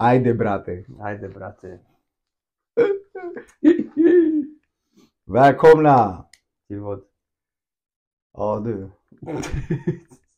Ajde 0.00 0.34
brate. 0.34 0.84
Ajde 1.00 1.28
brate. 1.28 1.78
Välkomna! 5.26 6.24
Till 6.68 6.80
vad? 6.80 7.02
Ja 8.32 8.62
du. 8.64 8.90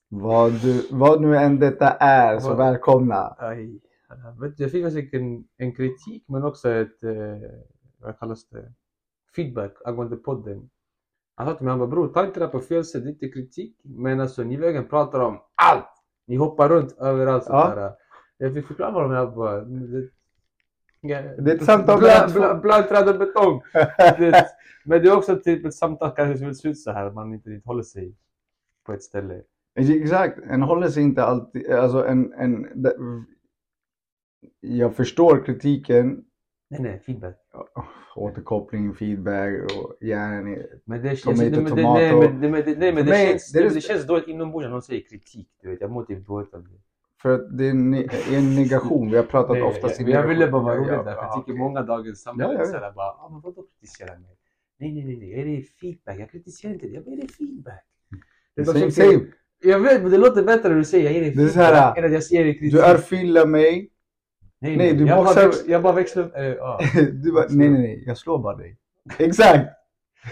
Vad, 0.09 0.53
du, 0.53 0.89
vad 0.91 1.21
nu 1.21 1.37
än 1.37 1.59
detta 1.59 1.91
är 1.91 2.39
så 2.39 2.55
välkomna. 2.55 3.37
Aj. 3.39 3.81
Jag 4.57 4.71
fick 4.71 4.85
faktiskt 4.85 5.15
en, 5.15 5.45
en 5.57 5.75
kritik 5.75 6.25
men 6.29 6.45
också 6.45 6.71
ett, 6.71 7.03
eh, 7.03 7.13
vad 7.99 8.19
kallas 8.19 8.49
det, 8.49 8.73
feedback 9.37 9.73
angående 9.85 10.17
podden. 10.17 10.71
Han 11.35 11.47
sa 11.47 11.55
till 11.55 11.65
mig, 11.65 11.71
han 11.71 11.79
bara 11.79 11.89
bror 11.89 12.09
ta 12.09 12.27
inte 12.27 12.41
det 12.41 12.47
här 12.47 12.53
på 12.53 12.61
fel 12.61 12.85
sätt, 12.85 13.03
det 13.03 13.09
är 13.09 13.13
inte 13.13 13.29
kritik. 13.29 13.81
Men 13.85 14.21
alltså 14.21 14.43
ni 14.43 14.57
vägen 14.57 14.89
pratar 14.89 15.21
om 15.21 15.41
allt! 15.55 15.91
Ni 16.27 16.37
hoppar 16.37 16.69
runt 16.69 16.99
överallt 16.99 17.45
Ja. 17.49 17.97
Jag 18.43 18.55
fick 18.55 18.67
förklara 18.67 18.93
för 18.93 19.01
honom, 19.01 19.17
jag 19.17 19.35
bara, 19.35 19.61
det, 21.01 21.51
är 21.51 21.55
ett 21.55 21.65
samtal 21.65 22.01
mellan 22.03 22.33
bla, 22.33 22.55
bla, 22.55 22.83
träd 22.83 23.09
och 23.09 23.19
betong. 23.19 23.63
Det, 24.19 24.47
men 24.85 25.03
det 25.03 25.09
är 25.09 25.17
också 25.17 25.37
typ 25.37 25.65
ett 25.65 25.75
samtal 25.75 26.11
kanske 26.17 26.39
som 26.39 26.47
vill 26.47 26.57
se 26.57 26.69
ut 26.69 26.79
så 26.79 26.91
här, 26.91 27.11
man 27.11 27.35
inte 27.35 27.51
riktigt 27.51 27.67
håller 27.67 27.83
sig 27.83 28.15
på 28.87 28.93
ett 28.93 29.03
ställe. 29.03 29.43
Exakt, 29.75 30.39
en 30.39 30.63
håller 30.63 30.89
sig 30.89 31.03
inte 31.03 31.25
alltid, 31.25 31.71
alltså 31.71 32.07
en, 32.07 32.33
en 32.33 32.67
jag 34.61 34.97
förstår 34.97 35.45
kritiken, 35.45 36.25
Nej 36.69 36.83
nej, 36.83 37.03
feedback. 37.07 37.37
återkoppling, 38.17 38.95
feedback 38.95 39.73
och 39.73 39.97
gärna 40.01 40.63
Men 40.85 41.03
det 41.03 41.17
känns, 41.17 41.41
Tomato, 41.41 41.63
men, 41.63 41.67
tomato. 41.67 41.95
nej, 41.95 42.15
men, 42.15 42.41
det, 42.41 42.49
men, 42.49 42.65
det, 42.65 42.79
nej, 42.79 42.93
men 42.93 43.05
det, 43.05 43.11
Nej, 43.11 43.29
känns, 43.29 43.53
det 43.53 43.81
känns 43.81 44.07
dåligt 44.07 44.29
inombords 44.29 44.65
när 44.65 44.71
någon 44.71 44.83
säger 44.83 45.09
kritik. 45.09 45.49
Du 45.63 45.71
vet, 45.71 45.81
jag 45.81 45.91
mår 45.91 46.05
typ 46.05 46.27
dåligt 46.27 46.55
av 46.55 46.63
det. 46.63 46.71
För 47.23 47.35
att 47.35 47.59
det 47.59 47.67
är 47.67 47.71
en, 47.71 47.95
är 47.95 48.37
en 48.39 48.55
negation. 48.55 49.11
Vi 49.11 49.17
har 49.17 49.25
pratat 49.25 49.51
Nej, 49.51 49.63
oftast 49.63 50.01
jag, 50.01 50.09
i 50.09 50.13
jag, 50.13 50.27
ville 50.27 50.49
bara 50.49 50.63
vara 50.63 50.77
rolig 50.77 50.93
Ja, 50.93 50.97
där, 50.97 51.03
för 51.03 51.11
ja, 51.11 51.23
jag 51.23 51.33
tycker 51.35 51.53
okej. 51.53 51.59
många 51.59 51.83
dagens 51.83 52.23
samhälle 52.23 52.55
Ja, 52.55 52.67
ja, 52.73 52.93
bara, 52.97 53.07
ah, 53.07 53.29
men 53.33 53.41
vadå 53.41 53.63
kritisera 53.63 54.19
mig? 54.19 54.37
Nej, 54.79 54.93
nej, 54.93 55.05
nej, 55.05 55.17
nej, 55.17 55.45
det 55.45 55.57
är 55.57 55.63
feedback, 55.81 56.19
jag 56.21 56.31
kritiserar 56.31 56.73
inte 56.73 56.87
dig, 56.87 56.95
jag 56.95 57.07
ger 57.07 57.17
dig 57.17 57.29
feedback. 57.29 57.85
Det 58.57 58.61
är 58.63 58.67
bara 58.67 58.79
Same, 58.79 58.91
same. 58.91 59.21
Jag 59.63 59.81
vet, 59.81 60.03
men 60.03 60.11
det 60.11 60.19
låter 60.19 60.43
bättre 60.45 60.69
när 60.69 60.77
du 60.77 60.85
säger 60.85 61.05
jag 61.05 61.13
ger 61.13 61.21
dig 61.21 61.31
Det 61.31 61.43
är 61.43 61.47
feedback 61.47 61.69
så 61.69 61.75
här, 61.75 61.99
än 61.99 62.05
att 62.05 62.13
jag 62.13 62.23
ger 62.23 62.45
dig 62.45 62.55
kritik. 62.59 62.73
Du 62.73 62.83
örfilar 62.83 63.47
mig. 63.47 63.91
nej, 64.59 64.77
nej, 64.77 64.95
du 64.95 65.07
jag, 65.07 65.25
bara 65.25 65.35
boxar- 65.35 65.47
väx, 65.47 65.67
jag 65.67 65.83
bara 65.83 65.93
växlar 65.93 66.23
upp, 66.25 66.33
ja. 66.37 66.81
Du 67.13 67.33
bara, 67.33 67.47
nej, 67.51 67.69
nej, 67.69 67.81
nej, 67.81 68.05
jag 68.07 68.19
slår 68.19 68.39
bara 68.39 68.57
dig. 68.57 68.77
Exakt! 69.19 69.69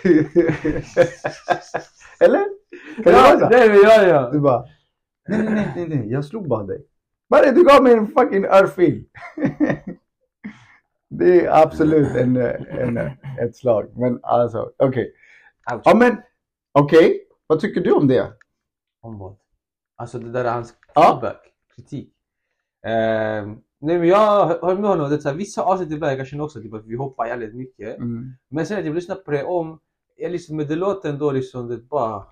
Eller? 2.21 2.45
Kan 2.97 3.05
det 3.05 3.13
vara 3.13 3.29
ja, 3.33 3.39
så? 3.39 3.49
nej, 3.49 3.69
men 3.69 3.79
ja, 3.83 4.07
ja. 4.07 4.31
Du 4.33 4.41
bara, 4.41 4.65
nej, 5.29 5.43
nej, 5.43 5.55
nej, 5.55 5.73
nej, 5.77 5.89
nej, 5.89 6.11
jag 6.13 6.25
slog 6.25 6.49
bara 6.49 6.63
dig. 6.63 6.85
Bara 7.29 7.53
du 7.53 7.65
gav 7.65 7.83
mig 7.83 7.93
en 7.93 8.07
fucking 8.07 8.45
örfil. 8.45 9.05
Det 11.11 11.47
är 11.47 11.63
absolut 11.63 12.17
en, 12.17 12.37
en, 12.37 12.97
ett 13.41 13.57
slag. 13.57 13.91
Men 13.97 14.19
alltså, 14.23 14.73
okej. 14.79 15.13
Ouch. 15.73 15.83
Ja 15.85 15.95
men, 15.95 16.17
okej. 16.73 17.21
Vad 17.47 17.61
tycker 17.61 17.81
du 17.81 17.93
om 17.93 18.07
det? 18.09 18.33
Om 19.01 19.19
vad? 19.19 19.37
Alltså 19.97 20.19
det 20.19 20.33
där 20.33 20.45
är 20.45 20.53
hans 20.53 20.75
Ja. 20.95 21.03
feedback, 21.11 21.41
kritik. 21.77 22.13
Ehm, 22.87 23.59
nej 23.79 23.99
men 23.99 24.09
jag 24.09 24.47
har 24.47 24.75
med 24.75 24.91
honom, 24.91 25.11
det 25.11 25.17
är 25.17 25.21
så 25.21 25.29
här, 25.29 25.37
vissa 25.37 25.63
avsnitt 25.63 25.91
ibland 25.93 26.21
jag 26.21 26.27
känner 26.27 26.45
också 26.45 26.61
typ 26.61 26.75
att 26.75 26.87
vi 26.87 26.97
hoppar 26.97 27.27
jävligt 27.27 27.55
mycket. 27.55 27.99
Mm. 27.99 28.33
Men 28.49 28.67
sen 28.67 28.79
att 28.79 28.85
jag 28.85 28.95
lyssnar 28.95 29.17
på 29.17 29.31
det 29.31 29.45
om, 29.45 29.81
jag 30.17 30.33
liksom, 30.33 30.57
men 30.57 30.69
det 30.69 30.77
låter 30.77 31.09
ändå 31.09 31.31
liksom, 31.31 31.69
det 31.69 31.77
bara... 31.79 32.27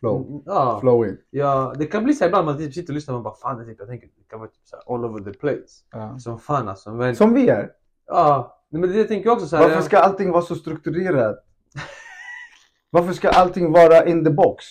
Flow. 0.00 0.26
Mm, 0.28 0.42
Ja, 0.46 0.78
Flowing. 0.80 1.16
ja, 1.30 1.74
det 1.78 1.86
kan 1.86 2.04
bli 2.04 2.14
så 2.14 2.24
här 2.24 2.28
ibland 2.28 2.46
man 2.46 2.58
typ 2.58 2.74
sitter 2.74 2.92
och 2.92 2.94
lyssnar 2.94 3.14
och 3.14 3.18
man 3.18 3.24
bara 3.24 3.34
fan, 3.34 3.58
det 3.58 3.64
typ, 3.64 3.76
jag 3.78 3.88
tänker 3.88 4.06
det 4.06 4.28
kan 4.30 4.38
vara 4.38 4.48
typ 4.50 4.60
så 4.66 4.76
här, 4.76 4.94
all 4.94 5.04
over 5.04 5.32
the 5.32 5.38
place. 5.38 5.84
Ja. 5.92 6.18
Som 6.18 6.38
fan 6.38 6.68
alltså. 6.68 6.90
Men, 6.92 7.16
Som 7.16 7.34
vi 7.34 7.48
är. 7.48 7.70
ja, 8.06 8.58
men 8.70 8.82
det 8.82 9.04
tänker 9.04 9.26
jag 9.28 9.34
också 9.34 9.46
så 9.48 9.56
här. 9.56 9.62
Varför 9.62 9.76
jag- 9.76 9.84
ska 9.84 9.98
allting 9.98 10.30
vara 10.30 10.42
så 10.42 10.54
strukturerat? 10.54 11.36
Varför 12.90 13.12
ska 13.12 13.28
allting 13.28 13.72
vara 13.72 14.06
in 14.06 14.24
the 14.24 14.30
box? 14.30 14.64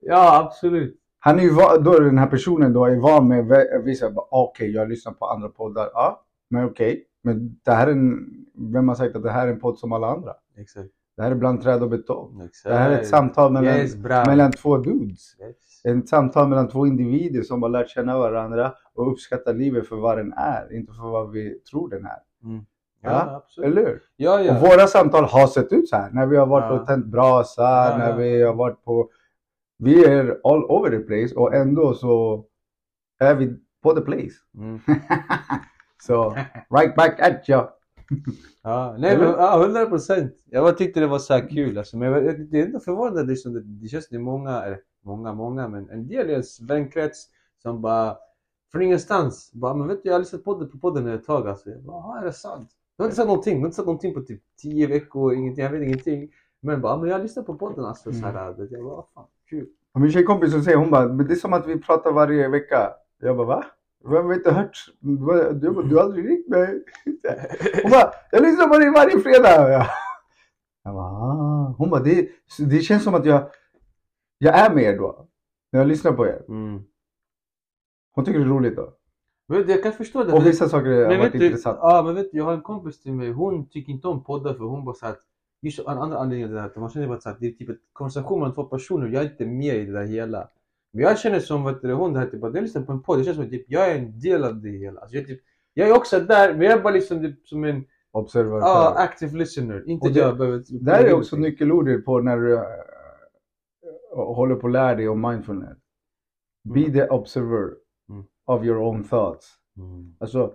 Ja, 0.00 0.42
absolut. 0.46 0.94
Han 1.18 1.38
är 1.38 1.42
ju 1.42 1.50
va- 1.50 1.78
då 1.78 1.92
är 1.94 2.00
den 2.00 2.18
här 2.18 2.26
personen 2.26 2.72
då 2.72 2.84
är 2.84 2.96
van 2.96 3.28
med 3.28 3.66
vissa, 3.84 4.06
ah, 4.06 4.28
okej 4.30 4.70
jag 4.70 4.88
lyssnar 4.88 5.12
på 5.12 5.26
andra 5.26 5.48
poddar, 5.48 5.90
ja 5.94 6.24
men 6.50 6.64
okej. 6.64 7.04
Men 7.22 7.58
det 7.64 7.70
här 7.72 7.86
är 7.86 7.92
en, 7.92 8.18
vem 8.72 8.88
har 8.88 8.94
sagt 8.94 9.16
att 9.16 9.22
det 9.22 9.30
här 9.30 9.46
är 9.48 9.52
en 9.52 9.60
podd 9.60 9.78
som 9.78 9.92
alla 9.92 10.06
andra? 10.06 10.34
Exakt. 10.56 10.88
Det 11.18 11.24
här 11.24 11.30
är 11.30 11.34
bland 11.34 11.62
träd 11.62 11.82
och 11.82 11.90
betong. 11.90 12.40
Exakt. 12.44 12.64
Det 12.64 12.74
här 12.78 12.90
är 12.90 12.98
ett 13.00 13.08
samtal 13.08 13.52
mellan, 13.52 13.76
Yes, 13.76 13.96
mellan 14.26 14.52
två 14.52 14.76
dudes. 14.76 15.36
Yes. 15.40 15.84
Ett 15.84 16.08
samtal 16.08 16.48
mellan 16.48 16.68
två 16.68 16.86
individer 16.86 17.42
som 17.42 17.62
har 17.62 17.68
lärt 17.70 17.88
känna 17.88 18.18
varandra 18.18 18.72
och 18.94 19.12
uppskattar 19.12 19.54
livet 19.54 19.88
för 19.88 19.96
vad 19.96 20.18
den 20.18 20.32
är, 20.32 20.76
inte 20.76 20.92
för 20.92 21.02
vad 21.02 21.30
vi 21.30 21.58
tror 21.70 21.88
den 21.88 22.04
är. 22.04 22.18
Mm. 22.44 22.64
Ja, 23.02 23.10
Ja, 23.10 23.36
absolut. 23.36 23.70
Eller 23.70 23.86
hur? 23.86 24.02
Ja, 24.16 24.40
ja. 24.40 24.54
Och 24.56 24.60
våra 24.60 24.86
samtal 24.86 25.24
har 25.24 25.46
sett 25.46 25.72
ut 25.72 25.88
så 25.88 25.96
här. 25.96 26.10
När 26.10 26.26
vi 26.26 26.36
har 26.36 26.46
varit 26.46 26.64
Ja. 26.70 26.80
och 26.80 26.86
tänt 26.86 27.06
brasa, 27.06 27.96
när 27.98 28.16
vi 28.16 28.42
har 28.42 28.54
varit 28.54 28.84
på... 28.84 29.10
Vi 29.78 30.04
är 30.04 30.40
all 30.44 30.64
over 30.64 30.90
the 30.90 30.98
place 30.98 31.34
och 31.34 31.54
ändå 31.54 31.94
så 31.94 32.44
är 33.18 33.34
vi 33.34 33.56
på 33.82 33.92
the 33.94 34.00
place. 34.00 34.34
Mm. 34.56 34.80
så 36.02 36.30
right 36.76 36.96
back 36.96 37.20
at 37.20 37.48
ya. 37.48 37.70
Ja, 38.62 38.96
nej 38.98 39.18
men 39.18 39.26
ja, 39.28 39.62
100 39.64 39.86
procent. 39.86 40.32
Jag 40.44 40.64
bara 40.64 40.72
tyckte 40.72 41.00
det 41.00 41.06
var 41.06 41.18
så 41.18 41.32
här 41.34 41.48
kul 41.48 41.78
alltså. 41.78 41.96
Men 41.96 42.12
jag, 42.12 42.50
det 42.50 42.60
är 42.60 42.66
ändå 42.66 42.80
förvånande 42.80 43.22
liksom, 43.24 43.52
det, 43.54 43.60
det 43.62 43.88
känns 43.88 44.08
det 44.08 44.16
är 44.16 44.20
många, 44.20 44.62
eller 44.62 44.80
många, 45.04 45.34
många, 45.34 45.68
men 45.68 45.90
en 45.90 46.08
del 46.08 46.28
i 46.28 46.32
ens 46.32 46.60
vänkrets 46.60 47.26
som 47.62 47.82
bara 47.82 48.16
från 48.72 48.82
ingenstans 48.82 49.50
bara, 49.52 49.74
men 49.74 49.88
vet 49.88 50.02
du 50.02 50.08
jag 50.08 50.14
har 50.14 50.20
lyssnat 50.20 50.44
på 50.44 50.54
podden, 50.54 50.70
på 50.70 50.78
podden 50.78 51.06
ett 51.06 51.24
tag 51.26 51.48
alltså. 51.48 51.70
Jag 51.70 51.82
bara, 51.82 51.96
"Jaha, 51.96 52.20
är 52.20 52.24
det 52.24 52.32
sant? 52.32 52.70
Du 52.96 53.02
har 53.02 53.06
inte 53.06 53.16
sagt 53.16 53.28
någonting, 53.28 53.54
du 53.54 53.60
har 53.60 53.66
inte 53.66 53.76
sagt 53.76 53.86
någonting 53.86 54.14
på 54.14 54.20
typ 54.20 54.42
10 54.62 54.86
veckor, 54.86 55.34
ingenting, 55.34 55.64
jag 55.64 55.70
vet 55.70 55.82
ingenting. 55.82 56.30
Men 56.60 56.80
bara, 56.80 56.96
men 56.96 57.08
jag 57.08 57.16
har 57.16 57.22
lyssnat 57.22 57.46
på 57.46 57.54
podden 57.54 57.84
alltså. 57.84 58.12
Så 58.12 58.18
här, 58.26 58.52
det, 58.54 58.68
jag 58.70 58.84
bara, 58.84 58.94
"Vad 58.96 59.04
fan, 59.14 59.24
kul. 59.50 59.66
Och 59.94 60.00
min 60.00 60.10
tjejkompis 60.12 60.52
som 60.52 60.62
säger, 60.62 60.76
hon 60.76 60.90
bara, 60.90 61.08
men 61.08 61.26
det 61.26 61.32
är 61.32 61.36
som 61.36 61.52
att 61.52 61.66
vi 61.66 61.78
pratar 61.80 62.12
varje 62.12 62.48
vecka. 62.48 62.90
Jag 63.20 63.36
bara, 63.36 63.46
va? 63.46 63.64
Vem 64.04 64.26
har 64.26 64.34
inte 64.34 64.52
hört? 64.52 64.92
Du, 65.00 65.16
du, 65.52 65.82
du 65.82 65.96
har 65.96 66.02
aldrig 66.02 66.28
ringt 66.28 66.48
mig. 66.48 66.84
Hon 67.82 67.90
bara, 67.90 68.12
jag 68.30 68.42
lyssnar 68.42 68.68
på 68.68 68.78
dig 68.78 68.90
varje 68.90 69.20
fredag. 69.20 69.70
Jag, 69.70 69.86
jag 70.84 70.94
bara, 70.94 71.04
ah. 71.04 71.74
Hon 71.78 71.90
bara, 71.90 72.02
det, 72.02 72.28
det 72.58 72.80
känns 72.80 73.04
som 73.04 73.14
att 73.14 73.26
jag, 73.26 73.50
jag 74.38 74.58
är 74.58 74.74
med 74.74 74.84
er 74.84 74.98
då. 74.98 75.28
När 75.72 75.80
jag 75.80 75.88
lyssnar 75.88 76.12
på 76.12 76.26
er. 76.26 76.44
Mm. 76.48 76.82
Hon 78.14 78.24
tycker 78.24 78.38
det 78.38 78.44
är 78.44 78.48
roligt 78.48 78.76
då. 78.76 78.94
Jag 79.46 79.82
kan 79.82 79.92
förstå 79.92 80.24
det. 80.24 80.32
Och 80.32 80.46
vissa 80.46 80.68
saker 80.68 80.90
har 80.90 81.04
varit 81.04 81.34
vet 81.34 81.40
du, 81.40 81.46
intressant. 81.46 81.78
ja, 81.82 82.02
men 82.06 82.14
vet 82.14 82.32
du, 82.32 82.38
jag 82.38 82.44
har 82.44 82.52
en 82.52 82.62
kompis 82.62 83.02
till 83.02 83.12
mig, 83.12 83.32
hon 83.32 83.68
tycker 83.68 83.92
inte 83.92 84.08
om 84.08 84.24
poddar 84.24 84.54
för 84.54 84.64
hon 84.64 84.84
bara 84.84 84.94
såhär 84.94 85.12
att 85.12 85.28
Just 85.60 85.78
en 85.78 85.86
annan 85.86 86.12
anledning 86.12 86.46
till 86.46 86.54
det 86.54 86.60
här, 86.60 86.72
man 86.76 86.90
känner 86.90 87.08
bara 87.08 87.20
så 87.20 87.28
att 87.28 87.40
det 87.40 87.46
är 87.46 87.52
typ 87.52 87.68
en 87.68 87.78
konversation 87.92 88.40
mellan 88.40 88.54
två 88.54 88.64
personer, 88.64 89.08
jag 89.08 89.22
är 89.24 89.30
inte 89.30 89.46
med 89.46 89.76
i 89.76 89.84
det 89.84 89.92
där 89.92 90.06
hela. 90.06 90.48
Men 90.92 91.02
jag 91.02 91.18
känner 91.18 91.40
som 91.40 91.78
du, 91.82 91.92
hon 91.92 92.12
det 92.12 92.18
här, 92.18 92.26
typ, 92.26 92.44
att 92.44 92.54
jag 92.54 92.62
lyssnar 92.62 92.82
på 92.82 92.92
en 92.92 93.02
podd, 93.02 93.18
det 93.18 93.24
känns 93.24 93.36
som 93.36 93.44
att 93.44 93.50
typ, 93.50 93.64
jag 93.68 93.90
är 93.90 93.98
en 93.98 94.20
del 94.20 94.44
av 94.44 94.60
det 94.62 94.68
hela. 94.70 95.00
Alltså, 95.00 95.16
jag, 95.16 95.26
typ, 95.26 95.40
jag 95.74 95.88
är 95.88 95.96
också 95.96 96.20
där, 96.20 96.52
men 96.54 96.62
jag 96.62 96.72
är 96.78 96.82
bara 96.82 96.92
liksom 96.92 97.20
typ, 97.20 97.48
som 97.48 97.64
en 97.64 97.84
Observatör. 98.10 98.58
ja, 98.66 98.94
active 98.98 99.38
listener. 99.38 99.88
Inte 99.88 100.08
det- 100.08 100.18
jag 100.20 100.36
behöver... 100.38 100.58
typ- 100.58 100.84
Där 100.84 101.04
är 101.04 101.12
också 101.14 101.36
nyckelordet 101.36 102.04
på 102.04 102.20
när 102.20 102.36
du 102.36 102.54
äh, 102.56 102.62
håller 104.14 104.54
på 104.54 104.66
att 104.66 104.72
lära 104.72 104.94
dig 104.94 105.08
om 105.08 105.20
mindfulness. 105.20 105.78
Be 106.74 106.80
Mm. 106.80 106.92
the 106.92 107.08
observer 107.08 107.74
Mm. 108.10 108.24
of 108.46 108.64
your 108.64 108.78
own 108.78 109.04
thoughts. 109.04 109.54
Mm. 109.76 110.16
Alltså, 110.20 110.54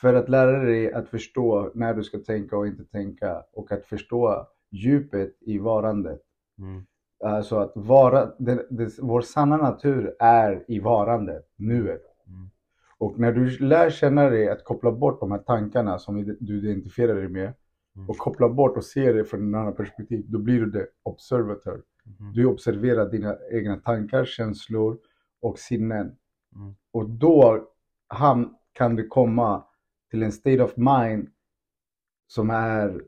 för 0.00 0.14
att 0.14 0.28
lära 0.28 0.58
dig 0.64 0.92
att 0.92 1.08
förstå 1.08 1.70
när 1.74 1.94
du 1.94 2.02
ska 2.04 2.18
tänka 2.18 2.56
och 2.56 2.66
inte 2.66 2.84
tänka 2.84 3.44
och 3.52 3.72
att 3.72 3.86
förstå 3.86 4.46
djupet 4.70 5.36
i 5.40 5.58
varandet. 5.58 6.20
Mm. 6.58 6.86
Alltså 7.24 7.56
att 7.56 7.72
vara, 7.74 8.32
det, 8.38 8.66
det, 8.70 8.98
vår 8.98 9.20
sanna 9.20 9.56
natur 9.56 10.16
är 10.18 10.64
i 10.68 10.80
varandet, 10.80 11.44
nuet. 11.56 12.02
Mm. 12.26 12.50
Och 12.98 13.18
när 13.18 13.32
du 13.32 13.58
lär 13.58 13.90
känna 13.90 14.30
dig 14.30 14.48
att 14.48 14.64
koppla 14.64 14.92
bort 14.92 15.20
de 15.20 15.30
här 15.30 15.38
tankarna 15.38 15.98
som 15.98 16.36
du 16.40 16.58
identifierar 16.58 17.14
dig 17.14 17.28
med 17.28 17.52
Mm. 17.96 18.10
och 18.10 18.18
koppla 18.18 18.48
bort 18.48 18.76
och 18.76 18.84
se 18.84 19.12
det 19.12 19.24
från 19.24 19.42
en 19.42 19.54
annan 19.54 19.74
perspektiv, 19.74 20.24
då 20.28 20.38
blir 20.38 20.60
du 20.60 20.70
det 20.70 20.86
observator. 21.02 21.82
Mm. 22.20 22.32
Du 22.32 22.46
observerar 22.46 23.10
dina 23.10 23.36
egna 23.52 23.76
tankar, 23.76 24.24
känslor 24.24 24.98
och 25.40 25.58
sinnen. 25.58 26.16
Mm. 26.54 26.74
Och 26.90 27.10
då 27.10 27.68
han, 28.06 28.56
kan 28.72 28.96
du 28.96 29.06
komma 29.06 29.64
till 30.10 30.22
en 30.22 30.32
state 30.32 30.62
of 30.62 30.76
mind 30.76 31.28
som 32.26 32.50
är, 32.50 33.02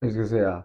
hur 0.00 0.10
ska 0.10 0.18
jag 0.18 0.28
säga, 0.28 0.64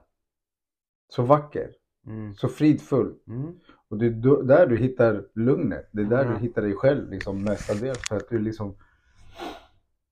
så 1.08 1.24
vacker, 1.24 1.72
Mm. 2.08 2.34
så 2.36 2.48
fridfull. 2.48 3.14
Mm. 3.28 3.54
Och 3.88 3.98
det 3.98 4.06
är 4.06 4.44
där 4.44 4.68
du 4.68 4.78
hittar 4.78 5.26
lugnet. 5.34 5.90
Det 5.92 6.02
är 6.02 6.06
där 6.06 6.26
Ja. 6.26 6.32
du 6.32 6.38
hittar 6.38 6.62
dig 6.62 6.74
själv 6.74 7.10
liksom 7.10 7.44
mestadels. 7.44 8.08
För 8.08 8.16
att 8.16 8.30
du 8.30 8.40
liksom 8.40 8.76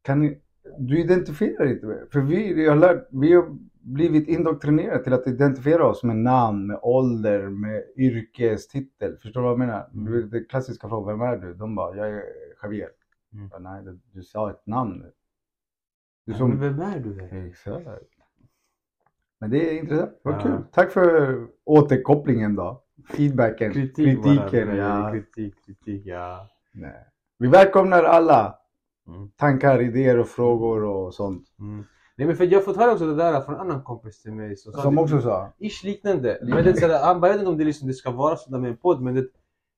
kan, 0.01 0.35
du 0.79 0.99
identifierar 0.99 1.65
inte 1.65 1.85
med 1.85 2.07
För 2.11 2.19
vi, 2.21 2.67
har 2.67 2.75
lärt, 2.75 3.07
vi 3.11 3.33
har 3.33 3.57
blivit 3.81 4.27
indoktrinerade 4.27 5.03
till 5.03 5.13
att 5.13 5.27
identifiera 5.27 5.87
oss 5.87 6.03
med 6.03 6.15
namn, 6.15 6.67
med 6.67 6.79
ålder, 6.81 7.49
med 7.49 7.83
yrkestitel. 7.97 9.17
Förstår 9.17 9.41
du 9.41 9.43
vad 9.43 9.51
jag 9.51 9.59
menar? 9.59 9.89
Mm. 9.93 10.29
Det 10.29 10.43
klassiska 10.43 10.89
frågan, 10.89 11.19
vem 11.19 11.27
är 11.27 11.37
du? 11.37 11.53
De 11.53 11.75
bara, 11.75 11.95
jag 11.95 12.09
är 12.09 12.23
Javier. 12.63 12.89
Mm. 13.33 13.49
Ja, 13.51 13.59
nej, 13.59 13.83
du, 13.83 13.99
du 14.11 14.23
sa 14.23 14.51
ett 14.51 14.67
namn. 14.67 14.99
Du 16.25 16.31
Men 16.31 16.37
som... 16.37 16.59
vem 16.59 16.79
är 16.79 16.99
du? 16.99 17.47
Exakt. 17.47 17.87
Men 19.43 19.49
det 19.51 19.69
är 19.69 19.79
intressant. 19.79 20.11
Vad 20.23 20.33
Ja. 20.33 20.39
kul. 20.39 20.51
Tack 20.71 20.91
för 20.91 21.37
återkopplingen 21.65 22.55
då. 22.55 22.81
Feedbacken. 23.09 23.73
Kritik 23.73 23.95
Kritiken. 23.95 24.67
bara. 24.67 24.75
Ja. 24.75 25.11
Kritik, 25.11 25.65
kritik, 25.65 26.01
ja. 26.05 26.47
Nej. 26.73 27.07
Vi 27.39 27.47
välkomnar 27.47 28.03
alla 28.03 28.55
Mm. 29.07 29.29
tankar, 29.37 29.81
idéer 29.81 30.19
och 30.19 30.27
frågor 30.27 30.83
och 30.83 31.13
sånt. 31.13 31.47
Mm. 31.59 31.83
Nej 32.17 32.27
men 32.27 32.35
för 32.35 32.43
jag 32.45 32.59
har 32.59 32.63
fått 32.63 32.77
höra 32.77 32.91
också 32.91 33.05
det 33.05 33.15
där 33.15 33.41
från 33.41 33.55
en 33.55 33.61
annan 33.61 33.83
kompis 33.83 34.21
till 34.21 34.31
mig. 34.33 34.57
Som, 34.57 34.73
sa 34.73 34.81
Som 34.81 34.97
också 34.97 35.21
sa. 35.21 35.53
Ish 35.59 35.83
liknande. 35.83 36.37
Men 36.41 36.63
det 36.63 36.69
är 36.69 36.73
såhär, 36.73 37.03
han 37.05 37.21
bara, 37.21 37.27
jag 37.27 37.33
vet 37.33 37.39
inte 37.41 37.51
om 37.51 37.57
det, 37.57 37.63
liksom, 37.65 37.87
det 37.87 37.93
ska 37.93 38.11
vara 38.11 38.35
sådär 38.35 38.59
med 38.59 38.71
en 38.71 38.77
podd 38.77 39.01
men 39.01 39.15
det, 39.15 39.21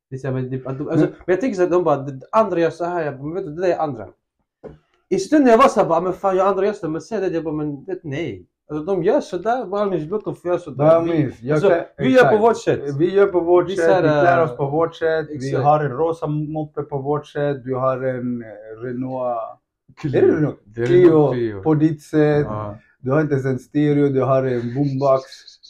det 0.10 0.16
är 0.16 0.18
såhär, 0.20 0.34
men, 0.34 0.50
det, 0.50 0.68
att 0.68 0.78
de, 0.78 0.88
alltså, 0.90 1.06
men 1.06 1.16
jag 1.26 1.42
tänker 1.42 1.56
såhär, 1.56 1.70
de 1.70 1.84
bara, 1.84 2.08
andra 2.32 2.60
gör 2.60 2.70
så 2.70 2.86
här, 2.86 3.06
jag 3.06 3.20
bara, 3.20 3.34
vet 3.34 3.46
du, 3.46 3.52
det 3.56 3.62
där 3.62 3.70
är 3.70 3.80
andra. 3.80 4.08
I 5.10 5.20
stunden 5.20 5.52
jag 5.52 5.58
var 5.58 5.68
såhär, 5.68 5.88
bara, 5.90 6.02
men 6.02 6.14
fan 6.14 6.38
jag 6.38 6.48
andra 6.48 6.66
gör 6.66 6.74
sådär, 6.74 6.92
men 6.92 7.02
säg 7.02 7.22
det, 7.22 7.28
jag 7.36 7.44
bara, 7.44 7.54
men 7.56 7.84
det, 7.86 8.00
nej. 8.04 8.48
Alltså 8.70 8.86
de 8.86 9.04
gör 9.04 9.22
sådär, 9.22 9.90
min 9.90 10.08
låt 10.08 10.26
dem 10.26 10.36
få 10.36 10.48
göra 10.48 10.60
sådär. 10.60 10.86
Vad 10.86 11.04
Vi-? 11.04 11.34
Jag 11.42 11.56
alltså, 11.56 11.70
kan- 11.70 11.80
vi 11.98 12.14
gör 12.16 12.32
på 12.32 12.38
vårt 12.38 12.58
sätt. 12.58 12.80
Vi 13.00 13.14
gör 13.14 13.28
på 13.28 13.40
vårt 13.40 13.70
Vi 13.70 13.76
sätt, 13.76 13.92
här, 13.92 14.02
vi 14.02 14.08
klär 14.08 14.44
oss 14.44 14.58
på 14.58 14.66
vårt 14.66 14.96
sätt. 14.96 15.26
Vi 15.30 15.36
exakt. 15.50 15.64
har 15.64 15.80
en 15.80 15.92
rosa 15.92 16.28
moppe 16.28 16.82
på 16.82 16.98
vårt 16.98 17.28
sätt. 17.28 17.64
Du 17.64 17.76
har 17.76 17.98
en 18.04 18.42
eh, 18.42 18.82
Renault... 18.84 19.38
Är 20.04 20.10
det 20.10 20.22
Renault? 20.22 20.60
Clio 20.76 21.08
Renault 21.08 21.34
Clio. 21.34 21.62
på 21.62 21.74
ditt 21.74 22.02
sätt. 22.04 22.46
Ja. 22.50 22.78
Du 23.00 23.12
har 23.12 23.22
inte 23.22 23.34
ens 23.34 23.46
en 23.46 23.60
stereo, 23.60 24.10
du 24.10 24.22
har 24.22 24.44
en 24.44 24.74
boombox. 24.76 25.24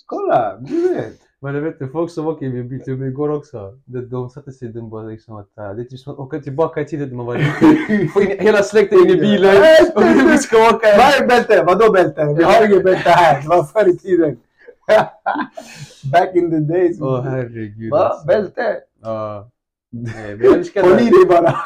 Kolla, 0.05 0.57
du 0.59 0.93
vet. 0.93 1.19
Men 1.45 1.53
du 1.53 1.61
vet, 1.61 1.91
folk 1.91 2.11
som 2.11 2.27
åker 2.27 2.45
i 2.45 2.49
min 2.49 2.69
bil, 2.69 2.83
till 2.83 2.97
mig 2.97 3.09
igår 3.09 3.29
också, 3.29 3.77
de, 3.85 3.99
de 3.99 4.29
satte 4.29 4.51
sig 4.51 4.69
de 4.69 4.89
bara 4.89 5.03
liksom 5.03 5.35
att 5.35 5.57
äh, 5.57 5.73
det 5.75 5.81
är 5.81 5.85
typ 5.85 5.99
som 5.99 6.13
att 6.13 6.19
åka 6.19 6.39
tillbaka 6.39 6.81
i 6.81 6.85
tiden 6.85 7.09
när 7.09 7.15
man 7.15 7.25
var 7.25 7.37
liten. 7.37 8.09
Få 8.13 8.21
in 8.21 8.39
hela 8.39 8.63
släkten 8.63 8.99
in 8.99 9.09
i 9.09 9.15
bilen 9.15 9.55
och 9.95 10.03
vi 10.03 10.37
ska 10.37 10.57
åka. 10.57 10.87
Vad 10.97 11.21
är 11.21 11.27
bälte? 11.27 11.63
Vadå 11.63 11.91
bälte? 11.91 12.35
Vi 12.37 12.43
har 12.43 12.65
inget 12.65 12.83
bälte 12.83 13.09
här. 13.09 13.41
Det 13.41 13.47
var 13.47 13.63
förr 13.63 13.89
i 13.89 13.97
tiden. 13.97 14.37
Back 16.11 16.35
in 16.35 16.51
the 16.51 16.73
days. 16.73 17.01
Åh 17.01 17.21
herregud. 17.21 17.91
Va? 17.91 17.97
alltså. 17.97 18.27
Bälte? 18.27 18.77
Ja. 19.01 19.49
Jag 20.39 20.53
älskar 20.53 20.83
Håll 20.83 20.99
i 20.99 21.09
dig 21.09 21.25
bara. 21.29 21.55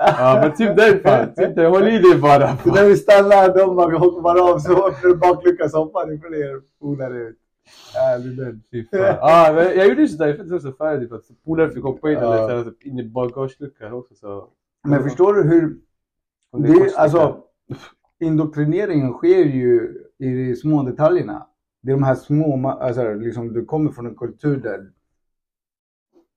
Ja 0.00 0.38
men 0.42 0.56
typ 0.56 0.76
den 0.76 1.00
fan. 1.00 1.34
Typ 1.34 1.56
den. 1.56 1.66
Håll 1.66 1.88
i 1.88 1.98
dig 1.98 2.18
bara. 2.18 2.56
Så 2.56 2.70
när 2.74 2.84
vi 2.84 2.96
stannar, 2.96 3.58
de 3.58 3.76
bara 3.76 3.98
hoppar 3.98 4.50
av, 4.50 4.58
så 4.58 4.90
du 5.02 5.16
bakluckan 5.16 5.70
så 5.70 5.78
hoppar 5.78 6.06
det 6.06 6.18
fler 6.18 6.60
polare 6.80 7.18
ut. 7.18 7.38
Härlig 7.94 8.36
den. 8.36 8.62
Fy 8.70 8.84
fan. 8.84 9.00
Ja 9.00 9.52
men 9.54 9.64
jag 9.64 9.88
gjorde 9.88 10.00
ju 10.00 10.08
sådär, 10.08 10.26
jag 10.26 10.36
fick 10.36 10.52
också 10.52 10.72
färdigt 10.72 11.08
för 11.08 11.16
att 11.16 11.44
polare 11.44 11.70
fick 11.70 11.82
hoppa 11.82 12.10
in 12.10 12.16
eller 12.18 12.48
här, 12.48 12.64
typ 12.64 12.82
in 12.86 12.98
i 12.98 13.08
bagageluckan 13.08 13.92
också 13.92 14.14
så. 14.14 14.48
Men 14.84 15.02
förstår 15.02 15.34
du 15.34 15.42
hur... 15.42 15.78
Och 16.50 16.62
Det, 16.62 16.74
kostar. 16.74 17.02
alltså, 17.02 17.42
indoktrineringen 18.20 19.12
sker 19.12 19.44
ju 19.44 20.02
i 20.18 20.48
de 20.48 20.56
små 20.56 20.82
detaljerna. 20.82 21.46
Det 21.80 21.90
är 21.90 21.94
de 21.96 22.02
här 22.02 22.14
små, 22.14 22.68
alltså 22.68 23.14
liksom 23.14 23.52
du 23.52 23.64
kommer 23.64 23.90
från 23.90 24.06
en 24.06 24.16
kultur 24.16 24.56
där 24.56 24.92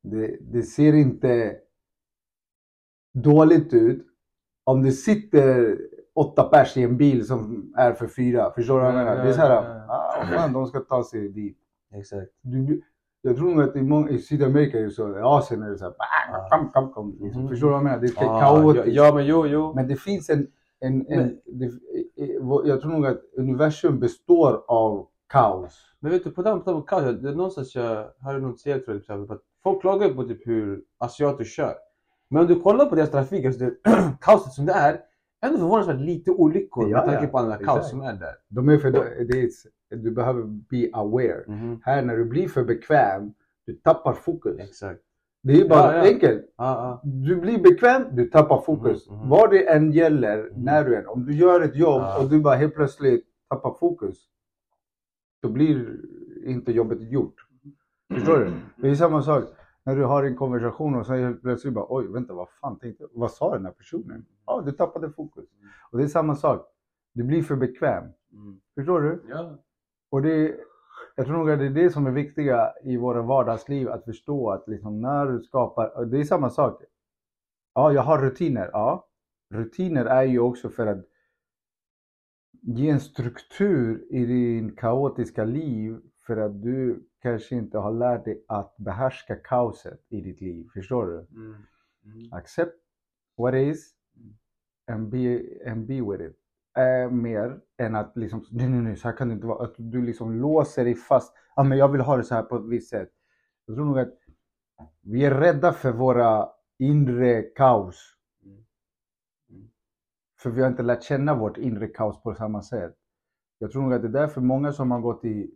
det, 0.02 0.38
det 0.42 0.64
ser 0.64 0.94
inte 0.94 1.56
dåligt 3.14 3.74
ut 3.74 4.08
om 4.64 4.84
det 4.84 4.92
sitter 4.92 5.78
åtta 6.16 6.44
pers 6.44 6.78
i 6.78 6.84
en 6.84 6.98
bil 6.98 7.26
som 7.28 7.74
är 7.78 7.94
för 7.94 8.08
fyra. 8.08 8.52
Förstår 8.56 8.74
du 8.80 8.82
vad 8.86 8.94
jag 8.94 9.00
Ja, 9.02 9.06
menar? 9.06 9.24
Det 9.24 9.30
är 9.30 9.34
så 9.34 9.42
här, 9.42 9.50
ja, 9.50 9.86
ah, 9.88 10.26
fan, 10.26 10.54
de 10.54 10.68
ska 10.68 10.80
ta 10.80 11.04
sig 11.04 11.30
dit. 11.30 11.58
Exakt. 11.94 12.28
Du, 12.42 12.82
jag 13.22 13.36
tror 13.36 13.56
nog 13.56 13.64
att 13.64 13.76
i, 13.76 13.82
många, 13.82 14.10
i 14.10 14.20
Sydamerika 14.20 14.80
är 14.80 14.84
det 14.84 14.92
så, 14.92 15.10
i 15.18 15.22
Asien 15.22 15.62
är 15.64 15.70
det 15.70 15.78
så 15.78 15.86
här, 15.86 15.94
bang, 15.98 16.50
kom, 16.52 16.72
kom, 16.72 16.94
kom. 16.94 17.18
Liksom. 17.22 17.42
Mhm. 17.42 17.50
Förstår 17.50 17.68
du 17.68 17.72
vad 17.72 17.78
jag 17.80 17.84
menar? 17.84 17.98
Det 18.00 18.08
är 18.08 18.24
Ja, 18.26 18.40
kaotiskt. 18.40 18.88
ja, 18.88 19.06
ja 19.08 19.14
men 19.16 19.26
jo 19.26 19.48
jo. 19.48 19.74
Men 19.76 19.88
det 19.88 19.96
finns 19.96 20.30
en... 20.30 20.48
en, 20.80 21.06
en 21.08 21.18
Men- 21.20 21.40
det, 21.46 21.72
jag 22.66 22.82
tror 22.82 22.92
nog 22.92 23.06
att 23.06 23.22
universum 23.38 24.00
består 24.00 24.64
av 24.68 25.08
kaos. 25.30 25.82
Men 26.00 26.12
vet 26.12 26.24
du, 26.24 26.32
på 26.32 26.44
tal 26.44 26.62
om 26.66 26.84
kaos, 26.84 27.04
det 27.22 27.30
är 27.30 27.36
någonstans 27.36 27.76
jag 27.76 28.06
hörde 28.20 28.40
någon 28.40 28.58
säga 28.58 28.76
tror 28.76 28.88
jag, 28.90 28.98
exempel, 28.98 29.36
att 29.36 29.42
folk 29.64 29.82
klagar 29.82 30.10
på 30.10 30.24
typ 30.24 30.48
hur 30.48 30.82
asiater 30.98 31.44
kör. 31.44 31.74
Men 32.30 32.42
om 32.42 32.48
du 32.48 32.60
kollar 32.60 32.86
på 32.86 32.96
deras 32.96 33.12
trafik, 33.12 33.46
alltså 33.46 33.60
det 33.62 33.72
kaoset 34.22 34.54
som 34.54 34.66
det 34.66 34.74
är, 34.74 35.00
ändå 35.42 35.58
förvånansvärt 35.58 36.00
lite 36.00 36.32
olyckor 36.32 36.90
Ja, 36.90 36.98
med 36.98 37.06
tanke 37.14 37.28
på 37.32 37.38
alla 37.38 37.58
kaos 37.58 37.90
som 37.90 38.02
är 38.02 38.14
där. 38.14 38.36
De 38.50 38.70
är 38.70 38.78
för, 38.78 38.92
det 38.92 39.42
är, 39.42 39.50
du 39.96 40.12
behöver 40.12 40.44
be 40.44 40.90
aware. 40.94 41.44
Här 41.84 42.02
när 42.02 42.18
du 42.18 42.26
blir 42.26 42.48
för 42.48 42.64
bekväm, 42.64 43.34
du 43.66 43.74
tappar 43.74 44.14
fokus. 44.14 44.60
Exakt. 44.60 45.02
Det 45.44 45.54
är 45.62 45.70
bara 45.70 45.98
Ja, 45.98 46.06
ja. 46.06 46.14
enkelt. 46.14 46.54
Ja. 46.58 47.02
Du 47.04 47.36
blir 47.36 47.64
bekväm, 47.64 48.04
du 48.16 48.26
tappar 48.30 48.62
fokus. 48.62 49.10
Mhm, 49.10 49.20
mhm. 49.20 49.30
Vad 49.30 49.52
det 49.52 49.70
än 49.70 49.92
gäller, 49.92 50.38
Mhm. 50.44 50.64
när 50.64 50.84
du 50.86 50.96
än. 50.96 51.08
Om 51.08 51.26
du 51.26 51.34
gör 51.36 51.62
ett 51.62 51.76
jobb 51.76 52.04
och 52.20 52.30
du 52.30 52.40
bara 52.40 52.56
helt 52.56 52.76
plötsligt 52.76 53.26
tappar 53.50 53.74
fokus. 53.80 54.18
Då 55.42 55.50
blir 55.50 55.98
inte 56.46 56.72
jobbet 56.72 57.12
gjort. 57.12 57.36
Förstår 58.14 58.38
du? 58.40 58.52
Det 58.82 58.90
är 58.90 58.96
samma 58.96 59.22
sak 59.22 59.44
när 59.84 59.96
du 59.96 60.04
har 60.04 60.24
en 60.24 60.36
konversation 60.36 60.96
och 60.96 61.06
så 61.06 61.14
helt 61.14 61.42
plötsligt 61.42 61.74
bara 61.74 61.86
oj, 61.90 62.08
vänta, 62.08 62.34
vad 62.34 62.50
fan 62.50 62.80
tänkte 62.80 63.04
jag? 63.04 63.10
Vad 63.14 63.32
sa 63.32 63.54
den 63.54 63.66
här 63.66 63.72
personen? 63.72 64.26
Ja, 64.46 64.62
du 64.66 64.72
tappade 64.72 65.12
fokus. 65.12 65.46
Och 65.92 65.98
det 65.98 66.04
är 66.04 66.08
samma 66.08 66.36
sak. 66.36 66.68
Du 67.14 67.24
blir 67.24 67.44
för 67.44 67.56
bekväm. 67.56 68.04
Förstår 68.76 69.02
du? 69.02 69.24
Ja. 69.30 69.58
Och 70.10 70.22
det, 70.22 70.56
jag 71.16 71.26
tror 71.26 71.38
nog 71.38 71.52
att 71.52 71.60
det 71.60 71.66
är 71.66 71.70
det 71.70 71.90
som 71.90 72.08
är 72.08 72.12
viktiga 72.12 72.74
i 72.84 72.98
våra 72.98 73.22
vardagsliv, 73.22 73.90
att 73.90 74.06
förstå 74.06 74.52
att 74.52 74.68
liksom 74.68 75.02
när 75.02 75.26
du 75.26 75.44
skapar, 75.44 76.06
det 76.06 76.20
är 76.20 76.24
samma 76.24 76.50
sak. 76.50 76.84
Ja, 77.74 77.94
jag 77.94 78.02
har 78.02 78.18
rutiner. 78.22 78.70
Ja, 78.74 79.08
rutiner 79.50 80.06
är 80.06 80.24
ju 80.24 80.40
också 80.40 80.70
för 80.70 80.88
att 80.88 81.06
ge 82.62 82.90
en 82.90 83.00
struktur 83.00 84.08
i 84.10 84.26
din 84.26 84.76
kaotiska 84.76 85.44
liv 85.44 86.02
för 86.32 86.38
att 86.38 86.62
du 86.62 87.08
kanske 87.22 87.56
inte 87.56 87.78
har 87.78 87.92
lärt 87.92 88.26
dig 88.26 88.46
att 88.48 88.76
behärska 88.78 89.36
kaoset 89.36 90.00
i 90.10 90.22
ditt 90.22 90.42
liv. 90.42 90.68
Förstår 90.74 91.06
du? 91.06 91.18
Mm. 91.18 91.56
Mm. 92.06 92.34
Accept 92.34 92.76
what 93.38 93.54
is 93.54 93.94
and 94.92 95.10
be, 95.10 95.42
and 95.68 95.86
be 95.86 96.02
with 96.02 96.24
it. 96.24 96.38
Är 96.74 97.10
mer 97.10 97.60
än 97.78 97.96
att 97.96 98.18
liksom, 98.18 98.46
nej, 98.52 98.70
nej, 98.70 98.82
nej, 98.82 98.98
så 98.98 99.08
här 99.08 99.18
kan 99.18 99.28
det 99.28 99.34
inte 99.34 99.48
vara. 99.48 99.64
Att 99.64 99.74
du 99.78 100.02
liksom 100.02 100.34
låser 100.34 100.84
dig 100.84 100.96
fast. 100.96 101.34
Ja, 101.56 101.64
men 101.64 101.78
jag 101.78 101.88
vill 101.88 102.02
ha 102.02 102.18
det 102.18 102.24
så 102.24 102.36
här 102.36 102.44
på 102.44 102.56
ett 102.56 102.70
visst 102.70 102.90
sätt. 102.90 103.12
Jag 103.66 103.76
tror 103.76 103.86
nog 103.86 104.00
att 104.00 104.14
vi 105.02 105.26
är 105.26 105.32
rädda 105.32 105.74
för 105.74 105.92
våra 105.92 106.50
inre 106.78 107.42
kaos. 107.42 108.18
Mm. 108.44 108.64
Mm. 109.50 109.70
För 110.40 110.50
vi 110.50 110.62
har 110.62 110.68
inte 110.68 110.84
lärt 110.84 111.04
känna 111.04 111.36
vårt 111.36 111.58
inre 111.58 111.88
kaos 111.88 112.24
på 112.24 112.34
samma 112.34 112.62
sätt. 112.62 112.96
Jag 113.58 113.72
tror 113.72 113.82
nog 113.82 113.94
att 113.94 114.02
det 114.02 114.08
är 114.08 114.22
därför 114.22 114.42
många 114.42 114.74
som 114.74 114.92
har 114.92 115.00
gått 115.00 115.26
i 115.26 115.52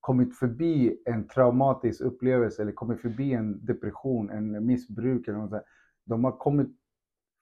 kommit 0.00 0.38
förbi 0.38 1.02
en 1.04 1.28
traumatisk 1.28 2.00
upplevelse 2.00 2.62
eller 2.62 2.72
kommit 2.72 3.00
förbi 3.00 3.32
en 3.32 3.64
depression, 3.66 4.30
en 4.30 4.66
missbruk 4.66 5.28
eller 5.28 5.38
något 5.38 5.50
sånt. 5.50 5.62
De 6.04 6.24
har 6.24 6.32
kommit 6.32 6.68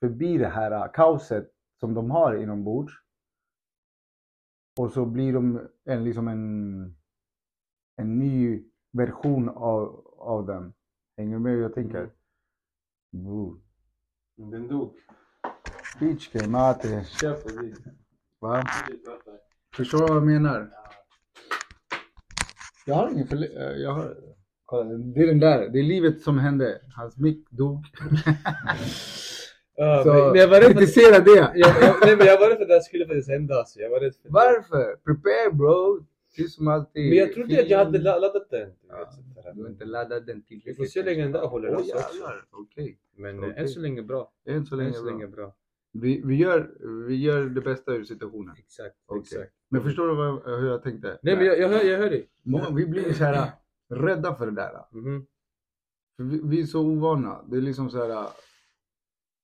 förbi 0.01 0.39
det 0.39 0.49
här 0.49 0.93
kaoset 0.95 1.51
som 1.81 1.95
de 1.95 2.11
har 2.11 2.35
inombords. 2.35 2.93
Och 4.79 4.93
så 4.93 5.07
blir 5.07 5.33
de 5.33 5.69
en, 5.85 6.05
liksom 6.05 6.29
en, 6.29 6.97
en 7.97 8.19
ny 8.19 8.65
version 8.93 9.49
av, 9.49 10.05
av 10.19 10.47
den. 10.47 10.73
Hänger 11.17 11.33
du 11.33 11.39
med 11.43 11.53
hur 11.53 11.63
jag 11.63 11.75
tänker? 11.75 12.11
Boo. 13.11 13.61
Den 14.37 14.69
dog. 14.69 14.95
Game, 16.33 16.49
mate. 16.49 17.07
Va? 18.39 18.63
Förstår 19.77 19.99
du 19.99 20.07
vad 20.07 20.17
jag 20.17 20.27
menar? 20.27 20.71
Jag 22.87 22.95
har 22.95 23.11
ingen 23.11 23.27
förle- 23.27 23.57
eh, 23.73 23.77
jag 23.83 23.91
har... 23.93 24.17
Det 25.15 25.21
är 25.21 25.27
den 25.27 25.41
där. 25.41 25.69
Det 25.69 25.79
är 25.79 25.83
livet 25.83 26.21
som 26.21 26.39
hände. 26.39 26.81
Hans 26.97 27.17
mick 27.17 27.51
dog. 27.51 27.85
Ja, 29.77 30.03
Så 30.05 30.13
men, 30.13 30.27
men 30.31 30.35
jag 30.41 30.49
var 30.49 30.61
rädd 30.61 30.67
för 30.73 30.75
kritisera 30.75 31.19
det. 31.19 31.31
jag, 31.55 31.57
jag, 31.83 31.95
nej, 32.05 32.17
men 32.17 32.27
jag 32.27 32.41
var 32.41 32.49
rädd 32.49 32.57
för 32.57 32.63
att 32.63 32.69
det 32.69 32.75
här 32.75 32.81
skulle 32.81 33.07
faktiskt 33.07 33.29
hända. 33.29 33.55
Alltså. 33.55 33.81
Jag 33.81 33.91
var 33.91 34.01
rädd 34.01 34.15
för 34.15 34.23
det. 34.23 34.33
Varför? 34.33 34.97
Prepare 35.05 35.53
bro. 35.57 36.05
Det 36.37 36.43
är 36.43 36.47
som 36.47 36.69
alltid. 36.69 37.09
Men 37.09 37.19
jag 37.19 37.33
trodde 37.35 37.61
att 37.61 37.71
jag 37.71 37.79
hade 37.85 37.99
la- 37.99 38.19
laddat 38.19 38.51
den. 38.51 38.71
Ja. 38.89 39.11
Du 39.55 39.63
har 39.63 39.69
inte 39.71 39.85
laddat 39.85 40.27
den 40.27 40.37
Vi 40.37 40.43
tillräckligt. 40.43 40.77
får 40.77 40.85
se 40.85 41.01
hur 41.01 41.07
länge 41.07 41.23
den 41.23 41.33
där 41.33 41.47
håller 41.47 41.69
Åh, 41.71 41.77
alltså. 41.77 41.97
Okej. 42.51 42.99
Men 43.17 43.39
eh, 43.39 43.49
Okej. 43.51 43.63
än 43.63 43.69
så 43.69 43.81
länge 43.81 44.03
bra. 44.03 44.33
Än 44.49 44.67
så 44.67 44.75
länge 44.77 44.89
Än 44.89 44.95
så 44.95 45.03
bra. 45.03 45.11
länge 45.13 45.27
bra. 45.27 45.55
Vi, 45.93 46.23
vi, 46.25 46.37
gör, 46.37 46.71
vi 47.07 47.17
gör 47.17 47.45
det 47.45 47.61
bästa 47.61 47.93
ur 47.93 48.05
situationen. 48.05 48.57
Exakt. 48.59 48.97
Okej. 49.07 49.21
exakt. 49.21 49.53
Men 49.69 49.83
förstår 49.83 50.09
du 50.09 50.15
vad, 50.15 50.61
hur 50.61 50.69
jag 50.69 50.83
tänkte? 50.83 51.19
Nej 51.23 51.37
men 51.37 51.47
jag, 51.47 51.59
jag, 51.59 51.69
hör, 51.69 51.85
jag 51.85 51.99
hör 51.99 52.11
dig. 52.11 52.31
Många, 52.43 52.71
vi 52.71 52.87
blir 52.87 53.13
så 53.13 53.25
här 53.25 53.53
rädda 53.89 54.35
för 54.35 54.47
det 54.47 54.53
där. 54.53 54.85
Mhm. 54.93 55.27
För 56.17 56.25
vi, 56.25 56.41
vi 56.45 56.61
är 56.61 56.67
så 56.67 56.81
ovana. 56.81 57.45
Det 57.49 57.57
är 57.57 57.61
liksom 57.61 57.91
så 57.91 58.07
här. 58.07 58.29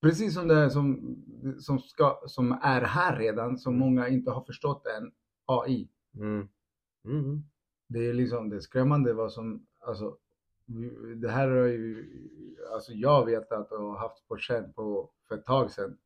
Precis 0.03 0.35
som 0.35 0.49
det 0.49 0.55
är 0.55 0.69
som, 0.69 1.17
som, 1.59 1.79
ska, 1.79 2.23
som 2.27 2.53
är 2.63 2.81
här 2.81 3.19
redan, 3.19 3.59
som 3.59 3.79
många 3.79 4.09
inte 4.09 4.31
har 4.31 4.45
förstått 4.45 4.87
än. 4.87 5.13
AI. 5.47 5.89
Mm. 6.15 6.49
Mm. 7.05 7.43
Det 7.89 7.99
är 7.99 8.13
liksom 8.13 8.49
det 8.49 8.57
är 8.57 8.61
skrämmande 8.61 9.13
vad 9.13 9.33
som, 9.33 9.67
alltså, 9.81 10.17
det 11.17 11.29
här 11.29 11.49
har 11.49 11.67
ju, 11.67 12.07
alltså 12.73 12.93
jag 12.93 13.27
vet 13.27 13.53
att 13.53 13.71
har 13.71 13.99
haft 13.99 14.29
Porschen 14.29 14.73
på 14.73 15.11
för 15.29 15.35
ett 15.35 15.45
tag 15.45 15.71
sedan. 15.71 15.99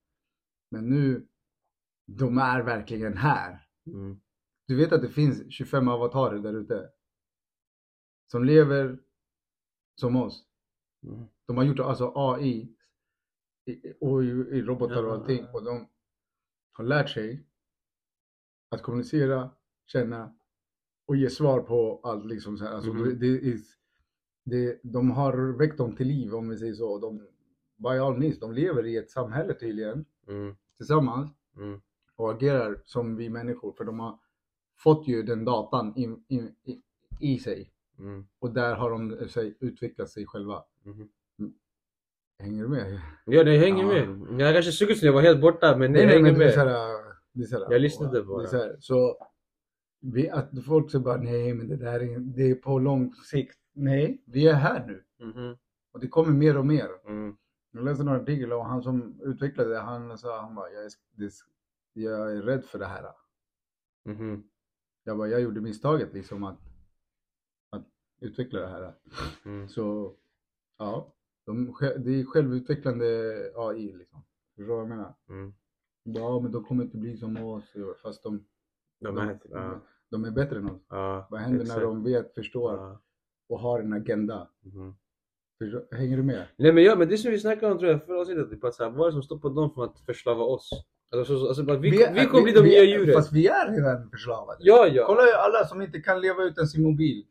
Men 0.71 0.89
nu, 0.89 1.27
de 2.07 2.39
är 2.39 2.63
verkligen 2.63 3.17
här. 3.17 3.67
Mm. 3.87 4.21
Du 4.67 4.77
vet 4.77 4.93
att 4.93 5.03
det 5.03 5.09
finns 5.09 5.53
25 5.53 5.89
avatarer 5.89 6.39
där 6.39 6.55
ute. 6.55 6.91
Som 8.27 8.45
lever 8.45 8.99
som 10.01 10.17
oss. 10.17 10.47
Mm. 11.03 11.25
De 11.47 11.57
har 11.57 11.65
gjort 11.65 11.79
alltså 11.79 12.13
AI 12.17 12.77
i, 13.67 13.93
och 14.01 14.25
i, 14.25 14.27
i 14.27 14.63
robotar 14.63 15.05
och 15.05 15.13
allting. 15.13 15.47
Och 15.53 15.65
de 15.65 15.89
har 16.73 16.85
lärt 16.85 17.11
sig 17.11 17.47
att 18.69 18.83
kommunicera, 18.83 19.51
känna 19.87 20.35
och 21.07 21.17
ge 21.17 21.31
svar 21.31 21.61
på 21.61 22.01
allt. 22.03 22.27
Liksom 22.27 22.59
så 22.59 22.65
här. 22.65 22.73
Alltså, 22.73 22.93
Mhm. 22.93 23.19
det, 23.19 23.41
det 23.41 23.65
det, 24.45 24.81
de 24.83 25.11
har 25.11 25.59
väckt 25.59 25.79
dem 25.79 25.97
till 25.97 26.07
liv 26.07 26.35
om 26.35 26.49
vi 26.49 26.59
säger 26.59 26.75
så. 26.75 26.99
De, 26.99 27.19
by 27.77 27.99
all 27.99 28.19
means, 28.19 28.39
de 28.41 28.53
lever 28.53 28.87
i 28.87 28.97
ett 28.97 29.11
samhälle 29.11 29.55
tydligen 29.55 30.05
Mm. 30.29 30.57
tillsammans 30.77 31.31
Mm. 31.57 31.81
och 32.17 32.31
agerar 32.33 32.83
som 32.85 33.17
vi 33.17 33.29
människor. 33.31 33.73
För 33.73 33.85
de 33.85 34.01
har 34.01 34.19
fått 34.79 35.09
ju 35.09 35.23
den 35.23 35.45
datan 35.45 35.93
i, 35.97 36.03
i, 36.35 36.37
i, 36.65 36.83
i 37.21 37.39
sig. 37.39 37.71
Mm. 37.99 38.27
Och 38.39 38.51
där 38.53 38.75
har 38.75 38.91
de 38.91 39.19
eh, 39.19 39.27
sig, 39.27 39.57
utvecklat 39.61 40.09
sig 40.11 40.27
själva. 40.27 40.65
Mhm. 40.83 41.09
Hänger 42.39 42.63
du 42.63 42.69
med? 42.69 43.01
Ja, 43.25 43.45
det 43.45 43.59
hänger 43.59 43.95
Ja. 43.97 44.07
med. 44.07 44.41
Jag 44.41 44.55
kanske 44.55 44.73
såg 44.73 44.91
ut 44.91 44.99
som 44.99 45.07
jag 45.07 45.13
var 45.13 45.21
helt 45.23 45.41
borta, 45.41 45.77
men 45.77 45.93
det 45.93 45.99
Nej, 45.99 46.07
nej, 46.07 46.15
hänger 46.17 46.31
men 46.31 46.39
det 46.39 46.53
är 46.55 46.65
med. 46.65 46.75
här, 46.75 47.01
det 47.33 47.43
är 47.43 47.47
så 47.47 47.59
här, 47.65 47.73
Jag 47.73 47.81
lyssnade 47.81 48.23
bara. 48.23 48.43
Det 48.43 48.57
här, 48.57 48.77
så 48.81 49.17
vi, 50.01 50.29
att 50.31 50.51
folk 50.67 50.91
säger 50.91 51.05
bara 51.05 51.17
nej, 51.17 51.55
men 51.55 51.69
det 51.69 51.77
där 51.77 52.01
är, 52.01 52.19
det 52.19 52.51
är 52.51 52.55
på 52.55 52.79
lång 52.79 53.15
sikt. 53.15 53.59
Nej, 53.73 54.23
vi 54.25 54.49
är 54.49 54.55
här 54.55 54.87
nu 54.87 55.27
Mhm. 55.27 55.57
och 55.93 56.01
det 56.01 56.09
kommer 56.09 56.33
mer 56.33 56.57
och 56.57 56.67
mer. 56.67 56.89
Mm. 57.07 57.37
Jag 57.73 57.85
läste 57.85 58.05
någon 58.05 58.21
artikel 58.21 58.53
och 58.53 58.65
han 58.65 58.83
som 58.83 59.21
utvecklade 59.23 59.71
det, 59.71 59.79
han 59.79 60.19
sa, 60.19 60.41
han 60.41 60.55
bara, 60.55 60.71
jag 60.71 60.85
är, 60.85 60.91
jag 61.93 62.33
är 62.37 62.43
rädd 62.43 62.65
för 62.65 62.79
det 62.79 62.87
här. 62.87 63.13
Mhm. 64.05 64.43
Jag 65.05 65.19
bara, 65.19 65.29
jag 65.29 65.41
gjorde 65.41 65.61
misstaget 65.61 66.15
liksom 66.15 66.45
att, 66.45 66.59
att 67.71 67.85
utveckla 68.21 68.61
det 68.61 68.67
här. 68.69 68.95
Mm. 69.45 69.69
Så 69.69 70.15
ja, 70.79 71.15
de, 71.47 71.77
det 71.81 72.21
är 72.21 72.25
självutvecklande 72.25 73.07
AI 73.57 73.93
liksom. 73.93 74.23
Förstår 74.57 74.63
du 74.65 74.69
vad 74.69 74.81
jag 74.81 74.89
menar? 74.89 75.15
Mm. 75.29 75.55
Ja, 76.03 76.41
men 76.41 76.53
de 76.53 76.65
kommer 76.65 76.85
inte 76.85 76.97
bli 76.97 77.17
som 77.17 77.37
oss. 77.37 77.73
Fast 78.03 78.23
de, 78.23 78.45
De 79.01 79.19
är... 79.19 79.41
Ja. 79.51 79.81
de 80.09 80.25
är 80.25 80.31
bättre 80.31 80.59
än 80.59 80.71
oss. 80.71 80.83
Ja. 80.89 81.27
Vad 81.31 81.41
händer 81.41 81.61
exakt. 81.61 81.79
när 81.79 81.87
de 81.87 82.05
vet, 82.05 82.35
förstår 82.35 82.75
Ja. 82.77 83.01
och 83.49 83.61
har 83.61 83.81
en 83.81 83.93
agenda? 83.93 84.49
Mhm. 84.61 84.95
Hänger 85.93 86.17
du 86.17 86.23
med? 86.23 86.45
Nej 86.57 86.73
men 86.73 86.85
ja, 86.85 86.97
men 86.97 87.09
det 87.09 87.17
som 87.19 87.31
vi 87.31 87.39
snackade 87.39 87.73
om 87.73 87.79
tror 87.79 87.91
jag 87.91 88.07
förra 88.07 88.21
avsnittet, 88.21 88.51
typ 88.51 88.65
att 88.65 88.75
så 88.75 88.85
här, 88.85 88.91
vad 88.91 89.01
är 89.01 89.07
det 89.07 89.13
som 89.13 89.23
stoppar 89.23 89.51
dem 89.51 89.71
från 89.75 89.85
att 89.85 90.01
förslava 90.07 90.45
oss? 90.45 90.71
Alltså, 91.17 91.39
så, 91.39 91.49
alltså 91.49 91.63
vi, 91.77 91.91
vi, 91.91 92.03
är- 92.03 92.25
kommer 92.27 92.43
bli 92.43 92.53
de 92.53 92.61
nya 92.63 92.83
djuren. 92.83 93.15
Fast 93.15 93.33
vi 93.33 93.47
är 93.47 93.73
redan 93.73 94.11
förslavade. 94.11 94.59
Ja, 94.61 94.87
ja. 94.87 95.05
Kolla 95.07 95.23
alla 95.37 95.67
som 95.67 95.83
inte 95.83 96.01
kan 96.01 96.21
leva 96.21 96.43
utan 96.43 96.67
sin 96.67 96.83
mobil. 96.83 97.25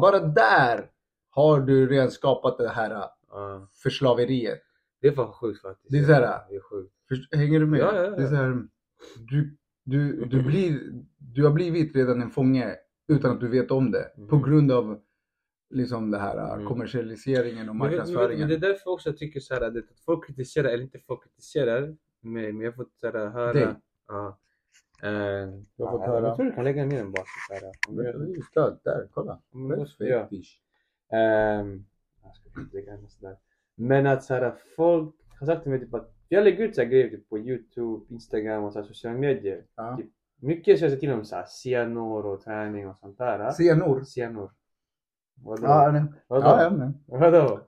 Bara 0.00 0.18
där 0.18 0.90
har 1.30 1.60
du 1.60 1.88
redan 1.88 2.10
skapat 2.10 2.58
det 2.58 2.68
här 2.68 2.90
Ja. 3.30 3.68
förslaveriet. 3.82 4.60
Det 5.00 5.08
är 5.08 5.12
fan 5.12 5.32
sjukt 5.32 5.62
faktiskt. 5.62 5.92
Det 5.92 5.98
är 5.98 6.04
så 6.04 6.12
här- 6.12 6.40
Det 6.48 6.56
är 6.56 6.60
sjukt. 6.60 6.92
Först, 7.08 7.34
hänger 7.34 7.60
du 7.60 7.66
med? 7.66 7.80
Ja, 7.80 7.94
ja, 7.96 8.02
ja. 8.04 8.10
Det 8.10 8.22
är 8.22 8.28
så 8.28 8.34
här, 8.34 8.62
du, 9.28 9.56
du, 9.84 10.24
du, 10.24 10.42
blir, 10.42 10.80
du 11.18 11.44
har 11.44 11.50
blivit 11.52 11.96
redan 11.96 12.22
en 12.22 12.30
fånge 12.30 12.74
utan 13.08 13.30
att 13.30 13.40
du 13.40 13.48
vet 13.48 13.70
om 13.70 13.90
det. 13.90 14.04
På 14.28 14.36
Mm. 14.36 14.48
grund 14.50 14.72
av 14.72 14.98
liksom 15.70 16.10
det 16.10 16.18
här 16.18 16.54
Mm. 16.54 16.66
kommersialiseringen 16.66 17.68
och 17.68 17.76
Men, 17.76 17.90
vet- 17.90 17.96
men, 17.98 18.06
marknadsföringen. 18.06 18.40
men 18.40 18.48
det 18.48 18.66
är 18.66 18.70
därför 18.72 18.90
också 18.90 19.08
jag 19.08 19.16
tycker 19.18 19.40
så 19.40 19.54
här, 19.54 19.60
att 19.60 19.76
att 19.76 20.00
folk 20.04 20.26
kritiserar, 20.26 20.68
eller 20.68 20.82
inte 20.84 20.98
folk 20.98 21.22
kritiserar 21.24 21.96
mig, 22.20 22.52
men 22.52 22.60
jag 22.60 22.72
har 22.72 22.76
fått 22.76 22.92
så 23.00 23.06
här, 23.06 23.26
höra... 23.26 23.52
Dig? 23.52 23.68
Ja. 24.08 24.38
Eh, 25.02 25.48
Du 25.76 25.84
har 25.84 25.90
fått 25.90 26.00
ja, 26.00 26.06
höra? 26.06 26.26
Jag 26.26 26.36
tror 26.36 26.46
du 26.46 26.52
kan 26.52 26.64
lägga 26.64 26.84
ner 26.84 26.96
den 26.98 27.12
bara. 27.12 27.24
Så 27.48 27.54
här, 27.54 27.72
om 27.88 27.94
Men 27.96 28.04
jag- 28.04 28.20
det 28.20 28.24
är 28.32 28.36
ju 28.36 28.42
stöd 28.42 28.80
där, 28.84 29.08
kolla. 29.12 29.40
Mm, 29.54 29.86
ja. 29.98 30.28
Ehm, 31.12 31.84
jag 32.22 32.34
ska 32.36 32.60
inte 32.60 32.76
lägga 32.76 32.92
den 32.96 33.08
sådär. 33.08 33.36
Men 33.74 34.06
att 34.06 34.24
så 34.24 34.34
här, 34.34 34.54
folk 34.76 35.14
har 35.38 35.46
sagt 35.46 35.62
till 35.62 35.70
mig 35.70 35.80
typ 35.80 35.94
att 35.94 36.14
jag 36.28 36.44
lägger 36.44 36.64
ut 36.64 36.74
så 36.74 36.80
här 36.80 36.88
grejer 36.88 37.08
typ, 37.08 37.28
på 37.28 37.38
Youtube, 37.38 38.04
Instagram 38.08 38.64
och 38.64 38.72
så 38.72 38.78
här, 38.78 38.86
sociala 38.86 39.18
medier. 39.18 39.64
Ja. 39.76 39.96
Typ, 39.96 40.06
mycket 40.40 40.78
så 40.78 40.84
jag 40.84 40.90
säger 40.90 41.00
till 41.00 41.12
om 41.12 41.24
så 41.24 41.36
här, 41.36 41.46
cyanur 41.46 42.26
och 42.26 42.40
träning 42.40 42.88
och 42.88 42.96
sånt 42.98 43.18
där. 43.18 43.52
Cyanur. 43.52 44.04
Cyanur. 44.04 44.50
Vadå? 45.44 45.66
Ja, 45.66 45.90
nej. 45.92 46.02
Vadå? 46.28 46.46
ja, 46.46 46.70
men. 46.70 46.94
Vadå? 47.06 47.60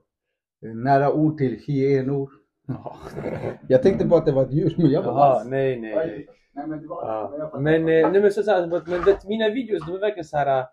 Nära 0.61 1.13
ord 1.13 1.37
till 1.37 1.59
hyenor. 1.67 2.29
Jag 3.67 3.83
tänkte 3.83 4.07
på 4.07 4.15
att 4.15 4.25
det 4.25 4.31
var 4.31 4.43
ett 4.43 4.53
djur, 4.53 4.75
men 4.77 4.91
jag 4.91 5.03
bara... 5.03 5.15
Jaha, 5.15 5.43
nej, 5.43 5.79
nej, 5.79 5.95
nej. 5.95 6.27
Nej, 6.53 6.67
men 6.67 6.81
det 6.81 6.87
var... 6.87 7.07
Ja. 7.07 7.37
fattar. 7.39 7.59
Men, 7.59 7.81
eh, 7.81 8.11
nej, 8.11 8.21
men, 8.21 8.31
så, 8.31 8.43
så 8.43 8.51
här, 8.51 8.67
men, 8.67 8.81
men 8.87 9.15
mina 9.27 9.49
videos 9.49 9.85
de 9.87 9.95
är 9.95 9.99
verkligen 9.99 10.25
så 10.25 10.37
här. 10.37 10.65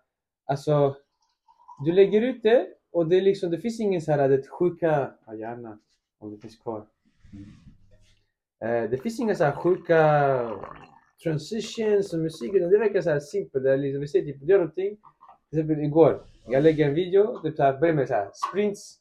Alltså, 0.45 0.95
du 1.85 1.91
lägger 1.91 2.21
ut 2.21 2.43
det 2.43 2.67
och 2.91 3.07
det 3.07 3.17
är 3.17 3.21
liksom, 3.21 3.51
det 3.51 3.57
finns 3.57 3.79
ingen 3.79 4.01
så 4.01 4.11
här, 4.11 4.29
det 4.29 4.47
sjuka, 4.47 5.11
ja 5.25 5.35
gärna 5.35 5.79
om 6.19 6.31
det 6.31 6.37
finns 6.37 6.57
kvar. 6.57 6.85
Eh, 8.63 8.89
det 8.89 9.01
finns 9.03 9.19
inga 9.19 9.35
så 9.35 9.43
här 9.43 9.51
sjuka 9.51 9.99
transitions 11.23 12.13
och 12.13 12.19
musik 12.19 12.53
utan 12.53 12.69
det 12.69 12.77
verkar 12.77 13.01
så 13.01 13.09
här 13.09 13.19
simpelt. 13.19 13.63
Det 13.63 13.73
är 13.73 13.77
liksom, 13.77 14.01
vi 14.01 14.07
säger 14.07 14.25
typ, 14.25 14.43
gör 14.43 14.57
någonting. 14.57 14.97
Till 15.49 15.59
exempel 15.59 15.85
igår, 15.85 16.23
jag 16.45 16.63
lägger 16.63 16.87
en 16.87 16.93
video, 16.93 17.41
typ 17.41 17.55
så 17.55 17.63
här, 17.63 17.79
börjar 17.79 17.93
med 17.93 18.07
så 18.07 18.13
här 18.13 18.29
sprints, 18.33 18.97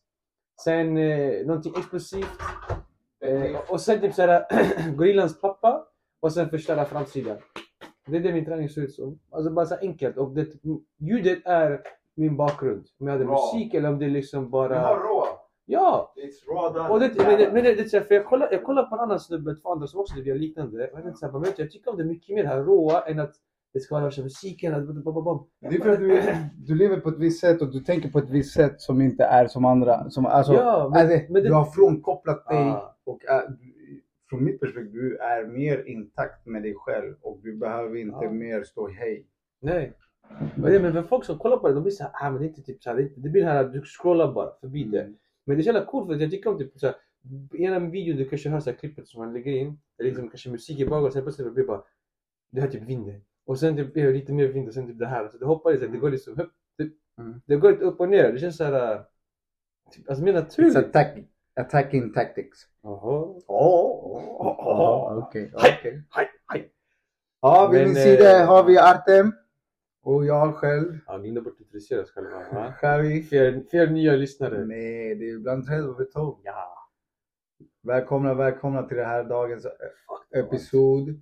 sen 0.65 0.97
eh, 0.97 1.47
någonting 1.47 1.75
explosivt 1.77 2.41
eh, 3.25 3.57
och 3.69 3.81
sen 3.81 4.01
typ 4.01 4.15
så 4.15 4.23
här 4.23 4.47
gorillans 4.97 5.41
pappa 5.41 5.87
och 6.21 6.33
sen 6.33 6.51
förstöra 6.51 6.85
framsidan. 6.85 7.37
Det 8.07 8.17
är 8.17 8.21
det 8.21 8.33
min 8.33 8.45
träning 8.45 8.69
ser 8.69 8.81
ut 8.81 8.95
som. 8.95 9.19
Alltså 9.31 9.51
bara 9.51 9.67
så 9.67 9.75
enkelt 9.75 10.17
och 10.17 10.35
det, 10.35 10.47
ljudet 10.99 11.39
är 11.45 11.83
min 12.15 12.37
bakgrund. 12.37 12.87
Om 12.99 13.07
jag 13.07 13.15
hade 13.15 13.25
Bra. 13.25 13.53
musik 13.55 13.75
eller 13.75 13.89
om 13.89 13.99
det 13.99 14.05
är 14.05 14.11
liksom 14.11 14.51
bara... 14.51 14.69
Du 14.69 14.81
har 14.81 14.97
rå. 14.97 15.27
Ja! 15.71 16.15
Raw. 16.49 16.89
Och 16.89 17.01
det, 17.01 17.15
men 17.17 17.39
det, 17.39 17.53
men 17.53 17.65
det, 17.65 17.91
för 17.91 18.15
jag 18.15 18.27
kollar, 18.27 18.49
jag 18.53 18.65
kollar 18.65 18.83
på 18.83 18.95
en 18.95 19.01
annan 19.01 19.21
snubbe, 19.21 19.55
två 19.57 19.73
andra 19.73 19.87
som 19.87 20.01
också 20.01 20.17
gör 20.17 20.35
liknande. 20.35 20.81
Jag, 20.81 21.03
tänkte 21.03 21.19
så 21.19 21.27
här, 21.27 21.33
men 21.33 21.43
vet 21.43 21.59
jag 21.59 21.71
tycker 21.71 21.91
om 21.91 21.97
det 21.97 22.05
mycket 22.05 22.35
mer, 22.35 22.45
här 22.45 22.63
råa, 22.63 23.01
än 23.01 23.21
att 23.21 23.35
det 23.73 23.81
ska 23.81 23.95
vara 23.95 24.05
värsta 24.05 24.23
musiken. 24.23 24.73
Det 24.73 24.79
är 25.77 25.81
för 25.81 25.91
att 25.93 25.99
du, 25.99 26.23
du 26.67 26.75
lever 26.75 27.01
på 27.01 27.09
ett 27.09 27.19
visst 27.19 27.41
sätt 27.41 27.63
och 27.63 27.73
du 27.73 27.81
tänker 27.81 28.09
på 28.11 28.19
ett 28.19 28.31
visst 28.31 28.55
sätt 28.55 28.81
som 28.81 29.01
inte 29.01 29.25
är 29.25 29.47
som 29.47 29.65
andra. 29.65 30.11
Som, 30.11 30.27
alltså, 30.27 30.53
Ja, 30.55 30.89
men- 30.93 31.01
alltså, 31.11 31.33
men 31.33 31.43
det- 31.43 31.49
Du 31.49 31.55
har 31.55 31.65
frånkopplat 31.65 32.47
dig 32.49 32.59
Ah. 32.59 32.97
och 33.05 33.25
är, 33.25 33.49
du, 33.49 33.75
från 34.31 34.45
mitt 34.45 34.61
perspektiv, 34.61 34.93
du 34.93 35.17
är 35.17 35.47
mer 35.47 35.85
intakt 35.89 36.47
med 36.47 36.63
dig 36.63 36.75
själv 36.77 37.15
och 37.21 37.41
du 37.43 37.57
behöver 37.57 37.97
inte 37.97 38.19
Ja. 38.25 38.31
mer 38.31 38.63
stå 38.63 38.89
hej. 38.89 39.27
Nej. 39.61 39.93
Men, 40.55 40.83
men 40.83 40.93
för 40.93 41.03
folk 41.03 41.25
som 41.25 41.39
kollar 41.39 41.57
på 41.57 41.69
det, 41.69 41.75
de 41.75 41.83
blir 41.83 41.93
såhär, 41.93 42.13
ah, 42.15 42.31
men 42.31 42.41
det 42.41 42.47
är 42.47 42.49
inte 42.49 42.63
typ 42.63 42.83
såhär, 42.83 42.97
det, 42.97 43.11
det 43.17 43.29
blir 43.29 43.45
här 43.45 43.65
att 43.65 43.73
du 43.73 43.83
scrollar 43.83 44.33
bara 44.33 44.51
förbi 44.61 44.85
det. 44.85 45.09
Men 45.47 45.57
det 45.57 45.61
är 45.61 45.63
så 45.63 45.67
jävla 45.67 45.85
coolt 45.85 46.07
för 46.07 46.15
jag 46.21 46.31
tycker 46.31 46.51
om 46.51 46.59
typ 46.59 46.79
såhär, 46.79 46.95
i 47.55 47.65
en 47.65 47.91
video 47.91 48.17
du 48.17 48.29
kanske 48.29 48.49
hör 48.49 48.61
såhär 48.61 48.77
klippet 48.77 49.09
som 49.09 49.25
man 49.25 49.33
lägger 49.33 49.53
in, 49.53 49.79
eller 49.99 50.09
liksom 50.11 50.29
kanske 50.29 50.51
musik 50.51 50.79
i 50.81 50.85
bakgrunden, 50.85 51.13
sen 51.13 51.23
plötsligt 51.23 51.53
blir 51.55 51.63
det 51.65 51.69
bara, 51.69 51.83
du 52.51 52.61
hör 52.61 52.69
typ 52.69 52.83
vinden. 52.83 53.21
Och 53.51 53.59
sen 53.59 53.77
typ 53.77 53.95
det 53.95 54.13
lite 54.13 54.33
mer 54.33 54.49
vind 54.49 54.69
och 54.69 54.75
sen 54.75 54.87
typ 54.87 54.99
det 54.99 55.07
här. 55.07 55.29
Så 55.29 55.39
det 55.39 55.47
hoppar 55.47 55.73
lite, 55.73 55.87
det 55.87 55.99
går 55.99 56.11
liksom 56.11 56.41
upp, 56.41 56.53
typ, 56.79 56.93
Mm. 57.19 57.41
det 57.47 57.57
går 57.57 57.71
lite 57.71 57.85
upp 57.85 58.01
och 58.01 58.09
ner. 58.09 58.33
Det 58.33 58.39
känns 58.39 58.57
såhär, 58.57 59.05
typ, 59.91 60.09
alltså 60.09 60.25
mer 60.25 60.33
It's 60.33 60.41
naturligt. 60.41 60.77
attack, 60.77 61.19
attacking 61.61 62.13
tactics. 62.13 62.59
Jaha. 62.83 63.41
Okej, 65.27 65.53
okej. 65.55 66.03
Ja, 67.43 67.69
vid 67.73 67.87
min 67.87 67.95
sida 67.95 68.45
har 68.47 68.65
vi 68.65 68.79
Artem. 68.79 69.33
Och 70.03 70.27
jag 70.27 70.55
själv, 70.55 70.99
Ja, 71.07 71.19
glömde 71.19 71.41
bort 71.41 71.53
att 71.55 71.61
introducera 71.61 72.01
oss 72.03 72.11
själva. 72.11 72.73
Fler, 73.29 73.65
fler 73.71 73.87
nya 73.87 74.13
lyssnare. 74.13 74.65
Nej, 74.65 75.15
det 75.15 75.25
är 75.31 75.35
ibland 75.37 75.71
över 75.71 76.05
tåg. 76.05 76.41
Ja. 76.45 76.89
Välkomna, 77.83 78.35
välkomna 78.35 78.83
till 78.83 78.97
det 78.97 79.05
här 79.05 79.25
dagens 79.25 79.65
eh, 79.65 80.41
episod. 80.41 81.21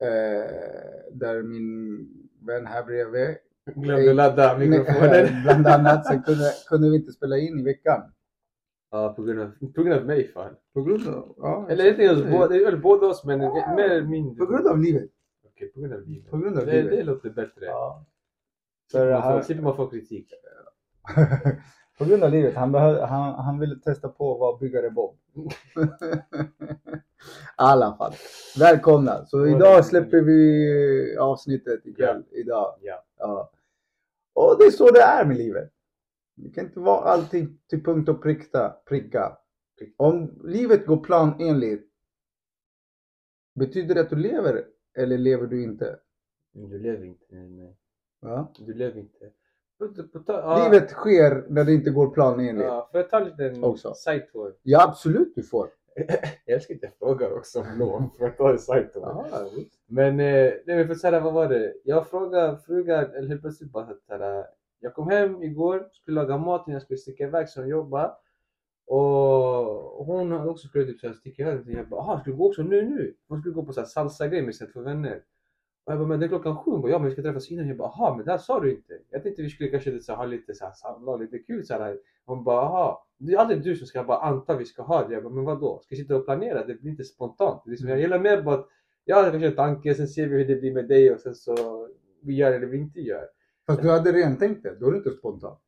Eh, 0.00 1.12
där 1.12 1.42
min 1.42 1.98
vän 2.46 2.66
här 2.66 2.84
bredvid, 2.84 3.36
Glömde 3.74 4.12
ladda 4.12 4.58
mikrofonen. 4.58 5.42
bland 5.42 5.66
annat, 5.66 6.06
sen 6.06 6.22
kunde, 6.22 6.52
kunde 6.68 6.90
vi 6.90 6.96
inte 6.96 7.12
spela 7.12 7.38
in 7.38 7.58
i 7.58 7.62
veckan. 7.62 8.12
Ja, 8.90 9.12
på 9.16 9.22
grund 9.22 9.40
av, 9.40 9.50
på 9.74 9.82
grund 9.82 10.00
av 10.00 10.06
mig 10.06 10.28
fan. 10.28 10.56
På 10.74 10.82
grund 10.82 11.08
av, 11.08 11.34
ja, 11.38 11.66
Eller 11.70 11.90
inte 11.90 12.02
ens 12.02 12.30
båda, 12.30 12.76
båda 12.76 13.06
oss 13.06 13.24
men 13.24 13.38
mer 13.38 13.90
eller 13.90 14.02
mindre. 14.06 14.46
På 14.46 14.52
grund 14.52 14.66
av 14.66 14.78
livet. 14.78 15.10
Okej, 15.46 15.68
på 15.68 15.80
grund 15.80 15.92
av 15.92 16.08
livet. 16.08 16.30
På 16.30 16.38
grund 16.38 16.58
av 16.58 16.66
det, 16.66 16.72
livet. 16.72 16.90
det 16.90 17.02
låter 17.02 17.30
bättre. 17.30 17.64
Ja. 17.66 18.06
För 18.92 19.42
Slipper 19.42 19.62
man 19.62 19.76
få 19.76 19.86
kritik. 19.86 20.32
på 21.98 22.04
grund 22.04 22.24
av 22.24 22.30
livet. 22.30 22.54
Han, 22.54 22.72
behö, 22.72 23.06
han, 23.06 23.34
han 23.44 23.58
ville 23.58 23.76
testa 23.76 24.08
på 24.08 24.32
att 24.34 24.40
vara 24.40 24.58
byggare 24.58 24.90
Bob. 24.90 25.16
I 25.34 25.40
alla 27.56 27.96
fall. 27.96 28.12
Välkomna. 28.58 29.26
Så 29.26 29.46
idag 29.46 29.84
släpper 29.84 30.20
vi 30.20 31.16
avsnittet 31.16 31.86
ikväll. 31.86 32.24
Idag. 32.30 32.74
Ja. 32.80 33.04
Ja. 33.18 33.50
Och 34.32 34.56
det 34.58 34.64
är 34.64 34.70
så 34.70 34.90
det 34.90 35.00
är 35.00 35.24
med 35.24 35.36
livet. 35.36 35.72
Det 36.34 36.50
kan 36.50 36.64
inte 36.64 36.80
vara 36.80 37.00
allting 37.00 37.58
till 37.68 37.84
punkt 37.84 38.08
och 38.08 38.22
pricka. 38.22 38.76
pricka. 38.84 39.38
Om 39.96 40.40
livet 40.44 40.86
går 40.86 40.96
planenligt, 40.96 41.88
betyder 43.54 43.94
det 43.94 44.00
att 44.00 44.10
du 44.10 44.16
lever 44.16 44.64
eller 44.96 45.18
lever 45.18 45.46
du 45.46 45.62
inte? 45.62 45.98
Du 46.52 46.78
lever 46.78 47.04
inte. 47.04 47.34
Nej. 47.34 47.76
Ja? 48.20 48.52
Du 48.58 48.74
lever 48.74 49.00
inte. 49.00 49.30
Ja, 50.26 50.64
Livet 50.64 50.90
sker 50.90 51.44
när 51.48 51.64
det 51.64 51.72
inte 51.72 51.90
går 51.90 52.10
planenligt. 52.10 52.64
Ja, 52.66 52.74
Ja, 52.74 52.88
får 52.92 53.00
jag 53.00 53.10
ta 53.10 53.18
en 53.20 53.24
liten 53.24 53.64
Också. 53.64 53.94
sidetour? 53.94 54.54
absolut 54.76 55.32
du 55.34 55.42
får. 55.42 55.68
Jag 56.44 56.54
älskar 56.54 56.74
att 56.74 56.82
jag 56.82 56.92
frågar 56.98 57.32
också 57.32 57.60
om 57.60 57.66
lov. 57.78 58.02
Får 58.18 58.26
jag 58.26 58.36
ta 58.36 58.50
en 58.50 58.58
sidetour? 58.58 59.02
Ja. 59.02 59.26
Men, 59.86 60.20
eh, 60.20 60.52
nej 60.66 60.76
men 60.76 60.86
för 60.88 60.94
såhär, 60.94 61.20
vad 61.20 61.32
var 61.32 61.48
det? 61.48 61.72
Jag 61.84 62.08
frågade 62.08 62.56
frugan, 62.66 63.04
eller 63.14 63.28
helt 63.28 63.40
plötsligt 63.40 63.72
bara 63.72 63.88
såhär, 64.06 64.44
jag 64.80 64.94
kom 64.94 65.08
hem 65.08 65.42
igår, 65.42 65.88
skulle 65.92 66.14
laga 66.20 66.38
mat 66.38 66.64
innan 66.66 66.74
jag 66.74 66.82
skulle 66.82 66.98
sticka 66.98 67.24
iväg 67.24 67.48
som 67.48 67.68
jobba. 67.68 68.16
Och 68.86 70.06
hon 70.06 70.32
också 70.48 70.68
skulle 70.68 70.84
typ 70.84 71.00
såhär 71.00 71.14
sticka 71.14 71.42
iväg. 71.42 71.60
Och 71.66 71.72
jag 71.72 71.88
bara, 71.88 72.00
aha, 72.00 72.20
ska 72.20 72.30
du 72.30 72.36
gå 72.36 72.48
också 72.48 72.62
nu 72.62 72.82
nu? 72.82 73.14
Hon 73.28 73.40
skulle 73.40 73.54
gå 73.54 73.62
på 73.64 73.72
såhär 73.72 73.86
salsa-grej 73.86 74.42
med 74.42 74.54
sina 74.54 74.70
två 74.70 74.80
vänner. 74.80 75.22
Och 75.88 75.92
jag 75.92 75.98
bara, 75.98 76.08
men 76.08 76.20
det 76.20 76.26
är 76.26 76.28
klockan 76.28 76.56
sju. 76.56 76.70
Hon 76.70 76.80
bara, 76.80 76.92
ja 76.92 76.98
men 76.98 77.08
vi 77.08 77.12
ska 77.12 77.22
träffas 77.22 77.50
innan. 77.50 77.68
Jag 77.68 77.76
bara, 77.76 77.88
aha, 77.88 78.14
men 78.16 78.24
det 78.24 78.30
här 78.30 78.38
sa 78.38 78.60
du 78.60 78.70
inte. 78.70 78.98
Jag 79.10 79.22
tänkte 79.22 79.42
vi 79.42 79.50
skulle 79.50 79.70
kanske 79.70 80.00
så 80.00 80.12
här, 80.12 80.16
ha 80.16 80.24
lite 80.24 80.54
såhär 80.54 80.72
samlag, 80.72 81.20
lite 81.20 81.38
kul 81.38 81.66
såhär. 81.66 81.98
Hon 82.24 82.44
bara, 82.44 82.60
aha. 82.60 83.06
Det 83.18 83.32
är 83.32 83.38
aldrig 83.38 83.62
du 83.62 83.76
som 83.76 83.86
ska 83.86 84.04
bara 84.04 84.18
anta 84.18 84.56
vi 84.56 84.64
ska 84.64 84.82
ha 84.82 85.08
det. 85.08 85.14
Jag 85.14 85.22
bara, 85.22 85.32
men 85.32 85.44
vadå? 85.44 85.80
Ska 85.82 85.94
vi 85.94 86.02
sitta 86.02 86.16
och 86.16 86.24
planera? 86.24 86.64
Det 86.64 86.74
blir 86.74 86.90
inte 86.90 87.04
spontant. 87.04 87.62
Det 87.64 87.72
är 87.72 87.76
som, 87.76 87.88
jag 87.88 88.00
gillar 88.00 88.18
mer 88.18 88.42
bara 88.42 88.54
att 88.54 88.68
jag 89.04 89.16
har 89.16 89.30
kanske 89.30 89.46
en 89.46 89.54
tanke, 89.54 89.94
sen 89.94 90.08
ser 90.08 90.26
vi 90.26 90.36
hur 90.36 90.44
det 90.44 90.56
blir 90.56 90.74
med 90.74 90.88
dig 90.88 91.12
och 91.12 91.20
sen 91.20 91.34
så 91.34 91.88
vi 92.22 92.34
gör 92.34 92.52
eller 92.52 92.66
vi 92.66 92.78
inte 92.78 93.00
gör. 93.00 93.24
Fast 93.66 93.82
du 93.82 93.90
hade 93.90 94.12
redan 94.12 94.36
tänkt 94.36 94.62
det, 94.62 94.76
då 94.80 94.86
är 94.86 94.90
det 94.90 94.96
inte 94.96 95.10
spontant. 95.10 95.60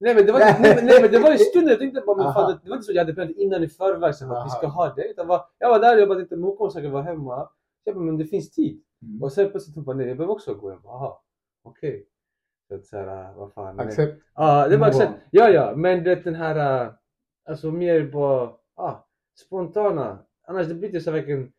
Nej 0.00 0.14
men 0.14 0.26
det 0.26 0.32
var, 0.32 0.38
nej, 0.60 0.80
nej, 0.82 1.02
men 1.02 1.10
det 1.10 1.18
var 1.18 1.34
i 1.34 1.38
stunden 1.38 1.70
jag 1.70 1.78
tänkte 1.78 2.02
bara, 2.06 2.16
men 2.16 2.34
fan, 2.34 2.52
det, 2.52 2.60
det 2.62 2.70
var 2.70 2.76
inte 2.76 2.86
så 2.86 2.92
jag 2.92 3.00
hade 3.00 3.14
planerat 3.14 3.36
innan 3.36 3.62
i 3.62 3.68
förväg 3.68 4.14
så 4.14 4.32
att 4.32 4.46
vi 4.46 4.50
ska 4.50 4.66
ha 4.66 4.94
det. 4.94 5.10
Utan 5.10 5.26
bara, 5.26 5.42
jag 5.58 5.68
var 5.68 5.80
där 5.80 5.94
och 5.94 6.00
jag 6.00 6.08
bara 6.08 6.18
tänkte, 6.18 6.36
men 6.36 6.44
hon 6.44 6.56
kommer 6.56 6.70
säkert 6.70 6.92
vara 6.92 7.02
hemma. 7.02 7.44
Så 7.44 7.50
jag 7.84 7.94
bara, 7.94 8.04
men 8.04 8.18
det 8.18 8.24
finns 8.24 8.50
tid. 8.50 8.82
Mm. 9.02 9.22
Och 9.22 9.32
sen 9.32 9.50
plötsligt 9.50 9.76
hon 9.76 9.84
bara, 9.84 9.96
nej 9.96 10.08
jag 10.08 10.16
behöver 10.16 10.34
också 10.34 10.54
gå. 10.54 10.70
Jag 10.70 10.80
bara, 10.80 10.92
aha, 10.94 11.22
okej. 11.62 12.06
Så 12.68 12.74
att 12.74 12.86
såhär, 12.86 13.32
vad 13.34 13.52
fan. 13.52 13.76
men- 13.76 13.86
Accept. 13.86 14.22
Ja, 14.34 14.68
det 14.68 14.76
var 14.76 14.86
accept. 14.86 15.12
Ja, 15.30 15.48
ja, 15.48 15.72
men 15.76 16.04
det 16.04 16.24
den 16.24 16.34
här, 16.34 16.84
äh, 16.86 16.92
alltså 17.44 17.70
mer 17.70 18.10
bara, 18.12 18.52
ah, 18.74 18.94
spontana. 19.46 20.18
Annars 20.46 20.66
det 20.68 20.74
blir 20.74 20.92
det 20.92 21.00
så 21.00 21.10
här 21.10 21.18
verkligen, 21.18 21.52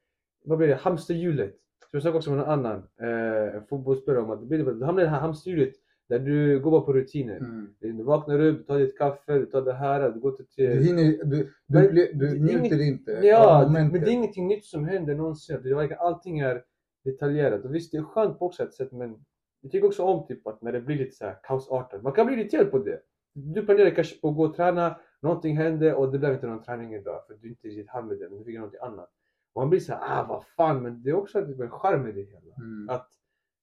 vad 0.45 0.57
blir 0.57 0.67
det, 0.67 0.75
hamsterhjulet. 0.75 1.55
Så 1.91 1.95
jag 1.97 2.03
såg 2.03 2.15
också 2.15 2.29
med 2.29 2.39
någon 2.39 2.49
annan 2.49 2.77
eh, 2.77 3.61
fotbollsspelare 3.69 4.21
om 4.23 4.31
att 4.31 4.39
det 4.39 4.45
blir 4.45 4.57
det, 4.65 4.73
du 4.73 4.85
hamnar 4.85 5.01
i 5.01 5.05
det 5.05 5.11
här 5.11 5.19
hamsterhjulet 5.19 5.73
där 6.09 6.19
du 6.19 6.59
går 6.59 6.71
bara 6.71 6.81
på 6.81 6.93
rutiner. 6.93 7.37
Mm. 7.37 7.73
Du 7.79 8.03
vaknar 8.03 8.39
upp, 8.39 8.57
du 8.57 8.63
tar 8.63 8.77
ditt 8.79 8.97
kaffe, 8.97 9.33
du 9.33 9.45
tar 9.45 9.61
det 9.61 9.73
här, 9.73 10.09
du 10.11 10.19
går 10.19 10.31
till... 10.31 10.45
Du, 10.55 10.83
hinner, 10.83 11.23
du, 11.23 11.53
du, 11.67 12.11
du 12.13 12.39
njuter 12.39 12.81
inte 12.81 13.11
Ja, 13.11 13.69
men 13.73 13.91
det 13.91 13.99
är 13.99 14.07
ingenting 14.09 14.47
nytt 14.47 14.65
som 14.65 14.85
händer 14.85 15.15
någonsin. 15.15 15.59
Det 15.63 15.69
är 15.69 15.75
verkligen, 15.75 16.01
allting 16.01 16.39
är 16.39 16.63
detaljerat. 17.03 17.65
Och 17.65 17.75
visst, 17.75 17.91
det 17.91 17.97
är 17.97 18.03
skönt 18.03 18.39
på 18.39 18.45
också 18.45 18.63
ett 18.63 18.73
sätt, 18.73 18.91
men 18.91 19.25
jag 19.61 19.71
tycker 19.71 19.87
också 19.87 20.03
om 20.03 20.27
typ 20.27 20.47
att 20.47 20.61
när 20.61 20.71
det 20.71 20.81
blir 20.81 20.97
lite 20.97 21.15
så 21.15 21.25
här 21.25 21.37
kaosartat. 21.43 22.03
Man 22.03 22.13
kan 22.13 22.27
bli 22.27 22.35
irriterad 22.35 22.71
på 22.71 22.79
det. 22.79 23.01
Du 23.33 23.65
planerar 23.65 23.89
kanske 23.89 24.21
på 24.21 24.29
att 24.29 24.35
gå 24.35 24.45
och 24.45 24.55
träna, 24.55 24.99
någonting 25.21 25.57
hände 25.57 25.93
och 25.93 26.11
det 26.11 26.19
blev 26.19 26.33
inte 26.33 26.47
någon 26.47 26.63
träning 26.63 26.93
idag 26.93 27.27
för 27.27 27.33
du 27.41 27.49
inte 27.49 27.67
riktigt 27.67 27.89
hann 27.89 28.07
med 28.07 28.19
det, 28.19 28.29
men 28.29 28.39
du 28.39 28.45
fick 28.45 28.55
någonting 28.55 28.79
annat. 28.81 29.09
Och 29.53 29.61
man 29.61 29.69
blir 29.69 29.79
så 29.79 29.93
här, 29.93 30.01
ah 30.01 30.25
vad 30.29 30.45
fan, 30.45 30.83
men 30.83 31.03
det 31.03 31.09
är 31.09 31.13
också 31.13 31.45
typ 31.45 31.59
en 31.59 31.69
charm 31.69 32.03
med 32.03 32.15
det 32.15 32.21
hela. 32.21 32.55
Mm. 32.57 32.89
Att 32.89 33.09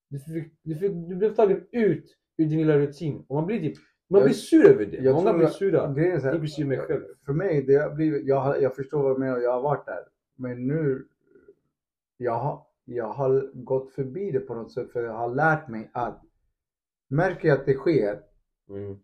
du, 0.09 0.19
fick, 0.19 0.53
du, 0.63 0.75
fick, 0.75 0.93
du 0.93 1.17
blev 1.17 1.35
tagen 1.35 1.67
ut 1.73 2.17
ur 2.37 2.47
din 2.47 2.59
lilla 2.59 2.79
rutin 2.79 3.25
och 3.29 3.35
man 3.35 3.47
blir 3.47 3.61
typ, 3.61 3.79
man 4.11 4.23
blir 4.23 4.33
sur 4.33 4.67
över 4.67 4.87
det. 4.87 4.97
jag 4.97 5.15
Många 5.15 5.33
blir 5.33 5.47
sura. 5.47 5.93
Grejen 5.93 6.21
är 6.21 6.35
Inklusive 6.35 6.69
mig 6.69 6.79
själv. 6.79 7.03
För 7.27 7.33
mig, 7.33 7.63
det 7.63 7.75
har 7.75 7.95
blivit, 7.95 8.27
jag, 8.27 8.63
jag 8.63 8.77
förstår 8.77 9.03
vad 9.03 9.17
du 9.17 9.21
menar 9.21 9.37
och 9.37 9.43
jag 9.43 9.53
har 9.53 9.63
varit 9.63 9.87
där. 9.87 10.05
Men 10.37 10.67
nu, 10.67 11.09
jag 12.17 12.35
har, 12.35 12.63
jag 12.91 13.09
har 13.09 13.51
gått 13.55 13.91
förbi 13.91 14.31
det 14.31 14.41
på 14.41 14.55
något 14.55 14.73
sätt 14.73 14.93
för 14.93 15.03
jag 15.03 15.13
har 15.13 15.35
lärt 15.35 15.69
mig 15.69 15.91
att 15.95 16.23
märker 17.09 17.49
jag 17.49 17.59
att 17.59 17.67
det 17.67 17.75
sker, 17.75 18.23
Mm. 18.69 18.99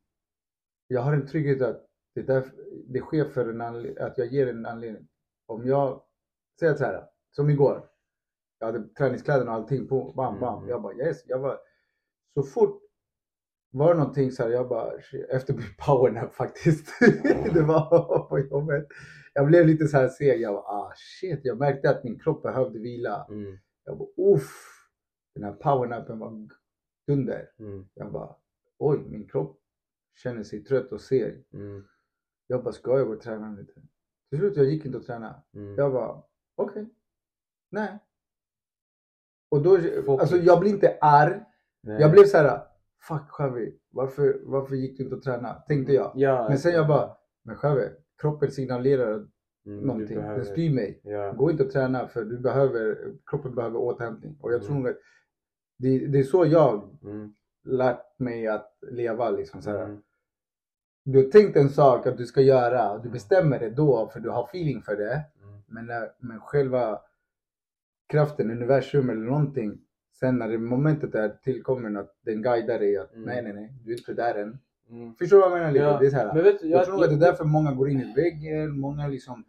jag 0.87 1.01
har 1.01 1.12
en 1.12 1.27
trygghet 1.27 1.62
att 1.62 1.87
det, 2.14 2.23
där, 2.23 2.44
det 2.87 3.01
sker 3.01 3.25
för 3.25 3.49
en 3.49 3.61
att 4.01 4.18
jag 4.18 4.27
ger 4.27 4.47
en 4.47 4.66
anledning. 4.66 5.09
Om 5.47 5.66
jag 5.66 6.03
säger 6.61 6.75
så 6.75 6.85
här, 6.85 7.05
som 7.31 7.51
igår. 7.51 7.88
Jag 8.59 8.66
hade 8.66 8.88
träningskläderna 8.88 9.51
och 9.51 9.57
allting 9.57 9.88
på, 9.88 10.12
bam 10.12 10.40
bam. 10.40 10.59
Mm. 10.59 10.68
Jag 10.70 10.83
bara 10.83 10.94
yes, 10.94 11.23
jag 11.27 11.40
bara 11.42 11.59
så 12.35 12.42
fort 12.42 12.83
var 13.70 13.94
det 13.94 14.01
någonting 14.01 14.33
så 14.33 14.42
här, 14.42 14.51
jag 14.51 14.68
bara 14.68 14.92
efter 15.29 15.55
min 15.55 15.75
powernap 15.87 16.35
faktiskt. 16.35 17.01
det 17.55 17.62
var 17.62 18.18
på 18.29 18.38
jobbet. 18.38 18.87
Jag 19.35 19.47
blev 19.47 19.66
lite 19.66 19.87
så 19.87 19.97
här 19.97 20.09
seg. 20.09 20.40
Jag 20.40 20.55
bara 20.55 20.62
ah 20.64 20.92
shit, 20.97 21.40
jag 21.42 21.59
märkte 21.59 21.90
att 21.90 22.05
min 22.05 22.18
kropp 22.18 22.42
behövde 22.42 22.79
vila. 22.79 23.27
Mm. 23.31 23.59
Jag 23.85 23.99
bara 23.99 24.09
uff. 24.16 24.70
Den 25.35 25.44
här 25.44 25.53
powernappen 25.53 26.18
var 26.18 26.49
dunder. 27.07 27.51
Mm. 27.59 27.88
Jag 27.94 28.12
bara 28.12 28.37
oj, 28.79 28.99
min 29.09 29.29
kropp 29.29 29.61
känner 30.14 30.42
sig 30.42 30.64
trött 30.64 30.92
och 30.92 31.01
seg. 31.01 31.44
Mm. 31.53 31.85
Jag 32.47 32.64
bara, 32.64 32.73
ska 32.73 32.99
jag 32.99 33.07
gå 33.07 33.12
och 33.14 33.20
träna 33.20 33.51
lite? 33.51 33.73
Till 34.31 34.38
slut 34.38 34.57
jag 34.57 34.66
gick 34.66 34.85
inte 34.87 34.99
och 34.99 35.07
träna. 35.07 35.42
Mm. 35.55 35.75
Jag 35.75 35.92
bara, 35.92 36.23
okej. 36.55 36.94
Nej. 37.70 37.99
Och 39.49 39.62
då, 39.62 39.79
Fokus. 39.79 40.20
alltså 40.20 40.37
jag 40.37 40.61
blir 40.61 40.70
inte 40.70 40.99
arg. 41.01 41.40
Nej. 41.83 42.01
Jag 42.01 42.12
blev 42.12 42.25
så 42.25 42.37
här, 42.37 42.66
fuck 43.09 43.29
Xavi, 43.31 43.79
varför, 43.90 44.40
varför 44.42 44.75
gick 44.75 44.99
du 44.99 45.05
inte 45.05 45.16
och 45.16 45.23
träna? 45.23 45.55
Tänkte 45.55 45.92
jag. 45.92 46.12
Ja, 46.14 46.49
Men 46.49 46.59
sen 46.59 46.73
jag 46.73 46.88
bara, 46.88 47.16
men 47.42 47.57
Xavi, 47.57 47.88
kroppen 48.18 48.51
signalerar 48.51 49.29
mm, 49.66 49.81
någonting. 49.87 50.16
behöver- 50.16 50.37
Den 50.37 50.46
styr 50.46 50.70
mig. 50.74 51.00
Ja. 51.03 51.33
Gå 51.33 51.50
inte 51.50 51.62
och 51.64 51.70
träna 51.70 52.07
för 52.09 52.24
du 52.24 52.38
behöver, 52.38 53.12
kroppen 53.27 53.55
behöver 53.55 53.79
återhämtning. 53.79 54.37
Och 54.40 54.53
jag 54.53 54.62
tror 54.62 54.77
Mm. 54.77 54.90
att 54.90 54.96
det, 55.79 56.07
det 56.07 56.18
är 56.18 56.22
så 56.22 56.46
jag 56.46 56.98
Mm. 57.05 57.35
lärt 57.64 58.18
mig 58.18 58.46
att 58.46 58.79
leva 58.90 59.31
liksom 59.31 59.62
så 59.62 59.70
här. 59.70 59.85
Mm. 59.85 60.03
Du 61.05 61.24
har 61.24 61.31
tänkt 61.31 61.57
en 61.57 61.68
sak 61.68 62.07
att 62.07 62.16
du 62.18 62.27
ska 62.27 62.40
göra, 62.40 62.98
du 62.98 63.09
bestämmer 63.09 63.59
det 63.59 63.70
då 63.70 64.09
för 64.12 64.20
du 64.20 64.31
har 64.31 64.44
feeling 64.44 64.83
för 64.83 64.96
det. 64.96 65.12
Mm. 65.42 65.61
Men, 65.66 65.87
när, 65.87 66.11
men 66.18 66.40
själva 66.40 67.00
kraften, 68.09 68.50
universum 68.50 69.11
eller 69.11 69.22
någonting. 69.22 69.81
Sen 70.20 70.38
när 70.38 70.48
det 70.48 70.59
momentet 70.59 71.14
är 71.14 71.29
tillkommen 71.29 71.96
att 71.96 72.16
den 72.22 72.42
guidar 72.42 72.79
dig 72.79 72.96
att 72.96 73.12
Mm. 73.14 73.24
nej 73.27 73.42
nej 73.42 73.53
nej, 73.53 73.72
du 73.85 73.92
är 73.92 73.98
inte 73.98 74.14
där 74.14 74.35
än. 74.35 74.59
Mm. 74.90 75.14
Förstår 75.14 75.37
du 75.37 75.40
vad 75.42 75.50
jag 75.50 75.57
menar? 75.59 75.72
Lite? 75.72 75.85
Ja, 75.85 75.98
Det 75.98 76.07
är 76.07 76.11
så 76.11 76.16
här, 76.16 76.35
Men 76.35 76.44
vet 76.44 76.61
du, 76.61 76.68
jag, 76.68 76.85
tror 76.85 77.05
att 77.05 77.11
det 77.11 77.16
är 77.16 77.20
därför 77.31 77.44
många 77.44 77.72
går 77.74 77.88
in 77.90 78.00
i 78.00 78.14
väggen, 78.16 78.79
många 78.81 79.09
liksom 79.09 79.44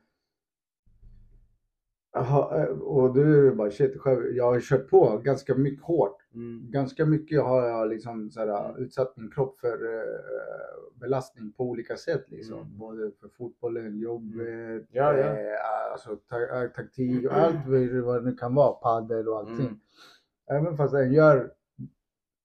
Aha, 2.15 2.57
eh, 2.57 2.65
och 2.67 3.13
du 3.13 3.51
bara 3.55 3.71
shit, 3.71 4.01
själv, 4.01 4.25
jag 4.35 4.43
har 4.45 4.59
kört 4.59 4.89
på 4.89 5.17
ganska 5.23 5.55
mycket 5.55 5.83
hårt. 5.85 6.17
Mm. 6.33 6.71
Ganska 6.71 7.05
mycket 7.05 7.41
har 7.43 7.67
jag 7.67 7.89
liksom 7.89 8.31
så 8.31 8.39
här, 8.39 8.79
utsatt 8.81 9.17
min 9.17 9.31
kropp 9.31 9.59
för 9.59 9.93
eh, 9.95 10.99
belastning 10.99 11.51
på 11.51 11.63
olika 11.63 11.95
sätt. 11.97 12.23
Liksom. 12.31 12.59
Mm. 12.59 12.77
Både 12.77 13.11
för 13.21 13.27
fotbollen, 13.29 13.99
jobbet, 13.99 14.85
Ja, 14.91 15.17
ja. 15.17 15.25
Eh, 15.25 15.91
alltså, 15.91 16.15
ta- 16.15 16.61
eh, 16.63 16.69
taktik 16.69 17.25
och 17.25 17.33
allt 17.37 17.55
vad- 18.05 18.23
det 18.23 18.29
nu 18.29 18.35
kan 18.35 18.55
vara. 18.55 18.71
Padel 18.73 19.27
och 19.27 19.37
allting. 19.37 19.59
Mm. 19.65 19.79
Även 20.49 20.77
fast 20.77 20.93
den 20.93 21.13
gör 21.13 21.51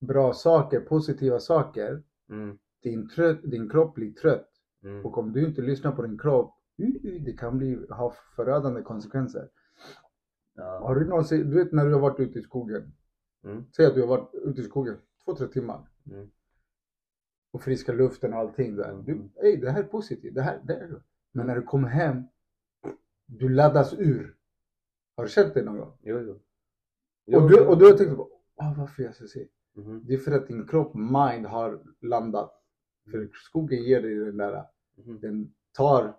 bra 0.00 0.32
saker, 0.32 0.80
positiva 0.80 1.38
saker. 1.40 2.02
Mm. 2.30 2.58
Din, 2.82 3.08
trött, 3.08 3.38
din 3.42 3.68
kropp 3.70 3.94
blir 3.94 4.12
trött. 4.12 4.48
Mm. 4.84 5.06
Och 5.06 5.18
om 5.18 5.32
du 5.32 5.46
inte 5.46 5.62
lyssnar 5.62 5.92
på 5.92 6.02
din 6.02 6.18
kropp, 6.18 6.54
det 7.24 7.32
kan 7.38 7.58
bli, 7.58 7.86
ha 7.90 8.12
förödande 8.36 8.82
konsekvenser. 8.82 9.48
Ja. 10.60 10.78
Har 10.78 10.94
du 10.94 11.06
någonsin, 11.06 11.50
du 11.50 11.56
vet 11.64 11.72
när 11.72 11.86
du 11.86 11.92
har 11.92 12.00
varit 12.00 12.20
ute 12.20 12.38
i 12.38 12.42
skogen. 12.42 12.92
Mm. 13.44 13.64
Säg 13.76 13.86
att 13.86 13.94
du 13.94 14.00
har 14.00 14.08
varit 14.08 14.30
ute 14.34 14.60
i 14.60 14.64
skogen 14.64 14.96
två, 15.24 15.34
tre 15.34 15.46
timmar. 15.46 15.88
Mm. 16.10 16.30
Och 17.52 17.62
friska 17.62 17.92
luften 17.92 18.32
och 18.32 18.38
allting 18.38 18.76
där. 18.76 18.90
Mm. 18.90 19.04
Du, 19.04 19.30
ey, 19.48 19.56
det 19.56 19.70
här 19.70 19.80
är 19.82 19.86
positivt. 19.86 20.34
Det 20.34 20.42
här, 20.42 20.60
det 20.64 20.74
är. 20.74 21.02
Men 21.32 21.46
när 21.46 21.56
du 21.56 21.62
kommer 21.62 21.88
hem, 21.88 22.22
du 23.26 23.48
laddas 23.48 23.94
ur. 23.98 24.36
Har 25.16 25.24
du 25.24 25.30
känt 25.30 25.54
det 25.54 25.62
någon 25.62 25.78
gång? 25.78 25.92
Jo, 26.02 26.18
jo. 27.26 27.36
och, 27.36 27.50
du, 27.50 27.66
och 27.66 27.78
du 27.78 27.84
har 27.90 27.92
tänkt 27.98 28.16
på, 28.16 28.28
ah, 28.56 28.74
varför 28.78 29.02
jag 29.02 29.14
så 29.14 29.26
seg? 29.28 29.48
Mhm. 29.74 30.04
Det 30.06 30.14
är 30.14 30.18
för 30.18 30.32
att 30.32 30.46
din 30.46 30.66
kropp, 30.66 30.94
mind 30.94 31.46
har 31.46 31.82
landat. 32.00 32.62
För 33.10 33.30
skogen 33.32 33.82
ger 33.82 34.02
dig 34.02 34.14
den 34.14 34.36
där, 34.36 34.64
Mhm. 34.96 35.20
den 35.20 35.54
tar 35.72 36.16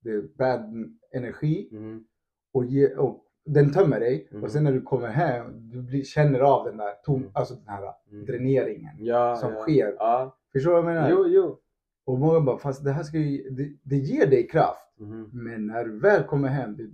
det 0.00 0.36
bad 0.36 0.94
energi 1.12 1.68
Mhm. 1.72 2.06
och, 2.52 2.64
ge, 2.64 2.94
och 2.96 3.24
den 3.44 3.72
tömmer 3.72 4.00
dig. 4.00 4.28
Mm. 4.30 4.44
Och 4.44 4.50
sen 4.50 4.64
när 4.64 4.72
du 4.72 4.82
kommer 4.82 5.08
hem, 5.08 5.70
du 5.70 5.82
blir, 5.82 6.02
känner 6.04 6.40
av 6.40 6.64
den 6.66 6.76
där 6.76 6.92
tom, 7.04 7.16
Mm. 7.20 7.30
alltså 7.34 7.54
den 7.54 7.68
här 7.68 7.92
Mm. 8.12 8.24
dräneringen 8.26 8.96
Ja, 8.98 9.36
som 9.36 9.52
ja. 9.52 9.60
sker. 9.62 9.94
Ja. 9.98 10.38
Förstår 10.52 10.70
du 10.76 10.82
vad 10.82 10.90
jag 10.90 10.94
menar? 10.94 11.10
Jo, 11.10 11.26
jo. 11.28 11.58
Och 12.06 12.18
många 12.18 12.40
bara, 12.40 12.58
fast 12.58 12.84
det 12.84 12.90
här 12.92 13.02
ska 13.02 13.18
ju, 13.18 13.50
det, 13.50 13.72
det 13.82 13.96
ger 13.96 14.26
dig 14.26 14.48
kraft. 14.48 14.92
Mhm. 14.98 15.30
Men 15.32 15.66
när 15.66 15.84
du 15.84 15.98
väl 15.98 16.24
kommer 16.24 16.48
hem, 16.48 16.76
det, 16.76 16.90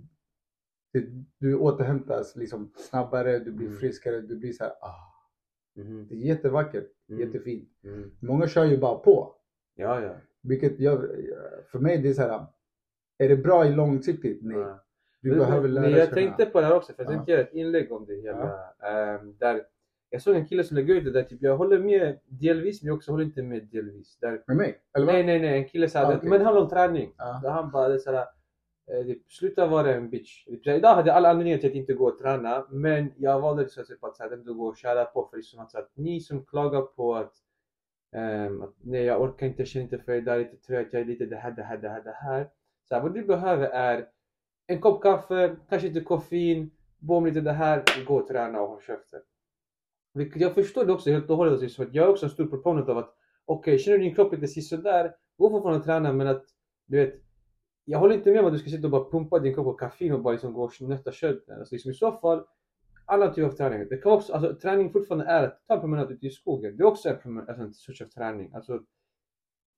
det, 0.93 1.05
du 1.37 1.55
återhämtas 1.55 2.35
liksom 2.35 2.71
snabbare, 2.75 3.39
du 3.39 3.51
blir 3.51 3.67
Mm. 3.67 3.79
friskare, 3.79 4.21
du 4.21 4.35
blir 4.37 4.51
så 4.53 4.63
här, 4.63 4.73
ah, 4.81 4.95
Mhm. 5.75 6.07
det 6.09 6.15
är 6.15 6.19
jättevackert, 6.19 6.87
Mm. 7.09 7.21
jättefint. 7.21 7.69
Mm. 7.83 8.11
Många 8.19 8.47
kör 8.47 8.65
ju 8.65 8.77
bara 8.77 8.95
på. 8.95 9.35
Ja, 9.75 10.01
ja. 10.01 10.15
Vilket 10.41 10.79
gör, 10.79 11.15
för 11.71 11.79
mig 11.79 11.97
det 11.97 12.09
är 12.09 12.13
så 12.13 12.21
här. 12.21 12.45
Är 13.17 13.29
det 13.29 13.37
bra 13.37 13.65
i 13.65 13.71
långsiktigt? 13.71 14.39
Nej. 14.43 14.57
ja. 14.57 14.79
Men- 15.29 15.37
behöver 15.39 15.61
men 15.69 15.73
lära 15.73 15.89
jag 15.89 15.99
känna. 16.09 16.11
tänkte 16.15 16.45
på 16.45 16.61
det 16.61 16.67
här 16.67 16.75
också, 16.75 16.93
för 16.93 17.03
jag 17.03 17.11
Ja. 17.11 17.15
tänkte 17.15 17.31
göra 17.31 17.41
ett 17.41 17.53
inlägg 17.53 17.91
om 17.91 18.05
det 18.05 18.15
hela. 18.15 18.59
Ehm, 18.83 19.37
där 19.37 19.61
jag 20.09 20.21
såg 20.21 20.35
en 20.35 20.45
kille 20.45 20.63
som 20.63 20.77
lägger 20.77 20.95
ut 20.95 21.03
det 21.03 21.11
där, 21.11 21.23
typ 21.23 21.41
jag 21.41 21.57
håller 21.57 21.79
med 21.79 22.19
delvis, 22.25 22.81
men 22.83 22.87
jag 22.87 22.95
också 22.95 23.11
håller 23.11 23.23
inte 23.23 23.43
med 23.43 23.63
delvis. 23.71 24.17
Där, 24.21 24.43
Med 24.47 24.57
mig? 24.57 24.81
Eller 24.95 25.05
vad? 25.05 25.15
nej, 25.15 25.23
nej, 25.23 25.39
nej, 25.39 25.57
en 25.57 25.65
kille 25.67 25.89
sa 25.89 25.99
Ah, 25.99 26.15
okej. 26.15 26.29
men 26.29 26.39
det 26.39 26.45
handlar 26.45 26.61
om 26.63 26.69
träning. 26.69 27.13
Ja. 27.17 27.41
Han 27.49 27.71
bara, 27.71 27.87
det 27.87 27.93
är 27.93 27.97
såhär, 27.97 28.25
eh, 28.91 29.05
typ, 29.05 29.31
sluta 29.31 29.67
vara 29.67 29.93
en 29.95 30.09
bitch. 30.09 30.45
Typ, 30.45 30.67
idag 30.67 30.95
hade 30.95 31.07
jag 31.09 31.17
alla 31.17 31.29
anledningar 31.29 31.57
till 31.57 31.69
att 31.69 31.75
inte 31.75 31.93
gå 31.93 32.05
och 32.07 32.19
träna, 32.19 32.67
men 32.69 33.11
jag 33.17 33.41
valde 33.41 33.69
så 33.69 33.81
att, 33.81 33.99
på 34.01 34.07
att 34.07 34.19
här, 34.19 34.31
ändå 34.31 34.53
gå 34.53 34.67
och 34.67 34.77
köra 34.77 35.05
på 35.05 35.27
för 35.29 35.37
liksom 35.37 35.59
att, 35.59 35.75
att 35.75 35.91
ni 35.93 36.19
som 36.19 36.45
klagar 36.45 36.81
på 36.81 37.15
att, 37.15 37.33
ehm, 38.15 38.61
att 38.61 38.73
nej 38.81 39.03
jag 39.03 39.21
orkar 39.21 39.47
inte, 39.47 39.61
jag 39.61 39.67
känner 39.67 39.83
inte 39.83 39.97
för 39.99 40.11
det, 40.11 40.21
där 40.21 40.33
är 40.35 40.39
lite 40.39 40.57
trött, 40.57 40.87
jag 40.91 41.01
är 41.01 41.05
lite 41.05 41.25
det 41.25 41.35
här, 41.35 41.51
det 41.51 41.63
här, 41.63 41.77
det 41.77 41.89
här, 41.89 42.03
det 42.03 42.11
här. 42.21 42.49
Så 42.89 42.95
här, 42.95 43.01
vad 43.01 43.13
du 43.13 43.23
behöver 43.25 43.69
är 43.69 44.07
en 44.71 44.81
kopp 44.81 45.03
kaffe, 45.03 45.55
kanske 45.69 45.87
lite 45.87 46.01
koffein, 46.01 46.71
bom 46.99 47.25
lite 47.25 47.41
det 47.41 47.51
här, 47.51 47.83
gå 48.07 48.15
och 48.15 48.27
träna 48.27 48.61
och 48.61 48.69
håll 48.69 48.81
käften. 48.81 49.19
Vilket 50.13 50.41
jag 50.41 50.55
förstår 50.55 50.85
det 50.85 50.93
också 50.93 51.09
helt 51.09 51.29
och 51.29 51.37
hållet, 51.37 51.73
för 51.73 51.83
att 51.83 51.93
jag 51.93 52.05
är 52.05 52.09
också 52.09 52.25
en 52.25 52.31
stor 52.31 52.45
proponent 52.45 52.89
av 52.89 52.97
att 52.97 53.15
okej, 53.45 53.79
känner 53.79 53.97
du 53.97 54.03
din 54.03 54.15
kropp 54.15 54.33
lite 54.33 54.47
sisådär, 54.47 55.15
gå 55.37 55.49
fortfarande 55.49 55.79
och 55.79 55.85
träna 55.85 56.13
men 56.13 56.27
att 56.27 56.45
du 56.85 56.97
vet, 56.97 57.13
jag 57.85 57.99
håller 57.99 58.15
inte 58.15 58.31
med 58.31 58.39
om 58.39 58.45
att 58.45 58.53
du 58.53 58.59
ska 58.59 58.69
sitta 58.69 58.87
och 58.87 58.91
bara 58.91 59.09
pumpa 59.11 59.39
din 59.39 59.53
kropp 59.53 59.65
på 59.65 59.73
koffein 59.73 60.13
och 60.13 60.21
bara 60.21 60.31
liksom 60.31 60.53
gå 60.53 60.63
och 60.63 60.81
nötta 60.81 61.11
kött. 61.11 61.49
Alltså, 61.49 61.75
liksom, 61.75 61.91
I 61.91 61.93
så 61.93 62.11
fall, 62.11 62.45
alla 63.05 63.33
typer 63.33 63.47
av 63.47 63.51
träning. 63.51 63.87
Det 63.89 63.97
kan 63.97 64.11
också, 64.11 64.33
alltså, 64.33 64.55
träning 64.55 64.91
fortfarande 64.91 65.25
är 65.25 65.43
att 65.43 65.65
ta 65.67 65.73
en 65.73 65.79
promenad 65.79 66.11
ute 66.11 66.27
i 66.27 66.29
skogen. 66.29 66.77
Det 66.77 66.83
är 66.83 66.87
också 66.87 67.09
en, 67.09 67.37
alltså, 67.37 67.63
en 67.63 67.73
sorts 67.73 68.01
av 68.01 68.05
träning. 68.05 68.51
Alltså, 68.53 68.79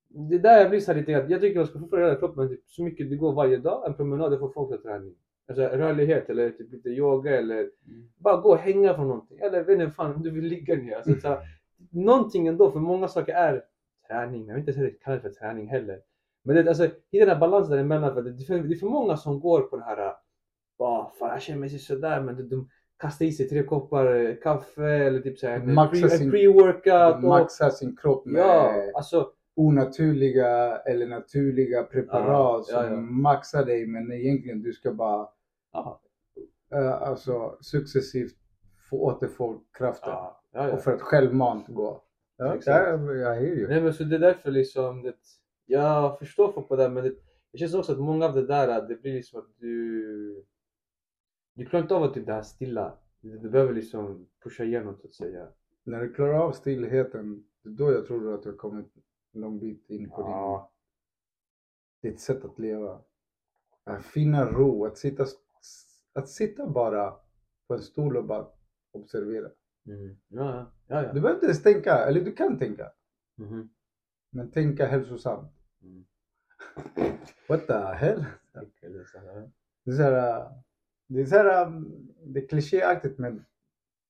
det 0.08 0.34
är 0.34 0.38
där 0.38 0.60
jag 0.60 0.70
blir 0.70 0.80
så 0.80 0.92
här 0.92 0.98
lite 0.98 1.18
att 1.18 1.30
jag 1.30 1.40
tycker 1.40 1.58
man 1.58 1.66
ska 1.66 1.78
fortfarande 1.78 2.08
röra 2.08 2.18
kroppen 2.18 2.48
typ, 2.48 2.60
så 2.66 2.82
mycket 2.82 3.10
det 3.10 3.16
går 3.16 3.32
varje 3.32 3.56
dag. 3.56 3.86
En 3.86 3.94
promenad 3.94 4.32
är 4.32 4.38
för 4.38 4.48
folk 4.48 4.70
för 4.70 4.76
träning. 4.76 5.14
Alltså 5.48 5.62
rörlighet 5.62 6.30
eller 6.30 6.50
typ 6.50 6.72
lite 6.72 6.88
yoga 6.88 7.38
eller 7.38 7.70
bara 8.16 8.36
gå 8.36 8.50
och 8.50 8.58
hänga 8.58 8.94
från 8.94 9.08
någonting. 9.08 9.38
Eller 9.38 9.64
vet 9.64 9.80
inte 9.80 9.94
fan 9.94 10.14
om 10.14 10.22
du 10.22 10.30
vill 10.30 10.44
ligga 10.44 10.74
ner. 10.74 10.96
Alltså, 10.96 11.20
så 11.20 11.28
här, 11.28 11.38
någonting 11.90 12.46
ändå, 12.46 12.70
för 12.70 12.80
många 12.80 13.08
saker 13.08 13.34
är 13.34 13.64
träning. 14.08 14.46
Jag 14.46 14.54
vill 14.54 14.60
inte 14.60 14.72
säga 14.72 14.90
det 15.06 15.20
för 15.20 15.30
träning 15.30 15.68
heller. 15.68 16.00
Men 16.42 16.56
det, 16.56 16.68
alltså, 16.68 16.84
hitta 16.84 17.26
den 17.26 17.28
här 17.28 17.40
balansen 17.40 17.76
däremellan. 17.76 18.14
För 18.14 18.22
det, 18.22 18.32
det, 18.32 18.42
är 18.42 18.46
för, 18.46 18.58
det 18.58 18.74
är 18.74 18.78
för 18.78 18.86
många 18.86 19.16
som 19.16 19.40
går 19.40 19.60
på 19.60 19.76
det 19.76 19.84
här, 19.84 20.12
bara 20.78 21.10
fan 21.18 21.28
jag 21.28 21.42
känner 21.42 21.60
mig 21.60 21.70
sådär 21.70 22.20
men 22.20 22.36
de, 22.36 22.42
de 22.42 22.68
kastar 22.98 23.24
i 23.24 23.32
sig 23.32 23.48
tre 23.48 23.62
koppar 23.62 24.14
eh, 24.14 24.34
kaffe 24.42 24.86
eller 24.86 25.20
typ 25.20 25.38
såhär 25.38 25.54
en, 25.54 25.74
pre, 25.74 25.98
en 26.00 26.32
pre-workout. 26.32 27.20
Maxa 27.20 27.70
sin 27.70 27.96
kropp 27.96 28.26
med 28.26 28.40
Ja, 28.40 28.74
alltså 28.94 29.30
onaturliga 29.56 30.78
eller 30.78 31.06
naturliga 31.06 31.82
preparat 31.82 32.66
Ja, 32.68 32.82
ja, 32.82 32.88
som 32.88 32.92
ja. 32.92 33.00
maxar 33.00 33.64
dig 33.64 33.86
men 33.86 34.12
egentligen 34.12 34.62
du 34.62 34.72
ska 34.72 34.92
bara 34.92 35.28
ja, 35.72 36.00
eh, 36.72 37.02
alltså, 37.02 37.58
successivt 37.60 38.36
få 38.90 39.00
återfå 39.00 39.60
kraften 39.78 40.14
och 40.72 40.80
för 40.80 40.94
att 40.94 41.02
självmant 41.02 41.68
gå. 41.68 42.02
Ja, 42.36 42.56
jag. 42.66 43.68
Nej 43.68 43.80
men 43.80 43.94
så 43.94 44.04
det 44.04 44.16
är 44.16 44.20
därför 44.20 44.50
liksom, 44.50 45.02
det, 45.02 45.14
jag 45.66 46.18
förstår 46.18 46.52
folk 46.52 46.68
på 46.68 46.76
det 46.76 46.88
men 46.88 47.04
det, 47.04 47.14
det 47.52 47.58
känns 47.58 47.74
också 47.74 47.92
att 47.92 47.98
många 47.98 48.26
av 48.26 48.34
det 48.34 48.46
där, 48.46 48.88
det 48.88 49.02
blir 49.02 49.12
liksom 49.12 49.40
att 49.40 49.48
du 49.58 50.44
du 51.54 51.64
klarar 51.64 51.82
inte 51.82 51.94
av 51.94 52.02
att 52.02 52.14
typ 52.14 52.26
det 52.26 52.32
här 52.32 52.42
stilla. 52.42 52.98
Du, 53.20 53.38
du 53.38 53.50
behöver 53.50 53.74
liksom 53.74 54.26
pusha 54.42 54.64
igenom 54.64 54.96
så 54.96 55.06
att 55.06 55.14
säga. 55.14 55.48
När 55.84 56.00
du 56.00 56.12
klarar 56.12 56.34
av 56.34 56.52
stillheten, 56.52 57.44
det 57.62 57.68
är 57.68 57.72
då 57.72 57.92
jag 57.92 58.06
tror 58.06 58.34
att 58.34 58.42
du 58.42 58.48
har 58.48 58.56
kommit 58.56 58.86
en 59.34 59.40
lång 59.40 59.58
bit 59.58 59.90
in 59.90 60.10
på 60.10 60.20
Ja. 60.20 60.70
din, 62.02 62.10
ditt 62.12 62.20
sätt 62.20 62.44
att 62.44 62.58
leva. 62.58 63.00
Att 63.84 64.04
finna 64.04 64.46
ro, 64.50 64.86
att 64.86 64.98
sitta, 64.98 65.26
att 66.12 66.28
sitta 66.28 66.66
bara 66.66 67.16
på 67.66 67.74
en 67.74 67.82
stol 67.82 68.16
och 68.16 68.24
bara 68.24 68.46
observera. 68.92 69.50
Mm. 69.86 70.16
Ja, 70.28 70.72
ja, 70.86 71.02
ja. 71.02 71.12
Du 71.12 71.20
behöver 71.20 71.34
inte 71.34 71.46
ens 71.46 71.62
tänka, 71.62 71.94
eller 71.98 72.20
du 72.20 72.32
kan 72.32 72.58
tänka, 72.58 72.92
Mhm. 73.36 73.70
men 74.30 74.50
tänka 74.50 74.86
hälsosamt. 74.86 75.52
Mm. 75.82 76.04
What 77.48 77.66
the 77.66 77.72
hell? 77.72 78.24
Det 78.52 78.86
är 78.86 79.04
så 79.04 79.18
här. 79.18 79.50
Det 79.84 79.90
är 79.90 81.26
så 81.26 81.36
här, 81.36 81.62
äh, 81.66 81.80
det 82.26 82.40
är 82.44 82.48
klichéaktigt 82.48 83.18
med 83.18 83.44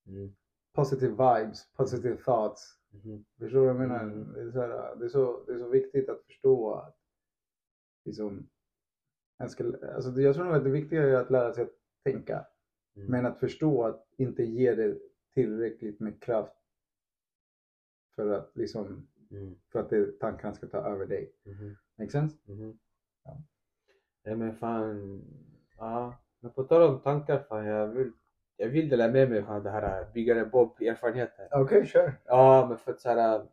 Mm. 0.07 0.35
positive 0.73 1.11
vibes, 1.13 1.73
positive 1.73 2.17
thoughts. 2.17 2.79
Mhm. 3.03 3.25
Förstår 3.39 3.59
du 3.61 3.67
vad 3.67 3.69
jag 3.69 3.89
menar? 3.89 4.03
Mm. 4.03 4.33
Det, 4.33 4.41
är 4.41 4.51
så 4.51 4.61
här, 4.61 4.97
det, 4.97 5.05
är 5.05 5.09
så, 5.09 5.45
det 5.47 5.53
är 5.53 5.59
så 5.59 5.69
viktigt 5.69 6.09
att 6.09 6.23
förstå 6.23 6.75
att 6.75 6.97
liksom, 8.05 8.49
jag, 9.39 9.51
ska, 9.51 9.65
alltså, 9.95 10.21
jag 10.21 10.35
tror 10.35 10.45
nog 10.45 10.55
att 10.55 10.65
det 10.65 10.71
viktiga 10.71 11.03
är 11.03 11.15
att 11.15 11.31
lära 11.31 11.53
sig 11.53 11.65
att 11.65 11.75
tänka. 12.05 12.47
Mm. 12.97 13.11
Men 13.11 13.27
att 13.27 13.41
förstå 13.41 13.85
att 13.85 14.07
inte 14.17 14.43
ge 14.45 14.75
det 14.75 14.99
tillräckligt 15.35 16.01
med 16.01 16.23
kraft 16.23 16.57
för 18.15 18.29
att, 18.31 18.57
liksom, 18.57 19.09
Mm. 19.31 19.55
för 19.73 19.79
att 19.79 19.91
det, 19.91 20.19
tankarna 20.21 20.55
ska 20.55 20.67
ta 20.67 20.79
över 20.79 21.07
dig. 21.07 21.33
Mhm. 21.43 21.77
Make 21.97 22.11
sense? 22.11 22.37
Mhm. 22.45 22.79
Ja. 23.25 23.43
Nej 24.25 24.37
men 24.37 24.55
fan, 24.55 25.23
ja. 25.77 26.15
Men 26.41 26.53
på 26.53 26.65
tal 26.65 26.83
om 26.83 27.01
tankar 27.01 27.39
fan, 27.49 27.67
jag 27.67 27.89
vill, 27.89 28.13
jag 28.57 28.69
vill 28.69 28.89
dela 28.89 29.09
med 29.09 29.31
mig 29.31 29.45
av 29.49 29.63
det 29.63 29.71
här 29.71 30.07
byggare 30.15 30.45
Bob 30.45 30.83
erfarenheten. 30.83 31.49
Okej, 31.53 31.87
kör. 31.87 32.21
Ja, 32.25 32.67
men 32.69 32.79
för 32.79 32.93
att 32.93 33.01
såhär... 33.01 33.47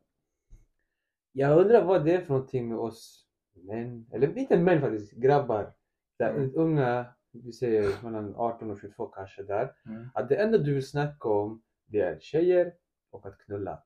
Jag 1.32 1.60
undrar 1.60 1.84
vad 1.84 2.06
det 2.06 2.14
är 2.14 2.22
för 2.22 2.34
någonting 2.34 2.70
med 2.70 2.78
oss 2.78 3.28
män, 3.54 4.06
eller 4.12 4.38
inte 4.38 4.58
män 4.58 4.82
faktiskt, 4.82 5.12
grabbar. 5.12 5.74
Där, 6.18 6.30
Mm. 6.30 6.52
Unga, 6.56 7.06
vi 7.32 7.52
säger 7.52 8.04
mellan 8.04 8.36
18 8.36 8.72
och 8.72 8.80
22 8.80 9.06
kanske 9.06 9.44
där. 9.44 9.74
Mm. 9.86 10.10
Att 10.14 10.30
det 10.30 10.36
enda 10.36 10.58
du 10.58 10.74
vill 10.74 10.88
snacka 10.88 11.30
om, 11.30 11.62
det 11.86 12.00
är 12.00 12.20
tjejer 12.20 12.74
och 13.12 13.26
att 13.26 13.38
knulla. 13.38 13.84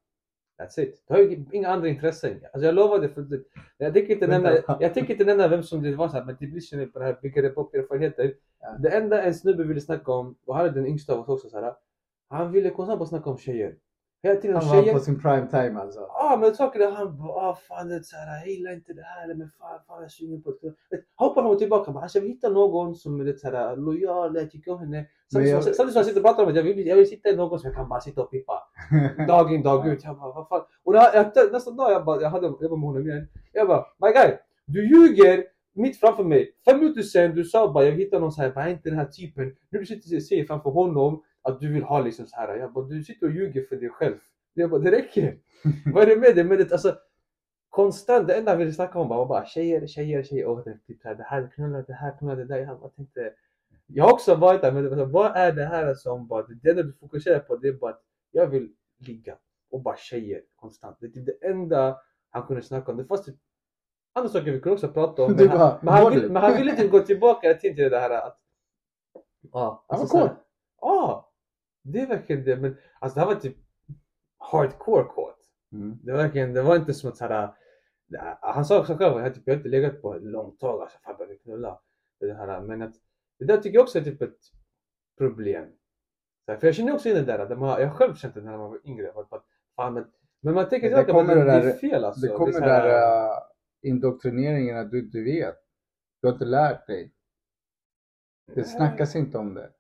That's 0.60 0.80
it. 0.80 1.04
Du 1.08 1.14
har 1.14 1.22
ju 1.22 1.46
inga 1.52 1.68
andra 1.70 1.88
intressen. 1.88 2.40
Alltså 2.54 2.66
jag 2.66 2.76
lovar. 2.76 3.08
För 3.08 3.22
det 3.22 3.44
jag 3.78 3.94
tänker 3.94 4.14
inte 4.14 4.28
nämna, 4.28 4.52
jag 4.80 4.94
tänker 4.94 5.14
inte 5.14 5.26
nämna 5.26 5.48
vem 5.48 5.64
som 5.64 5.84
det 5.84 5.96
var 5.96 6.08
så 6.08 6.18
här, 6.18 6.26
men 6.26 6.38
det 6.40 6.48
blir 6.48 6.62
så 6.62 6.88
på 6.88 7.00
det 7.00 7.06
här 7.06 7.18
byggare 7.22 7.50
pop-erfarenheter. 7.50 8.34
Ja. 8.62 8.78
Det 8.80 8.90
enda 8.90 9.22
en 9.22 9.34
snubbe 9.34 9.64
ville 9.64 9.82
snacka 9.82 10.12
om, 10.12 10.36
och 10.46 10.56
han 10.56 10.66
är 10.66 10.70
den 10.70 10.88
yngsta 10.88 11.14
av 11.14 11.20
oss 11.20 11.30
också 11.30 11.50
så 11.50 11.60
här. 11.62 11.74
Han 12.30 12.52
ville 12.52 12.70
konstant 12.70 13.00
bara 13.00 13.10
snacka 13.10 13.30
om 13.30 13.38
tjejer. 13.38 13.76
Hela 14.26 14.42
tiden 14.42 14.56
Han 14.56 14.68
var 14.68 14.82
tjejer. 14.82 14.94
på 14.94 15.00
sin 15.00 15.22
prime 15.22 15.48
time 15.48 15.80
alltså. 15.80 16.00
Ja 16.00 16.38
men 16.42 16.56
saker 16.56 16.80
där 16.80 16.92
han 16.92 17.18
bara 17.18 17.30
ah, 17.30 17.56
fan 17.68 17.88
det 17.88 18.04
så 18.04 18.16
här, 18.16 18.40
jag 18.40 18.48
gillar 18.50 18.74
inte 18.74 18.94
det 18.94 19.02
här 19.02 19.28
men 19.28 19.50
fan, 19.60 19.80
fan 19.88 19.98
jag 19.98 20.04
är 20.04 20.10
sugen 20.10 20.42
på 20.42 20.52
det. 20.62 20.68
Vet, 20.68 21.06
Hoppar 21.16 21.42
fram 21.42 21.52
och 21.52 21.60
tillbaka 21.60 21.92
bara 21.92 22.04
alltså 22.04 22.18
jag 22.18 22.24
vill 22.24 22.32
hitta 22.32 22.50
någon 22.50 22.96
som 22.96 23.20
är 23.20 23.34
så 23.34 23.52
här 23.52 23.76
lojal, 23.76 24.36
jag 24.36 24.52
tycker 24.52 24.72
om 24.72 24.80
henne. 24.80 25.06
Samtidigt 25.32 25.76
som 25.76 25.92
jag 25.96 26.06
sitter 26.06 26.20
och 26.20 26.26
pratar 26.26 26.44
om 26.44 26.50
att 26.50 26.56
jag 26.56 26.64
vill, 26.64 26.88
jag 26.88 26.96
vill 26.96 27.10
sitta 27.10 27.30
i 27.30 27.36
någon 27.36 27.60
som 27.60 27.68
jag 27.68 27.76
kan 27.76 27.90
bara 27.90 28.02
sitta 28.02 28.22
och 28.24 28.32
pippa. 28.32 28.64
Dag 29.28 29.54
in 29.54 29.64
dag 29.64 29.88
ut. 29.88 30.04
Jag 30.04 30.18
bara 30.18 30.34
vad 30.34 30.48
fan. 30.48 30.62
Och 30.84 30.94
det, 30.94 31.12
jag, 31.14 31.52
nästa 31.52 31.72
dag 31.72 31.92
jag 31.92 32.06
bara, 32.06 32.22
jag 32.22 32.30
hade 32.30 32.48
jag 32.60 32.70
var 32.70 32.78
med 32.78 32.88
honom 32.88 33.10
igen. 33.10 33.28
Jag 33.54 33.68
bara 33.68 33.86
my 34.02 34.12
guy, 34.14 34.38
du 34.66 34.88
ljuger 34.90 35.44
mitt 35.76 36.00
framför 36.00 36.24
mig. 36.24 36.52
Fem 36.66 36.80
minuter 36.80 37.02
sen 37.02 37.36
du 37.36 37.44
sa 37.44 37.72
bara 37.74 37.84
jag 37.84 37.92
vill 37.92 38.00
hitta 38.00 38.20
någon 38.20 38.32
så 38.32 38.42
här, 38.42 38.50
bara 38.50 38.70
inte 38.70 38.90
den 38.90 39.00
här 39.00 39.06
typen. 39.06 39.56
Nu 39.70 39.80
du 39.80 39.86
sitter 39.86 40.16
och 40.16 40.24
säger 40.24 40.46
framför 40.46 40.70
honom 40.70 41.22
att 41.46 41.60
du 41.60 41.74
vill 41.74 41.84
ha 41.84 42.02
liksom 42.02 42.28
så 42.28 42.36
här. 42.36 42.56
Jag 42.56 42.74
bara 42.74 42.86
du 42.86 43.04
sitter 43.04 43.26
och 43.26 43.32
ljuger 43.32 43.66
för 43.70 43.76
dig 43.76 43.90
själv. 43.90 44.18
Jag 44.54 44.70
bara 44.70 44.82
det 44.82 44.92
räcker. 44.92 45.38
Vad 45.94 46.04
är 46.04 46.08
det 46.08 46.16
med 46.16 46.36
det? 46.36 46.44
Men 46.44 46.58
det, 46.58 46.72
alltså, 46.72 46.96
konstant, 47.70 48.28
det 48.28 48.34
enda 48.36 48.52
jag 48.52 48.58
ville 48.58 48.74
snacka 48.74 49.00
om 49.00 49.08
bara, 49.08 49.20
var 49.20 49.26
bara 49.26 49.46
tjejer, 49.46 49.88
tjejer, 49.88 50.24
tjejer. 50.24 50.46
Och 50.46 50.64
det, 50.64 50.78
typ, 50.88 51.02
så 51.02 51.08
här, 51.08 51.16
det 51.16 51.24
här 51.24 51.50
knullar, 51.56 51.84
det 51.88 51.94
här 51.94 52.18
knullar, 52.18 52.36
det 52.36 52.46
där. 52.46 52.58
Jag 52.58 52.96
tänkte, 52.96 53.34
jag 53.88 54.04
har 54.04 54.14
också 54.14 54.36
varit 54.36 54.62
där, 54.62 54.72
men 54.72 54.84
det, 54.84 54.90
var 54.90 54.98
så 54.98 55.06
här, 55.06 55.12
vad 55.12 55.36
är 55.38 55.52
det 55.52 55.66
här 55.66 55.94
som 55.94 56.28
bara, 56.28 56.46
det 56.48 56.70
enda 56.70 56.84
du 56.84 56.94
fokuserar 56.94 57.40
på 57.40 57.56
det 57.56 57.68
är 57.68 57.74
bara 57.74 57.92
att 57.92 58.02
jag 58.32 58.48
vill 58.48 58.74
ligga. 58.98 59.38
Och 59.72 59.82
bara 59.82 59.96
tjejer 59.98 60.42
konstant. 60.56 60.98
Det 61.00 61.06
är 61.06 61.10
typ 61.10 61.26
det 61.26 61.48
enda 61.48 61.98
han 62.30 62.48
kunde 62.48 62.62
snacka 62.62 62.92
om. 62.92 62.98
Det 62.98 63.06
fanns 63.06 63.26
typ 63.26 63.36
andra 64.14 64.30
saker 64.30 64.52
vi 64.52 64.60
kunde 64.60 64.74
också 64.74 64.88
prata 64.88 65.24
om. 65.24 65.32
Men, 65.32 65.48
bara, 65.48 65.58
han, 65.58 65.80
men, 65.82 65.94
han, 65.94 66.14
vill, 66.14 66.32
men 66.32 66.44
han 66.44 66.58
ville 66.58 66.72
inte 66.72 66.88
gå 66.88 67.00
tillbaka 67.00 67.54
till 67.54 67.76
det 67.76 68.00
här 68.00 68.10
att... 68.10 68.40
Ja, 69.52 69.86
Han 69.88 70.00
var 70.00 70.20
här- 70.20 70.28
kåt. 70.28 70.38
Det 71.86 72.02
är 72.02 72.08
verkligen 72.08 72.44
det. 72.44 72.58
Men 72.58 72.78
alltså 73.00 73.20
det 73.20 73.26
här 73.26 73.34
var 73.34 73.42
typ 73.42 73.58
hardcore 74.38 75.04
kåt. 75.04 75.40
Mm. 75.72 75.98
Det 76.04 76.12
var 76.12 76.18
verkligen, 76.20 76.54
det 76.54 76.62
var 76.62 76.76
inte 76.76 76.94
som 76.94 77.10
att 77.10 77.18
såhär, 77.18 77.54
han 78.42 78.66
sa 78.66 78.80
också 78.80 78.96
själv, 78.98 79.20
jag, 79.20 79.36
typ, 79.36 79.44
jag 79.46 79.54
har 79.54 79.58
inte 79.58 79.70
legat 79.70 80.02
på 80.02 80.16
ett 80.16 80.24
långt 80.24 80.60
tag, 80.60 80.82
alltså 80.82 80.98
fan 81.04 81.16
jag 81.20 81.28
vill 81.28 81.40
knulla. 81.40 81.82
Det 82.20 82.34
här, 82.34 82.62
men 82.62 82.82
att, 82.82 82.94
det 83.40 83.46
där 83.46 83.58
tycker 83.58 83.78
jag 83.78 83.84
också 83.84 84.00
är 84.00 84.04
typ 84.04 84.22
ett 84.22 84.40
problem. 85.18 85.66
Här, 86.48 86.58
för 86.58 86.68
jag 86.68 86.76
känner 86.76 86.94
också 86.94 87.10
in 87.10 87.16
det 87.16 87.22
där, 87.22 87.40
att 87.40 87.60
man, 87.60 87.82
jag 87.82 87.88
har 87.88 87.96
själv 87.96 88.16
känt 88.16 88.34
det 88.34 88.42
när 88.42 88.58
man 88.58 88.70
var 88.70 88.88
yngre. 88.88 89.10
Att, 89.10 89.34
att, 89.34 89.46
fan, 89.76 89.94
men, 89.94 90.06
men 90.42 90.54
man 90.54 90.70
tänker 90.70 90.90
Det 90.90 91.04
på 91.04 91.20
att 91.20 91.28
det, 91.28 91.36
det 91.36 91.44
det 91.44 91.52
är 91.52 91.78
fel 91.78 92.06
alltså. 92.06 92.28
Det 92.28 92.34
kommer 92.34 92.52
så 92.52 92.60
här- 92.60 92.88
där 92.88 93.30
uh, 93.30 93.38
indoktrineringen 93.82 94.78
att 94.78 94.92
du 94.92 95.00
inte 95.00 95.20
vet. 95.20 95.56
Du 96.22 96.28
har 96.28 96.34
inte 96.34 96.46
lärt 96.46 96.88
dig. 96.88 97.14
Det 98.48 98.56
Nej. 98.56 98.66
snackas 98.66 99.16
inte 99.16 99.38
om 99.38 99.54
det. 99.54 99.72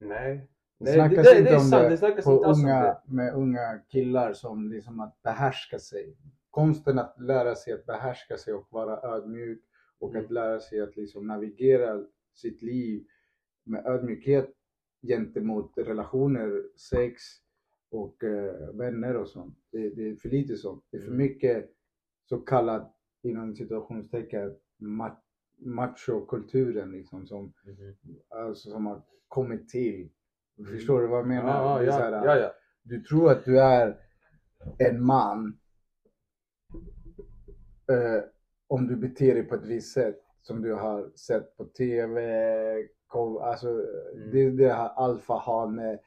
Nej. 0.00 0.48
Det 0.78 0.84
Nej, 0.84 0.94
snackas 0.94 1.26
det, 1.26 1.32
det, 1.34 1.38
inte 1.38 1.50
det 1.50 1.56
om 1.56 1.62
sant, 1.62 1.90
det 1.90 1.96
snackas 1.96 2.24
på 2.24 2.44
unga, 2.44 2.98
med 3.06 3.34
unga 3.34 3.78
killar 3.88 4.32
som 4.32 4.68
liksom 4.68 5.00
att 5.00 5.22
behärska 5.22 5.78
sig. 5.78 6.16
konsten 6.50 6.98
att 6.98 7.20
lära 7.20 7.54
sig 7.54 7.72
att 7.72 7.86
behärska 7.86 8.36
sig 8.36 8.54
och 8.54 8.66
vara 8.70 9.16
ödmjuk 9.16 9.62
och 9.98 10.10
Mm. 10.10 10.24
att 10.24 10.30
lära 10.30 10.60
sig 10.60 10.80
att 10.80 10.96
liksom 10.96 11.26
navigera 11.26 12.04
sitt 12.34 12.62
liv 12.62 13.04
med 13.64 13.86
ödmjukhet 13.86 14.50
gentemot 15.02 15.72
relationer, 15.78 16.62
sex 16.76 17.22
och 17.90 18.24
eh, 18.24 18.70
vänner 18.74 19.16
och 19.16 19.28
sånt. 19.28 19.58
Det, 19.70 19.88
det 19.90 20.08
är 20.10 20.16
för 20.16 20.28
lite 20.28 20.56
sånt. 20.56 20.84
Det 20.90 20.96
är 20.96 21.00
för 21.00 21.08
Mm. 21.08 21.18
mycket 21.18 21.70
så 22.28 22.38
kallad, 22.38 22.92
inom 23.22 23.54
situationstecken, 23.56 24.56
ma- 24.80 25.16
machokulturen 25.58 26.92
liksom 26.92 27.26
som, 27.26 27.52
Mhm. 27.64 27.94
alltså, 28.28 28.70
som 28.70 28.86
har 28.86 29.02
kommit 29.28 29.68
till. 29.68 30.08
Förstår 30.70 31.00
du 31.00 31.06
vad 31.06 31.18
jag 31.18 31.26
menar? 31.26 31.62
Ja, 31.64 31.82
ja, 31.82 31.92
här, 31.92 32.12
ja, 32.26 32.36
ja. 32.36 32.52
Du 32.82 33.00
tror 33.02 33.30
att 33.32 33.44
du 33.44 33.60
är 33.60 33.96
en 34.78 35.02
man 35.04 35.58
eh, 37.90 38.22
om 38.66 38.86
du 38.86 38.96
beter 38.96 39.34
dig 39.34 39.42
på 39.44 39.54
ett 39.54 39.64
visst 39.66 39.92
sätt 39.94 40.20
som 40.42 40.62
du 40.62 40.72
har 40.74 41.10
sett 41.16 41.56
på 41.56 41.64
TV. 41.64 42.20
Alltså, 43.42 43.68
Mm. 43.68 44.30
det 44.32 44.50
det 44.50 44.72
här 44.72 44.88
alfahane 44.88 45.98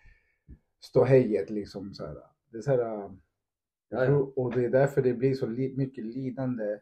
ståhejet 0.79 1.49
liksom. 1.49 1.93
Så 1.93 2.05
här. 2.05 2.15
Det 2.51 2.57
är 2.57 2.61
så 2.61 2.71
här, 2.71 3.09
ja. 3.89 4.05
tror, 4.05 4.39
och 4.39 4.55
det 4.55 4.65
är 4.65 4.69
därför 4.69 5.01
det 5.01 5.13
blir 5.13 5.33
så 5.33 5.45
li- 5.45 5.73
mycket 5.77 6.05
lidande 6.05 6.79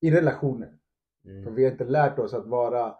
i 0.00 0.10
relationer. 0.10 0.78
För 1.22 1.30
Mm. 1.30 1.54
vi 1.54 1.64
har 1.64 1.72
inte 1.72 1.84
lärt 1.84 2.18
oss 2.18 2.34
att 2.34 2.46
vara 2.46 2.94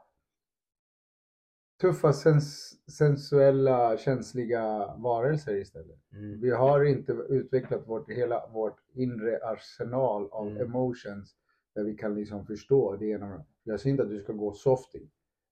tuffa, 1.80 2.12
sens 2.12 2.72
sensuella, 2.98 3.96
känsliga 3.96 4.94
varelser 4.96 5.56
istället. 5.56 5.98
Mm. 6.12 6.40
Vi 6.40 6.50
har 6.50 6.84
inte 6.84 7.12
utvecklat 7.12 7.88
vårt, 7.88 8.10
hela 8.10 8.46
vårt 8.52 8.76
inre 8.94 9.38
arsenal 9.42 10.28
av 10.32 10.48
Mm. 10.48 10.62
emotions 10.62 11.34
där 11.74 11.84
vi 11.84 11.94
kan 11.96 12.14
liksom 12.14 12.46
förstå 12.46 12.96
det 12.96 13.06
ena. 13.06 13.44
Jag 13.64 13.80
säger 13.80 13.90
inte 13.90 14.02
att 14.02 14.08
du 14.10 14.20
ska 14.20 14.32
gå 14.32 14.52
softy. 14.52 14.98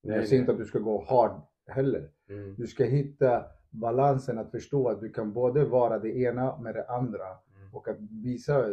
Nej, 0.02 0.16
jag 0.16 0.28
säger 0.28 0.30
nej. 0.30 0.40
inte 0.40 0.52
att 0.52 0.58
du 0.58 0.64
ska 0.64 0.78
gå 0.78 1.04
hard 1.08 1.40
heller. 1.66 2.10
Mm. 2.28 2.54
Du 2.58 2.66
ska 2.66 2.84
hitta 2.84 3.44
balansen 3.70 4.38
att 4.38 4.50
förstå 4.50 4.88
att 4.88 5.00
du 5.00 5.10
kan 5.12 5.32
både 5.32 5.64
vara 5.64 5.98
det 5.98 6.16
ena 6.18 6.56
med 6.58 6.74
det 6.74 6.88
andra 6.88 7.26
Mm. 7.56 7.74
och 7.74 7.88
att 7.88 7.96
visa 8.24 8.66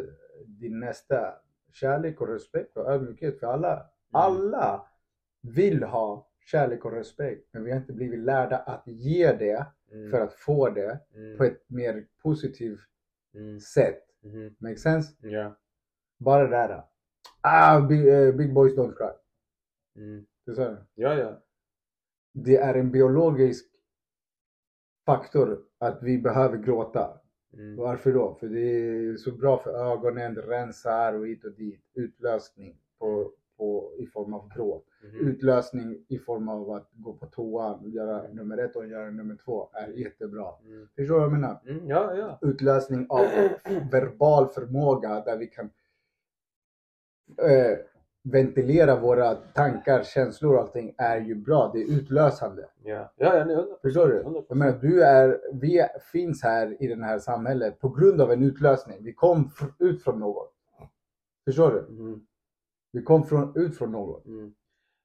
din 0.46 0.80
nästa 0.80 1.34
kärlek 1.74 2.22
och 2.22 2.28
respekt 2.28 2.78
och 2.78 2.92
ödmjukhet 2.92 3.40
för 3.40 3.48
alla. 3.48 3.86
Alla 4.12 4.86
vill 5.42 5.84
ha 5.84 6.28
kärlek 6.46 6.86
och 6.86 6.92
respekt 6.92 7.48
men 7.52 7.64
vi 7.64 7.72
har 7.72 7.78
inte 7.78 7.94
blivit 7.94 8.20
lärda 8.20 8.58
att 8.58 8.84
ge 8.88 9.32
det 9.34 9.66
Mm. 9.92 10.12
för 10.12 10.22
att 10.22 10.34
få 10.34 10.70
det 10.70 11.00
Mm. 11.16 11.38
på 11.38 11.44
ett 11.44 11.64
mer 11.70 12.08
positivt 12.24 12.80
Mm. 13.34 13.60
sätt. 13.60 14.04
Mhm. 14.24 14.56
Make 14.60 14.76
sense? 14.78 15.14
Ja. 15.22 15.56
Bara 16.18 16.44
det 16.44 16.50
där. 16.50 16.84
Ah, 17.42 17.80
big, 17.82 18.08
eh, 18.08 18.36
big 18.36 18.54
boys 18.54 18.74
don't 18.78 18.96
cry. 18.98 19.12
Mm. 20.04 20.26
Det 20.46 20.58
här. 20.58 20.86
Ja, 20.96 21.14
ja. 21.14 21.42
Det 22.34 22.58
är 22.58 22.74
en 22.74 22.92
biologisk 22.92 23.66
faktor 25.06 25.66
att 25.78 26.04
vi 26.04 26.18
behöver 26.18 26.58
gråta. 26.58 27.20
Mm. 27.54 27.76
Varför 27.76 28.12
då? 28.14 28.36
För 28.40 28.48
det 28.48 28.60
är 28.60 29.16
så 29.16 29.32
bra 29.32 29.58
för 29.58 29.94
ögonen, 29.94 30.34
det 30.34 30.42
rensar 30.42 31.14
och 31.14 31.28
hit 31.28 31.46
och 31.46 31.52
dit. 31.52 31.82
Utlösning 31.94 32.78
på, 33.00 33.32
på, 33.58 33.94
i 33.98 34.08
form 34.08 34.34
av 34.34 34.50
gråt. 34.56 34.86
Mhm. 35.04 35.28
Utlösning 35.28 36.06
i 36.08 36.20
form 36.20 36.50
av 36.50 36.72
att 36.72 36.90
gå 36.94 37.14
på 37.14 37.26
toan, 37.26 37.92
göra 37.92 38.28
nummer 38.28 38.58
ett 38.58 38.76
och 38.76 38.88
göra 38.88 39.10
nummer 39.10 39.36
två 39.46 39.70
är 39.74 39.88
jättebra. 39.88 40.48
Mm. 40.66 40.88
Förstår 40.96 41.14
du 41.14 41.20
vad 41.20 41.24
jag 41.24 41.32
menar? 41.32 41.62
Mm. 41.66 41.88
Ja, 41.88 42.16
ja. 42.16 42.40
Utlösning 42.42 43.06
av 43.10 43.26
verbal 43.92 44.48
förmåga 44.48 45.22
där 45.26 45.38
vi 45.38 45.48
kan 45.48 45.70
eh, 47.42 47.78
ventilera 48.24 49.00
våra 49.00 49.36
tankar, 49.36 50.04
känslor 50.04 50.54
och 50.56 50.62
allting 50.62 50.96
är 50.98 51.22
ju 51.22 51.36
bra. 51.36 51.72
Det 51.74 51.82
är 51.82 51.92
utlösande. 51.92 52.66
Ja, 52.84 53.14
ja, 53.16 53.38
ja. 53.38 53.46
nej, 53.46 53.66
Förstår 53.82 54.08
du? 54.08 54.44
Jag 54.50 54.58
menar, 54.58 54.80
du 54.82 55.04
är, 55.04 55.42
vi 55.54 55.88
finns 56.12 56.44
här 56.44 56.84
i 56.84 56.88
det 56.88 57.04
här 57.06 57.20
samhället 57.20 57.80
på 57.80 57.90
grund 57.90 58.22
av 58.22 58.32
en 58.32 58.44
utlösning. 58.44 58.98
Vi 59.04 59.14
kom 59.14 59.52
ut 59.80 60.04
från 60.04 60.20
något. 60.20 60.54
Förstår 61.46 61.72
du? 61.72 61.80
Mm. 61.80 62.22
Vi 62.92 63.04
kom 63.04 63.24
från, 63.24 63.54
ut 63.56 63.78
från 63.78 63.92
något. 63.92 64.26
Mm. 64.26 64.54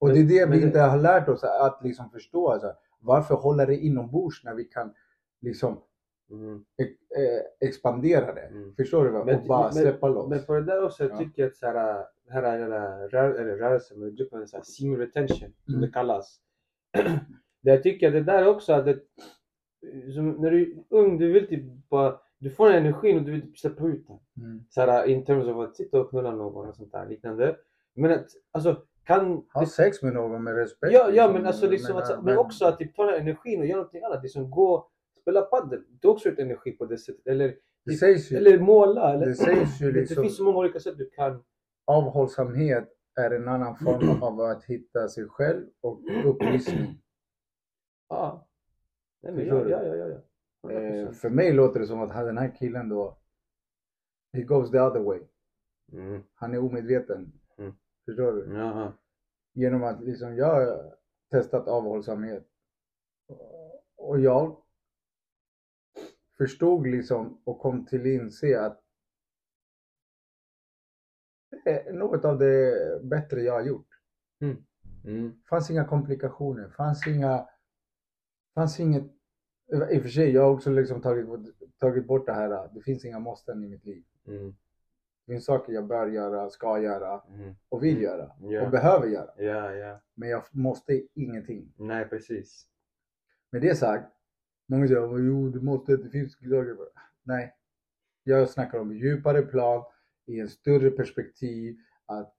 Och 0.07 0.15
det 0.15 0.21
är 0.21 0.47
det 0.47 0.51
vi 0.57 0.63
inte 0.63 0.81
har 0.81 0.99
lärt 0.99 1.29
oss 1.29 1.45
att 1.45 1.81
liksom 1.85 2.11
förstå. 2.11 2.49
Alltså, 2.49 2.73
varför 3.01 3.35
hålla 3.35 3.67
det 3.67 3.77
inombords 3.77 4.45
när 4.45 4.55
vi 4.55 4.65
kan 4.65 4.95
liksom 5.41 5.83
Mm. 6.31 6.65
eh, 6.79 7.69
expandera 7.69 8.35
det? 8.35 8.41
Mm. 8.41 8.75
Förstår 8.77 9.05
du? 9.05 9.11
vad? 9.11 9.27
Men- 9.27 9.41
och 9.41 9.47
bara 9.47 9.63
men- 9.63 9.73
släppa 9.73 10.09
loss. 10.09 10.29
Men 10.31 10.43
på 10.45 10.55
det 10.55 10.63
där 10.65 10.85
också, 10.85 11.05
jag 11.05 11.13
Ja. 11.13 11.19
tycker 11.19 11.47
att 11.47 11.57
så 11.57 11.67
här, 11.67 12.05
här 12.29 12.43
är 12.43 12.59
den 12.59 12.73
här 12.73 13.09
rör, 13.09 13.31
eller 13.35 13.57
rörelsen 13.57 14.01
med 14.01 14.17
gruppen, 14.17 14.49
så 14.49 14.57
här, 14.57 14.65
seam 14.65 14.97
retention, 14.97 15.53
som 15.65 15.75
Mm. 15.75 15.81
det 15.81 15.93
kallas. 15.93 16.41
det 17.63 17.71
jag 17.71 17.83
tycker 17.83 18.11
det 18.11 18.21
där 18.23 18.47
också, 18.49 18.73
att 18.73 18.85
det, 18.85 18.99
när 20.39 20.51
du 20.51 20.63
är 20.63 20.75
ung, 20.89 21.19
du 21.19 21.33
vill 21.33 21.49
typ 21.49 21.89
bara, 21.89 22.21
du 22.39 22.51
får 22.51 22.67
den 22.69 22.77
energin 22.87 23.17
och 23.19 23.23
du 23.23 23.33
vill 23.33 23.43
typ 23.43 23.59
släppa 23.59 23.85
ut 23.87 24.07
den. 24.07 24.19
Mm. 24.45 24.65
Så 24.71 24.81
här, 24.81 25.07
in 25.07 25.25
terms 25.25 25.47
of 25.47 25.57
att 25.57 25.77
sitta 25.77 26.01
och 26.01 26.11
knulla 26.11 26.31
någon 26.31 26.69
och 26.69 26.77
sånt 26.77 26.93
där 26.93 27.07
liknande. 27.09 27.57
Men 27.95 28.11
att, 28.11 28.27
alltså, 28.53 28.83
kan... 29.07 29.43
Ha 29.55 29.67
sex 29.67 30.03
med 30.03 30.13
någon 30.15 30.45
med 30.45 30.57
respekt. 30.57 30.93
Ja, 30.93 30.99
ja 31.01 31.09
liksom. 31.09 31.33
men 31.33 31.47
alltså 31.47 31.69
liksom, 31.69 31.97
att, 31.97 32.09
Men- 32.09 32.25
men 32.25 32.39
också 32.39 32.65
att 32.67 32.79
typ 32.79 32.97
ta 32.97 33.05
den 33.05 33.13
här 33.13 33.21
energin 33.21 33.61
och 33.61 33.67
göra 33.67 33.77
någonting 33.77 34.03
annat. 34.03 34.23
Liksom 34.23 34.51
gå, 34.51 34.91
spela 35.21 35.43
padel. 35.43 35.83
Du 36.01 36.09
också 36.09 36.29
ut 36.29 36.39
energi 36.39 36.73
på 36.73 36.87
det 36.87 36.99
sättet. 36.99 37.27
Eller, 37.27 37.55
Det 37.85 37.93
sägs 37.93 38.31
ju, 38.33 38.37
eller 38.37 38.59
måla. 38.59 39.13
Eller, 39.15 39.27
det 39.27 39.35
sägs 39.35 39.81
ju 39.81 39.87
det, 39.93 40.01
liksom, 40.01 40.23
finns 40.23 40.37
så 40.37 40.45
många 40.45 40.59
olika 40.59 40.81
sätt 40.81 40.99
du 40.99 41.11
kan... 41.11 41.43
avhållsamhet 41.85 42.89
är 43.21 43.31
en 43.31 43.49
annan 43.49 43.77
form 43.77 44.23
av 44.23 44.41
att 44.41 44.65
hitta 44.65 45.09
sig 45.09 45.29
själv 45.29 45.67
och 45.81 46.01
upplysning. 46.25 47.03
Ja. 48.09 48.49
Nej, 49.23 49.33
men 49.33 49.47
ja, 49.47 49.69
ja, 49.69 49.83
ja, 49.83 49.95
ja. 49.97 50.21
Eh, 50.71 51.09
100%. 51.09 51.13
för 51.13 51.31
mig 51.31 51.53
låter 51.53 51.81
det 51.81 51.87
som 51.87 52.01
att 52.01 52.09
den 52.09 52.39
här 52.39 52.55
killen 52.59 52.89
då, 52.89 53.19
he 54.33 54.43
goes 54.43 54.71
the 54.71 54.81
other 54.81 55.01
way. 55.01 55.21
Mm. 55.93 56.23
Han 56.35 56.55
är 56.55 56.59
omedveten. 56.59 57.33
Mm. 58.09 58.17
Förstår 58.17 58.33
du? 58.33 58.59
Jaha. 58.59 58.93
Genom 59.53 59.85
att 59.85 60.05
liksom 60.05 60.37
jag 60.37 60.55
har 60.55 60.97
testat 61.31 61.69
avhållsamhet. 61.69 62.47
Och 63.97 64.21
jag 64.21 64.63
förstod 66.39 66.87
liksom 66.87 67.41
och 67.45 67.59
kom 67.61 67.87
till 67.87 68.07
inse 68.07 68.61
att 68.61 68.83
det 71.65 71.89
är 71.89 71.93
något 71.93 72.25
av 72.25 72.39
det 72.39 72.75
bättre 73.03 73.41
jag 73.41 73.53
har 73.53 73.63
gjort. 73.63 73.89
Mm. 75.05 75.43
fanns 75.49 75.71
inga 75.71 75.85
komplikationer, 75.85 76.69
fanns 76.69 77.07
inga, 77.07 77.49
fanns 78.55 78.81
inget, 78.81 79.05
i 79.91 79.99
och 79.99 80.03
för 80.03 80.09
sig 80.09 80.31
jag 80.31 80.43
har 80.43 80.51
också 80.51 80.71
liksom 80.71 81.03
tagit, 81.03 81.27
tagit 81.79 82.07
bort 82.07 82.27
det 82.27 82.33
här, 82.33 82.71
det 82.75 82.81
finns 82.81 83.05
inga 83.05 83.19
måsten 83.19 83.65
i 83.65 83.69
mitt 83.69 83.85
liv. 83.85 84.05
Mm. 84.27 84.57
Det 85.27 85.33
finns 85.33 85.45
saker 85.45 85.73
jag 85.73 85.87
bör 85.87 86.07
göra, 86.07 86.51
ska 86.51 86.81
göra 86.81 87.23
Mm. 87.35 87.55
och 87.69 87.85
vill 87.85 88.03
göra 88.03 88.31
och 88.43 88.53
Ja. 88.53 88.69
behöver 88.71 89.07
göra. 89.07 89.31
ja, 89.39 89.75
ja. 89.75 90.01
Men 90.15 90.29
jag 90.29 90.43
måste 90.51 91.03
ingenting. 91.15 91.73
Nej, 91.77 92.05
precis. 92.09 92.67
Med 93.51 93.63
det 93.63 93.75
sagt, 93.75 94.13
många 94.69 94.89
säger 94.89 95.01
"Men 95.07 95.27
jo 95.27 95.49
du 95.49 95.61
måste, 95.61 95.97
det 95.97 96.11
finns 96.11 96.37
saker. 96.41 96.89
Nej, 97.23 97.55
jag 98.25 98.49
snackar 98.49 98.79
om 98.79 98.97
djupare 98.97 99.43
plan 99.43 99.85
i 100.27 100.41
en 100.41 100.49
större 100.49 100.91
perspektiv 100.91 101.77
att 102.07 102.33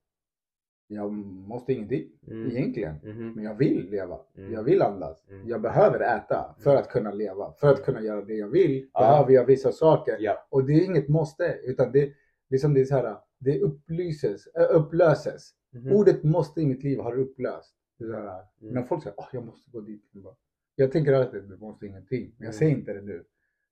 jag 0.88 1.12
måste 1.48 1.74
ingenting 1.74 2.12
Mm. 2.28 2.48
egentligen. 2.52 2.96
Mhm. 3.04 3.32
Men 3.36 3.44
jag 3.44 3.56
vill 3.56 3.90
leva. 3.90 4.20
Mm. 4.38 4.54
Jag 4.54 4.64
vill 4.64 4.82
andas. 4.82 5.24
Mm. 5.30 5.48
Jag 5.48 5.62
behöver 5.62 6.00
äta 6.18 6.56
för 6.60 6.76
att 6.76 6.90
kunna 6.90 7.12
leva. 7.12 7.54
För 7.60 7.72
att 7.74 7.84
kunna 7.86 8.02
göra 8.02 8.22
det 8.22 8.34
jag 8.34 8.48
vill 8.48 8.90
behöver 8.94 9.34
jag 9.34 9.46
vissa 9.46 9.72
saker. 9.72 10.16
Ja. 10.20 10.48
Och 10.50 10.64
det 10.66 10.74
är 10.74 10.84
inget 10.86 11.10
måste. 11.10 11.60
Utan 11.64 11.92
det, 11.92 12.14
liksom 12.50 12.74
det 12.74 12.82
är 12.82 12.86
så 12.86 12.96
här, 12.96 13.18
det 13.40 13.60
upplyses, 13.62 14.48
äh, 14.48 14.68
upplöses. 14.76 15.52
Mhm. 15.74 15.92
Ordet 15.92 16.24
måste 16.24 16.62
i 16.62 16.66
mitt 16.66 16.84
liv 16.84 17.00
har 17.00 17.20
upplöst. 17.20 17.74
Det 18.00 18.06
är 18.06 18.10
så 18.10 18.16
här, 18.16 18.44
Mm. 18.62 18.74
När 18.74 18.84
folk 18.84 19.04
säger 19.04 19.20
att 19.22 19.30
jag 19.34 19.46
måste 19.46 19.72
gå 19.72 19.82
dit. 19.82 20.02
Jag, 20.12 20.24
bara, 20.24 20.36
jag 20.76 20.92
tänker 20.92 21.14
alltid 21.14 21.44
du 21.44 21.58
måste 21.58 21.86
ingenting. 21.86 22.22
Men 22.38 22.46
jag 22.46 22.54
Mm. 22.54 22.54
säger 22.54 22.72
inte 22.72 22.94
det 22.94 23.02
nu. 23.02 23.24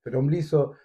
För 0.04 0.12
de 0.12 0.28
blir 0.28 0.42
så, 0.42 0.76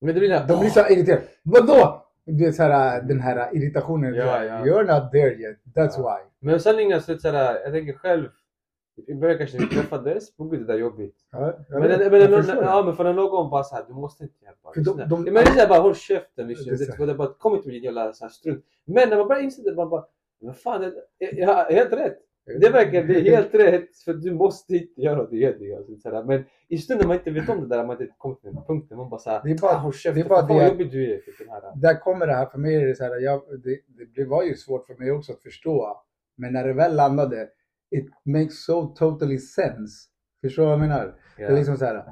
Men 0.00 0.14
det 0.14 0.20
blir 0.20 0.28
det 0.30 0.44
de 0.48 0.60
blir 0.60 0.70
så 0.70 0.80
irriterade. 0.88 1.22
Vadå? 1.42 2.06
Det 2.24 2.44
är 2.44 2.52
så 2.52 2.62
här, 2.62 3.02
den 3.02 3.20
här 3.20 3.56
irritationen. 3.56 4.14
Ja, 4.14 4.24
här, 4.24 4.44
ja. 4.44 4.64
You're 4.64 5.00
not 5.02 5.12
there 5.12 5.34
yet. 5.34 5.58
That's 5.74 5.94
Ja. 5.96 6.18
why. 6.18 6.46
Men 6.48 6.60
sanningen 6.60 6.92
är 6.92 7.00
så 7.00 7.18
såhär, 7.18 7.60
jag 7.60 7.72
tänker 7.72 7.92
själv, 7.92 8.28
i 9.08 9.14
början 9.14 9.38
kanske 9.38 9.58
vi 9.58 9.66
träffades, 9.66 10.36
på 10.36 10.44
gud 10.44 10.60
det 10.60 10.66
där 10.66 10.74
är 10.74 10.78
jobbigt. 10.78 11.16
Ja, 11.32 11.58
Men, 11.70 11.80
men, 11.80 11.88
men, 12.10 12.10
det. 12.10 12.46
ja, 12.62 12.82
men 12.86 12.96
för 12.96 13.04
när 13.04 13.12
någon 13.12 13.50
bara 13.50 13.62
såhär, 13.64 13.84
du 13.88 13.94
måste 13.94 14.22
inte 14.24 14.34
hjälpa. 14.44 14.72
De- 14.74 15.08
de- 15.08 15.24
men 15.24 15.34
det 15.34 15.40
är 15.40 15.44
såhär 15.46 15.68
bara, 15.68 15.80
håll 15.80 15.94
käften. 15.94 16.46
Det 16.48 16.52
är 16.54 16.96
Det, 16.98 17.06
det, 17.06 17.14
bara, 17.14 17.28
kom 17.38 17.54
inte 17.56 17.68
med 17.68 17.74
din 17.74 17.82
jävla 17.84 18.12
så 18.12 18.24
här 18.24 18.30
strunt. 18.30 18.64
Men 18.84 19.08
när 19.08 19.16
man 19.16 19.28
börjar 19.28 19.42
inse 19.42 19.62
det, 19.62 19.74
man 19.74 19.88
bara, 19.88 20.04
men 20.40 20.54
fan, 20.54 20.82
jag, 21.18 21.32
jag, 21.34 21.48
har 21.54 21.72
helt 21.72 21.92
rätt. 21.92 22.18
Det 22.60 22.68
verkar 22.70 23.04
bli 23.04 23.30
helt 23.30 23.54
rätt, 23.54 23.96
för 24.04 24.14
du 24.14 24.32
måste 24.34 24.74
inte 24.76 25.00
göra 25.00 25.26
det. 25.26 25.58
det 25.58 25.74
alltså, 25.76 25.96
såhär. 25.96 26.24
Men 26.24 26.44
i 26.68 26.78
stunden 26.78 27.08
man 27.08 27.16
inte 27.16 27.30
vet 27.30 27.48
om 27.48 27.60
det 27.68 27.76
där, 27.76 27.86
man 27.86 28.00
inte 28.02 28.14
kommit 28.18 28.40
till 28.40 28.52
den 28.54 28.64
punkten, 28.64 28.96
man 28.96 29.10
bara 29.10 29.20
såhär, 29.20 29.40
Det 29.44 29.50
är 29.50 29.58
bara- 29.58 29.72
ah, 29.72 29.76
håll 29.76 29.92
käften, 29.92 30.14
det 30.22 30.26
är 30.26 30.28
bara 30.28 30.38
fan 30.40 30.48
vad 30.48 30.64
det- 30.64 30.68
jobbig 30.68 30.90
du 30.90 31.04
är 31.04 31.20
den 31.38 31.48
här. 31.48 31.62
Där 31.76 32.00
kommer 32.00 32.26
det 32.26 32.32
här, 32.32 32.46
för 32.46 32.58
mig 32.58 32.74
är 32.76 32.86
det 32.86 32.94
så 32.94 33.04
här, 33.04 33.20
jag, 33.20 33.42
det, 33.64 33.70
det, 33.86 34.04
det 34.22 34.24
var 34.24 34.42
ju 34.42 34.54
svårt 34.54 34.86
för 34.86 34.94
mig 34.94 35.12
också 35.12 35.32
att 35.32 35.42
förstå. 35.42 36.02
Men 36.36 36.52
när 36.52 36.66
det 36.66 36.72
väl 36.72 36.94
landade, 36.96 37.48
it 37.92 38.06
makes 38.24 38.64
so 38.64 38.86
totally 38.94 39.38
sense. 39.38 40.08
Förstår 40.40 40.62
du 40.62 40.66
vad 40.66 40.72
jag 40.72 40.80
menar? 40.80 41.14
Det 41.36 41.42
är 41.42 41.56
liksom 41.56 41.76
så 41.76 41.84
här, 41.84 42.04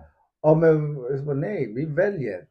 ja 0.42 0.54
men 0.54 0.94
nej, 1.40 1.72
vi 1.74 1.84
väljer. 1.84 2.46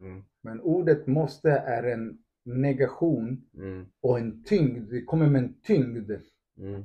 Mm, 0.00 0.24
Men 0.42 0.60
ordet 0.60 1.06
måste 1.06 1.50
är 1.50 1.82
en 1.82 2.18
negation 2.44 3.42
mm, 3.56 3.86
och 4.02 4.18
en 4.18 4.44
tyngd. 4.44 4.90
Det 4.90 5.04
kommer 5.04 5.26
med 5.28 5.42
en 5.42 5.60
tyngd. 5.60 6.10
mm. 6.58 6.84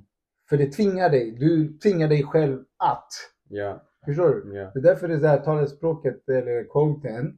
För 0.50 0.58
det 0.58 0.72
tvingar 0.72 1.10
dig. 1.10 1.32
Du 1.32 1.78
tvingar 1.78 2.08
dig 2.08 2.24
själv 2.24 2.64
att. 2.78 3.08
Ja, 3.50 3.82
Förstår 4.06 4.30
du? 4.30 4.56
ja. 4.56 4.72
Det 4.74 4.80
är 4.80 4.84
därför 4.84 5.08
det 5.08 5.18
där 5.18 5.38
talespråket 5.38 6.30
eller 6.30 6.64
quoten. 6.64 7.38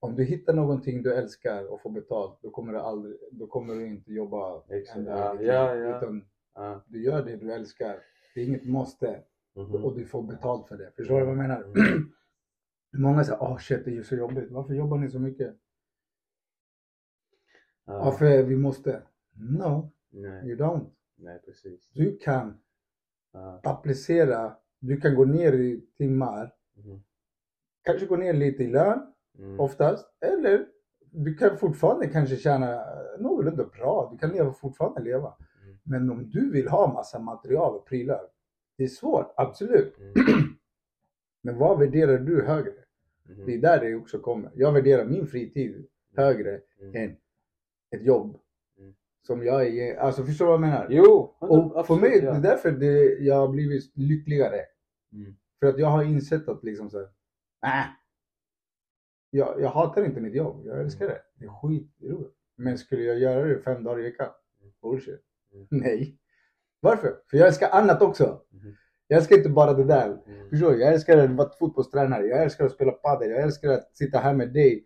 Om 0.00 0.16
du 0.16 0.24
hittar 0.24 0.52
någonting 0.52 1.02
du 1.02 1.14
älskar 1.14 1.72
och 1.72 1.82
får 1.82 1.90
betalt, 1.90 2.38
då 2.42 2.50
kommer 2.50 2.72
du, 2.72 2.78
aldrig, 2.78 3.16
då 3.32 3.46
kommer 3.46 3.74
du 3.74 3.86
inte 3.86 4.12
jobba 4.12 4.62
Exakt. 4.68 4.98
en 4.98 5.04
Ja, 5.06 5.74
ja. 5.74 6.12
Ja. 6.54 6.62
Ah, 6.62 6.84
du 6.86 7.04
gör 7.04 7.24
det 7.24 7.36
du 7.36 7.52
älskar. 7.52 7.98
Det 8.34 8.40
är 8.40 8.44
inget 8.46 8.66
måste 8.66 9.22
mhm. 9.56 9.84
och 9.84 9.96
du 9.96 10.06
får 10.06 10.22
betalt 10.22 10.68
för 10.68 10.76
det. 10.78 10.92
Förstår 10.96 11.18
du 11.20 11.26
vad 11.26 11.32
jag 11.32 11.38
menar? 11.38 11.62
Mm. 11.62 12.12
Många 13.02 13.24
säger 13.24 13.42
åh 13.42 13.58
shit 13.58 13.84
det 13.84 13.90
är 13.90 13.94
ju 13.94 14.04
så 14.04 14.16
jobbigt. 14.16 14.50
Varför 14.50 14.74
jobbar 14.74 14.98
ni 14.98 15.10
så 15.10 15.18
mycket? 15.18 15.56
Ah, 17.84 17.92
Ja, 18.06 18.12
för 18.12 18.42
vi 18.42 18.56
måste. 18.56 19.02
No, 19.32 19.90
nej, 20.10 20.48
you 20.48 20.56
don't. 20.58 20.86
nej, 21.16 21.40
precis. 21.44 21.88
Du 21.92 22.16
kan 22.16 22.60
Ah, 23.36 23.60
applicera, 23.62 24.56
du 24.78 25.00
kan 25.00 25.14
gå 25.14 25.24
ner 25.24 25.52
i 25.52 25.80
timmar, 25.96 26.54
mhm, 26.74 27.02
kanske 27.82 28.06
gå 28.06 28.16
ner 28.16 28.32
lite 28.32 28.62
i 28.62 28.66
lön 28.66 29.12
mm, 29.38 29.60
oftast. 29.60 30.06
Eller 30.20 30.66
du 31.10 31.34
kan 31.34 31.58
fortfarande 31.58 32.06
kanske 32.06 32.36
tjäna 32.36 32.84
någorlunda 33.18 33.64
bra. 33.64 34.08
Du 34.12 34.18
kan 34.18 34.30
leva, 34.30 34.52
fortfarande 34.52 35.00
leva. 35.00 35.34
Mm. 35.86 36.06
Men 36.06 36.10
om 36.10 36.30
du 36.30 36.50
vill 36.50 36.68
ha 36.68 36.92
massa 36.92 37.18
material 37.18 37.74
och 37.74 37.86
prylar. 37.86 38.20
Det 38.76 38.84
är 38.84 38.88
svårt, 38.88 39.34
absolut. 39.36 39.98
mm, 39.98 40.14
Men 41.42 41.58
vad 41.58 41.78
värderar 41.78 42.18
du 42.18 42.42
högre? 42.42 42.72
mhm, 43.28 43.46
Det 43.46 43.54
är 43.54 43.58
där 43.58 43.80
det 43.80 43.94
också 43.94 44.18
kommer. 44.18 44.50
Jag 44.54 44.72
värderar 44.72 45.04
min 45.04 45.26
fritid 45.26 45.86
högre 46.16 46.60
mm. 46.80 46.94
än 46.94 47.16
ett 47.90 48.04
jobb. 48.06 48.38
Mm. 48.78 48.94
Som 49.22 49.44
jag 49.44 49.66
är, 49.66 49.96
alltså 49.96 50.24
förstår 50.24 50.44
du 50.44 50.50
vad 50.50 50.54
jag 50.54 50.60
menar? 50.60 50.86
Jo, 50.90 51.34
Och 51.38 51.72
för 51.72 51.80
absolut, 51.80 52.00
mig, 52.02 52.18
ja. 52.24 52.30
det 52.30 52.36
är 52.36 52.42
därför 52.42 52.70
det, 52.72 53.18
jag 53.18 53.34
har 53.34 53.48
blivit 53.48 53.96
lyckligare. 53.96 54.60
Mm. 55.12 55.36
För 55.60 55.66
att 55.66 55.78
jag 55.78 55.86
har 55.86 56.04
insett 56.04 56.48
att 56.48 56.64
liksom 56.64 56.90
så 56.90 56.98
här, 56.98 57.08
äh, 57.80 57.86
jag, 59.30 59.60
jag 59.60 59.68
hatar 59.68 60.04
inte 60.04 60.20
mitt 60.20 60.34
jobb, 60.34 60.62
jag 60.66 60.80
älskar 60.80 61.06
det. 61.08 61.22
Det 61.34 61.44
är 61.44 61.48
skitroligt. 61.48 62.34
Men 62.56 62.78
skulle 62.78 63.02
jag 63.02 63.18
göra 63.18 63.44
det 63.44 63.58
fem 63.58 63.84
dagar 63.84 64.00
i 64.00 64.02
veckan? 64.02 64.28
Bullshit. 64.82 65.24
Mm. 65.54 65.66
Nej. 65.70 66.18
Varför? 66.80 67.16
För 67.30 67.36
jag 67.36 67.46
älskar 67.48 67.70
annat 67.70 68.02
också. 68.02 68.40
Mhm. 68.50 68.76
Jag 69.06 69.16
älskar 69.18 69.36
inte 69.36 69.48
bara 69.48 69.72
det 69.72 69.84
där. 69.84 70.06
Mm. 70.26 70.50
Förstår 70.50 70.70
du? 70.72 70.80
Jag 70.80 70.92
älskar 70.92 71.18
att 71.18 71.30
vara 71.30 71.50
fotbollstränare, 71.58 72.26
jag 72.26 72.42
älskar 72.42 72.64
att 72.66 72.72
spela 72.72 72.92
padel, 72.92 73.30
jag 73.30 73.40
älskar 73.42 73.70
att 73.70 73.96
sitta 73.96 74.18
här 74.18 74.34
med 74.34 74.52
dig. 74.52 74.84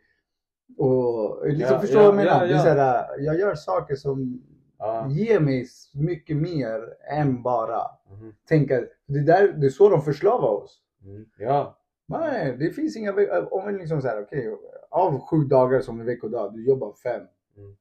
Och 0.79 1.49
liksom, 1.49 1.75
Ja, 1.75 1.81
förstår 1.81 2.03
ja, 2.03 2.11
du 2.11 2.17
vad 2.17 2.25
jag 2.25 2.31
menar? 2.31 2.47
ja, 2.47 2.53
ja. 2.57 2.63
så 2.63 2.69
här, 2.69 3.21
jag 3.21 3.39
gör 3.39 3.55
saker 3.55 3.95
som 3.97 4.43
Ah, 4.81 5.09
ger 5.09 5.41
mig 5.41 5.67
mycket 5.95 6.37
mer 6.37 6.95
än 7.11 7.43
bara 7.43 7.83
mhm, 8.11 8.35
tänka, 8.49 8.81
det, 9.07 9.21
där, 9.27 9.53
det 9.53 9.67
är 9.67 9.71
så 9.71 9.89
de 9.89 10.03
förslavar 10.03 10.49
oss. 10.49 10.83
mm. 11.05 11.27
Ja, 11.39 11.79
Nej, 12.09 12.57
det 12.59 12.71
finns 12.71 12.97
inga, 12.97 13.13
om 13.51 13.65
man 13.65 13.77
liksom 13.77 14.03
såhär, 14.03 14.23
okej, 14.23 14.57
av 14.91 15.21
sju 15.21 15.37
dagar 15.37 15.81
som 15.81 16.01
en 16.01 16.07
veckodag, 16.07 16.55
du 16.55 16.67
jobbar 16.67 16.93
fem. 17.03 17.23
Mm. 17.57 17.77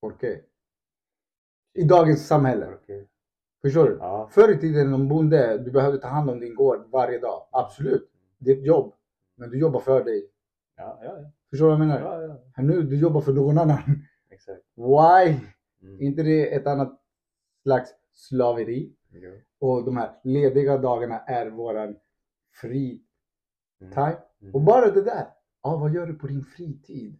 Okej. 0.00 0.44
I 1.74 1.84
dagens 1.84 2.26
samhälle. 2.26 2.74
okej. 2.74 3.08
Förstår 3.62 3.84
du? 3.88 3.96
Ja, 4.00 4.28
Förr 4.32 4.52
i 4.54 4.58
tiden 4.58 4.94
om 4.94 5.08
bonde, 5.08 5.58
du 5.58 5.70
behövde 5.70 5.98
ta 5.98 6.08
hand 6.08 6.30
om 6.30 6.40
din 6.40 6.54
gård 6.54 6.86
varje 6.90 7.18
dag. 7.18 7.46
Absolut. 7.52 8.10
Det 8.38 8.50
är 8.50 8.56
ett 8.56 8.64
jobb. 8.66 8.94
Men 9.34 9.50
du 9.50 9.58
jobbar 9.58 9.80
för 9.80 10.04
dig. 10.04 10.28
ja, 10.76 10.98
ja, 11.02 11.18
ja. 11.20 11.30
Förstår 11.50 11.66
du 11.70 11.76
vad 11.76 11.80
jag 11.80 11.86
menar? 11.86 12.00
ja, 12.26 12.38
ja. 12.56 12.62
Nu, 12.62 12.82
du 12.82 12.96
jobbar 12.98 13.20
för 13.20 13.32
någon 13.32 13.58
annan. 13.58 13.78
Exakt. 14.30 14.62
Why? 14.76 15.38
Mm. 15.82 16.00
inte 16.00 16.22
det 16.22 16.54
ett 16.54 16.66
annat 16.66 17.00
slags 17.62 17.90
slaveri? 18.12 18.92
Jo. 19.10 19.30
Och 19.58 19.84
de 19.84 19.96
här 19.96 20.10
lediga 20.24 20.78
dagarna 20.78 21.18
är 21.18 21.50
våran 21.50 21.96
fri 22.60 23.02
Mm. 23.80 23.94
time. 23.94 24.16
Mm. 24.42 24.54
Och 24.54 24.60
bara 24.60 24.90
det 24.90 25.02
där. 25.02 25.26
Ja, 25.62 25.76
vad 25.76 25.94
gör 25.94 26.06
du 26.06 26.14
på 26.14 26.26
din 26.26 26.42
fritid? 26.44 27.18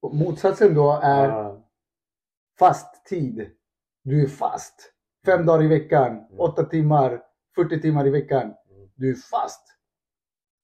Och 0.00 0.14
motsatsen 0.14 0.74
då 0.74 1.00
är 1.02 1.28
Ah, 1.28 1.62
fast 2.60 3.04
tid. 3.06 3.50
Du 4.04 4.22
är 4.22 4.26
fast. 4.26 4.92
Fem 5.26 5.46
dagar 5.46 5.64
i 5.64 5.68
veckan, 5.68 6.26
åtta 6.38 6.64
timmar, 6.64 7.22
40 7.56 7.80
timmar 7.80 8.06
i 8.06 8.10
veckan. 8.10 8.42
Mm. 8.42 8.88
Du 8.94 9.10
är 9.10 9.14
fast. 9.14 9.66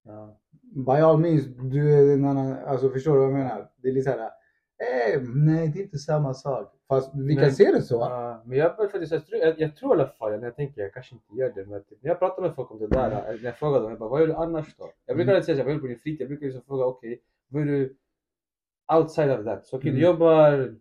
ja. 0.05 0.39
By 0.61 0.91
all 0.91 1.17
means, 1.19 1.45
du 1.45 1.93
är 1.93 2.13
en 2.13 2.25
annan, 2.25 2.53
alltså 2.65 2.89
förstår 2.89 3.13
du 3.13 3.17
vad 3.19 3.27
jag 3.29 3.33
menar? 3.33 3.69
Det 3.75 3.87
är 3.87 3.93
lite 3.93 4.03
såhär, 4.11 4.19
eh, 4.25 5.21
nej 5.35 5.67
det 5.73 5.79
är 5.79 5.83
inte 5.83 5.97
samma 5.97 6.33
sak. 6.33 6.73
Fast 6.87 7.11
vi 7.15 7.33
kan 7.35 7.43
Nej. 7.43 7.51
se 7.51 7.71
det 7.71 7.81
så. 7.81 7.95
Ja, 7.95 8.43
men 8.45 8.57
jag, 8.57 8.75
faktiskt, 8.77 9.11
jag, 9.11 9.25
tror, 9.27 9.39
jag, 9.41 9.59
jag 9.59 9.75
tror 9.75 9.97
i 9.97 9.99
alla 9.99 10.09
fall, 10.09 10.31
när 10.39 10.43
jag 10.47 10.55
tänker, 10.55 10.81
jag 10.81 10.93
kanske 10.93 11.15
inte 11.15 11.35
gör 11.35 11.51
det, 11.55 11.65
men 11.65 11.83
typ, 11.83 11.97
när 12.03 12.09
jag 12.09 12.19
pratar 12.19 12.41
med 12.41 12.55
folk 12.55 12.71
om 12.71 12.79
det 12.79 12.87
där, 12.87 13.23
eller 13.27 13.37
när 13.39 13.45
jag 13.45 13.57
frågar 13.57 13.81
dem, 13.81 13.89
jag 13.89 13.99
bara, 13.99 14.09
vad 14.09 14.19
gör 14.21 14.27
du 14.27 14.33
annars 14.33 14.75
då? 14.77 14.89
Jag 15.05 15.15
brukar 15.15 15.31
Mm. 15.31 15.39
inte 15.41 15.45
säga 15.45 15.63
vad 15.63 15.71
gör 15.73 15.75
du 15.75 15.81
på 15.81 15.87
din 15.87 15.99
fritid? 15.99 16.21
Jag 16.21 16.27
brukar 16.29 16.45
liksom 16.45 16.63
fråga, 16.67 16.85
okej, 16.85 17.21
vad 17.47 17.61
gör 17.61 17.67
du 17.71 17.95
outside 18.93 19.31
of 19.39 19.45
that? 19.45 19.65
Så 19.67 19.77
okej, 19.77 19.89
Mm. 19.89 19.99
du 19.99 20.05
jobbar 20.07 20.75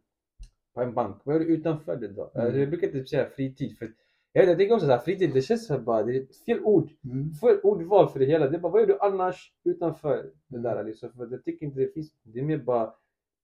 på 0.76 0.82
en 0.82 0.94
bank, 0.94 1.16
vad 1.24 1.34
gör 1.34 1.40
du 1.40 1.46
utanför 1.46 1.96
det 1.96 2.08
då? 2.08 2.30
Mm. 2.34 2.46
Alltså, 2.46 2.60
jag 2.60 2.68
brukar 2.68 2.86
inte 2.86 3.06
säga 3.06 3.26
fritid, 3.30 3.78
för 3.78 3.92
jag, 4.32 4.42
vet, 4.42 4.48
jag 4.48 4.58
tänker 4.58 4.74
också 4.74 4.86
så 4.86 4.92
här, 4.92 4.98
fritid, 4.98 5.30
det 5.34 5.42
känns 5.42 5.66
som 5.66 5.84
bara, 5.84 6.02
det 6.02 6.16
är 6.16 6.26
fel 6.46 6.60
ord. 6.64 6.88
Mm. 7.04 7.34
Fel 7.34 7.60
ordval 7.62 8.08
för 8.08 8.18
det 8.18 8.24
hela. 8.26 8.48
Det 8.48 8.56
är 8.56 8.60
bara, 8.60 8.72
vad 8.72 8.80
gör 8.80 8.86
du 8.86 8.98
annars 9.00 9.52
utanför 9.64 10.30
det 10.48 10.58
där? 10.58 10.72
Mm. 10.74 10.86
Liksom? 10.86 11.12
För 11.12 11.28
jag 11.30 11.44
tycker 11.44 11.66
inte 11.66 11.80
det 11.80 11.94
finns, 11.94 12.12
det 12.22 12.40
är 12.40 12.44
mer 12.44 12.58
bara, 12.58 12.94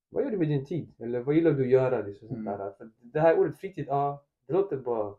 vad 0.09 0.25
gör 0.25 0.31
du 0.31 0.39
med 0.39 0.49
din 0.49 0.65
tid? 0.65 0.93
Eller 0.99 1.21
vad 1.21 1.35
gillar 1.35 1.51
du 1.53 1.63
att 1.63 1.69
göra? 1.69 2.03
Liksom, 2.07 2.29
sånt 2.29 2.41
Mm. 2.41 2.59
där. 2.59 2.71
För 2.71 2.91
det 3.01 3.21
här 3.21 3.39
ordet 3.39 3.59
fritid, 3.59 3.85
ja, 3.89 4.25
det 4.47 4.53
låter 4.53 4.77
bara... 4.77 5.15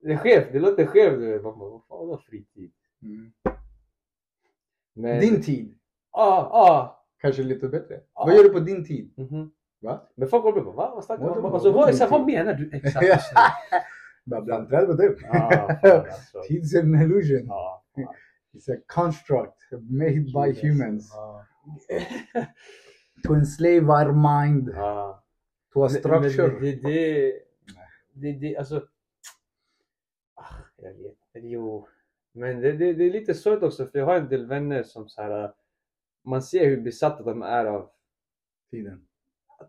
Det 0.00 0.12
är 0.12 0.16
skevt, 0.16 0.52
det 0.52 0.58
låter 0.60 0.86
skevt. 0.86 1.42
Man 1.42 1.58
bara, 1.58 1.70
Vad 1.70 1.82
fan 1.88 2.08
var 2.08 2.16
fritid? 2.16 2.72
Mm. 3.02 3.32
Men, 4.92 5.20
Din 5.20 5.42
tid, 5.42 5.74
Ja, 6.12 6.48
ja. 6.52 7.04
kanske 7.20 7.42
lite 7.42 7.68
bättre. 7.68 8.00
Ja. 8.14 8.24
Vad 8.26 8.34
gör 8.36 8.42
du 8.42 8.50
på 8.50 8.60
din 8.60 8.84
tid? 8.84 9.10
mhm. 9.16 9.50
Va? 9.82 10.08
Men 10.14 10.28
folk 10.28 10.42
kommer 10.42 10.60
på, 10.60 10.70
va? 10.70 10.92
Vad 10.94 11.04
snackar? 11.04 11.24
Alltså, 11.24 11.72
vad, 11.72 11.94
så, 11.94 12.04
här, 12.04 12.10
vad 12.10 12.20
Din 12.20 12.26
tid? 12.26 12.36
menar 12.44 12.54
du 12.54 12.70
exakt? 12.76 13.24
Babblan 14.24 14.68
träd 14.68 14.86
på 14.86 14.92
det. 14.92 15.16
Ja, 15.22 15.50
fan, 15.82 16.00
alltså. 16.00 16.42
Tids 16.48 16.74
an 16.76 16.94
illusion. 16.94 17.46
Ja, 17.46 17.84
fan. 17.94 18.14
It's 18.52 18.72
a 18.74 18.80
construct 18.86 19.70
made 19.72 20.10
by 20.20 20.46
Jesus. 20.48 20.64
humans 20.64 21.10
Ja. 21.14 21.44
to 23.26 23.34
enslave 23.34 23.80
our 23.80 24.12
mind 24.12 24.66
to 25.72 25.84
a 25.84 25.88
Men- 25.88 25.90
structure. 25.90 26.48
Men, 26.48 26.60
det, 26.60 26.80
det, 26.82 27.32
det, 28.12 28.32
det, 28.32 28.56
alltså... 28.56 28.86
Ah, 30.34 30.54
jag 30.76 30.92
vet 30.94 31.16
jo. 31.34 31.88
Men 32.32 32.60
det, 32.60 32.72
det, 32.72 32.92
det 32.92 33.04
är 33.04 33.10
lite 33.10 33.34
sorgligt 33.34 33.62
också 33.64 33.86
för 33.86 33.98
jag 33.98 34.06
har 34.06 34.14
en 34.16 34.28
del 34.28 34.46
vänner 34.46 34.82
som 34.82 35.08
så 35.08 35.22
här, 35.22 35.52
man 36.24 36.42
ser 36.42 36.66
hur 36.66 36.80
besatta 36.80 37.22
de 37.22 37.42
är 37.42 37.64
av 37.64 37.90
Tiden. 38.70 39.06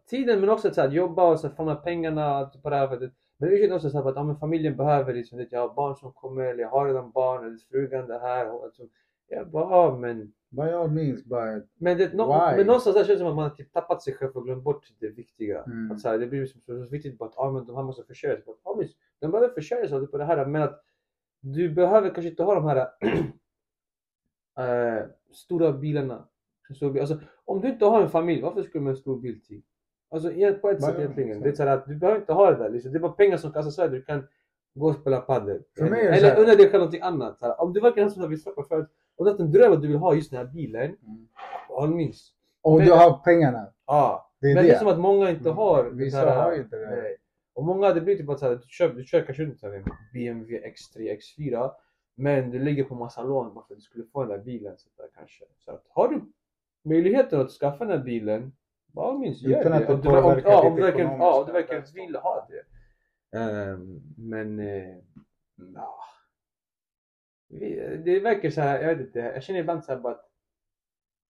Tiden 0.06 0.40
men 0.40 0.50
också 0.50 0.68
att 0.68 0.76
så 0.76 0.82
här, 0.82 0.90
jobba 0.90 1.32
och 1.32 1.40
så 1.40 1.48
här, 1.48 1.56
få 1.56 1.64
de 1.64 1.70
här 1.70 1.84
pengarna 1.84 2.52
på 2.64 2.70
det 2.70 2.76
här 2.76 2.88
sättet. 2.88 3.12
Men 3.38 3.50
det 3.50 3.66
är 3.66 3.74
också 3.74 3.90
så 3.90 4.02
här, 4.02 4.10
att 4.10 4.16
ja, 4.16 4.24
men 4.24 4.36
familjen 4.36 4.78
behöver 4.78 5.14
liksom, 5.14 5.38
det, 5.38 5.48
jag 5.52 5.68
har 5.68 5.76
barn 5.76 5.96
som 5.96 6.14
kommer 6.14 6.44
eller 6.44 6.62
jag 6.62 6.70
har 6.70 6.88
redan 6.88 7.12
barn 7.12 7.46
eller 7.46 7.58
frugan 7.58 8.08
det 8.08 8.20
här. 8.20 8.52
Och, 8.52 8.64
alltså, 8.64 8.84
jag 9.28 9.50
bara, 9.50 9.72
ja, 9.72 9.98
men 9.98 10.34
By 10.52 10.62
all 10.62 10.92
means, 10.92 11.24
but 11.24 11.70
men, 11.78 11.98
det, 11.98 12.14
nå- 12.14 12.28
Why? 12.28 12.58
men 12.58 12.68
någonstans 12.68 12.96
där 12.96 13.04
känns 13.04 13.20
det 13.20 13.24
som 13.24 13.28
att 13.28 13.36
man 13.36 13.50
har 13.50 13.56
typ 13.56 13.74
tappat 13.74 14.04
sig 14.04 14.14
själv 14.14 14.32
och 14.38 14.46
glömt 14.46 14.64
bort 14.64 14.88
det 15.00 15.10
viktiga. 15.10 15.64
Mm. 15.64 15.92
Att 15.92 16.00
så 16.00 16.10
här, 16.10 16.18
det 16.18 16.28
blir 16.28 16.46
så, 16.46 16.60
så 16.66 16.92
viktigt 16.92 17.18
bara 17.18 17.30
att 17.30 17.38
ah, 17.38 17.52
men 17.52 17.66
de 17.66 17.76
här 17.76 17.84
måste 17.84 18.04
försörja 18.04 18.36
sig. 18.36 18.54
Ah, 18.64 18.76
men 18.76 18.88
de 19.20 19.32
behöver 19.32 19.54
försörja 19.54 19.88
sig 19.88 20.08
på 20.08 20.18
det 20.18 20.26
här 20.26 20.46
men 20.46 20.62
att 20.62 20.84
du 21.40 21.70
behöver 21.70 22.10
kanske 22.10 22.30
inte 22.30 22.44
ha 22.44 22.56
de 22.56 22.66
här 22.66 22.88
äh, 24.58 25.04
stora 25.32 25.72
bilarna. 25.72 26.28
Alltså, 27.00 27.20
om 27.46 27.62
du 27.62 27.70
inte 27.70 27.86
har 27.86 28.02
en 28.02 28.10
familj, 28.10 28.42
varför 28.42 28.64
skulle 28.64 28.80
du 28.80 28.84
med 28.84 28.92
en 28.92 28.98
stor 28.98 29.20
bil 29.20 29.42
till? 29.42 29.62
Alltså 30.12 30.30
på 30.62 30.70
ett 30.70 30.84
sätt 30.84 30.96
egentligen. 31.00 31.42
Det 31.42 31.50
är 31.50 31.54
så 31.54 31.64
att 31.68 31.86
du 31.86 31.96
behöver 31.96 32.20
inte 32.20 32.34
ha 32.34 32.52
det 32.52 32.58
där. 32.58 32.70
Liksom. 32.70 32.92
Det 32.92 32.98
är 32.98 33.00
bara 33.00 33.12
pengar 33.12 33.38
som 33.38 33.52
kastas 33.52 33.80
över. 33.80 33.96
Du 33.96 34.02
kan 34.04 34.28
gå 34.74 34.88
och 34.90 34.96
spela 34.96 35.22
padel. 35.22 35.62
Eller 35.80 36.40
unna 36.40 36.56
dig 36.56 36.58
själv 36.70 36.74
någonting 36.74 37.02
annat. 37.02 37.40
Så 37.40 37.46
här, 37.46 37.62
om 37.62 37.74
du 37.74 37.80
verkligen 37.80 38.10
har 38.10 38.14
som 38.16 38.30
vi 38.30 38.38
snackade 38.38 38.68
förut. 38.68 38.88
Om 39.16 39.26
du 39.26 39.32
har 39.32 39.40
en 39.40 39.52
dröm 39.52 39.74
att 39.74 39.82
du 39.82 39.88
vill 39.88 39.98
ha 39.98 40.16
just 40.16 40.32
den 40.32 40.38
här 40.46 40.54
bilen. 40.54 40.84
Mm. 40.84 41.28
All 41.78 41.90
means. 41.96 42.34
och 42.62 42.78
Men- 42.78 42.88
du 42.88 42.94
har 42.94 43.18
pengarna. 43.24 43.74
Ja. 43.88 44.32
Det 44.42 44.48
är 44.52 44.56
Men 44.56 44.64
det. 44.64 44.70
det 44.70 44.76
är 44.76 44.80
som 44.80 44.88
att 44.88 45.00
många 45.00 45.30
inte 45.30 45.50
Mm. 45.50 45.58
har 45.58 45.84
Vissa 45.84 46.18
här- 46.18 46.42
har 46.44 46.54
inte 46.54 46.76
det. 46.78 46.90
Nej. 46.90 47.18
Och 47.54 47.64
många, 47.66 47.94
det 47.94 48.02
blir 48.02 48.16
typ 48.18 48.30
att 48.30 48.40
så 48.40 48.46
här, 48.46 48.56
du, 48.56 48.62
kör, 48.68 48.90
du 48.90 49.04
kör 49.04 49.22
kanske 49.22 49.44
inte 49.44 49.68
en 49.68 49.86
BMW 50.14 50.60
X3, 50.68 51.18
X4 51.18 51.72
men 52.16 52.52
du 52.52 52.60
ligger 52.60 52.84
på 52.84 52.96
massa 52.96 53.24
lån 53.24 53.54
bara 53.54 53.66
för 53.66 53.74
att 53.74 53.78
du 53.80 53.82
skulle 53.84 54.04
få 54.14 54.24
den 54.24 54.30
där 54.38 54.46
bilen. 54.46 54.74
Så 54.78 54.90
där, 54.98 55.08
kanske. 55.16 55.44
Så 55.58 55.72
att, 55.72 55.84
har 55.90 56.08
du 56.08 56.22
möjligheten 56.90 57.42
att 57.42 57.52
skaffa 57.52 57.86
den 57.86 57.98
här 57.98 58.06
bilen, 58.06 58.52
bara 58.94 59.18
minst 59.18 59.42
gör 59.42 59.60
Utan 59.60 59.72
det. 59.72 59.78
att 59.78 60.04
det 60.04 60.10
Om 60.10 60.26
om, 60.26 60.42
ja, 60.46 60.68
om 60.68 60.76
du 60.76 60.82
verkligen, 60.82 61.12
ja, 61.12 61.44
du 61.48 61.54
verkligen 61.54 61.84
vill 61.94 62.16
ha 62.16 62.48
det. 62.50 62.64
Ehm, 63.38 64.02
men 64.18 64.60
eh, 64.60 64.96
ja. 65.76 65.98
Vi- 67.50 68.02
Det 68.06 68.20
verkar 68.20 68.50
så 68.50 68.62
här, 68.62 68.82
jag 68.82 68.96
vet 68.96 69.08
inte, 69.08 69.20
jag 69.20 69.44
känner 69.44 69.60
ibland 69.60 69.84
så 69.84 69.92
här 69.92 70.00
bara 70.00 70.14
att 70.14 70.28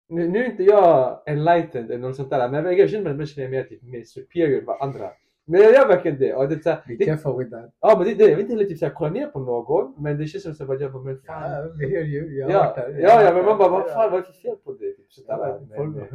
nu, 0.08 0.28
nu 0.28 0.38
är 0.44 0.50
inte 0.50 0.62
jag 0.62 1.22
enlightened 1.26 1.90
eller 1.90 1.98
något 2.08 2.16
sånt 2.16 2.30
där, 2.30 2.48
men 2.48 2.76
jag 2.78 2.90
känner 2.90 3.14
mig 3.14 3.22
att 3.24 3.36
jag 3.36 3.46
är 3.46 3.50
mer, 3.50 3.64
typ, 3.64 3.82
mer 3.82 4.04
superior 4.04 4.62
än 4.62 4.68
andra. 4.80 5.10
Men 5.48 5.60
jag 5.60 5.72
gör 5.74 5.88
verkligen 5.88 6.18
det. 6.18 6.34
Och 6.34 6.48
det, 6.48 6.62
så 6.62 6.70
här, 6.70 6.82
Be 6.98 7.04
careful 7.04 7.38
with 7.38 7.50
that. 7.50 7.74
ja, 7.80 7.94
men 7.98 8.06
det, 8.06 8.14
det, 8.14 8.24
jag 8.24 8.36
vill 8.36 8.40
inte 8.40 8.52
heller 8.54 8.64
typ, 8.64 8.78
så 8.78 8.86
här, 8.86 8.92
kolla 8.94 9.10
ner 9.10 9.26
på 9.26 9.38
någon, 9.40 9.94
men 10.02 10.18
det 10.18 10.26
känns 10.26 10.56
som 10.58 10.70
att 10.70 10.80
jag 10.80 10.92
bara, 10.92 11.02
men 11.02 11.18
fan. 11.20 11.50
Ja, 11.52 11.62
we 11.62 11.86
hear 11.88 12.04
you. 12.04 12.26
Jag 12.38 12.46
har 12.46 12.52
Ja, 12.52 12.58
varit 12.64 12.76
där. 12.76 12.98
ja, 13.00 13.22
ja, 13.22 13.34
men 13.34 13.44
man 13.44 13.58
bara, 13.58 13.68
vad 13.68 13.90
fan, 13.90 14.10
vad 14.10 14.20
är 14.20 14.26
det 14.26 14.32
för 14.32 14.40
fel 14.40 14.56
på 14.56 14.72
det? 14.72 14.92
Typ, 14.92 15.12
så 15.12 15.22
där, 15.22 15.38
Ja, 15.38 15.56
eh, 15.76 16.14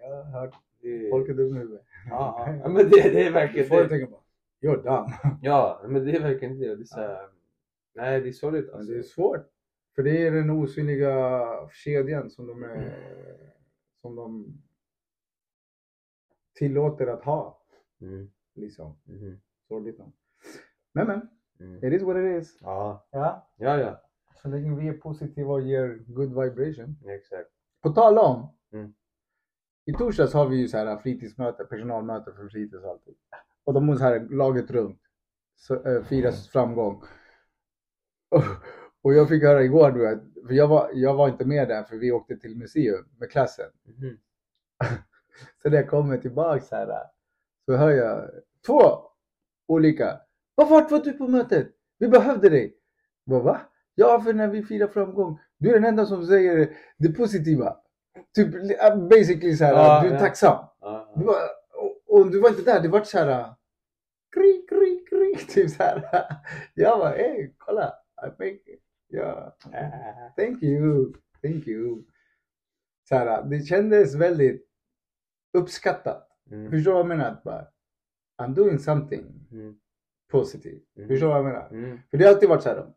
jag 0.00 0.16
har 0.16 0.40
hört 0.40 0.54
det, 0.82 1.10
folk 1.10 1.28
är 1.28 1.34
dumma 1.34 1.56
i 1.56 1.58
huvudet. 1.58 1.86
ja, 2.10 2.48
ja, 2.62 2.68
men 2.68 2.90
det, 2.90 3.10
det 3.12 3.26
är 3.26 3.32
verkligen 3.32 3.68
Folk 3.68 3.82
det. 3.82 3.88
tänker 3.88 4.06
bara, 4.06 4.20
you're 4.60 4.82
dumb. 4.82 5.36
Ja, 5.42 5.84
men 5.88 6.04
det 6.04 6.16
är 6.16 6.20
verkligen 6.22 6.58
det. 6.58 6.74
Det 6.76 6.82
är 6.82 6.84
så 6.84 7.00
här, 7.00 7.28
nej, 7.94 8.20
det 8.20 8.28
är 8.28 8.32
sorgligt 8.32 8.66
Men 8.66 8.74
alltså. 8.74 8.92
det 8.92 8.98
är 8.98 9.02
svårt. 9.02 9.46
För 9.94 10.02
det 10.02 10.26
är 10.26 10.30
den 10.30 10.50
osynliga 10.50 11.46
kedjan 11.72 12.30
som 12.30 12.46
de, 12.46 12.62
är, 12.62 12.98
som 14.00 14.16
de 14.16 14.46
tillåter 16.54 17.06
att 17.06 17.24
ha. 17.24 17.58
Mm, 18.00 18.30
Liksom. 18.54 18.96
mhm, 19.04 19.40
Sorgligt 19.68 19.98
nog. 19.98 20.12
Men 20.92 21.06
men, 21.06 21.28
mm. 21.60 21.84
it 21.84 21.92
is 21.92 22.02
what 22.02 22.16
it 22.16 22.42
is. 22.42 22.58
Ja, 22.60 23.06
Ja. 23.10 23.50
ja, 23.56 23.78
ja, 23.80 24.00
Så 24.42 24.48
länge 24.48 24.76
vi 24.80 24.88
är 24.88 24.92
positiva 24.92 25.52
och 25.52 25.60
ger 25.62 25.98
good 26.06 26.28
vibration. 26.28 26.96
exakt. 27.08 27.50
På 27.82 27.90
tal 27.90 28.18
om. 28.18 28.48
Mm. 29.86 29.94
I 29.94 29.98
torsdags 29.98 30.32
har 30.32 30.48
vi 30.48 30.56
ju 30.56 30.68
så 30.68 30.76
här 30.76 30.96
fritidsmöte, 30.96 31.64
personalmöte 31.64 32.32
för 32.32 32.48
fritids 32.48 32.84
och 32.84 32.90
allting. 32.90 33.14
Och 33.64 33.74
de 33.74 33.88
har 33.88 33.96
så 33.96 34.04
här 34.04 34.28
laget 34.30 34.70
runt. 34.70 35.00
Så, 35.56 35.82
äh, 35.84 36.02
firas 36.02 36.48
framgång. 36.48 37.02
Och, 38.28 38.42
och 39.02 39.14
jag 39.14 39.28
fick 39.28 39.42
höra 39.42 39.62
igår, 39.62 39.90
du 39.90 40.00
vet, 40.00 40.46
för 40.46 40.54
jag 40.54 40.68
var, 40.68 40.90
jag 40.94 41.14
var 41.14 41.28
inte 41.28 41.44
med 41.44 41.68
där 41.68 41.82
för 41.82 41.96
vi 41.96 42.12
åkte 42.12 42.36
till 42.36 42.56
museum 42.56 43.04
med 43.18 43.30
klassen. 43.30 43.70
Mhm. 43.84 44.18
Så 45.62 45.70
när 45.70 45.76
jag 45.76 45.88
kommer 45.88 46.18
tillbaks 46.18 46.70
här 46.70 46.86
så 47.66 47.76
hör 47.76 47.90
jag 47.90 48.30
två 48.66 48.82
olika. 49.66 50.20
Vart 50.54 50.90
var 50.90 51.04
du 51.04 51.12
på 51.12 51.28
mötet? 51.28 51.68
Vi 51.98 52.08
behövde 52.08 52.48
dig. 52.48 52.76
Vad, 53.24 53.42
va? 53.42 53.60
Ja, 53.94 54.20
för 54.20 54.32
när 54.32 54.48
vi 54.48 54.62
firar 54.62 54.88
framgång. 54.88 55.38
Du 55.58 55.70
är 55.70 55.74
den 55.74 55.84
enda 55.84 56.06
som 56.06 56.26
säger 56.26 56.76
det 56.98 57.08
positiva. 57.08 57.76
Typ 58.34 58.48
basically 59.10 59.56
så 59.56 59.64
här, 59.64 59.72
Ja, 59.72 60.02
du 60.02 60.08
är 60.08 60.12
ja. 60.12 60.18
tacksam. 60.18 60.64
Ja, 60.80 61.12
Du 61.16 61.24
var, 61.24 61.36
och, 61.74 62.02
och 62.20 62.30
du 62.30 62.40
var 62.40 62.48
inte 62.48 62.62
där, 62.62 62.80
det 62.80 62.88
var 62.88 63.02
så 63.04 63.18
här. 63.18 63.54
Kri, 64.34 64.66
kri, 64.68 65.04
kri, 65.10 65.36
typ 65.48 65.70
så 65.70 65.82
här. 65.82 66.24
Jag 66.74 66.98
bara, 66.98 67.10
hej, 67.10 67.54
kolla. 67.58 67.94
I 68.22 68.26
make 68.26 68.50
it. 68.72 68.82
Ja, 69.08 69.56
thank 70.36 70.62
you, 70.62 71.12
thank 71.42 71.66
you. 71.66 72.02
Så 73.08 73.14
här, 73.14 73.42
det 73.42 73.60
kändes 73.60 74.14
väldigt 74.14 74.68
uppskattat. 75.58 76.28
Mm, 76.50 76.70
Förstår 76.70 76.90
du 76.90 76.94
vad 76.94 77.00
jag 77.00 77.06
menar? 77.18 77.40
Bara, 77.44 77.66
I'm 78.42 78.54
doing 78.54 78.78
something 78.78 79.48
mm, 79.52 79.74
positive. 80.30 80.80
mm, 80.96 81.08
Förstår 81.08 81.26
du 81.26 81.32
vad 81.32 81.38
jag 81.38 81.44
menar? 81.44 81.68
mm, 81.70 81.98
För 82.10 82.18
det 82.18 82.24
har 82.24 82.32
alltid 82.34 82.48
varit 82.48 82.62
så 82.62 82.68
här. 82.68 82.92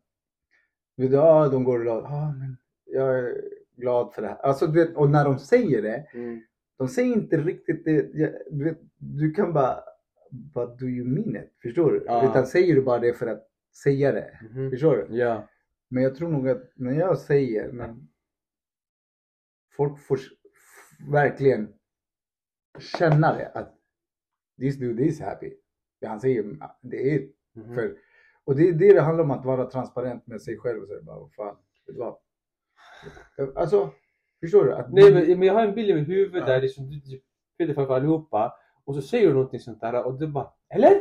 Ja, 0.94 1.48
de 1.48 1.64
går 1.64 1.76
och 1.78 1.82
glad. 1.82 2.04
Ja, 2.04 2.34
men 2.38 2.56
jag 2.84 3.34
glad 3.76 4.14
för 4.14 4.22
det 4.22 4.28
här. 4.28 4.36
Alltså, 4.36 4.66
du 4.66 4.84
vet, 4.84 4.96
och 4.96 5.10
när 5.10 5.24
de 5.24 5.38
säger 5.38 5.82
det, 5.82 6.06
mm. 6.14 6.42
de 6.78 6.88
säger 6.88 7.12
inte 7.16 7.36
riktigt 7.36 7.84
det. 7.84 8.02
Du, 8.50 8.64
vet, 8.64 8.78
du 8.98 9.32
kan 9.32 9.52
bara, 9.52 9.84
but 10.30 10.78
do 10.78 10.86
you 10.86 11.08
mean 11.08 11.44
it? 11.44 11.52
Förstår 11.62 11.92
du? 11.92 12.04
Ja. 12.06 12.30
Utan 12.30 12.46
säger 12.46 12.74
du 12.74 12.82
bara 12.82 12.98
det 12.98 13.14
för 13.14 13.26
att 13.26 13.48
säga 13.82 14.12
det. 14.12 14.38
Mhm. 14.50 14.70
Förstår 14.70 14.96
du? 14.96 15.16
Ja. 15.16 15.48
Men 15.88 16.02
jag 16.02 16.14
tror 16.14 16.28
nog 16.28 16.48
att 16.48 16.72
när 16.74 16.92
jag 16.92 17.18
säger, 17.18 17.72
när 17.72 17.96
folk 19.76 19.98
får 20.00 20.18
verkligen 21.10 21.68
känna 22.78 23.36
det 23.36 23.48
att 23.48 23.74
this 24.60 24.76
dude 24.76 25.04
is 25.04 25.20
happy. 25.20 25.52
Det 26.00 26.06
han 26.06 26.20
säger, 26.20 26.44
det 26.82 27.14
är 27.14 27.28
Mhm. 27.54 27.74
för, 27.74 27.96
och 28.44 28.56
det 28.56 28.68
är 28.68 28.72
det 28.72 28.94
det 28.94 29.00
handlar 29.00 29.24
om 29.24 29.30
att 29.30 29.44
vara 29.44 29.70
transparent 29.70 30.26
med 30.26 30.42
sig 30.42 30.58
själv 30.58 30.82
och 30.82 30.88
säga 30.88 31.02
bara, 31.02 31.18
vad 31.18 31.32
fan, 31.34 31.56
vet 31.86 31.94
du 31.96 32.00
vad? 32.00 32.16
Alltså, 33.56 33.90
förstår 34.40 34.64
du? 34.64 34.74
Att 34.74 34.92
Nej 34.92 35.12
men, 35.14 35.38
men 35.38 35.42
jag 35.48 35.54
har 35.54 35.62
en 35.62 35.74
bild 35.74 35.90
i 35.90 35.94
mitt 35.94 36.08
huvud 36.08 36.42
Ja. 36.42 36.46
där 36.46 36.60
liksom, 36.60 36.90
du 36.90 37.00
skyller 37.58 37.74
framför 37.74 37.96
allihopa 37.96 38.54
och 38.84 38.94
så 38.94 39.02
säger 39.02 39.26
du 39.28 39.32
någonting 39.34 39.60
sånt 39.60 39.80
där 39.80 40.04
och 40.06 40.14
du 40.18 40.26
bara 40.26 40.48
Eller? 40.74 41.00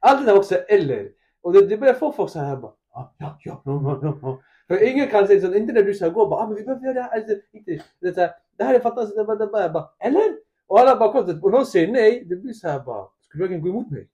Allt 0.00 0.20
det 0.26 0.32
där 0.32 0.38
också 0.38 0.54
eller. 0.54 1.10
Och 1.42 1.52
det, 1.52 1.66
det 1.66 1.76
börjar 1.76 1.94
få 1.94 2.12
folk 2.12 2.30
så 2.30 2.38
här 2.38 2.56
bara 2.56 2.72
"Ah, 2.92 3.14
Ja, 3.18 3.38
ja, 3.44 3.62
ja, 3.64 3.80
ja, 3.84 3.98
ja, 4.02 4.18
ja. 4.22 4.40
För 4.68 4.88
ingen 4.88 5.08
kan 5.08 5.26
säga 5.26 5.40
så, 5.40 5.54
inte 5.54 5.72
när 5.72 5.82
du 5.82 5.94
så 5.94 6.04
här 6.04 6.12
går 6.12 6.28
bara 6.30 6.40
ah, 6.42 6.46
men 6.46 6.56
vi 6.56 6.62
behöver 6.64 6.84
göra 6.84 6.94
det 6.94 7.02
här. 7.02 7.10
Alltså, 7.20 7.36
inte, 7.52 7.82
det, 8.00 8.14
så 8.14 8.20
här, 8.20 8.30
det 8.58 8.64
här 8.64 8.74
är 8.74 8.80
fantastiskt, 8.80 9.16
det, 9.16 9.24
bara- 9.24 9.36
det, 9.36 9.46
bara, 9.72 9.88
Eller? 9.98 10.22
Och 10.66 10.78
alla 10.80 10.96
bara 10.98 11.12
kollar 11.12 11.44
och 11.44 11.50
någon 11.50 11.66
säger 11.66 11.92
nej, 11.92 12.24
det 12.28 12.36
blir 12.36 12.52
så 12.52 12.68
här 12.68 12.80
bara 12.80 13.06
Skulle 13.20 13.44
du 13.44 13.48
verkligen 13.48 13.62
gå 13.62 13.68
emot 13.78 13.90
mig? 13.90 14.08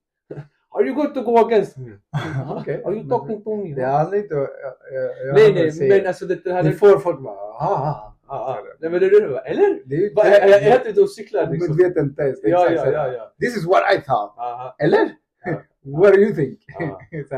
Are 0.77 0.85
you 0.87 0.95
going 0.95 1.13
to 1.13 1.21
go 1.21 1.45
against 1.45 1.77
me? 1.77 1.91
Okej. 2.59 2.81
Are 2.85 2.95
you 2.95 3.09
talking 3.09 3.43
to 3.43 3.55
me? 3.55 3.73
Det 3.75 3.85
inte 4.17 4.35
om... 4.35 4.41
jag- 4.41 4.77
jag- 4.93 5.27
jag 5.27 5.35
nej 5.35 5.53
nej, 5.79 5.89
men 5.89 6.07
alltså 6.07 6.25
det, 6.25 6.43
det 6.43 6.53
här 6.53 6.63
Ni 6.63 6.71
får 6.71 6.99
folk 6.99 7.19
bara, 7.19 7.35
ah, 7.35 8.13
Ah, 8.29 8.35
ah. 8.37 8.57
Nej 8.79 8.89
men 8.91 8.99
det 8.99 9.05
är 9.05 9.11
det 9.11 9.39
eller? 9.39 9.79
Det 9.85 9.95
är 9.95 10.15
Va, 10.15 10.21
jag, 10.25 10.49
jag, 10.49 10.63
är 10.63 10.89
ute 10.89 11.01
och 11.01 11.09
cyklar 11.09 11.47
liksom. 11.51 11.71
omedveten 11.71 12.15
test. 12.15 12.41
Ja, 12.43 12.69
ja, 12.71 12.91
ja, 12.91 13.13
ja. 13.13 13.33
This 13.41 13.57
is 13.57 13.65
what 13.65 13.83
I 13.93 13.95
thought. 14.01 14.33
Aha. 14.37 14.75
Eller? 14.79 15.09
Ja. 15.45 15.61
What 16.01 16.13
do 16.13 16.19
you 16.19 16.35
think? 16.35 16.59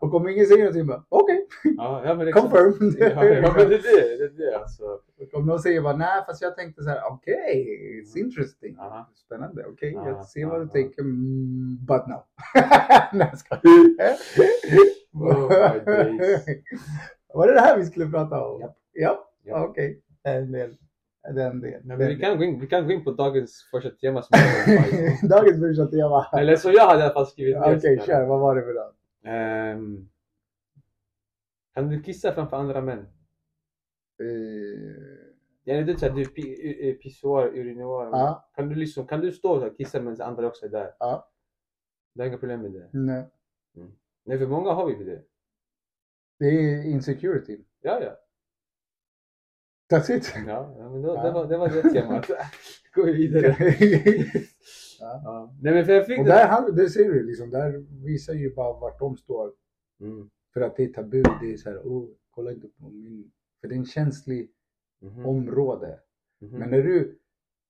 Ja. 0.00 0.06
Och 0.06 0.14
om 0.14 0.28
ingen 0.28 0.46
säger 0.46 0.58
någonting 0.60 0.86
bara, 0.86 1.02
okej, 1.08 1.46
Ja, 1.76 2.02
ja, 2.04 2.14
men 2.14 2.28
exakt. 2.28 2.50
confirm. 2.50 2.96
Ja, 2.98 3.24
ja, 3.24 3.52
men 3.56 3.68
det 3.68 3.74
är 3.74 4.18
det. 4.18 4.28
Det 4.36 4.44
är 4.52 4.58
alltså. 4.58 4.82
Om 5.32 5.46
någon 5.46 5.58
säger 5.60 5.80
bara, 5.82 5.96
nej 5.96 6.22
fast 6.26 6.42
jag 6.42 6.56
tänkte 6.56 6.82
så 6.82 6.90
här, 6.90 7.00
okej, 7.10 7.66
it's 8.04 8.18
interesting. 8.18 8.76
Aha. 8.78 9.10
Spännande, 9.14 9.64
okej, 9.66 9.92
Ja, 9.92 10.08
jag 10.08 10.24
ser 10.26 10.46
vad 10.46 10.60
du 10.60 10.64
ja, 10.64 10.72
tänker, 10.72 11.02
mm, 11.02 11.78
but 11.86 12.06
no. 12.06 12.22
Oh. 15.18 15.48
Var 17.34 17.46
det 17.46 17.54
det 17.54 17.60
här 17.60 17.78
vi 17.78 17.84
skulle 17.84 18.06
prata 18.06 18.44
om? 18.44 18.60
Ja, 18.92 19.24
Japp. 19.44 19.68
okej. 19.70 20.02
Del. 20.24 20.76
Den 21.34 21.60
del. 21.60 21.80
Men 21.84 21.98
vi 21.98 22.16
kan, 22.18 22.38
gå 22.38 22.44
in, 22.44 22.60
vi 22.60 22.66
kan 22.66 22.86
gå 22.86 22.92
in 22.92 23.04
på 23.04 23.10
dagens 23.10 23.68
första 23.70 23.90
tema 23.90 24.22
Dagens 25.30 25.60
första 25.60 25.86
tema. 25.86 26.26
Eller 26.32 26.56
så 26.56 26.70
jag 26.72 26.86
hade 26.86 27.00
i 27.00 27.02
alla 27.02 27.12
fall 27.12 27.26
skrivit 27.26 27.56
Okej, 27.56 27.96
ner. 27.96 28.06
kör. 28.06 28.26
Vad 28.26 28.40
var 28.40 28.54
det 28.56 28.62
för 28.62 28.74
dag? 28.74 28.92
Ehm, 29.26 30.08
kan 31.74 31.88
du 31.88 32.02
kissa 32.02 32.34
framför 32.34 32.56
andra 32.56 32.80
män? 32.80 32.98
Eh, 34.20 35.26
Ja, 35.68 35.82
det 35.82 35.92
är 35.92 35.96
såhär, 35.96 36.12
du 36.14 36.20
är 36.20 36.24
pi- 36.26 36.98
pissoar, 37.02 37.46
urinoar. 37.46 38.06
Ja, 38.06 38.50
Kan 38.54 38.68
du 38.68 38.74
liksom, 38.74 39.06
kan 39.06 39.20
du 39.20 39.32
stå 39.32 39.66
och 39.66 39.76
kissa 39.76 40.00
medan 40.00 40.28
andra 40.28 40.46
också 40.46 40.64
är 40.66 40.70
där? 40.70 40.94
Ja. 40.98 41.30
Det 42.14 42.22
är 42.22 42.26
inga 42.26 42.38
problem 42.38 42.62
med 42.62 42.72
det. 42.72 42.88
nej. 42.92 43.24
Nej, 44.24 44.38
för 44.38 44.46
många 44.46 44.70
har 44.70 44.86
vi 44.86 45.04
det. 45.04 45.22
Det 46.38 46.46
är 46.46 46.84
insecurity. 46.84 47.64
Ja, 47.80 48.00
ja. 48.02 48.16
That's 49.98 50.12
it. 50.16 50.34
Ja, 50.46 50.88
men 50.90 51.02
då, 51.02 51.14
Ja. 51.14 51.22
Det, 51.22 51.30
var, 51.32 51.46
det 51.46 51.56
var 51.58 51.68
temat. 51.92 52.26
Går 52.94 53.04
vi 53.06 53.12
vidare. 53.12 53.56
Ja. 55.00 55.20
Ja. 55.24 55.54
Nej 55.62 55.74
men 55.74 55.84
för 55.84 55.92
jag 55.92 56.06
fick 56.06 56.18
Och 56.18 56.24
det. 56.24 56.30
där, 56.30 56.72
det 56.72 56.90
ser 56.90 57.04
du 57.12 57.22
liksom, 57.26 57.50
där 57.50 57.84
visar 58.04 58.34
ju 58.34 58.54
bara 58.54 58.80
vart 58.80 58.98
de 58.98 59.16
står. 59.16 59.52
Mm. 60.00 60.30
För 60.54 60.60
att 60.60 60.76
det 60.76 60.84
är 60.84 60.92
tabu, 60.92 61.22
det 61.40 61.52
är 61.52 61.56
såhär, 61.56 61.78
oh, 61.78 62.08
kolla 62.30 62.52
inte 62.52 62.68
på 62.68 62.88
min... 62.90 63.32
För 63.60 63.68
det 63.68 63.74
är 63.74 63.78
en 63.78 63.86
känslig 63.86 64.50
Mhm. 65.00 65.26
område. 65.26 66.00
Mhm. 66.40 66.58
Men 66.58 66.70
när 66.70 66.82
du 66.82 67.18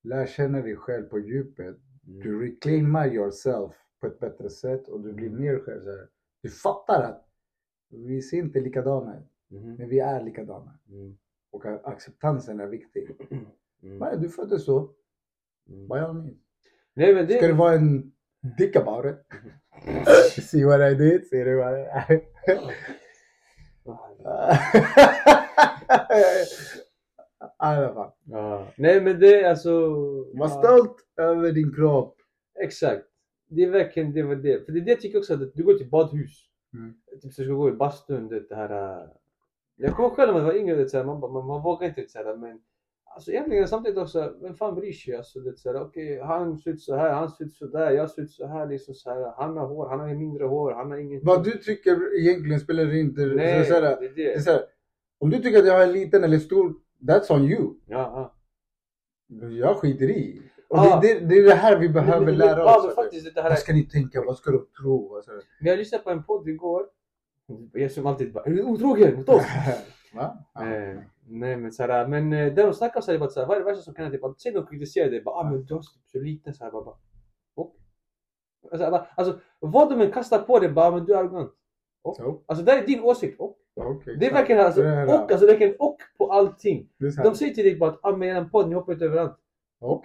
lär 0.03 0.27
känna 0.27 0.63
dig 0.63 0.77
själv 0.77 1.05
på 1.09 1.19
djupet, 1.19 1.77
Mm. 2.09 2.21
du 2.21 2.41
reclaimar 2.47 3.07
yourself 3.15 3.73
på 4.01 4.07
ett 4.07 4.21
bättre 4.21 4.51
sätt 4.51 4.89
och 4.89 5.01
du 5.01 5.13
blir 5.13 5.27
Mm. 5.29 5.41
mer 5.41 5.59
själv 5.59 5.81
så 5.85 5.91
här. 5.91 6.09
Du 6.43 6.49
fattar 6.51 7.03
att 7.03 7.29
vi 7.91 8.23
ser 8.23 8.37
inte 8.39 8.61
likadana 8.61 9.19
ut, 9.19 9.27
Mhm. 9.49 9.75
men 9.75 9.89
vi 9.89 9.99
är 9.99 10.23
likadana. 10.23 10.79
Mm. 10.89 11.17
Och 11.51 11.67
acceptansen 11.67 12.61
är 12.61 12.67
viktig. 12.67 13.17
Mm. 13.83 13.99
Men 13.99 14.21
du 14.21 14.29
föddes 14.29 14.65
så, 14.65 14.91
Mm. 15.69 15.89
by 15.89 15.95
all 15.95 16.15
means. 16.15 16.39
Nej 16.97 17.15
men 17.15 17.27
det... 17.27 17.37
Ska 17.37 17.47
det 17.47 17.53
vara 17.53 17.75
en 17.75 18.13
dick 18.59 18.77
about 18.77 19.05
it? 19.07 19.17
See 20.45 20.65
what 20.65 20.81
I 20.93 20.95
did? 20.95 21.27
Ser 21.27 21.45
du 21.45 21.57
vad 21.57 21.79
i 21.79 21.85
alla 27.57 27.95
fall. 27.95 28.13
Ja. 28.25 28.67
Nej 28.77 29.01
men 29.01 29.21
det 29.21 29.41
är 29.41 29.51
alltså... 29.51 29.71
Var 30.35 30.49
ja, 30.49 30.49
stolt 30.49 30.97
över 31.17 31.53
din 31.53 31.75
kropp. 31.75 32.17
Exakt. 32.61 33.05
Det 33.49 33.63
är 33.63 33.71
verkligen 33.71 34.13
det 34.13 34.23
var 34.23 34.37
det. 34.37 34.67
För 34.67 34.73
det 34.73 34.79
är 34.79 34.85
det 34.85 34.91
jag 34.91 35.01
tycker 35.01 35.19
också 35.19 35.35
att 35.35 35.55
du 35.55 35.65
går 35.65 35.75
till 35.75 35.91
badhus. 35.91 36.49
Mm. 36.75 36.95
Typ 37.23 37.33
så 37.33 37.43
ska 37.43 37.43
du 37.43 37.57
gå 37.57 37.69
i 37.69 37.73
bastun, 37.73 38.29
det 38.29 38.55
här... 38.57 39.01
äh, 39.03 39.09
Jag 39.77 39.97
kommer 39.97 40.09
själv 40.11 40.33
när 40.33 40.41
man 40.41 40.45
var 40.45 40.55
yngre, 40.57 41.05
man, 41.05 41.21
man, 41.21 41.47
man 41.47 41.63
vågar 41.63 41.89
inte 41.89 42.09
så 42.09 42.19
här, 42.19 42.37
men 42.37 42.61
Alltså 43.17 43.31
egentligen 43.31 43.69
samtidigt 43.69 43.99
också, 43.99 44.35
vem 44.43 44.55
fan 44.55 44.75
bryr 44.75 44.93
sig? 44.93 45.17
Alltså, 45.17 45.41
det 45.41 45.59
så 45.59 45.73
här, 45.73 45.81
okej, 45.83 46.21
han 46.23 46.59
ser 46.59 46.71
ut 46.71 46.83
så 46.83 46.97
här, 46.97 47.11
han 47.13 47.31
ser 47.31 47.45
ut 47.45 47.53
så 47.55 47.67
där, 47.67 47.91
jag 47.91 48.11
ser 48.11 48.23
ut 48.23 48.31
så 48.31 48.47
här, 48.47 48.67
liksom 48.69 48.95
så 48.95 49.11
här. 49.11 49.33
Han 49.37 49.57
har 49.57 49.67
hår, 49.67 49.89
han 49.89 50.01
har 50.01 50.15
mindre 50.15 50.45
hår, 50.45 50.73
han 50.73 50.91
har 50.91 50.99
ingenting. 50.99 51.27
Vad 51.27 51.45
du 51.45 51.51
tycker 51.51 52.19
egentligen 52.21 52.61
spelar 52.61 52.95
inte... 52.95 53.21
Nej, 53.21 53.65
så, 53.65 53.75
här, 53.75 53.81
det 53.83 54.09
det 54.17 54.31
är 54.31 54.35
det. 54.35 54.41
så 54.43 54.51
här, 54.51 54.61
om 55.19 55.31
du 55.31 55.39
tycker 55.39 55.59
att 55.59 55.67
jag 55.67 55.83
är 55.83 55.87
liten 55.87 56.25
eller 56.25 56.39
stor, 56.39 56.75
that's 57.09 57.33
on 57.35 57.45
you. 57.45 57.75
Ja, 57.87 58.35
Jag 59.51 59.77
skiter 59.77 60.11
i. 60.11 60.43
Och 60.69 60.79
Ah. 60.79 61.01
det, 61.01 61.15
det, 61.15 61.27
det 61.27 61.39
är 61.39 61.43
det 61.43 61.55
här 61.55 61.79
vi 61.79 61.89
behöver 61.89 62.27
Men- 62.27 62.37
lära 62.39 62.65
oss. 62.77 62.85
men 62.87 62.95
faktiskt 62.95 63.35
det 63.35 63.43
här 63.43 63.49
Vad 63.51 63.59
ska 63.59 63.73
ni 63.73 63.83
tänka? 63.89 64.23
Vad 64.27 64.37
ska 64.37 64.51
de 64.51 64.67
tro? 64.83 65.23
Ska... 65.23 65.33
Men 65.33 65.43
jag 65.71 65.79
lyssnade 65.79 66.05
på 66.05 66.11
en 66.11 66.23
podd 66.23 66.49
igår. 66.49 66.83
Jag 67.73 67.91
som 67.93 68.07
alltid 68.07 68.33
bara, 68.33 68.45
är 68.45 68.51
du 68.51 68.63
otrogen 68.63 69.15
mot 69.17 69.29
oss? 69.29 69.43
Va? 70.15 70.39
Ja. 70.55 70.75
Eh, 70.75 70.99
nej 71.29 71.57
men 71.57 71.73
såhär, 71.73 72.09
men 72.09 72.33
eh, 72.33 72.53
där 72.55 72.65
de 72.67 72.73
snackar 72.75 73.01
så 73.01 73.11
är 73.11 73.13
det 73.13 73.19
bara 73.19 73.31
såhär, 73.31 73.47
vad 73.47 73.57
är 73.57 73.61
det 73.61 73.67
värsta 73.67 73.83
som 73.83 73.95
kan 73.95 74.05
hända? 74.05 74.29
Typ, 74.29 74.41
säg 74.41 74.53
någon 74.53 74.67
kritiserar 74.67 75.11
dig, 75.11 75.23
bara 75.23 75.35
ah 75.35 75.51
men 75.51 75.65
du 75.65 75.75
är 75.75 75.79
typ 75.79 75.85
så 76.13 76.19
liten 76.19 76.55
såhär, 76.55 76.71
bara, 76.71 76.85
bara 76.85 76.97
och? 77.55 77.77
Alltså, 78.73 78.91
bara, 78.91 79.07
alltså 79.17 79.39
vad 79.61 79.91
de 79.91 80.01
än 80.01 80.13
kastar 80.13 80.39
på 80.39 80.59
dig, 80.59 80.69
bara 80.69 80.91
men 80.91 81.05
du 81.05 81.15
är 81.15 81.19
arrogant. 81.19 81.53
Och? 82.03 82.17
Jo, 82.21 82.45
Alltså 82.47 82.65
det 82.65 82.73
är 82.73 82.87
din 82.87 83.01
åsikt, 83.01 83.41
och? 83.41 83.59
okej. 83.77 84.17
Det 84.21 84.27
är 84.27 84.33
verkligen 84.33 84.61
alltså, 84.67 84.83
Det 84.83 84.89
är 84.89 85.07
det. 85.07 85.15
och, 85.15 85.33
alltså 85.33 85.47
det 85.47 85.53
är 85.53 85.59
verkligen 85.59 85.77
och 85.79 85.99
på 86.19 86.33
allting. 86.33 86.89
Det. 86.99 87.23
De 87.23 87.35
säger 87.35 87.55
till 87.55 87.65
dig 87.65 87.77
bara 87.77 87.91
att 87.91 87.99
ah 88.03 88.17
men 88.17 88.37
en 88.37 88.51
podd, 88.51 88.69
ni 88.69 88.75
hoppar 88.75 88.93
ut 88.93 89.03
överallt. 89.03 89.37
Och? 89.81 90.05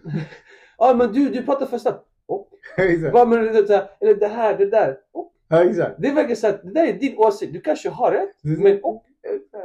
ah 0.78 0.94
men 0.94 1.12
du, 1.12 1.30
du 1.30 1.42
pratar 1.42 1.66
för 1.66 1.78
snabbt. 1.78 2.06
Och? 2.26 2.50
Bara 3.12 3.24
men 3.24 3.44
det, 3.44 3.66
så 3.66 3.72
här, 3.72 3.90
eller 4.00 4.14
det 4.14 4.26
här, 4.28 4.58
det 4.58 4.70
där. 4.70 4.98
Och? 5.12 5.32
Ja, 5.48 5.64
exakt. 5.64 5.96
Det 5.98 6.08
är 6.08 6.14
verkligen 6.14 6.36
så 6.36 6.46
att 6.46 6.62
det 6.62 6.70
där 6.72 6.86
är 6.86 6.92
din 6.92 7.18
åsikt, 7.18 7.52
du 7.52 7.60
kanske 7.60 7.88
har 7.88 8.10
rätt. 8.12 8.30
Det 8.42 8.62
Men 8.62 8.80
och, 8.82 9.04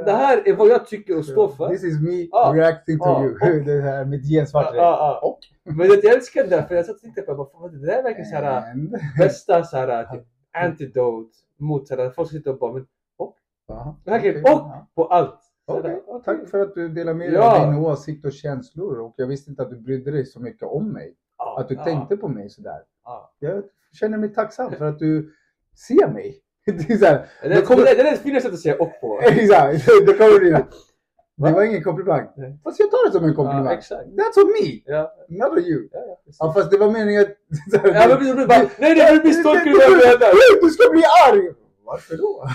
det 0.06 0.12
här 0.12 0.48
är 0.48 0.56
vad 0.56 0.68
jag 0.68 0.86
tycker 0.88 1.18
och 1.18 1.26
står 1.26 1.48
för. 1.48 1.70
This 1.70 1.84
is 1.84 2.02
me 2.02 2.28
Ja. 2.32 2.52
reacting 2.56 3.00
to 3.00 3.06
Ja. 3.06 3.24
you. 3.26 3.64
Det 3.66 3.82
här 3.82 4.06
med 4.06 4.22
gensvart 4.24 4.72
ja, 4.76 5.20
ja. 5.24 5.40
Men 5.64 5.88
jag 5.88 6.06
älskar 6.06 6.44
det, 6.48 6.64
för 6.68 6.76
jag 6.76 6.86
satt 6.86 6.96
och 6.96 7.02
tänkte 7.02 7.22
på 7.22 7.46
fan, 7.52 7.72
det 7.80 7.86
där 7.88 7.98
är 8.00 8.04
verkligen 8.04 8.30
så 8.30 8.36
här 8.36 8.72
And- 8.74 8.96
bästa 9.18 9.64
så 9.64 9.78
här, 9.78 10.06
typ, 10.06 10.24
antidote 10.58 11.30
mot 11.60 11.88
så 11.88 11.96
här, 11.96 12.10
folk 12.10 12.30
sitter 12.30 12.52
och 12.52 12.58
bara, 12.60 12.74
men 12.74 12.86
Ja, 13.68 13.98
verkligen, 14.06 14.44
och 14.44 14.72
på 14.96 15.06
allt. 15.06 15.40
Här, 15.68 15.80
okej. 15.80 16.02
Tack 16.26 16.50
för 16.50 16.60
att 16.60 16.76
du 16.76 16.90
delar 16.90 17.14
med 17.14 17.28
dig 17.28 17.36
Ja. 17.36 17.66
av 17.66 17.72
din 17.74 17.80
åsikt 17.86 18.26
och 18.26 18.32
känslor. 18.34 19.00
Och 19.00 19.14
jag 19.18 19.28
visste 19.28 19.50
inte 19.52 19.64
att 19.64 19.70
du 19.70 19.78
brydde 19.80 20.12
dig 20.12 20.26
så 20.26 20.40
mycket 20.40 20.64
om 20.68 20.92
mig. 20.94 21.16
Att 21.58 21.70
du 21.70 21.76
tänkte 21.76 22.18
på 22.18 22.28
mig 22.28 22.50
sådär. 22.50 22.80
ja. 23.06 23.34
Jag 23.40 23.64
känner 23.94 24.18
mig 24.18 24.34
tacksam 24.34 24.72
för 24.72 24.86
att 24.86 25.00
du 25.00 25.34
ser 25.88 26.08
mig. 26.08 26.42
Det 26.88 26.94
är 26.94 26.98
så 26.98 27.06
här, 27.06 27.26
Det, 27.42 27.54
är- 27.54 27.62
kommer- 27.62 27.86
det, 27.86 27.94
det 27.94 28.02
är 28.02 28.12
det 28.12 28.18
finaste 28.18 28.42
sättet 28.42 28.54
att 28.54 28.60
säga 28.60 28.76
och 28.76 29.02
på. 29.02 29.20
Exakt, 29.24 29.86
då 30.08 30.14
kommer 30.14 30.40
du 30.40 30.52
Det 30.52 30.66
Va? 31.38 31.52
var 31.52 31.64
ingen 31.64 31.84
komplimang. 31.84 32.28
Nej. 32.38 32.60
Fast 32.64 32.80
jag 32.80 32.92
tar 32.92 33.06
det 33.06 33.12
som 33.18 33.26
en 33.26 33.36
komplimang. 33.36 33.66
Ja, 33.66 33.74
exakt. 33.74 34.06
That's 34.06 34.38
on 34.44 34.48
me, 34.62 34.82
Ja, 34.86 35.12
not 35.30 35.52
on 35.52 35.60
you. 35.64 35.88
ja, 35.92 36.00
ja. 36.08 36.16
Ja, 36.40 36.54
fast 36.54 36.72
det 36.72 36.78
var 36.78 36.92
meningen 36.92 37.22
att... 37.22 37.28
Ja, 37.84 38.08
men 38.08 38.18
precis, 38.18 38.36
bara, 38.48 38.58
nej, 38.80 38.96
nej, 39.24 39.34
stolt 39.34 39.60
över 39.60 40.20
det. 40.20 40.32
Du- 40.32 40.60
Du 40.62 40.70
ska 40.70 40.90
bli 40.92 41.04
arg! 41.28 41.54
Varför 41.86 42.18
då? 42.18 42.48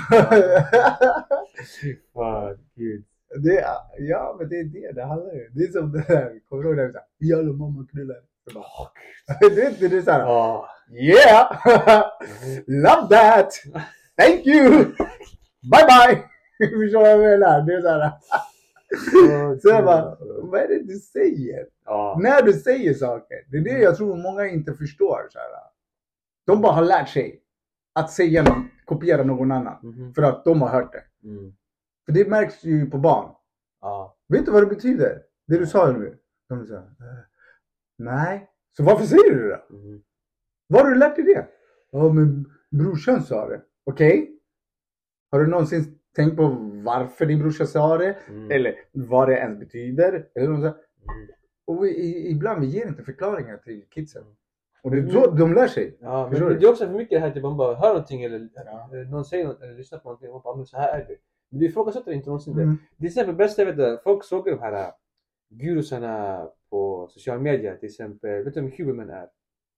Fy 1.80 1.96
fan, 2.14 2.58
gud. 2.76 3.04
det, 3.44 3.64
ja, 3.98 4.36
men 4.38 4.48
det 4.48 4.56
är 4.56 4.64
det 4.64 4.92
det 4.94 5.02
handlar 5.04 5.26
om. 5.32 5.40
Det 5.52 5.64
är 5.64 5.72
som 5.72 5.92
det 5.92 6.04
där, 6.08 6.32
kommer 6.48 6.62
du 6.62 6.68
ihåg 6.68 6.78
det? 6.78 6.92
där? 6.92 7.00
Jävla 7.20 7.52
mamma 7.52 7.86
knullar. 7.90 8.16
Det 9.40 9.62
är 9.62 9.68
inte 9.70 9.88
det 9.88 9.96
är 9.96 10.02
såhär, 10.02 10.20
Ja. 10.20 10.68
yeah! 10.92 11.56
Love 12.66 13.08
that! 13.16 13.52
Thank 14.16 14.46
you! 14.46 14.70
Bye 15.62 15.86
bye! 15.88 16.22
Förstår 16.58 16.78
du 16.80 16.92
vad 16.92 17.08
jag 17.10 17.18
menar? 17.20 17.62
Det 17.66 17.74
är 17.74 17.80
såhär. 17.82 18.12
Så 19.60 19.68
jag 19.68 19.84
bara, 19.84 20.16
vad 20.42 20.60
är 20.60 20.68
det 20.68 20.82
du 20.82 20.94
säger? 20.98 21.66
Ja. 21.84 22.18
När 22.22 22.42
du 22.42 22.52
säger 22.52 22.94
saker. 22.94 23.36
Det 23.50 23.56
är 23.56 23.62
det 23.64 23.78
jag 23.82 23.96
tror 23.96 24.16
många 24.16 24.46
inte 24.46 24.74
förstår. 24.74 25.26
Så 25.30 25.38
här. 25.38 25.48
De 26.46 26.60
bara 26.60 26.72
har 26.72 26.82
lärt 26.84 27.08
sig 27.08 27.40
att 27.94 28.10
säga 28.10 28.42
någon, 28.42 28.68
kopiera 28.84 29.22
någon 29.24 29.52
annan. 29.52 29.78
Mhm. 29.82 30.14
För 30.14 30.22
att 30.22 30.44
de 30.44 30.62
har 30.62 30.68
hört 30.68 30.92
det. 30.92 31.28
Mm. 31.28 31.52
För 32.06 32.12
det 32.12 32.28
märks 32.28 32.64
ju 32.64 32.90
på 32.90 32.98
barn. 32.98 33.34
Ja. 33.80 34.16
Vet 34.28 34.44
du 34.46 34.50
vad 34.52 34.62
det 34.62 34.66
betyder? 34.74 35.22
Det 35.46 35.58
du 35.58 35.66
sa 35.66 35.92
nu. 35.92 36.18
De 36.48 36.66
sa, 36.66 36.74
"Eh, 36.74 36.82
nej. 37.98 38.50
Så 38.76 38.82
varför 38.82 39.04
säger 39.06 39.30
du 39.34 39.48
det 39.48 39.60
då? 39.68 39.76
Mhm. 39.76 40.02
Var 40.68 40.82
har 40.84 40.90
du 40.90 40.96
lärt 40.96 41.16
dig 41.16 41.24
det? 41.24 41.46
Ja 41.90 42.12
men 42.12 42.44
brorsan 42.70 43.22
sa 43.22 43.48
det. 43.48 43.60
Okej? 43.84 44.30
Har 45.30 45.40
du 45.40 45.46
någonsin 45.46 45.98
tänkt 46.16 46.36
på 46.36 46.48
varför 46.84 47.26
din 47.26 47.38
brorsa 47.38 47.66
sa 47.66 47.98
det? 47.98 48.16
Mm. 48.28 48.50
Eller 48.50 48.74
vad 48.92 49.28
det 49.28 49.36
ens 49.38 49.58
betyder? 49.58 50.28
Eller 50.34 50.48
något 50.48 50.60
sånt. 50.60 50.76
Mm. 50.76 51.28
Och 51.66 51.84
vi, 51.84 52.28
ibland 52.30 52.60
vi 52.60 52.66
ger 52.66 52.86
inte 52.86 53.02
förklaringar 53.02 53.56
till 53.56 53.84
kidsen. 53.90 54.22
Mm. 54.22 54.34
Och 54.82 54.90
det 54.90 54.98
är 54.98 55.08
så 55.08 55.30
de 55.30 55.54
lär 55.54 55.66
sig. 55.66 55.96
Ja, 56.00 56.28
men 56.32 56.40
det, 56.40 56.54
det 56.58 56.66
är 56.66 56.70
också 56.70 56.86
för 56.86 56.94
mycket 56.94 57.10
det 57.10 57.18
här 57.18 57.36
att 57.36 57.42
man 57.42 57.56
bara 57.56 57.74
hör 57.74 57.88
någonting 57.88 58.22
eller 58.22 58.48
Ja. 58.54 58.90
eh, 58.92 59.10
någon 59.10 59.24
säger 59.24 59.46
något 59.46 59.62
eller 59.62 59.74
lyssnar 59.74 59.98
på 59.98 60.08
någonting 60.08 60.28
och 60.28 60.34
man 60.34 60.42
bara, 60.42 60.56
men 60.56 60.66
så 60.66 60.76
här 60.76 61.00
är 61.00 61.04
det. 61.08 61.16
Men 61.50 61.60
du 61.60 61.66
ifrågasätter 61.66 62.12
inte 62.12 62.28
någonsin 62.28 62.56
det. 62.56 62.62
Mm. 62.62 62.78
Till 62.98 63.06
exempel 63.06 63.34
bästa 63.34 63.62
jag 63.62 63.66
vet, 63.72 63.78
är, 63.78 63.96
folk 64.04 64.24
såg 64.24 64.44
de 64.44 64.58
här 64.58 64.72
äh, 64.72 64.92
gurusarna 65.48 66.46
på 66.70 67.08
sociala 67.10 67.40
medier. 67.40 67.76
Till 67.76 67.88
exempel, 67.88 68.44
vet 68.44 68.54
du 68.54 68.60
vem 68.60 68.70
Huberman 68.78 69.10
är? 69.10 69.28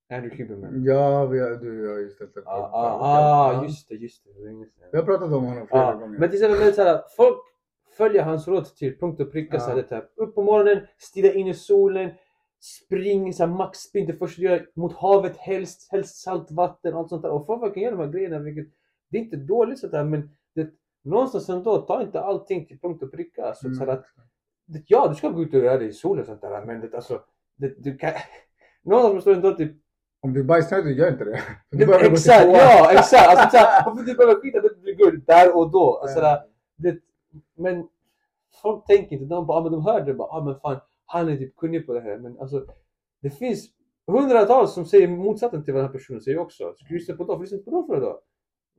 Andrew 0.09 0.43
Huberman. 0.43 0.85
Ja, 0.85 1.27
vi 1.27 1.41
har, 1.41 1.51
du 1.51 1.89
har 1.89 1.99
ju 1.99 2.11
ställt 2.11 2.35
det. 2.35 2.43
Ah, 2.47 2.71
ah, 2.73 2.99
ah, 3.59 3.63
just 3.65 3.89
det, 3.89 3.95
just 3.95 4.25
det. 4.25 4.31
Vi 4.93 4.99
har 4.99 5.05
pratat 5.05 5.33
om 5.33 5.45
honom 5.45 5.67
flera 5.67 5.83
Ja, 5.83 5.93
gånger. 5.93 6.19
men 6.19 6.31
till 6.31 6.45
exempel 6.45 6.75
så 6.75 6.83
här, 6.83 7.03
folk 7.17 7.39
följer 7.97 8.23
hans 8.23 8.49
råd 8.49 8.65
till 8.77 8.99
punkt 8.99 9.21
och 9.21 9.33
pricka. 9.33 9.57
Ja. 9.57 9.61
Så 9.61 9.71
här, 9.71 9.77
det 9.77 9.91
här, 9.91 10.09
upp 10.17 10.35
på 10.35 10.43
morgonen, 10.43 10.87
stirra 10.99 11.33
in 11.33 11.47
i 11.47 11.55
solen, 11.55 12.11
spring 12.61 13.33
så 13.35 13.47
här, 13.47 13.53
maxsprint 13.55 14.07
det 14.07 14.17
första 14.17 14.41
du 14.43 14.49
gör 14.49 14.71
mot 14.75 14.93
havet 14.97 15.37
helst, 15.37 15.93
helst 15.93 16.17
saltvatten 16.23 16.95
och 16.95 17.01
allt 17.01 17.09
sånt 17.09 17.23
där. 17.23 17.31
Och 17.31 17.47
folk 17.47 17.75
kan 17.75 17.83
göra 17.83 17.97
de 17.97 18.01
här 18.05 18.13
grejerna 18.13 18.39
vilket 18.39 18.67
det 19.11 19.19
är 19.19 19.23
inte 19.23 19.37
dåligt 19.37 19.79
sånt 19.79 19.93
där 19.93 20.05
men 20.05 20.31
det, 20.55 20.71
någonstans 21.05 21.49
ändå, 21.49 21.77
ta 21.81 22.03
inte 22.03 22.21
allting 22.21 22.67
till 22.67 22.79
punkt 22.81 23.03
och 23.03 23.13
pricka. 23.13 23.55
Så, 23.55 23.71
så 23.71 23.79
här, 23.79 23.83
Mm. 23.83 23.95
att, 23.99 24.05
det, 24.67 24.83
ja, 24.87 25.09
du 25.09 25.15
ska 25.15 25.29
gå 25.29 25.43
ut 25.43 25.55
och 25.55 25.61
röra 25.61 25.79
dig 25.79 25.89
i 25.89 25.93
solen 25.93 26.21
och 26.21 26.27
sånt 26.27 26.41
där 26.41 26.65
men 26.67 26.81
det, 26.81 26.95
alltså, 26.95 27.21
det, 27.57 27.75
du 27.85 27.97
kan, 27.99 28.13
någonstans 28.83 29.15
måste 29.15 29.31
du 29.31 29.37
ändå 29.37 29.55
typ 29.55 29.73
Om 30.27 30.33
du 30.33 30.41
är 30.41 30.45
bajsnödig, 30.45 30.99
gör 30.99 31.13
inte 31.13 31.25
det. 31.25 31.41
Du 31.71 31.87
det, 31.87 32.07
exakt, 32.07 32.47
ja 32.47 32.93
exakt! 32.99 33.29
Alltså, 33.29 33.49
såhär, 33.51 33.85
varför 33.87 34.03
du 34.05 34.15
behöver 34.15 34.41
skita 34.43 34.61
det 34.61 34.81
blir 34.83 34.95
guld 34.95 35.23
där 35.27 35.57
och 35.57 35.71
då. 35.71 35.97
Alltså, 36.03 36.19
såhär, 36.21 36.41
det, 36.77 36.99
men 37.57 37.89
folk 38.63 38.87
tänker 38.87 39.13
inte, 39.17 39.25
de 39.35 39.47
bara, 39.47 39.59
ah, 39.59 39.63
men 39.63 39.73
de 39.73 39.83
hör 39.85 40.01
det 40.05 40.15
bara, 40.15 40.29
ah, 40.29 40.45
men 40.45 40.61
fan, 40.61 40.81
han 41.07 41.29
är 41.29 41.37
typ 41.37 41.57
kunnig 41.57 41.87
på 41.87 41.95
det 41.95 42.01
här. 42.01 42.19
Men 42.19 42.39
alltså, 42.39 42.67
det 43.23 43.31
finns 43.31 43.67
hundratals 44.07 44.75
som 44.75 44.85
säger 44.87 45.09
motsatsen 45.09 45.65
till 45.65 45.75
vad 45.75 45.83
den 45.83 45.89
här 45.89 45.93
personen 45.99 46.21
säger 46.21 46.39
också. 46.39 46.75
Du 46.89 46.95
lyssna 46.95 47.17
på 47.17 47.25
dem? 47.25 47.41
Lyssna 47.41 47.59
på 47.59 47.71
dem 47.71 47.87
för 47.87 48.01
då? 48.01 48.21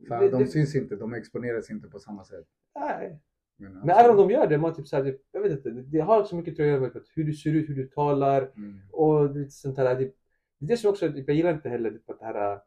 Fan, 0.08 0.20
Det- 0.24 0.30
de 0.30 0.40
det- 0.44 0.48
syns 0.48 0.76
inte, 0.76 0.96
de 0.96 1.14
exponeras 1.14 1.70
inte 1.72 1.88
på 1.88 2.00
samma 2.00 2.24
sätt. 2.24 2.46
Nej. 2.80 3.20
Men, 3.60 3.72
Men 3.80 3.90
även 3.90 4.12
om 4.12 4.18
de 4.18 4.30
gör 4.32 4.48
det, 4.48 4.58
man 4.58 4.74
typ 4.76 4.88
såhär, 4.88 5.04
typ, 5.04 5.22
jag 5.32 5.42
vet 5.42 5.52
inte, 5.52 5.70
det, 5.70 5.82
det 5.82 6.00
har 6.00 6.24
så 6.24 6.36
mycket 6.36 6.56
tror 6.56 6.68
jag 6.68 6.82
med 6.82 6.92
hur 7.16 7.24
du 7.24 7.34
ser 7.34 7.50
ut, 7.54 7.70
hur 7.70 7.76
du 7.76 7.88
talar 7.88 8.42
Mm. 8.58 8.80
och 8.92 9.36
lite 9.36 9.52
sånt 9.52 9.78
här. 9.78 9.96
Det, 9.96 10.12
det 10.60 10.74
är 10.74 10.82
det 10.82 10.90
också, 10.90 11.06
jag 11.06 11.36
gillar 11.36 11.54
inte 11.54 11.70
heller 11.70 11.92
typ, 11.92 12.10
att 12.10 12.20
det 12.20 12.26
här 12.26 12.60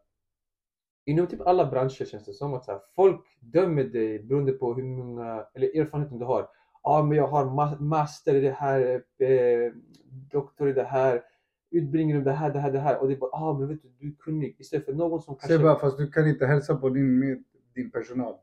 Inom 1.05 1.27
typ 1.27 1.41
alla 1.41 1.71
branscher 1.71 2.05
känns 2.05 2.25
det 2.25 2.33
som 2.33 2.55
att 2.55 2.67
här, 2.67 2.81
folk 2.95 3.21
dömer 3.41 3.85
dig 3.85 4.23
beroende 4.23 4.53
på 4.53 4.75
hur 4.75 4.83
många, 4.83 5.47
eller 5.55 5.81
erfarenheten 5.81 6.19
du 6.19 6.25
har. 6.25 6.49
Ja 6.83 7.03
men 7.03 7.17
jag 7.17 7.27
har 7.27 7.45
ma- 7.45 7.81
master 7.81 8.35
i 8.35 8.41
det 8.41 8.51
här, 8.51 9.03
eh, 9.19 9.73
doktor 10.31 10.69
i 10.69 10.73
det 10.73 10.83
här, 10.83 11.23
utbildning 11.71 12.17
i 12.17 12.21
det 12.21 12.33
här, 12.33 12.51
det 12.51 12.59
här, 12.59 12.73
det 12.73 12.79
här. 12.79 13.01
Och 13.01 13.09
det 13.09 13.15
är 13.15 13.19
bara, 13.19 13.31
ah 13.31 13.59
men 13.59 13.69
vet 13.69 13.83
du, 13.83 13.89
du 13.99 14.09
är 14.09 14.15
kunnig. 14.19 14.57
Istället 14.59 14.85
för 14.85 14.93
någon 14.93 15.23
som 15.23 15.35
kanske... 15.35 15.49
Säg 15.49 15.59
bara, 15.59 15.79
fast 15.79 15.99
du 15.99 16.11
kan 16.11 16.29
inte 16.29 16.47
hälsa 16.47 16.77
på 16.77 16.89
din, 16.89 17.19
med, 17.19 17.45
din 17.75 17.91
personal. 17.91 18.35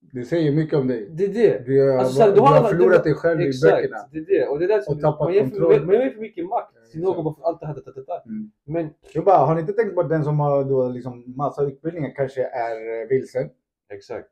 Det 0.00 0.24
säger 0.24 0.52
mycket 0.52 0.78
om 0.78 0.86
dig. 0.86 1.08
Det 1.10 1.24
är 1.24 1.28
det. 1.28 1.66
Du 1.66 1.90
har, 1.90 1.98
Alltså, 1.98 2.14
så 2.14 2.22
här, 2.22 2.28
du 2.28 2.34
du 2.34 2.40
har 2.40 2.60
har 2.60 2.68
förlorat 2.68 3.04
dig 3.04 3.14
själv 3.14 3.40
i 3.40 3.48
Exakt, 3.48 3.76
böckerna. 3.76 3.96
det 4.12 4.18
är 4.18 4.24
det. 4.40 4.46
Och 4.46 4.58
det 4.58 4.64
är 4.64 4.68
där 4.68 4.80
som 4.80 4.94
Och 4.96 5.00
tappat 5.02 5.20
man 5.26 5.34
ger 5.34 5.46
för, 5.46 5.84
man 5.84 5.94
ger 5.94 6.10
för 6.10 6.20
mycket 6.20 6.46
makt 6.46 6.72
till 6.92 7.00
någon 7.00 7.24
bara 7.24 7.34
för 7.34 7.42
allt 7.42 7.60
det 7.60 7.66
här, 7.66 7.74
det, 7.74 7.80
det, 7.94 8.04
det. 8.06 8.22
Mm. 8.26 8.50
Men 8.66 8.90
Jag 9.14 9.24
bara, 9.24 9.36
har 9.38 9.54
ni 9.54 9.60
inte 9.60 9.72
tänkt 9.72 9.94
på 9.94 10.00
att 10.00 10.08
den 10.08 10.24
som 10.24 10.40
har 10.40 10.64
då 10.64 10.88
liksom 10.88 11.34
massa 11.36 11.62
utbildningar 11.62 12.10
kanske 12.16 12.42
är 12.44 13.02
eh, 13.02 13.08
vilsen? 13.08 13.50
exakt. 13.92 14.28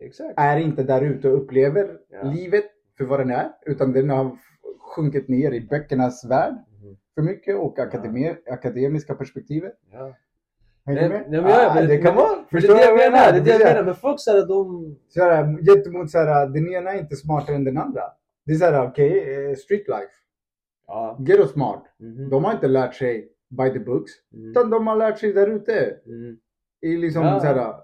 Exakt. 0.00 0.34
Är 0.36 0.56
inte 0.56 0.82
där 0.82 1.02
ute 1.02 1.28
och 1.28 1.36
upplever 1.42 1.98
Ja. 2.08 2.22
livet 2.22 2.64
för 2.98 3.04
vad 3.04 3.20
den 3.20 3.30
är. 3.30 3.50
Utan 3.66 3.92
den 3.92 4.10
har 4.10 4.38
sjunkit 4.96 5.28
ner 5.28 5.52
i 5.52 5.60
böckernas 5.60 6.24
värld 6.30 6.54
Mhm. 6.54 6.96
för 7.14 7.22
mycket 7.22 7.56
och 7.58 7.78
akademi, 7.78 8.36
akademiska 8.50 9.14
perspektivet. 9.14 9.72
Ja. 9.92 10.14
Hänger 10.88 11.02
du 11.02 11.08
med? 11.08 11.24
nej, 11.30 11.40
men 11.42 11.50
jag- 11.50 11.70
ah, 11.70 11.74
men- 11.74 11.88
det 11.88 11.98
kan 11.98 12.14
vara. 12.16 12.36
Det 12.36 12.44
Förstår 12.50 12.74
är 12.74 12.78
det 12.78 12.84
jag 12.84 12.90
vad 12.90 12.98
menar, 13.12 13.32
det 13.32 13.38
är 13.38 13.44
det 13.44 13.50
jag 13.64 13.72
menar. 13.74 13.84
Men 13.84 13.94
folk 13.94 14.20
såhär 14.20 14.46
de... 14.46 14.96
Så 15.08 15.22
här, 15.22 15.62
gentemot 15.66 16.10
så 16.10 16.18
här, 16.18 16.46
den 16.46 16.68
ena 16.72 16.92
är 16.92 16.98
inte 16.98 17.16
smartare 17.16 17.56
än 17.56 17.64
den 17.64 17.78
andra. 17.78 18.02
Det 18.46 18.52
är 18.52 18.56
såhär, 18.56 18.86
okej, 18.88 19.34
eh, 19.50 19.54
street 19.56 19.88
life. 19.88 20.12
Ja. 20.86 21.16
Ghetto 21.20 21.46
smart. 21.46 21.84
Mhm. 21.98 22.30
De 22.30 22.44
har 22.44 22.52
inte 22.52 22.68
lärt 22.68 22.94
sig 22.94 23.28
by 23.50 23.72
the 23.72 23.78
books. 23.78 24.12
Mm. 24.34 24.50
Utan 24.50 24.70
de 24.70 24.86
har 24.86 24.96
lärt 24.96 25.18
sig 25.18 25.32
där 25.32 25.46
ute. 25.46 25.96
Mm. 26.06 26.36
I 26.80 26.96
liksom 26.96 27.22
Ja. 27.24 27.40
såhär, 27.40 27.74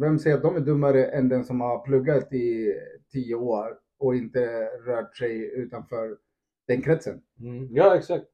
vem 0.00 0.18
säger 0.18 0.36
att 0.36 0.42
de 0.42 0.56
är 0.56 0.60
dummare 0.60 1.04
än 1.04 1.28
den 1.28 1.44
som 1.44 1.60
har 1.60 1.78
pluggat 1.84 2.32
i 2.32 2.74
tio 3.12 3.34
år 3.34 3.66
och 3.98 4.14
inte 4.14 4.64
rört 4.86 5.16
sig 5.16 5.54
utanför 5.54 6.16
den 6.68 6.82
kretsen? 6.82 7.20
Mm. 7.40 7.68
Ja, 7.70 7.96
exakt. 7.96 8.24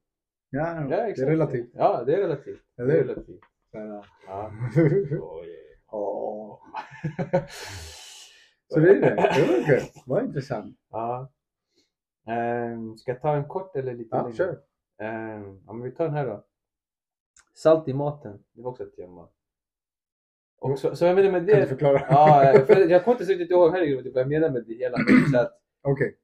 Ja, 0.51 0.75
Ja, 0.81 0.97
det 0.97 1.03
exakt. 1.03 1.27
är 1.27 1.31
relativt. 1.31 1.71
Ja, 1.75 2.03
det 2.07 2.13
är 2.15 2.19
relativt. 2.19 2.61
Det 2.77 2.83
Eller 2.83 2.95
är 2.95 2.99
hur? 2.99 3.09
relativt. 3.09 3.41
Såhär, 3.71 3.87
Ja. 3.87 4.05
ja. 4.27 4.51
Så 8.69 8.81
det 8.81 8.91
är 8.91 9.01
det. 9.01 9.15
Det 9.15 9.47
var 9.47 9.65
kul. 9.67 9.81
Det 9.95 10.03
var 10.07 10.23
intressant. 10.23 10.77
Ja. 10.91 11.33
Ehm, 12.29 12.97
ska 12.97 13.11
jag 13.13 13.21
ta 13.21 13.37
en 13.37 13.49
kort 13.49 13.77
eller 13.77 13.95
lite 13.95 14.09
Ja, 14.17 14.23
längre? 14.23 14.37
kör. 14.37 14.61
Ehm, 15.03 15.61
ja, 15.67 15.73
men 15.73 15.83
vi 15.83 15.91
tar 15.91 16.05
den 16.05 16.15
här 16.15 16.27
då. 16.27 16.45
Salt 17.55 17.89
i 17.89 17.93
maten. 17.95 18.45
Det 18.53 18.63
var 18.63 18.71
också 18.71 18.83
ett 18.83 18.97
tema. 18.97 19.29
Och 20.59 20.79
så, 20.79 20.97
så 20.97 21.05
jag 21.05 21.15
menar 21.17 21.31
med 21.31 21.41
Kan 21.49 21.55
du 21.57 21.61
det. 21.61 21.67
förklara? 21.67 22.03
Ja, 22.09 22.53
för 22.67 22.77
jag 22.91 23.05
kommer 23.05 23.21
inte 23.21 23.33
riktigt 23.33 23.51
ihåg 23.51 23.73
herregud 23.73 24.13
vad 24.15 24.21
jag 24.21 24.29
menar 24.29 24.51
med 24.51 24.65
det 24.67 24.75
hela. 24.75 24.97
Så 25.33 25.49
Okej. 25.83 26.19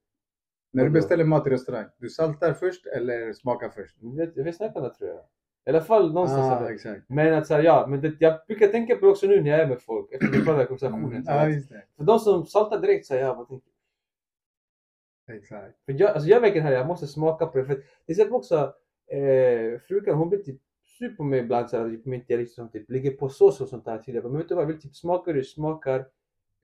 När 0.72 0.84
du 0.84 0.90
beställer 0.90 1.24
mat 1.24 1.46
i 1.46 1.50
restaurang, 1.50 1.86
du 1.98 2.08
saltar 2.10 2.52
först 2.52 2.86
eller 2.86 3.32
smakar 3.32 3.68
först? 3.68 3.96
vi, 4.00 4.42
vi 4.42 4.52
snackar 4.52 4.80
om 4.80 4.82
det 4.88 4.94
tror 4.94 5.10
jag. 5.10 5.20
I 5.66 5.70
alla 5.70 5.80
fall 5.80 6.12
någonstans. 6.12 6.62
Ah, 6.62 6.70
exakt. 6.70 7.02
Men 7.06 7.34
att 7.34 7.46
säga 7.46 7.62
ja, 7.62 7.86
men 7.88 8.00
det, 8.00 8.14
jag 8.18 8.46
brukar 8.46 8.68
tänka 8.68 8.96
på 8.96 9.06
det 9.06 9.10
också 9.10 9.26
nu 9.26 9.42
när 9.42 9.50
jag 9.50 9.60
är 9.60 9.66
med 9.66 9.82
folk. 9.82 10.12
Efter 10.12 10.26
pratar 10.44 10.62
i 10.62 10.66
konversationen. 10.66 11.24
så 11.24 11.30
Ja, 11.30 11.44
det. 11.44 11.84
För 11.96 12.04
de 12.04 12.18
som 12.18 12.46
saltar 12.46 12.80
direkt 12.80 13.06
säger 13.06 13.24
jag, 13.24 13.34
vad 13.34 13.48
tänker 13.48 13.72
Exakt. 15.30 15.84
För 15.84 15.92
jag, 15.92 16.10
alltså 16.10 16.28
jag 16.28 16.42
märker 16.42 16.60
här, 16.60 16.72
jag 16.72 16.86
måste 16.86 17.06
smaka 17.06 17.46
på 17.46 17.58
det. 17.58 17.64
För 17.64 17.74
till 17.74 17.84
exempel 18.08 18.34
också, 18.34 18.74
eh, 19.06 19.80
frugan 19.88 20.18
hon 20.18 20.28
blir 20.28 20.38
typ 20.38 20.60
sur 20.98 21.16
på 21.16 21.24
mig 21.24 21.40
ibland 21.40 21.70
så 21.70 21.78
här, 21.78 21.88
typ, 21.88 22.06
om 22.06 22.12
inte 22.12 22.32
jag 22.32 22.40
liksom 22.40 22.68
typ 22.68 22.90
lägger 22.90 23.10
på 23.10 23.28
sås 23.28 23.60
och 23.60 23.68
sånt 23.68 23.84
där. 23.84 24.22
Men 24.22 24.36
vet 24.36 24.48
du 24.48 24.54
vad, 24.54 24.62
jag 24.62 24.68
vill 24.68 24.80
typ 24.80 24.96
smaka 24.96 25.30
hur 25.30 25.38
det 25.38 25.44
smakar 25.44 26.06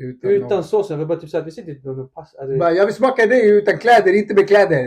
Utan, 0.01 0.31
utan 0.31 0.49
någon- 0.49 0.65
såsen. 0.65 0.99
Vill 0.99 1.07
bara 1.09 1.19
typ 1.19 1.35
att 1.35 1.47
vi 1.47 1.51
sitter 1.51 1.87
någon 1.89 2.09
pass. 2.09 2.35
Alltså, 2.35 2.55
Jag 2.57 2.87
vill 2.87 2.95
smaka 2.95 3.27
dig 3.27 3.51
utan 3.51 3.79
kläder, 3.79 4.13
inte 4.13 4.35
med 4.35 4.49
kläder. 4.49 4.87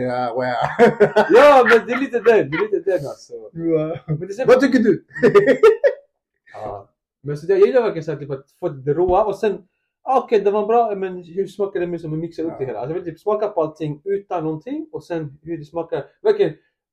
Ja, 1.30 1.66
men 1.68 1.86
det 1.86 1.92
är 1.92 2.00
lite 2.00 2.18
den, 2.18 2.50
det 2.50 2.56
är 2.56 2.62
lite 2.72 2.90
den 2.90 3.06
alltså. 3.06 3.32
Ja. 3.52 3.98
Så, 4.36 4.44
Vad 4.46 4.60
tycker 4.60 4.78
du? 4.78 5.04
ja. 6.54 6.88
Men 7.22 7.36
så 7.36 7.46
jag 7.52 7.58
gillar 7.58 7.82
verkligen 7.82 8.04
så 8.04 8.12
här, 8.12 8.18
typ 8.18 8.30
att 8.30 8.46
få 8.60 8.68
det 8.68 8.94
råa 8.94 9.24
och 9.24 9.38
sen 9.38 9.58
ah, 10.02 10.18
Okej, 10.20 10.40
det 10.40 10.50
var 10.50 10.66
bra, 10.66 10.94
men 10.94 11.22
hur 11.24 11.46
smakar 11.46 11.80
det 11.80 11.86
med 11.86 12.00
som 12.00 12.18
mixa 12.20 12.42
upp 12.42 12.48
Ja. 12.52 12.56
det 12.58 12.64
hela? 12.64 12.78
Alltså 12.78 12.96
jag 12.96 13.02
vill 13.02 13.12
typ 13.12 13.20
smaka 13.20 13.48
på 13.48 13.62
allting 13.62 14.00
utan 14.04 14.44
någonting 14.44 14.86
och 14.92 15.04
sen 15.04 15.38
hur 15.42 15.58
det 15.58 15.64
smakar. 15.64 16.04
Verkligen 16.22 16.52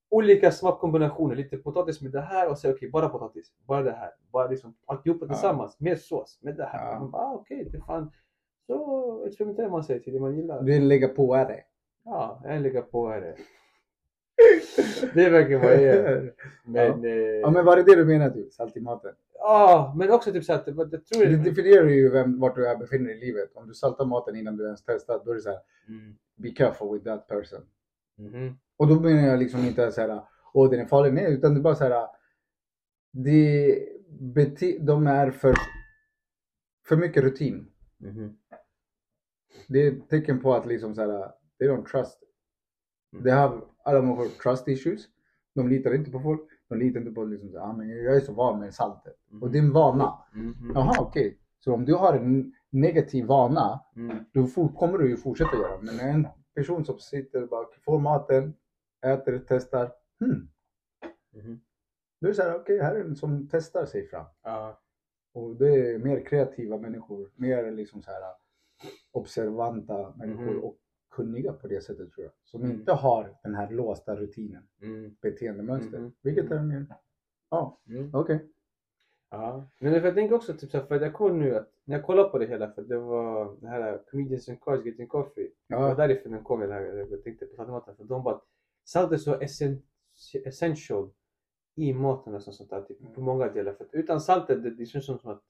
olika 0.10 0.52
smakkombinationer. 0.52 1.36
Lite 1.36 1.58
potatis 1.58 2.02
med 2.02 2.12
det 2.12 2.22
här 2.22 2.50
och 2.50 2.58
sen 2.58 2.72
okej, 2.74 2.90
bara 2.90 3.10
potatis. 3.10 3.52
Bara 3.68 3.82
det 3.84 3.92
här. 3.92 4.10
Bara 4.32 4.48
liksom 4.48 4.76
alltihopa 4.86 5.26
Ja. 5.26 5.34
tillsammans 5.34 5.80
med 5.80 6.00
sås. 6.00 6.40
Med 6.42 6.56
det 6.56 6.66
här. 6.66 6.92
Ja. 6.94 7.00
Man 7.00 7.12
bara, 7.12 7.22
ah, 7.22 7.34
okej, 7.34 7.68
det 7.72 7.78
är 7.78 7.82
fan. 7.82 8.12
Så 8.68 9.24
experimenterar 9.28 9.70
man 9.70 9.84
sig 9.84 10.04
till 10.04 10.14
det 10.14 10.20
man 10.20 10.36
gillar. 10.36 10.62
Du 10.64 10.76
är 11.34 11.48
det. 11.48 11.64
Ja, 12.06 12.42
jag 12.44 12.62
lägger 12.62 12.82
på 12.82 13.08
är 13.08 13.22
det. 13.22 13.36
Det 15.14 15.26
är 15.26 15.32
verkligen 15.32 15.62
vad 15.62 15.72
jag 15.82 15.82
är. 15.84 16.34
Men, 16.66 17.06
eh, 17.06 17.12
Ja 17.12 17.50
men 17.52 17.66
var 17.66 17.76
det 17.76 17.84
det 17.84 17.96
du 17.96 18.06
menade 18.06 18.36
du? 18.36 18.50
Salt 18.52 18.78
i 18.78 18.82
maten? 18.82 19.14
ja, 19.42 19.94
men 19.98 20.12
också 20.12 20.32
typ 20.32 20.44
så 20.44 20.54
att 20.54 20.68
jag 20.68 21.06
tror 21.06 21.26
Det 21.26 21.38
definierar 21.50 21.88
ju 21.90 22.10
vem, 22.10 22.40
vart 22.40 22.56
du 22.56 22.68
är 22.68 22.76
befinner 22.78 23.06
dig 23.10 23.18
i 23.18 23.26
livet. 23.26 23.50
Om 23.56 23.68
du 23.68 23.74
saltar 23.74 24.06
maten 24.06 24.36
innan 24.36 24.58
du 24.58 24.66
ens 24.66 24.84
testat, 24.84 25.26
då 25.26 25.32
är 25.32 25.36
det 25.36 25.42
så 25.42 25.50
här, 25.50 25.60
Mm. 25.88 26.16
be 26.36 26.50
careful 26.50 26.94
with 26.94 27.06
that 27.06 27.28
person. 27.28 27.60
Mhm. 28.18 28.58
Och 28.80 28.88
då 28.88 29.00
menar 29.00 29.28
jag 29.28 29.40
liksom 29.40 29.60
inte 29.66 29.92
så 29.92 30.02
här, 30.02 30.22
åh 30.54 30.70
den 30.70 30.80
är 30.80 30.86
farlig, 30.86 31.14
nej, 31.14 31.34
utan 31.34 31.54
det 31.54 31.60
är 31.60 31.62
bara 31.64 31.76
så 31.76 31.84
här, 31.84 32.08
det 33.12 33.80
bete- 34.20 34.80
de 34.86 35.08
är 35.08 35.32
för, 35.32 35.54
för 36.88 36.96
mycket 36.98 37.24
rutin. 37.24 37.72
Mhm. 37.98 38.38
Det 39.68 39.80
är 39.88 39.92
ett 39.92 40.10
tecken 40.10 40.40
på 40.42 40.54
att 40.54 40.66
liksom 40.66 40.96
så 40.96 41.02
här, 41.02 41.32
they 41.60 41.68
don't 41.68 41.86
trust. 41.86 42.20
Mm. 43.14 43.24
De 43.26 43.32
har 43.32 43.66
alla 43.84 44.02
människor 44.02 44.26
trust 44.44 44.68
issues. 44.68 45.02
De 45.56 45.68
litar 45.70 45.94
inte 45.96 46.12
på 46.12 46.20
folk. 46.20 46.42
De 46.70 46.80
litar 46.80 47.00
inte 47.00 47.12
på 47.12 47.24
liksom 47.24 47.56
ah, 47.62 47.74
men 47.74 47.90
jag 47.90 48.16
är 48.16 48.20
så 48.20 48.34
van 48.34 48.60
med 48.60 48.74
saltet. 48.74 49.16
Och 49.42 49.52
det 49.52 49.58
är 49.58 49.62
en 49.64 49.72
vana. 49.72 50.14
Mhm. 50.34 50.72
Jaha, 50.76 50.96
okej. 51.00 51.38
Så 51.60 51.74
om 51.74 51.86
du 51.86 51.96
har 51.96 52.14
en 52.14 52.54
negativ 52.70 53.26
vana, 53.26 53.80
Mm. 53.96 54.18
då 54.34 54.48
for, 54.48 54.68
kommer 54.68 54.98
du 54.98 55.10
ju 55.10 55.18
fortsätta 55.18 55.56
göra. 55.58 55.78
Men 55.82 56.00
en 56.00 56.28
person 56.56 56.86
som 56.86 57.00
sitter 57.00 57.44
och 57.44 57.50
bara 57.50 57.66
får 57.86 58.00
maten, 58.00 58.54
äter, 59.02 59.42
testar. 59.48 59.92
Hmm. 60.20 60.50
Mhm. 61.34 61.60
Då 62.22 62.28
är 62.28 62.30
det 62.32 62.36
så 62.36 62.42
här, 62.42 62.56
okej, 62.56 62.80
här 62.82 62.96
är 62.96 63.00
en 63.04 63.16
som 63.16 63.48
testar 63.52 63.86
sig 63.86 64.08
fram. 64.08 64.26
Ja. 64.44 64.82
Och 65.34 65.56
det 65.56 65.94
är 65.94 66.00
mer 66.00 66.26
kreativa 66.26 66.78
människor, 66.78 67.30
mer 67.36 67.72
liksom 67.72 68.02
så 68.02 68.12
här 68.12 68.22
observanta 69.12 70.14
människor 70.18 70.54
Mhm. 70.54 70.64
och 70.64 70.78
kunniga 71.12 71.54
på 71.54 71.68
det 71.68 71.82
sättet 71.82 72.12
tror 72.12 72.24
jag. 72.26 72.34
Som 72.44 72.64
Mm. 72.64 72.76
inte 72.76 72.92
har 72.92 73.38
den 73.44 73.56
här 73.56 73.72
låsta 73.72 74.16
rutinen, 74.16 74.64
Mm. 74.82 75.16
beteendemönster. 75.22 76.00
Mhm. 76.00 76.12
Vilket 76.22 76.52
är 76.52 76.64
mer, 76.64 76.86
ja, 77.50 77.80
Mm. 77.88 78.10
okej. 78.16 78.46
Ja, 79.32 79.68
men 79.80 79.94
jag 79.94 80.16
tänker 80.16 80.36
också 80.36 80.54
typ 80.54 80.72
så 80.72 80.78
här, 80.78 80.86
för 80.86 81.00
jag 81.00 81.14
kommer 81.14 81.36
nu 81.36 81.56
att 81.56 81.72
när 81.86 81.96
jag 81.98 82.06
kollar 82.06 82.30
på 82.30 82.38
det 82.38 82.46
hela 82.46 82.72
för 82.72 82.82
det 82.82 82.98
var 83.00 83.58
det 83.62 83.68
här 83.68 84.02
Comedians 84.12 84.50
and 84.50 84.62
Cars 84.62 84.86
Getting 84.86 85.08
Coffee. 85.08 85.52
Det 85.68 85.76
var 85.76 85.90
Ja, 85.90 85.96
därifrån 85.96 86.32
den 86.32 86.44
kom, 86.44 86.62
jag 86.62 87.24
tänkte 87.24 87.46
på. 87.46 87.56
För 87.98 88.04
de 88.04 88.24
bara 88.24 88.42
salt 88.92 89.12
är 89.12 89.18
så 89.18 89.36
essen- 89.40 89.82
essential 90.46 91.10
i 91.76 91.94
maten 91.94 92.36
och 92.36 92.44
sånt 92.44 92.70
där, 92.70 92.82
typ, 92.82 93.16
på 93.16 93.22
många 93.22 93.48
delar. 93.48 93.74
För 93.74 93.88
utan 93.92 94.22
saltet, 94.22 94.64
det, 94.64 94.70
det 94.72 94.86
känns 94.86 95.06
som 95.06 95.20
att 95.24 95.42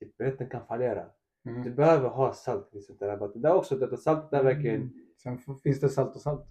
typ, 0.00 0.20
rätten 0.20 0.50
kan 0.50 0.66
fallera. 0.66 1.06
Du 1.44 1.50
mm. 1.50 1.74
behöver 1.74 2.08
ha 2.08 2.32
salt. 2.32 2.68
Liksom, 2.72 2.96
där. 2.98 3.30
Det 3.34 3.48
är 3.48 3.54
också 3.54 3.76
detta 3.76 3.96
saltet 3.96 4.32
är 4.32 4.44
verkligen 4.44 4.92
Sen 5.22 5.34
f- 5.34 5.60
finns 5.62 5.80
det 5.80 5.88
salt 5.88 6.14
och 6.14 6.20
salt. 6.20 6.46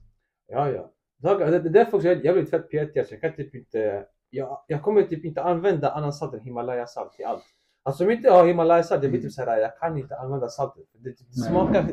Ja, 0.48 0.72
ja. 0.72 0.92
Det, 1.18 1.46
det 1.46 1.56
är 1.56 1.60
därför 1.70 1.98
också 1.98 2.08
jag, 2.08 2.36
blir 2.36 2.46
fett 2.46 2.70
petig. 2.70 3.06
Jag 3.10 3.22
kan 3.22 3.34
typ 3.34 3.56
inte... 3.56 4.08
Jag, 4.30 4.64
jag 4.68 4.84
kommer 4.84 5.04
typ 5.04 5.26
inte 5.26 5.44
använda 5.44 5.92
annan 5.92 6.14
salt 6.14 6.34
än 6.34 6.40
Himalaya-salt 6.40 7.14
till 7.14 7.26
allt. 7.26 7.44
Alltså 7.84 8.04
om 8.04 8.10
jag 8.10 8.18
inte 8.20 8.30
har 8.30 8.48
Himalaya-salt, 8.48 9.04
jag 9.04 9.12
blir 9.12 9.22
typ 9.22 9.32
såhär, 9.32 9.58
jag 9.58 9.78
kan 9.80 9.98
inte 9.98 10.18
använda 10.18 10.48
saltet. 10.50 10.88
Det, 10.92 11.10
det 11.10 11.34
smakar 11.34 11.86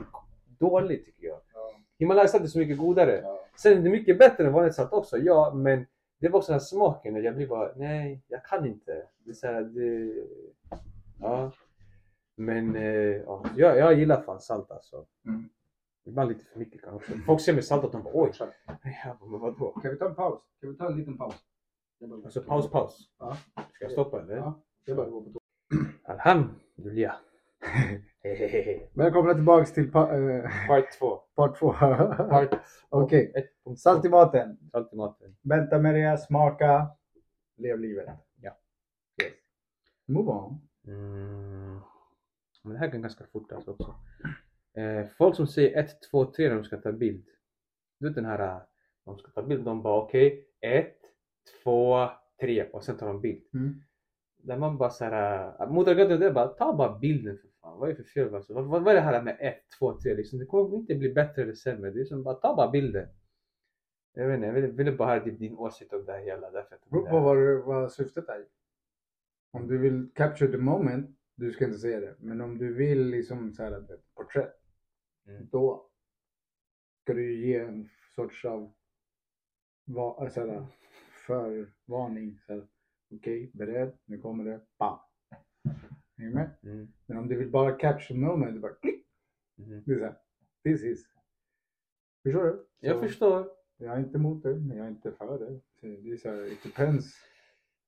dåligt 0.59 1.05
tycker 1.05 1.27
jag. 1.27 1.41
Ja. 1.55 1.71
Himalaya-salt 1.99 2.45
är 2.45 2.47
så 2.49 2.59
mycket 2.59 2.79
godare. 2.79 3.21
Ja. 3.23 3.45
Sen 3.63 3.79
är 3.79 3.83
det 3.83 3.91
mycket 3.91 4.19
bättre 4.19 4.47
än 4.47 4.53
vanligt 4.53 4.75
salt 4.75 4.93
också, 4.93 5.19
ja. 5.19 5.53
Men 5.55 5.87
det 6.21 6.29
var 6.29 6.39
också 6.39 6.53
den 6.53 6.61
här 6.61 6.67
smaken 6.67 7.23
jag 7.25 7.37
blir 7.37 7.47
bara, 7.47 7.73
nej, 7.77 8.23
jag 8.29 8.45
kan 8.45 8.67
inte. 8.67 9.07
Det 9.25 9.31
är 9.31 9.35
såhär, 9.35 9.63
det... 9.63 10.15
Ja. 11.21 11.53
Men 12.37 12.77
eh, 12.77 12.83
ja, 13.17 13.45
jag, 13.57 13.79
jag 13.79 13.99
gillar 13.99 14.23
fan 14.23 14.41
salt 14.41 14.71
alltså. 14.71 15.07
Mm. 15.27 15.49
Ibland 16.05 16.29
lite 16.29 16.45
för 16.45 16.59
mycket 16.59 16.83
kanske. 16.83 17.13
Folk 17.27 17.41
ser 17.41 17.53
mig 17.53 17.63
salt 17.63 17.85
och 17.85 17.93
de 17.93 18.03
bara, 18.03 18.15
oj. 18.15 18.33
Ja, 19.05 19.19
men 19.21 19.41
vadå? 19.41 19.71
Kan 19.71 19.91
vi 19.91 19.97
ta 19.97 20.09
en 20.09 20.15
paus? 20.15 20.41
Kan 20.61 20.71
vi 20.71 20.77
ta 20.77 20.87
en 20.87 20.97
liten 20.97 21.19
paus? 21.19 21.35
Alltså 22.25 22.43
paus, 22.43 22.71
paus. 22.71 23.11
Ja. 23.19 23.37
Ska 23.55 23.85
jag 23.85 23.93
stoppa 23.93 24.23
eller? 24.23 24.37
Ja. 24.37 24.61
Det 24.85 24.93
är 24.93 24.97
bara 24.97 25.07
att 25.07 25.13
gå 25.13 25.23
på 25.23 25.31
toa. 25.31 25.41
Alhamdulillah. 26.05 27.17
Välkomna 28.95 29.35
tillbaks 29.35 29.73
till 29.73 29.93
pa- 29.93 30.17
eh, 30.17 30.45
Part 30.69 30.93
2. 30.99 31.17
part 31.35 31.59
två. 31.59 31.73
Part 31.73 32.61
Okej. 32.89 33.33
1.2. 33.67 33.75
Salt 33.77 34.05
i 34.05 34.09
maten. 34.09 34.59
Salt 34.73 34.93
i 34.93 34.97
maten. 34.97 35.37
Vänta 35.43 35.79
med 35.79 35.95
det, 35.95 36.19
smaka, 36.19 36.91
lev 37.57 37.79
livet. 37.81 38.09
Ja. 38.41 38.59
Yes. 39.23 39.33
Move 40.07 40.31
on. 40.33 40.61
Mm. 40.87 41.81
Men 42.65 42.73
det 42.73 42.79
här 42.79 42.87
går 42.89 42.99
ganska 42.99 43.25
fort 43.33 43.53
alltså 43.53 43.71
också. 43.71 43.95
Eh, 44.77 45.07
folk 45.19 45.37
som 45.37 45.47
säger 45.47 45.79
1, 45.81 46.03
2, 46.11 46.25
3 46.33 46.49
när 46.49 46.55
de 46.55 46.65
ska 46.65 46.77
ta 46.77 46.93
bild. 46.93 47.27
Du 48.01 48.07
vet 48.09 48.15
den 48.15 48.25
här, 48.25 48.57
eh, 48.57 48.63
de 49.05 49.19
ska 49.19 49.31
ta 49.31 49.43
bild, 49.43 49.65
de 49.65 49.83
bara 49.83 50.03
okej, 50.03 50.49
1, 50.61 50.97
2, 51.65 52.09
3 52.41 52.65
och 52.73 52.85
sen 52.85 52.97
tar 52.97 53.07
de 53.07 53.21
bild. 53.21 53.43
Mm. 53.55 53.83
Där 54.43 54.57
man 54.57 54.79
bara 54.79 54.91
såhär, 54.91 55.47
äh, 55.63 55.71
motargumentet 55.71 56.21
är 56.23 56.33
bara 56.33 56.47
ta 56.49 56.73
bara 56.73 56.99
bilden 56.99 57.39
för 57.39 57.49
fan. 57.69 57.79
Vad 57.81 57.91
är 57.91 57.95
det 57.95 58.03
för 58.03 58.11
fel 58.11 58.35
alltså? 58.35 58.55
Vad, 58.55 58.65
vad, 58.65 58.85
vad 58.85 58.93
är 58.93 58.95
det 58.95 59.01
här 59.05 59.23
med 59.23 59.37
1, 59.41 59.57
2, 59.79 60.01
3 60.01 60.15
liksom? 60.15 60.39
Det 60.39 60.47
kommer 60.47 60.77
inte 60.77 60.95
bli 60.95 61.13
bättre 61.13 61.43
eller 61.43 61.55
sämre. 61.55 61.91
Det 61.91 62.01
är 62.01 62.05
som 62.05 62.23
bara 62.23 62.35
ta 62.35 62.57
bara 62.57 62.71
bilden. 62.71 63.09
Jag 64.15 64.29
vet 64.29 64.35
inte, 64.35 64.47
jag 64.47 64.55
ville, 64.55 64.69
ville 64.69 64.93
bara 64.93 65.09
höra 65.09 65.25
din, 65.25 65.39
din 65.39 65.59
åsikt 65.59 65.93
om 65.93 66.05
det 66.05 66.13
här 66.13 66.21
hela. 66.21 66.51
Därför 66.51 66.75
att 66.75 66.91
Beror 66.91 67.09
på 67.11 67.21
vad, 67.21 67.65
vad 67.65 67.93
syftet 67.93 68.29
är. 68.29 68.47
Om 69.51 69.67
du 69.67 69.79
vill 69.79 70.11
capture 70.15 70.51
the 70.53 70.59
moment, 70.59 71.19
du 71.35 71.53
ska 71.53 71.65
inte 71.65 71.79
säga 71.79 72.01
det. 72.01 72.17
Men 72.19 72.41
om 72.41 72.59
du 72.59 72.75
vill 72.75 73.07
liksom 73.07 73.53
så 73.53 73.63
här 73.63 73.95
ett 73.95 74.15
porträtt, 74.15 74.55
Mm. 75.29 75.49
då 75.53 75.91
ska 77.03 77.15
du 77.15 77.47
ge 77.47 77.59
en 77.59 77.89
sorts 78.15 78.45
av 78.45 78.75
va, 79.85 80.31
så 80.31 80.41
här, 80.41 80.67
förvarning. 81.27 82.39
Så 82.47 82.53
här, 82.53 82.69
Okej, 83.15 83.51
beredd, 83.55 83.99
nu 84.05 84.19
kommer 84.19 84.45
det, 84.45 84.61
bam. 84.79 84.99
Är 86.19 86.23
du 86.23 86.31
med? 86.31 86.51
Mm. 86.63 86.89
Men 87.07 87.19
om 87.19 87.29
du 87.29 87.37
vill 87.37 87.51
bara 87.51 87.73
capture 87.73 88.09
the 88.09 88.15
moment, 88.15 88.55
du 88.55 88.61
bara 88.61 88.75
klick. 88.75 89.07
Mm. 89.59 89.83
Det 89.87 89.93
är 89.93 89.99
så 89.99 90.05
här, 90.05 90.15
this 90.65 90.85
is 90.85 91.05
Förstår 92.23 92.45
du? 92.45 92.67
Jag 92.81 92.97
Så 92.97 93.03
förstår. 93.03 93.49
Jag 93.79 93.95
är 93.95 93.99
inte 93.99 94.19
emot 94.19 94.43
det, 94.43 94.55
men 94.55 94.77
jag 94.77 94.87
är 94.87 94.91
inte 94.91 95.13
för 95.13 95.39
det. 95.39 95.61
Det 95.81 96.11
är 96.11 96.17
så 96.17 96.29
här, 96.29 96.53
it 96.53 96.63
depends. 96.63 97.15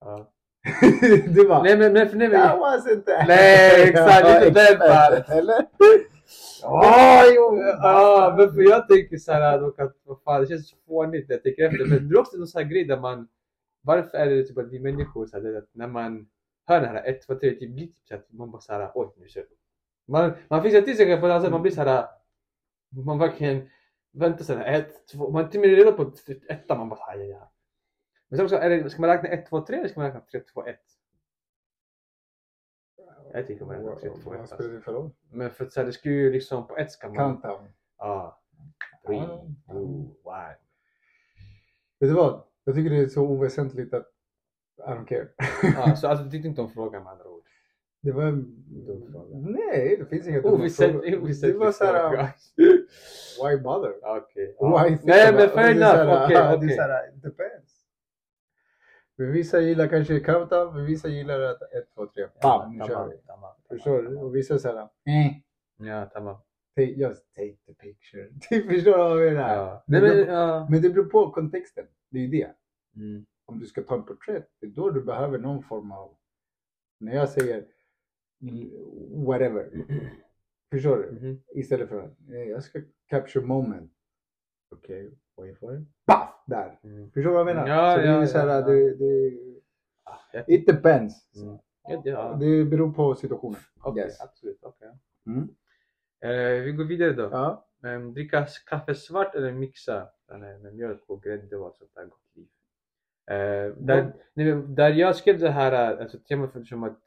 Ja. 0.01 0.33
du 1.35 1.49
bara, 1.49 1.63
Nej 1.63 1.79
men, 1.79 1.93
men, 1.93 2.19
nej, 2.19 2.29
men, 2.29 2.41
that 2.41 2.59
wasn't 2.59 3.03
that. 3.03 3.29
Nej, 3.29 3.89
exakt, 3.89 4.27
är 4.27 4.47
inte 4.47 4.71
den 4.71 4.79
fallet. 4.79 5.31
Eller? 5.31 5.67
Ja, 6.63 7.25
jo! 7.35 7.57
Ja, 7.63 8.35
men 8.39 8.53
för 8.53 8.63
jag 8.63 8.89
tänker 8.89 9.17
såhär 9.17 9.61
dock 9.61 9.81
att 9.81 9.97
vad 10.05 10.23
fan, 10.23 10.41
det 10.41 10.47
känns 10.47 10.75
fånigt 10.87 11.29
när 11.29 11.35
jag 11.37 11.43
tänker 11.43 11.65
efter. 11.65 11.87
Men 11.87 12.09
det 12.09 12.15
är 12.15 12.21
också 12.21 12.37
någon 12.37 12.47
sån 12.47 12.63
här 12.63 12.71
grej 12.71 12.85
där 12.85 13.01
man, 13.01 13.29
varför 13.83 14.19
är 14.19 14.31
det 14.31 14.45
typ 14.45 14.59
att 14.59 14.73
vi 14.73 14.81
människor 14.81 15.27
så 15.27 15.41
här, 15.41 15.59
att 15.59 15.69
när 15.73 15.89
man 15.89 16.27
hör 16.71 16.81
den 16.81 16.91
här 16.97 17.05
1, 17.05 17.23
2, 17.23 17.35
3, 17.35 17.51
typ 17.51 17.71
blir 17.75 17.87
typ 17.87 17.97
så 18.05 18.15
att 18.15 18.33
man 18.33 18.51
bara 18.51 18.61
såhär 18.61 18.91
oj 18.95 19.13
nu 19.17 19.29
kör. 19.29 19.47
Man, 20.07 20.33
man 20.49 20.63
finns 20.63 20.85
till 20.85 20.97
sig 20.97 21.21
på 21.21 21.27
ett 21.27 21.43
sätt, 21.43 21.51
man 21.51 21.63
blir 21.63 21.73
såhär, 21.73 22.09
man 23.05 23.19
verkligen 23.19 23.69
väntar 24.13 24.45
såhär 24.45 24.75
1, 24.79 25.07
2, 25.07 25.31
man 25.31 25.51
till 25.51 25.61
och 25.61 25.67
med 25.67 25.77
redan 25.77 25.97
på 25.97 26.13
ettan 26.49 26.79
man 26.79 26.89
bara 26.89 27.01
såhär 27.01 27.19
aj, 27.19 27.33
aj. 27.33 27.49
Men 28.29 28.37
sen 28.37 28.45
också, 28.45 28.57
är 28.57 28.71
det, 28.71 28.91
ska 28.91 29.01
man 29.01 29.11
räkna 29.11 29.29
1, 29.29 29.47
2, 29.47 29.61
3 29.67 29.77
eller 29.77 29.89
ska 29.89 30.01
man 30.01 30.07
räkna 30.07 30.21
3, 30.21 30.41
2, 30.41 30.67
1? 30.67 30.81
Jag 33.33 33.47
tycker 33.47 33.65
man 33.65 33.77
räknar 33.77 33.97
3, 33.97 34.11
2, 34.23 34.33
1 34.35 34.41
Vad 34.41 34.49
spelar 34.49 34.71
det 34.73 34.81
för 34.81 34.93
roll? 34.93 35.11
Men 35.31 35.51
för 35.51 35.65
att 35.65 35.73
så 35.73 35.81
här, 35.81 35.87
det 35.87 35.93
skulle 35.93 36.15
ju 36.15 36.33
liksom 36.33 36.67
på 36.67 36.77
ett 36.77 36.93
ska 36.93 37.09
man... 37.09 37.17
Countdown. 37.17 37.69
Ja. 37.99 38.41
Three, 39.07 39.17
Ja. 39.17 39.47
two, 39.67 40.09
one. 40.23 40.57
Vet 41.99 42.11
du 42.11 42.15
vad? 42.15 42.43
Jag 42.65 42.75
tycker 42.75 42.91
det 42.91 42.97
är 42.97 43.09
så 43.09 43.23
oväsentligt 43.23 43.95
att 43.95 44.13
I 44.87 44.91
don't 44.91 45.07
care. 45.07 45.29
Ja, 45.63 45.97
så 45.97 46.09
alltså 46.09 46.25
du 46.25 46.31
tyckte 46.31 46.49
inte 46.49 46.61
om 46.61 46.71
frågan 46.71 47.03
med 47.03 47.13
andra 47.13 47.25
ord? 47.25 47.43
Det 48.03 48.13
var 48.13 48.23
en... 48.23 48.65
Dum 48.87 49.13
fråga. 49.13 49.37
Nej, 49.39 49.97
det 49.99 50.07
finns 50.07 50.29
inget 50.29 50.43
dumma 50.43 50.55
Oväsentlig, 50.55 51.13
frågor. 51.13 51.25
oväsentlig 51.25 51.55
Det 51.55 51.59
var 51.65 51.73
såhär, 51.73 52.09
fråga. 52.11 52.29
why 53.51 53.63
bother? 53.63 53.93
Okej. 54.03 54.57
Why 54.61 54.89
think 54.89 55.05
Nej 55.05 55.33
men 55.33 55.49
fair 55.49 55.71
enough, 55.71 55.91
såhär, 55.91 56.25
okej 56.27 56.37
Det 56.37 56.43
är 56.43 56.57
okej. 56.57 56.77
såhär, 56.77 57.09
it 57.09 57.23
depends. 57.23 57.81
Men 59.17 59.33
vissa 59.33 59.61
gillar 59.61 59.87
kanske 59.87 60.21
countdown, 60.21 60.75
men 60.75 60.87
vissa 60.87 61.09
gillar 61.09 61.41
att 61.41 61.63
1, 61.63 61.69
2, 61.95 62.07
3, 62.07 62.27
bam, 62.43 62.77
nu 62.79 62.85
kör 62.85 63.09
vi. 63.09 63.17
Förstår 63.77 64.03
du? 64.03 64.17
Och 64.17 64.37
vissa 64.37 64.59
såhär, 64.59 64.77
eh, 64.79 64.87
Ja, 65.87 66.07
tamam. 66.07 66.37
take, 66.77 66.91
just 66.91 67.35
take 67.35 67.57
the 67.67 67.75
picture. 67.75 68.29
Förstår 68.75 68.93
du 68.93 68.99
vad 68.99 69.27
jag 69.27 69.33
menar? 69.33 69.55
Ja. 69.55 69.85
Men, 69.87 70.03
men 70.71 70.83
det 70.83 70.91
beror 70.91 71.05
på 71.05 71.31
kontexten. 71.31 71.85
Det 72.11 72.19
är 72.19 72.23
ju 72.23 72.29
det. 72.29 72.51
Mm. 72.97 73.27
Om 73.51 73.59
du 73.59 73.67
ska 73.67 73.83
ta 73.83 73.95
en 73.95 74.05
porträtt, 74.05 74.49
det 74.61 74.67
är 74.67 74.71
då 74.71 74.91
du 74.91 75.03
behöver 75.03 75.39
någon 75.39 75.63
form 75.63 75.93
av... 75.93 76.17
När 76.99 77.15
jag 77.15 77.29
säger 77.29 77.67
whatever. 79.27 79.71
Förstår 80.73 80.97
du? 80.97 81.13
Mhm. 81.13 81.43
Istället 81.55 81.89
för 81.89 82.01
att 82.03 82.19
jag 82.29 82.63
ska 82.63 82.81
capture 83.07 83.47
moment. 83.47 83.93
Okej, 84.71 85.07
okay, 85.07 85.17
wait 85.37 85.59
for 85.59 85.77
it. 85.81 85.89
Baff! 86.07 86.31
Där. 86.47 86.81
Mm. 86.83 87.11
Förstår 87.11 87.31
du 87.31 87.37
vad 87.37 87.41
jag 87.49 87.57
menar? 87.57 87.69
Ja, 87.69 87.95
så 87.95 88.01
det 88.01 88.07
ja, 88.07 88.23
är 88.23 88.27
så 88.27 88.39
här, 88.39 88.47
ja, 88.47 88.55
ja. 88.55 88.67
Det, 88.67 88.95
det, 88.95 89.37
Ah, 90.05 90.43
it 90.47 90.67
depends. 90.67 91.37
Mm. 91.37 91.59
Ja. 92.05 92.37
Det 92.41 92.65
beror 92.65 92.93
på 92.93 93.15
situationen. 93.15 93.61
Okej, 93.81 94.05
Yes. 94.05 94.21
absolut. 94.21 94.59
okej. 94.63 94.89
Mm. 95.27 95.49
Eh, 96.21 96.63
vi 96.65 96.73
går 96.73 96.85
vidare 96.85 97.13
då. 97.13 97.23
Ja. 97.23 97.67
Ehm, 97.85 98.15
dricka 98.15 98.47
kaffe 98.67 98.95
svart 98.95 99.35
eller 99.35 99.53
mixa 99.53 100.09
här 100.29 100.59
med 100.59 100.75
mjölk 100.75 101.03
och 101.07 101.23
grädde 101.23 101.57
och 101.57 101.75
sånt 101.75 101.95
där 101.95 102.05
gott 102.05 102.37
liv. 102.37 102.49
Eh, 103.27 103.75
där, 103.77 104.13
men 104.35 104.75
där 104.75 104.91
jag 104.91 105.17
skrev 105.17 105.39
det 105.39 105.51
här, 105.51 105.97
alltså 105.97 106.19
temat 106.19 106.53
för 106.53 106.63
som 106.65 106.83
att 106.83 107.03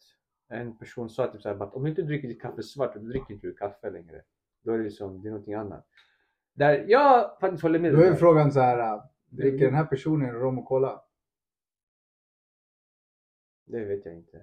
en 0.50 0.78
person 0.78 1.10
sa 1.10 1.28
typ 1.28 1.42
så 1.42 1.50
här, 1.50 1.64
att 1.64 1.74
om 1.74 1.84
du 1.84 1.90
inte 1.90 2.02
dricker 2.02 2.28
ditt 2.28 2.42
kaffe 2.42 2.64
svart, 2.64 2.94
då 2.96 3.00
dricker 3.00 3.34
inte 3.34 3.48
du 3.48 3.54
kaffe 3.54 3.90
längre. 3.90 4.22
Då 4.62 4.72
är 4.72 4.78
det 4.78 4.84
liksom, 4.84 5.22
det 5.22 5.28
är 5.28 5.32
någonting 5.32 5.54
annat. 5.54 5.88
Där 6.54 6.86
jag 6.88 7.40
faktiskt 7.40 7.64
håller 7.64 7.80
med 7.80 7.94
Då 7.94 8.02
är 8.02 8.14
frågan 8.14 8.52
så 8.52 8.60
här. 8.60 8.96
äh, 8.96 9.04
Dricker 9.30 9.58
Mm. 9.58 9.66
den 9.66 9.74
här 9.76 9.86
personen 9.86 10.32
rom 10.34 10.60
och 10.60 10.66
cola? 10.66 11.02
Det 13.66 13.86
vet 13.86 14.06
jag 14.06 14.16
inte. 14.16 14.42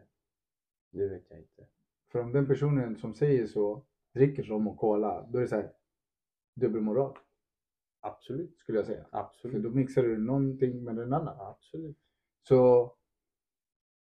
Det 0.90 1.08
vet 1.08 1.22
jag 1.28 1.38
inte. 1.38 1.66
För 2.12 2.20
om 2.20 2.32
den 2.32 2.46
personen 2.46 2.96
som 2.96 3.14
säger 3.14 3.46
så 3.46 3.84
dricker 4.14 4.42
rom 4.42 4.68
och 4.68 4.76
cola, 4.76 5.26
då 5.28 5.38
är 5.38 5.42
det 5.42 5.48
så 5.48 5.56
här 5.56 5.72
dubbelmoral 6.54 7.18
Absolut, 8.00 8.58
skulle 8.58 8.78
jag 8.78 8.86
säga. 8.86 9.04
För 9.10 9.18
absolut, 9.18 9.62
då 9.62 9.70
mixar 9.70 10.02
du 10.02 10.18
någonting 10.18 10.84
med 10.84 10.96
den 10.96 11.12
andra. 11.12 11.32
absolut. 11.40 11.96
Så, 12.48 12.92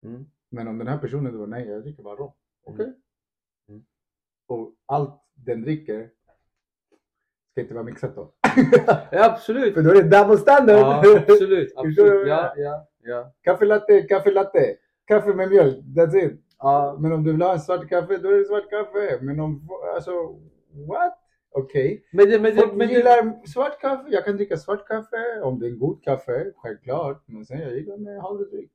Mm. 0.04 0.26
men 0.48 0.68
om 0.68 0.78
den 0.78 0.86
här 0.88 0.98
personen 0.98 1.38
då, 1.38 1.46
nej 1.46 1.68
jag 1.68 1.82
dricker 1.82 2.02
bara 2.02 2.16
rom. 2.16 2.32
Okej. 2.64 2.84
Mm. 2.84 2.94
Mm. 3.68 3.84
Och 4.46 4.74
allt 4.86 5.20
den 5.34 5.62
dricker 5.62 6.10
ska 7.50 7.60
inte 7.60 7.74
vara 7.74 7.84
mixat 7.84 8.14
då. 8.16 8.32
Ja, 9.12 9.30
absolut! 9.32 9.74
För 9.74 9.82
då 9.82 9.90
är 9.90 10.02
det 10.02 10.18
double 10.18 10.36
standard. 10.38 10.76
Ja, 10.78 11.18
absolut, 11.18 11.72
absolut. 11.76 12.28
Ja, 12.28 12.54
ja, 12.56 12.88
ja. 13.02 13.32
kaffe 13.42 13.64
latte, 13.64 14.02
kaffe 14.02 14.30
latte. 14.30 14.76
Kaffe 15.04 15.34
med 15.34 15.48
mjölk, 15.48 15.76
that's 15.84 16.16
it. 16.16 16.40
ja. 16.58 16.96
Men 17.00 17.12
om 17.12 17.24
du 17.24 17.32
vill 17.32 17.42
ha 17.42 17.52
en 17.52 17.60
svart 17.60 17.88
kaffe, 17.88 18.16
då 18.16 18.28
är 18.28 18.38
det 18.38 18.44
svart 18.44 18.70
kaffe. 18.70 19.18
Men 19.22 19.40
om, 19.40 19.68
alltså, 19.94 20.12
what? 20.88 21.18
Okej. 21.54 22.04
Men 22.12 22.30
det, 22.30 22.40
men 22.40 22.56
det, 22.56 22.66
men 22.66 22.88
det, 22.88 22.94
gillar 22.94 23.46
svart 23.46 23.80
kaffe. 23.80 24.04
Jag 24.10 24.24
kan 24.24 24.36
dricka 24.36 24.56
svart 24.56 24.88
kaffe 24.88 25.40
om 25.42 25.58
det 25.58 25.66
är 25.66 25.70
god 25.70 26.02
kaffe, 26.04 26.52
självklart. 26.56 27.22
Men 27.26 27.44
sen 27.44 27.60
jag 27.60 27.74
gillar 27.74 27.96
med 27.96 28.20
havredryck. 28.22 28.70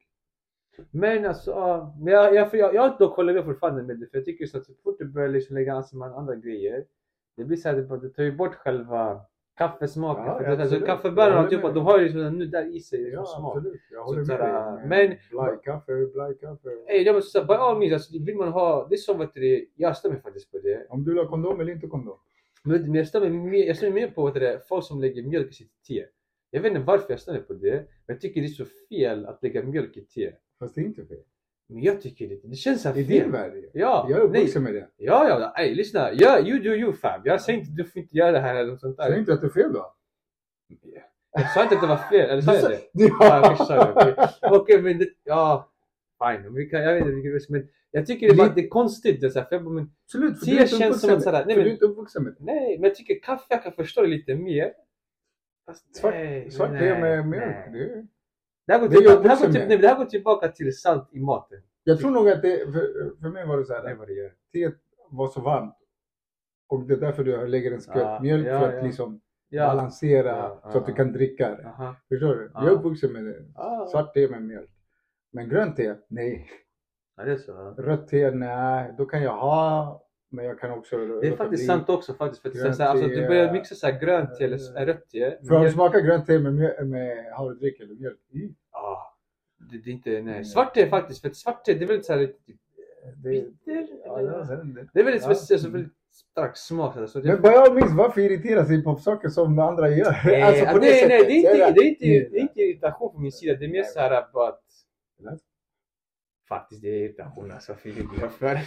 Men 0.92 1.26
alltså, 1.26 1.52
ja, 1.52 1.96
men 2.02 2.14
jag, 2.14 2.36
jag, 2.36 2.56
jag, 2.56 2.76
jag 2.76 2.98
dock 3.00 3.16
håller 3.16 3.34
med 3.34 3.46
fortfarande 3.46 3.84
med 3.84 4.00
det 4.00 4.08
för 4.08 4.18
jag 4.18 4.26
tycker 4.26 4.46
så 4.46 4.58
att 4.58 4.66
så 4.66 4.74
fort 4.84 4.96
du 5.00 5.06
börjar 5.06 5.30
liksom 5.30 5.56
lägga 5.56 5.74
ansvar 5.74 6.00
med 6.00 6.18
andra 6.18 6.36
grejer 6.36 6.86
det 7.38 7.44
blir 7.46 7.58
så 7.58 7.70
här, 7.70 7.76
det, 7.76 7.98
det 7.98 8.10
tar 8.10 8.32
bort 8.38 8.56
själva 8.56 9.22
kaffesmaken. 9.58 10.26
Ja, 10.26 10.38
för 10.40 10.46
alltså. 10.62 10.76
Jag 10.76 10.86
kaffebönor 10.86 11.32
håller 11.36 11.50
typ, 11.50 11.62
de 11.62 11.86
har 11.86 11.98
ju 12.00 12.04
liksom 12.04 12.38
nu 12.38 12.46
där 12.46 12.76
i 12.76 12.80
sig 12.80 13.00
liksom 13.00 13.20
Ja, 13.20 13.26
smak. 13.26 13.58
absolut. 13.58 13.82
Jag 13.92 14.04
håller 14.04 14.24
Så 14.24 14.32
med 14.32 14.40
dig. 14.40 14.88
men- 15.08 15.18
Blaj 15.32 15.58
kaffe, 15.64 16.06
blaj 16.14 16.38
kaffe. 16.38 16.70
Ey, 16.88 17.12
var 17.14 17.22
så 17.22 17.40
här, 17.40 17.46
by 17.46 17.54
all 17.54 17.80
means, 17.80 17.94
alltså, 17.94 18.20
vill 18.26 18.36
man 18.38 18.48
ha, 18.48 18.88
det 18.90 18.96
är 18.96 18.98
som 18.98 19.20
vet 19.20 19.34
du, 19.34 19.70
jag 19.76 19.98
stämmer 19.98 20.18
faktiskt 20.20 20.52
på 20.52 20.58
det. 20.58 20.86
Om 20.90 21.04
du 21.04 21.12
vill 21.14 21.24
ha 21.24 21.30
kondom 21.30 21.60
eller 21.60 21.72
inte 21.72 21.88
kondom. 21.88 22.18
Men, 22.64 22.96
jag 22.96 23.08
stämmer 23.08 23.30
mer, 23.30 23.66
jag 23.68 23.78
stämmer 23.78 23.94
mer 23.94 24.08
på 24.08 24.30
det, 24.32 24.68
folk 24.68 24.86
som 24.86 25.02
lägger 25.02 25.24
mjölk 25.24 25.52
i 25.52 25.54
sitt 25.54 25.72
te. 25.88 26.06
Jag 26.52 26.62
vet 26.62 26.70
inte 26.72 26.84
varför 26.84 27.06
jag 27.10 27.20
stämmer 27.20 27.40
på 27.40 27.54
det, 27.54 27.72
men 27.76 27.86
jag 28.16 28.22
tycker 28.22 28.42
det 28.42 28.48
är 28.48 28.50
så 28.50 28.66
fel 28.90 29.26
att 29.26 29.44
lägga 29.44 29.64
mjölk 29.64 29.98
i 29.98 30.02
te. 30.06 30.32
Fast 30.60 30.76
det 30.76 30.82
är 30.82 30.86
inte 30.86 31.06
fel. 31.06 31.18
Men 31.70 31.84
jag 31.84 32.02
tycker 32.02 32.28
det, 32.30 32.40
det 32.44 32.56
känns 32.56 32.82
så 32.82 32.90
här 32.90 32.98
I 32.98 33.06
fel. 33.06 33.22
din 33.24 33.32
värld. 33.32 33.54
ja. 33.56 33.70
Ja, 33.74 34.08
Jag 34.10 34.20
är 34.20 34.30
nej. 34.30 34.40
uppvuxen 34.42 34.64
med 34.64 34.74
det. 34.74 34.88
Ja, 34.98 35.30
ja, 35.30 35.64
ey 35.64 35.76
lyssna. 35.76 36.10
Ja, 36.14 36.40
you 36.40 36.60
do 36.60 36.70
you 36.70 36.94
fam. 36.94 37.22
Jag 37.26 37.42
säger 37.42 37.60
inte 37.60 37.72
du 37.72 37.84
får 37.84 38.02
inte 38.02 38.18
göra 38.18 38.32
det 38.32 38.40
här 38.40 38.56
eller 38.56 38.72
något 38.72 38.80
sånt 38.80 38.96
Säg 38.96 39.12
där. 39.12 39.18
inte 39.20 39.34
att 39.34 39.42
det 39.42 39.48
är 39.48 39.52
fel 39.52 39.74
då. 39.74 39.94
Jag 41.32 41.52
sa 41.54 41.64
inte 41.64 41.76
att 41.76 41.82
det 41.82 41.88
var 41.88 41.98
fel, 41.98 42.30
eller 42.30 42.42
sa 42.42 42.56
jag 42.56 42.70
det? 42.72 42.82
Ja. 42.94 43.92
Okej. 43.96 44.16
Okej, 44.42 44.82
men 44.82 44.98
det, 44.98 45.08
ja. 45.24 45.70
Fine, 46.24 46.54
vi 46.54 46.66
kan, 46.70 46.82
jag 46.82 46.94
vet 46.94 47.02
inte 47.02 47.14
vilken 47.16 47.32
röst, 47.32 47.50
men 47.50 47.68
jag 47.92 48.06
tycker 48.06 48.56
det, 48.56 48.62
är 48.62 48.68
konstigt. 48.68 49.22
Det 49.22 49.30
så 49.32 49.40
här, 49.40 49.46
för 49.46 49.56
jag 49.56 49.72
men, 49.72 49.92
Absolut, 50.06 50.40
för 50.40 50.46
Te 50.46 50.52
du 50.52 50.58
är 50.58 50.62
inte 50.64 50.76
känns 50.76 51.02
som 51.02 51.14
att 51.14 51.24
sådär, 51.24 51.46
nej, 51.46 51.56
För 51.56 51.60
men- 51.62 51.64
du 51.64 51.70
är 51.70 51.74
inte 51.74 51.86
uppvuxen 51.86 52.24
med 52.24 52.36
nej, 52.40 52.78
men 52.78 52.84
jag 52.84 52.96
tycker 52.96 53.20
kaffe, 53.20 53.46
jag 53.50 53.64
kan 53.64 53.72
förstå 53.72 54.02
det 54.02 54.08
lite 54.08 54.36
mer. 54.36 54.74
Fast, 55.66 55.96
Svart, 55.96 56.14
nej, 56.14 56.52
svart 56.52 56.72
nej, 56.72 56.80
te 56.80 57.02
med 57.02 57.28
mjölk. 57.28 57.46
nej. 57.46 57.70
Det 57.74 57.84
är... 57.84 58.08
Det 58.68 58.74
här 58.74 58.80
går 58.80 58.90
Det 58.90 58.96
jag 59.04 59.24
det 59.24 59.30
här 59.30 59.46
går 59.46 59.54
till, 59.54 59.68
nej, 59.68 59.78
det 59.78 59.88
här 59.88 59.98
går 59.98 60.06
tillbaka 60.06 60.48
till 60.48 60.78
salt 60.78 61.10
i 61.14 61.20
maten. 61.20 61.62
Jag 61.84 62.00
tror 62.00 62.12
nog 62.12 62.30
att 62.30 62.42
det, 62.42 62.58
för, 62.74 63.16
för 63.22 63.30
mig 63.30 63.48
var 63.48 63.58
det 63.58 63.66
så 63.66 63.74
här. 63.74 63.96
vad 63.96 64.08
det 64.08 64.14
gör. 64.14 64.34
Teet 64.54 64.76
var 65.10 65.28
så 65.28 65.42
varmt. 65.42 65.76
Och 66.68 66.84
det 66.84 66.94
är 66.94 66.98
därför 66.98 67.24
du 67.24 67.48
lägger 67.48 67.72
en 67.72 67.82
skvätt 67.82 67.98
Ja, 67.98 68.20
mjölk 68.22 68.48
ja, 68.48 68.60
för 68.60 68.68
att 68.70 68.76
ja. 68.76 68.82
liksom 68.84 69.22
Ja. 69.50 69.68
balansera 69.68 70.60
så 70.72 70.78
att 70.78 70.86
du 70.86 70.94
kan 70.94 71.12
dricka 71.14 71.50
det. 71.50 71.74
Förstår 72.10 72.36
du? 72.36 72.52
Ja. 72.54 72.64
Jag 72.64 72.72
är 72.74 72.76
uppvuxen 72.78 73.14
med 73.14 73.26
det. 73.26 73.46
Ah. 73.56 73.88
Svart 73.88 74.14
te 74.14 74.28
med 74.28 74.42
mjölk. 74.44 74.70
Men 75.38 75.50
grönt 75.50 75.76
te, 75.76 75.96
nej. 76.08 76.50
Ja, 77.18 77.24
det 77.24 77.32
är 77.32 77.38
så. 77.38 77.52
ja. 77.52 77.84
Rött 77.84 78.08
te, 78.08 78.32
nej. 78.32 78.94
Då 78.98 79.06
kan 79.06 79.22
jag 79.24 79.38
ha, 79.38 80.04
men 80.32 80.46
jag 80.46 80.60
kan 80.60 80.72
också 80.72 80.98
Det 80.98 81.28
är 81.28 81.36
faktiskt 81.36 81.60
bli. 81.62 81.68
sant 81.68 81.90
också 81.90 82.14
faktiskt. 82.14 82.42
För 82.42 82.50
att 82.50 82.56
Grönt 82.56 82.76
så 82.76 82.84
här, 82.84 82.90
alltså, 82.90 83.08
du 83.08 83.28
börjar 83.28 83.52
mixa 83.52 83.76
så 83.76 83.88
här 83.88 84.00
grönt 84.00 84.36
te 84.38 84.44
eller 84.44 84.82
eh, 84.82 84.86
rött 84.86 85.10
te. 85.10 85.38
För 85.48 85.56
har 85.56 85.66
du 85.66 85.72
smakat 85.72 86.04
grönt 86.06 86.26
te 86.28 86.40
med, 86.40 86.54
mjö- 86.54 86.84
med 86.86 87.26
havredryck 87.34 87.80
eller 87.80 87.96
mjölk? 87.96 88.20
Mm. 88.34 88.56
Ja, 88.72 89.18
det, 89.72 89.78
det 89.78 89.90
är 89.90 89.94
inte, 89.94 90.22
nej. 90.22 90.46
Svart 90.46 90.74
te 90.74 90.88
faktiskt, 90.90 91.22
för 91.22 91.30
svart 91.30 91.66
te 91.66 91.74
det 91.74 91.84
är 91.86 91.88
väldigt 91.88 92.06
såhär 92.06 92.20
lite 92.20 92.34
Det, 93.24 93.30
bitter. 93.30 93.88
ja, 94.06 94.18
det. 94.22 94.88
det 94.94 95.00
är 95.00 95.04
väldigt 95.04 95.24
Ja. 95.24 95.30
alltså, 95.30 95.70
väldigt 95.70 95.94
stark 96.12 96.58
smak. 96.58 96.94
sådär, 96.94 97.08
Så 97.08 97.20
det, 97.20 97.28
Men 97.34 97.42
vad 97.42 97.52
jag 97.54 97.76
minns, 97.76 97.92
varför 97.98 98.22
irritera 98.22 98.66
sig 98.66 98.84
på 98.84 98.96
saker 98.96 99.30
som 99.30 99.60
andra 99.60 99.90
gör? 99.90 100.16
nej, 100.26 100.42
alltså 100.48 100.66
på 100.66 100.78
nej, 100.78 101.06
nej, 101.08 101.26
det 101.26 101.32
är 101.32 101.38
inte, 101.38 101.72
det 101.72 101.80
är 101.82 101.90
inte, 101.90 102.30
det 102.32 102.38
är 102.38 102.42
inte 102.42 102.60
irritation 102.62 103.12
från 103.12 103.22
min 103.22 103.32
sida. 103.32 103.56
Det 103.60 103.66
är 103.66 103.70
mer 103.70 103.84
såhär 103.84 104.12
att 104.12 104.32
Eller? 105.20 105.40
Faktiskt 106.48 106.82
det 106.82 106.88
är 106.88 107.06
irritation 107.06 107.52
alltså. 107.52 107.76
Jag 108.22 108.32
för. 108.32 108.54
Nej 108.54 108.64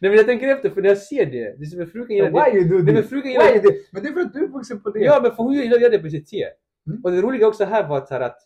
men 0.00 0.12
jag 0.14 0.26
tänker 0.26 0.48
efter 0.48 0.70
för 0.70 0.82
när 0.82 0.88
jag 0.88 0.98
ser 0.98 1.26
det. 1.26 1.56
Det 1.58 1.62
är 1.62 1.66
som 1.66 1.80
en 1.80 1.86
frugan 1.86 2.16
gillar 2.16 2.30
Why 2.30 2.58
det. 2.58 2.58
you 2.58 2.68
do 2.78 2.84
Nej 2.84 2.94
men 2.94 3.02
frugan 3.02 3.32
Why 3.32 3.52
you 3.54 3.62
do- 3.62 3.78
Men 3.92 4.02
det 4.02 4.08
är 4.08 4.12
för 4.12 4.20
att 4.20 4.32
du 4.32 4.44
är 4.44 4.48
vuxen 4.48 4.80
på 4.82 4.90
det. 4.90 5.00
Ja 5.00 5.20
men 5.22 5.30
för 5.30 5.42
hon 5.42 5.52
gillar 5.52 5.90
det 5.90 5.98
på 5.98 6.10
sitt 6.10 6.26
te. 6.28 6.44
Mm. 6.86 7.04
Och 7.04 7.10
det 7.10 7.22
roliga 7.22 7.48
också 7.48 7.64
här 7.64 7.88
var 7.88 8.06
här, 8.10 8.20
att 8.20 8.38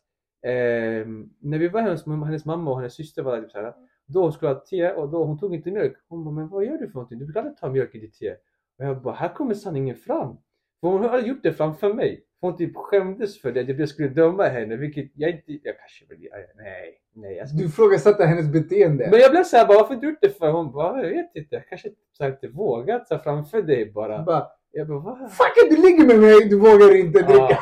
ehm, 0.47 1.31
när 1.41 1.59
vi 1.59 1.69
var 1.69 1.81
hemma 1.81 1.93
hos 1.95 2.27
hennes 2.27 2.45
mamma 2.45 2.71
och 2.71 2.77
hennes 2.77 2.95
syster 2.95 3.23
var 3.23 3.37
där 3.37 3.43
typ 3.43 3.51
så 3.51 3.59
här, 3.59 3.75
då 4.07 4.23
hon 4.23 4.33
skulle 4.33 4.51
ha 4.53 4.61
te 4.61 4.91
och 4.93 5.09
då 5.11 5.25
hon 5.25 5.39
tog 5.39 5.55
inte 5.55 5.71
mjölk. 5.71 5.97
Hon 6.09 6.25
bara, 6.25 6.35
men 6.35 6.49
vad 6.49 6.65
gör 6.65 6.79
du 6.79 6.87
för 6.87 6.95
någonting? 6.95 7.19
Du 7.19 7.25
brukar 7.25 7.41
aldrig 7.41 7.57
ta 7.57 7.71
mjölk 7.71 7.95
i 7.95 7.99
ditt 7.99 8.15
te. 8.15 8.31
Och 8.79 8.85
jag 8.85 9.03
bara, 9.03 9.15
här 9.15 9.35
kommer 9.35 9.55
sanningen 9.55 9.97
fram. 9.97 10.37
För 10.81 10.89
hon 10.89 11.05
hade 11.05 11.29
gjort 11.29 11.43
det 11.43 11.53
framför 11.53 11.95
mig. 11.95 12.26
Hon 12.41 12.57
typ 12.57 12.77
skämdes 12.77 13.41
för 13.41 13.53
det, 13.53 13.61
att 13.61 13.79
jag 13.79 13.89
skulle 13.89 14.09
döma 14.09 14.45
henne, 14.45 14.77
vilket 14.77 15.11
jag 15.15 15.31
inte, 15.31 15.53
jag 15.63 15.79
kanske 15.79 16.05
vill, 16.09 16.29
nej, 16.57 16.99
nej. 17.15 17.37
Jag 17.37 17.47
Du 17.59 17.65
ifrågasatte 17.65 18.25
hennes 18.27 18.53
beteende. 18.53 19.09
men 19.11 19.21
jag 19.21 19.31
blev 19.31 19.45
såhär 19.45 19.67
bara, 19.67 19.79
varför 19.79 19.95
du 19.97 20.09
gjort 20.11 20.19
det 20.21 20.39
för? 20.39 20.51
Hon 20.53 20.73
bara, 20.73 21.03
jag 21.03 21.09
vet 21.11 21.31
inte, 21.37 21.55
jag 21.55 21.69
kanske 21.69 21.89
så 22.13 22.25
här, 22.25 22.31
inte 22.31 22.49
vågat 22.49 23.09
så 23.09 23.19
framför 23.19 23.63
dig 23.63 23.93
bara. 23.93 24.23
Bara, 24.23 24.47
Jag 24.73 24.89
bara, 24.89 24.99
va? 24.99 25.29
Fuck 25.31 25.65
it, 25.65 25.77
du 25.77 25.83
ligger 25.83 26.07
med 26.07 26.19
mig, 26.19 26.49
du 26.49 26.59
vågar 26.59 26.97
inte 26.97 27.19
Ja. 27.19 27.27
dricka. 27.27 27.59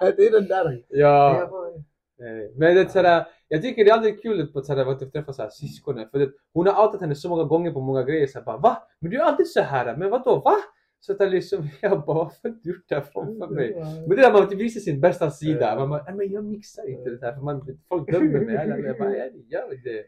det 0.16 0.26
är 0.26 0.30
den 0.40 0.48
där. 0.48 0.82
Ja. 0.88 1.50
Nej. 2.18 2.52
Men 2.56 2.74
det 2.74 2.80
är 2.80 2.84
sådär, 2.88 3.26
jag 3.48 3.62
tycker 3.62 3.84
det 3.84 3.90
är 3.90 3.94
aldrig 3.94 4.22
kul 4.22 4.46
på 4.46 4.62
sådär, 4.62 4.86
att 4.92 5.12
träffa 5.12 5.32
såhär, 5.32 5.50
syskonen. 5.50 6.08
För 6.10 6.18
det, 6.18 6.30
hon 6.52 6.66
har 6.66 6.86
outat 6.86 7.00
henne 7.00 7.14
så 7.14 7.28
många 7.28 7.44
gånger 7.44 7.72
på 7.72 7.80
många 7.80 8.02
grejer. 8.02 8.26
Så 8.26 8.38
här, 8.38 8.44
bara, 8.46 8.56
va? 8.58 8.82
Men 9.00 9.10
du 9.10 9.16
är 9.16 9.22
alltid 9.22 9.46
så 9.48 9.60
här. 9.60 9.96
Men 9.96 10.10
vadå? 10.10 10.40
Va? 10.44 10.54
Så 11.06 11.12
att 11.12 11.20
är 11.20 11.30
liksom, 11.30 11.68
jag 11.82 12.04
bara, 12.04 12.14
varför 12.24 12.48
har 12.48 12.56
du 12.62 12.70
gjort 12.70 12.84
det 12.88 12.94
här 12.94 13.02
framför 13.02 13.48
mig? 13.54 13.74
Men 14.08 14.08
det 14.08 14.16
där 14.22 14.32
man 14.32 14.42
inte 14.42 14.56
visar 14.56 14.80
sin 14.80 15.00
bästa 15.00 15.30
sida. 15.30 15.60
Ja. 15.60 15.76
Man 15.78 15.88
bara, 15.90 16.02
"Nej, 16.04 16.14
men 16.14 16.32
jag 16.32 16.44
mixar 16.44 16.88
inte 16.88 17.10
det 17.10 17.26
här. 17.26 17.34
För 17.34 17.42
man, 17.42 17.78
folk 17.88 18.12
dömer 18.12 18.40
mig. 18.40 18.54
Jag 18.84 18.98
bara, 18.98 19.16
jag 19.16 19.36
gör 19.36 19.80
det. 19.84 20.04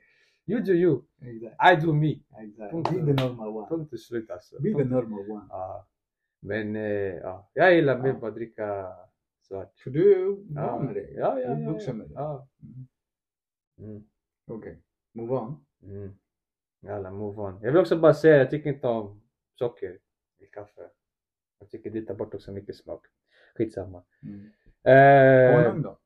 You 0.53 0.61
do 0.63 0.73
you. 0.73 1.03
Exakt. 1.23 1.83
I 1.83 1.87
do 1.87 1.93
me. 1.93 2.11
Exakt. 2.43 2.91
Be 2.91 2.99
the 3.15 3.25
normal 3.27 3.49
one. 3.49 3.69
Punkt 3.69 3.93
och 3.93 4.01
slut 4.01 4.31
alltså. 4.31 4.63
Be 4.63 4.75
the 4.75 4.85
normal 4.85 5.31
one. 5.31 5.47
Ja. 5.51 5.87
Men 6.41 6.77
eh, 6.77 6.83
ja, 7.15 7.51
jag 7.53 7.75
gillar 7.75 7.99
mer 8.03 8.13
bara 8.13 8.29
att 8.29 8.35
dricka 8.35 8.87
svart. 9.49 9.79
För 9.79 9.91
du 9.91 10.13
är 10.13 10.19
Ja, 10.55 10.67
van 10.73 10.87
med 10.87 10.95
det. 10.95 11.11
ja, 11.11 11.41
ja, 11.41 11.49
Du 11.49 11.55
är 11.55 11.61
ja, 11.65 11.71
vuxen 11.73 11.99
med 11.99 12.09
det. 12.09 12.15
Ja. 12.15 12.49
Mm. 12.63 13.91
Mm. 13.91 14.05
Okej. 14.47 14.83
Move 15.15 15.33
on. 15.35 15.65
Mm. 15.83 16.11
Jalla, 16.81 17.11
move 17.11 17.43
on. 17.43 17.59
Jag 17.63 17.73
vill 17.73 17.81
också 17.81 17.97
bara 17.99 18.15
säga, 18.15 18.37
jag 18.37 18.51
tycker 18.51 18.71
inte 18.71 18.87
om 18.89 19.21
socker 19.59 19.99
i 20.39 20.47
kaffe. 20.47 20.83
Jag 21.59 21.71
tycker 21.71 21.91
det 21.91 22.03
tar 22.03 22.15
bort 22.15 22.35
också 22.35 22.53
mycket 22.53 22.77
smak. 22.77 23.07
Skitsamma. 23.55 24.03
Mm. 24.23 24.51
Eh, 24.83 25.65
Honung 25.65 25.83
då? 25.83 25.99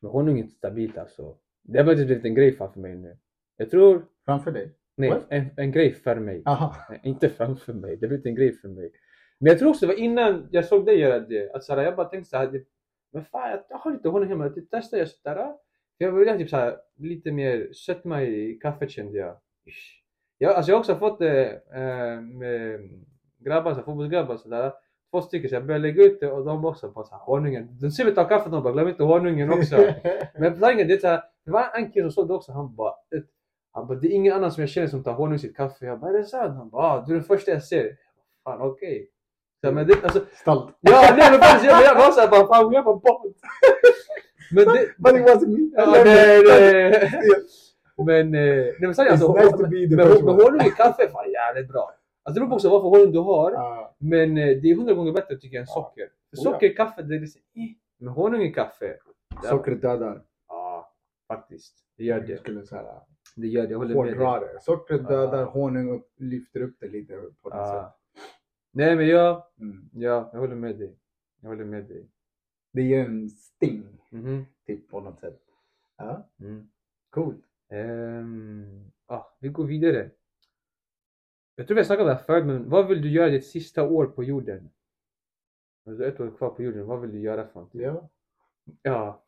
men 0.00 0.10
honung 0.10 0.38
är 0.38 0.42
inte 0.42 0.54
stabilt 0.54 0.98
alltså. 0.98 1.36
Det 1.62 1.78
har 1.78 1.84
faktiskt 1.86 2.06
blivit 2.06 2.24
en 2.24 2.34
grej 2.34 2.52
framför 2.52 2.80
mig 2.80 2.94
nu. 2.94 3.18
Jag 3.56 3.70
tror, 3.70 4.06
Framför 4.24 4.50
dig? 4.52 4.72
nej, 4.94 5.10
What? 5.10 5.26
en, 5.28 5.46
en 5.56 5.72
grej 5.72 5.92
för 5.92 6.16
mig. 6.16 6.42
Aha. 6.46 6.76
Nej, 6.90 7.00
inte 7.04 7.28
framför 7.28 7.72
mig, 7.72 7.96
det 7.96 8.06
har 8.06 8.08
blivit 8.08 8.26
en 8.26 8.34
grej 8.34 8.52
för 8.52 8.68
mig. 8.68 8.92
Men 9.38 9.50
jag 9.50 9.58
tror 9.58 9.68
också 9.70 9.86
det 9.86 9.92
var 9.92 10.00
innan 10.00 10.48
jag 10.50 10.64
såg 10.64 10.86
dig 10.86 10.98
göra 10.98 11.18
det. 11.20 11.52
Att 11.54 11.64
såhär, 11.64 11.82
jag 11.82 11.96
bara 11.96 12.08
tänkte 12.08 12.30
såhär, 12.30 12.64
men 13.12 13.24
fan 13.24 13.58
jag, 13.68 13.78
har 13.78 13.92
lite 13.92 14.08
honung 14.08 14.28
hemma, 14.28 14.44
jag 14.44 14.66
testar 14.70 14.98
jag 14.98 15.08
sådär. 15.08 15.34
För 15.98 16.04
jag 16.04 16.12
vill 16.12 16.28
ha 16.28 16.38
typ 16.38 16.50
såhär, 16.50 16.76
lite 16.96 17.32
mer 17.32 17.72
sötma 17.72 18.22
i 18.22 18.58
kaffet 18.62 18.90
kände 18.90 19.18
jag. 19.18 19.40
Jag 20.38 20.54
alltså 20.54 20.70
jag 20.70 20.76
har 20.76 20.80
också 20.80 20.96
fått 20.96 21.18
det 21.18 21.62
eh, 21.74 22.20
med 22.20 22.80
grabbar, 23.38 23.74
så 23.74 23.82
fotbollsgrabbar 23.82 24.36
sådär. 24.36 24.72
Två 25.10 25.20
stycken 25.22 25.48
så 25.48 25.54
jag 25.54 25.66
började 25.66 25.82
lägga 25.82 26.02
ut 26.04 26.20
det 26.20 26.30
och 26.32 26.44
de 26.44 26.64
också 26.64 26.88
bara 26.88 27.04
såhär, 27.04 27.22
honungen. 27.22 27.78
De 27.80 27.90
ser 27.90 28.04
mig 28.04 28.14
ta 28.14 28.24
kaffet 28.24 28.52
och 28.52 28.62
bara, 28.62 28.72
glöm 28.72 28.88
inte 28.88 29.02
honungen 29.02 29.52
också. 29.52 29.76
Men 30.38 30.56
sanningen, 30.56 30.88
det 30.88 30.94
är 30.94 30.98
såhär, 30.98 31.22
det 31.44 31.50
var 31.50 31.70
en 31.74 31.90
kille 31.92 32.04
som 32.04 32.12
såg 32.12 32.28
det 32.28 32.34
också, 32.34 32.52
han 32.52 32.74
bara, 32.74 32.94
han 33.72 33.86
bara, 33.86 33.98
det 33.98 34.08
är 34.08 34.12
ingen 34.12 34.32
annan 34.32 34.52
som 34.52 34.60
jag 34.60 34.70
känner 34.70 34.88
som 34.88 35.02
tar 35.04 35.12
honung 35.12 35.34
i 35.34 35.38
sitt 35.38 35.56
kaffe. 35.56 35.86
Jag 35.86 36.00
bara, 36.00 36.10
är 36.10 36.18
det 36.18 36.24
sant? 36.24 36.56
Han 36.56 36.68
bara, 36.70 36.82
ah, 36.82 37.04
du 37.06 37.12
är 37.12 37.16
den 37.16 37.24
första 37.24 37.50
jag 37.50 37.62
ser. 37.62 37.96
Fan 38.44 38.60
okej. 38.60 39.10
Så, 39.64 39.72
men 39.72 39.86
det, 39.86 40.04
alltså, 40.04 40.20
Stolt. 40.34 40.76
ja, 40.80 41.14
nej 41.18 41.30
men 41.30 41.40
faktiskt, 41.40 41.64
jag, 41.64 41.82
jag 41.82 41.94
var 41.94 42.10
såhär 42.10 42.28
bara, 42.28 42.46
fan 42.46 42.72
jag 42.72 42.82
var 42.82 42.94
bort. 42.94 43.22
Men 44.50 44.64
det, 44.64 44.88
But 44.98 45.14
it 45.14 45.22
wasn't 45.22 45.48
me. 45.48 45.70
ja, 45.76 46.02
nej, 46.04 46.42
nej. 46.48 47.10
Men, 48.06 48.34
eh, 48.34 48.40
nej 48.40 48.74
men 48.80 48.92
It's 48.92 49.10
alltså, 49.10 49.32
nice 49.34 49.56
men, 49.96 50.24
men 50.24 50.34
honung 50.34 50.60
i 50.66 50.70
kaffe 50.70 51.02
är 51.02 51.08
fan 51.08 51.30
jävligt 51.30 51.68
bra. 51.72 51.90
Alltså 52.28 52.34
det 52.34 52.40
beror 52.40 52.48
på 52.50 52.54
också 52.54 52.70
vad 52.70 52.82
för 52.82 52.88
honung 52.88 53.12
du 53.12 53.18
har. 53.18 53.52
Ja. 53.52 53.94
Men 53.98 54.30
eh, 54.38 54.46
det 54.46 54.70
är 54.70 54.76
hundra 54.76 54.94
gånger 54.94 55.12
bättre 55.12 55.36
tycker 55.36 55.56
jag 55.56 55.60
än 55.60 55.66
socker. 55.66 56.08
För 56.30 56.36
Oh, 56.36 56.42
socker 56.52 56.66
i 56.70 56.74
kaffe, 56.74 57.02
det 57.02 57.16
är 57.16 57.20
liksom, 57.20 57.40
eh. 57.54 57.62
Men 57.98 58.08
honung 58.08 58.42
i 58.42 58.52
kaffe, 58.52 58.96
ja, 59.34 59.42
Sockret 59.42 59.82
dödar. 59.82 60.22
ja 60.48 60.92
faktiskt. 61.28 61.74
Det 61.96 62.04
gör 62.04 62.18
Jag 62.18 62.26
det. 62.26 62.36
skulle 62.36 62.66
säga 62.66 63.02
Det 63.36 63.46
gör 63.46 63.62
det, 63.62 63.70
jag 63.70 63.78
håller 63.78 63.94
med 63.94 64.40
dig. 64.42 64.56
Ja. 64.88 64.96
dödar, 65.08 65.44
honung 65.44 65.90
upp, 65.90 66.08
lyfter 66.16 66.60
upp 66.62 66.76
det 66.80 66.88
lite 66.88 67.14
på 67.42 67.48
något 67.48 67.68
sätt. 67.68 67.92
Nej 68.72 68.96
men 68.96 69.08
jag, 69.08 69.42
Mm. 69.60 69.90
ja, 69.92 70.30
jag 70.32 70.40
håller 70.40 70.54
med 70.56 70.78
dig. 70.78 70.98
Jag 71.40 71.48
håller 71.48 71.64
med 71.64 71.84
dig. 71.84 72.06
Det 72.72 72.82
ger 72.82 73.04
en 73.04 73.30
sting, 73.30 73.84
Mhm. 74.10 74.44
typ 74.66 74.90
på 74.90 75.00
något 75.00 75.20
sätt. 75.20 75.40
Ja, 75.98 76.28
Mm. 76.40 76.68
coolt. 77.10 77.44
Ehm, 77.70 78.90
ah, 79.06 79.24
vi 79.40 79.48
går 79.48 79.64
vidare. 79.64 80.10
Jag 81.58 81.66
tror 81.66 81.74
vi 81.74 81.80
har 81.80 81.84
snackat 81.84 82.00
om 82.02 82.06
det 82.08 82.14
här 82.14 82.22
förut, 82.22 82.46
men 82.46 82.68
vad 82.70 82.86
vill 82.88 83.02
du 83.02 83.10
göra 83.10 83.28
ditt 83.28 83.46
sista 83.46 83.82
år 83.88 84.06
på 84.06 84.24
jorden? 84.24 84.70
Alltså 85.86 86.04
ett 86.04 86.20
år 86.20 86.30
kvar 86.38 86.48
på 86.50 86.62
jorden, 86.62 86.86
vad 86.86 87.00
vill 87.00 87.12
du 87.12 87.20
göra 87.20 87.46
för 87.46 87.54
någonting? 87.54 87.80
Ja. 87.80 88.08
Ja. 88.82 89.22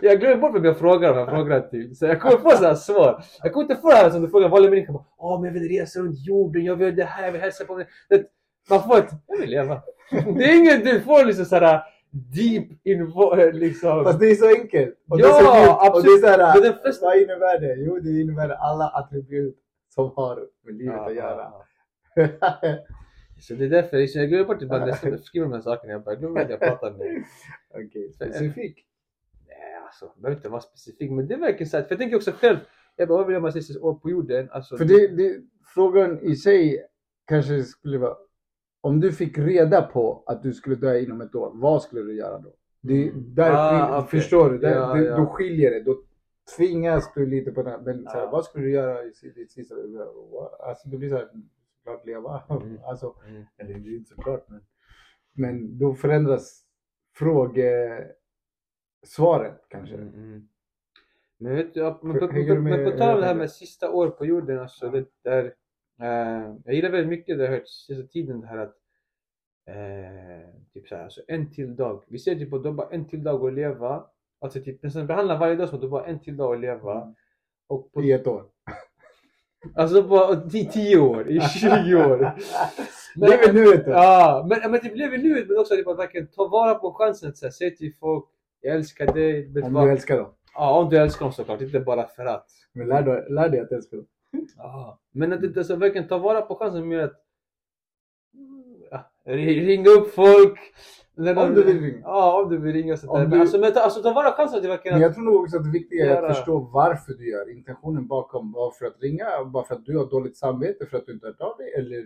Jag 0.00 0.20
glömmer 0.20 0.36
bort 0.36 0.54
vem 0.54 0.64
jag 0.64 0.78
frågar 0.78 1.12
om 1.12 1.18
jag 1.18 1.28
frågar 1.28 1.60
till. 1.60 1.96
Så 1.96 2.06
jag 2.06 2.20
kommer 2.20 2.36
få 2.36 2.50
sådana 2.50 2.74
svar. 2.76 3.24
Jag 3.42 3.52
kommer 3.52 3.64
inte 3.64 3.76
få 3.76 3.88
det 3.88 3.94
här 3.96 4.10
som 4.10 4.22
du 4.22 4.28
frågar 4.28 4.48
vanliga 4.48 4.70
människor. 4.70 4.92
bara, 4.92 5.04
Åh, 5.18 5.40
men 5.40 5.54
jag 5.54 5.60
vill 5.60 5.68
resa 5.80 6.00
runt 6.00 6.26
jorden, 6.26 6.64
jag 6.64 6.76
vill 6.76 6.96
det 6.96 7.04
här, 7.04 7.24
jag 7.24 7.32
vill 7.32 7.40
hälsa 7.40 7.64
på 7.64 7.74
mig. 7.76 7.86
Det- 8.08 8.26
Man 8.70 8.82
får 8.82 8.98
ett, 8.98 9.10
jag 9.26 9.38
vill 9.38 9.50
leva. 9.50 9.82
Det 10.10 10.44
är 10.44 10.58
inget 10.58 10.84
du 10.84 11.00
får 11.00 11.24
liksom 11.24 11.44
sådär 11.44 11.80
deep 12.10 12.68
invo, 12.84 13.34
liksom. 13.52 14.04
Fast 14.04 14.20
det 14.20 14.26
är 14.30 14.34
så 14.34 14.48
enkelt. 14.60 14.94
Och 15.08 15.20
Ja, 15.20 15.26
det 15.26 15.32
är 15.32 15.32
så 15.32 15.60
djupt. 15.60 15.70
Och 15.94 16.02
det 16.02 16.12
är 16.12 16.70
absolut. 16.70 16.94
såhär, 16.94 17.12
vad 17.12 17.16
innebär 17.22 17.60
det? 17.60 17.74
Jo, 17.74 17.98
det 17.98 18.20
innebär 18.20 18.48
alla 18.48 18.88
attribut 18.88 19.56
som 19.94 20.10
har 20.16 20.46
med 20.62 20.74
livet 20.74 20.94
Ja, 20.96 21.06
att 21.08 21.14
göra. 21.14 21.52
Så 23.40 23.54
det 23.54 23.64
är 23.64 23.68
därför 23.70 23.96
liksom, 23.96 24.20
jag 24.20 24.30
glömmer 24.30 24.44
bort 24.46 24.62
ibland 24.62 24.80
när 24.86 24.98
jag 25.10 25.20
skriver 25.20 25.46
de 25.46 25.52
här 25.52 25.60
sakerna. 25.60 25.92
Jag 25.92 26.02
bara 26.02 26.14
glömmer 26.14 26.40
att 26.40 26.50
jag 26.50 26.60
pratar 26.60 26.90
med 26.90 27.24
Okej, 27.86 28.12
specifik. 28.12 28.86
Nej, 29.48 29.74
alltså, 29.86 30.12
det 30.16 30.20
behöver 30.22 30.36
inte 30.38 30.48
vara 30.48 30.60
specifikt, 30.60 31.12
men 31.12 31.26
det 31.28 31.36
verkar 31.36 31.64
så 31.64 31.76
här, 31.76 31.84
för 31.84 31.90
jag 31.92 31.98
tänker 31.98 32.16
också 32.16 32.32
själv, 32.32 32.58
jag 32.96 33.08
bara, 33.08 33.18
vad 33.18 33.26
vill 33.26 33.34
jag 33.34 33.42
med 33.42 33.52
sista 33.52 33.80
år 33.80 33.94
på 33.94 34.10
jorden? 34.10 34.48
Alltså, 34.52 34.76
För 34.76 34.84
det, 34.84 35.08
det, 35.08 35.40
frågan 35.74 36.18
i 36.20 36.36
sig 36.36 36.86
kanske 37.26 37.62
skulle 37.62 37.98
vara, 37.98 38.16
om 38.80 39.00
du 39.00 39.12
fick 39.12 39.38
reda 39.38 39.82
på 39.82 40.22
att 40.26 40.42
du 40.42 40.52
skulle 40.52 40.76
dö 40.76 40.98
inom 40.98 41.20
ett 41.20 41.34
år, 41.34 41.50
vad 41.54 41.82
skulle 41.82 42.02
du 42.02 42.16
göra 42.16 42.38
då? 42.38 42.52
Det, 42.80 43.08
Mm. 43.08 43.34
där 43.34 43.50
Ah, 43.52 43.98
okej. 43.98 44.20
Förstår 44.20 44.50
du? 44.50 44.58
Där, 44.58 44.74
Ja, 44.74 44.94
det, 44.94 45.04
ja. 45.04 45.16
Då 45.16 45.26
skiljer 45.26 45.70
det. 45.70 45.80
Då 45.82 46.02
tvingas 46.56 47.12
du 47.14 47.26
lite 47.26 47.50
på 47.52 47.62
den. 47.62 47.84
Men 47.84 48.04
så 48.04 48.10
här, 48.10 48.20
Ja. 48.24 48.30
vad 48.30 48.44
skulle 48.44 48.64
du 48.64 48.70
göra 48.72 49.02
i 49.04 49.12
ditt 49.34 49.50
sista 49.52 49.74
Alltså 50.60 50.88
det 50.88 50.96
blir 50.96 51.08
så 51.08 51.16
här, 51.16 51.28
såklart 51.78 52.06
leva. 52.06 52.42
Mm. 52.50 52.78
Alltså, 52.84 53.14
Mm. 53.28 53.44
eller 53.56 53.74
det 53.74 53.88
är 53.90 53.96
inte 53.96 54.10
såklart 54.14 54.48
men. 54.48 54.64
Men 55.32 55.78
då 55.78 55.94
förändras 55.94 56.64
frågesvaret 57.14 58.16
kanske. 59.68 59.94
Mm, 59.94 60.14
mm. 60.14 60.48
Men 61.38 61.56
vet 61.56 61.74
du, 61.74 61.82
men 62.02 62.18
på, 62.18 62.26
på, 62.28 62.32
du 62.32 62.60
men 62.60 62.84
på 62.84 62.98
tal 62.98 63.14
om 63.14 63.20
det 63.20 63.26
här 63.26 63.34
med- 63.34 63.50
sista 63.50 63.90
år 63.90 64.10
på 64.10 64.26
jorden, 64.26 64.58
alltså 64.58 64.86
Ja. 64.86 64.90
det 64.92 65.06
där, 65.22 65.44
eh, 66.00 66.54
jag 66.64 66.74
gillar 66.74 66.90
väldigt 66.90 67.08
mycket 67.08 67.38
det 67.38 67.44
jag 67.44 67.50
hört 67.50 67.68
sista 67.68 68.02
tiden 68.06 68.40
det 68.40 68.46
här 68.46 68.58
att 68.58 68.76
eh, 69.66 70.48
typ 70.72 70.88
så 70.88 70.96
här, 70.96 71.04
alltså 71.04 71.22
en 71.28 71.50
till 71.50 71.76
dag. 71.76 72.02
Vi 72.08 72.18
ser 72.18 72.34
typ 72.34 72.52
att 72.52 72.62
har 72.68 72.74
bara 72.76 72.90
en 72.90 73.08
till 73.08 73.22
dag 73.22 73.46
att 73.46 73.54
leva. 73.54 74.06
Alltså 74.40 74.60
typ 74.60 74.82
nästan 74.82 75.06
behandla 75.06 75.38
varje 75.38 75.56
dag 75.56 75.68
som 75.68 75.76
att 75.76 75.82
du 75.82 75.88
bara 75.88 76.02
har 76.02 76.08
en 76.08 76.20
till 76.20 76.36
dag 76.36 76.54
att 76.54 76.60
leva. 76.60 77.02
Mm. 77.02 77.14
Och 77.68 77.92
på, 77.92 78.02
I 78.02 78.12
ett 78.12 78.26
år. 78.26 78.44
alltså 79.74 80.02
bara 80.02 80.42
i 80.52 80.64
10 80.64 80.98
år, 80.98 81.28
i 81.30 81.40
20 81.40 81.94
år. 81.94 82.32
Lever 83.16 83.52
nuet 83.52 83.84
då. 83.84 83.90
Ja, 83.90 84.46
men, 84.48 84.70
men 84.70 84.80
det 84.82 84.92
blev 84.92 85.12
ju 85.12 85.18
nu 85.18 85.46
men 85.48 85.58
också 85.58 85.74
typ 85.74 85.86
att 85.86 85.98
verkligen 85.98 86.26
ta 86.26 86.48
vara 86.48 86.74
på 86.74 86.92
chansen 86.92 87.28
att 87.28 87.36
så 87.36 87.46
här, 87.46 87.50
säga 87.50 87.70
till 87.70 87.94
folk 88.00 88.24
jag 88.60 88.74
älskar 88.76 89.12
dig. 89.12 89.62
Om 89.64 89.72
vad? 89.72 89.86
du 89.86 89.90
älskar 89.92 90.16
dem. 90.16 90.34
Ja, 90.54 90.78
om 90.78 90.90
du 90.90 90.96
älskar 90.96 91.24
dem 91.24 91.32
såklart, 91.32 91.60
inte 91.60 91.80
bara 91.80 92.06
för 92.06 92.24
att. 92.24 92.46
Men 92.72 92.88
lär, 92.88 93.02
dig- 93.02 93.26
lär 93.30 93.48
dig 93.48 93.60
att 93.60 93.72
älska 93.72 93.96
dem. 93.96 94.06
Ja. 94.56 94.98
Men 95.12 95.32
att 95.32 95.42
inte 95.44 95.64
så 95.64 95.76
verkligen 95.76 96.08
ta 96.08 96.18
vara 96.18 96.42
på 96.42 96.54
chansen 96.54 96.88
med 96.88 97.04
att 97.04 97.20
ja, 98.90 99.10
ri- 99.24 99.66
ringa 99.66 99.90
upp 99.90 100.14
folk. 100.14 100.58
När 101.20 101.38
Om 101.38 101.54
du 101.54 101.62
vill 101.64 101.80
ringa. 101.80 102.00
Ja, 102.02 102.42
om 102.42 102.50
du 102.50 102.58
vill 102.58 102.72
ringa. 102.72 102.96
Så 102.96 103.10
Om 103.10 103.14
där. 103.18 103.22
Men 103.28 103.30
du- 103.30 103.40
Alltså, 103.40 103.58
men 103.58 103.72
alltså 103.76 104.02
ta 104.02 104.12
vara 104.12 104.32
chansen 104.32 104.56
att 104.56 104.62
det 104.62 104.68
verkligen 104.68 104.94
Men 104.94 105.02
jag 105.02 105.14
tror 105.14 105.24
nog 105.24 105.34
också 105.34 105.56
att 105.56 105.64
det 105.64 105.70
viktiga 105.70 106.04
är 106.04 106.08
Göra. 106.14 106.28
att 106.30 106.36
förstå 106.36 106.58
varför 106.58 107.12
du 107.12 107.30
gör. 107.30 107.50
Intentionen 107.50 108.06
bakom. 108.06 108.52
Bara 108.52 108.70
för 108.70 108.86
att 108.86 109.02
ringa, 109.02 109.44
bara 109.44 109.64
för 109.64 109.74
att 109.74 109.84
du 109.84 109.98
har 109.98 110.06
dåligt 110.10 110.36
samvete 110.36 110.86
för 110.86 110.96
att 110.98 111.06
du 111.06 111.12
inte 111.12 111.26
har 111.26 111.32
hört 111.32 111.40
av 111.40 111.56
dig. 111.56 111.74
Eller 111.74 112.02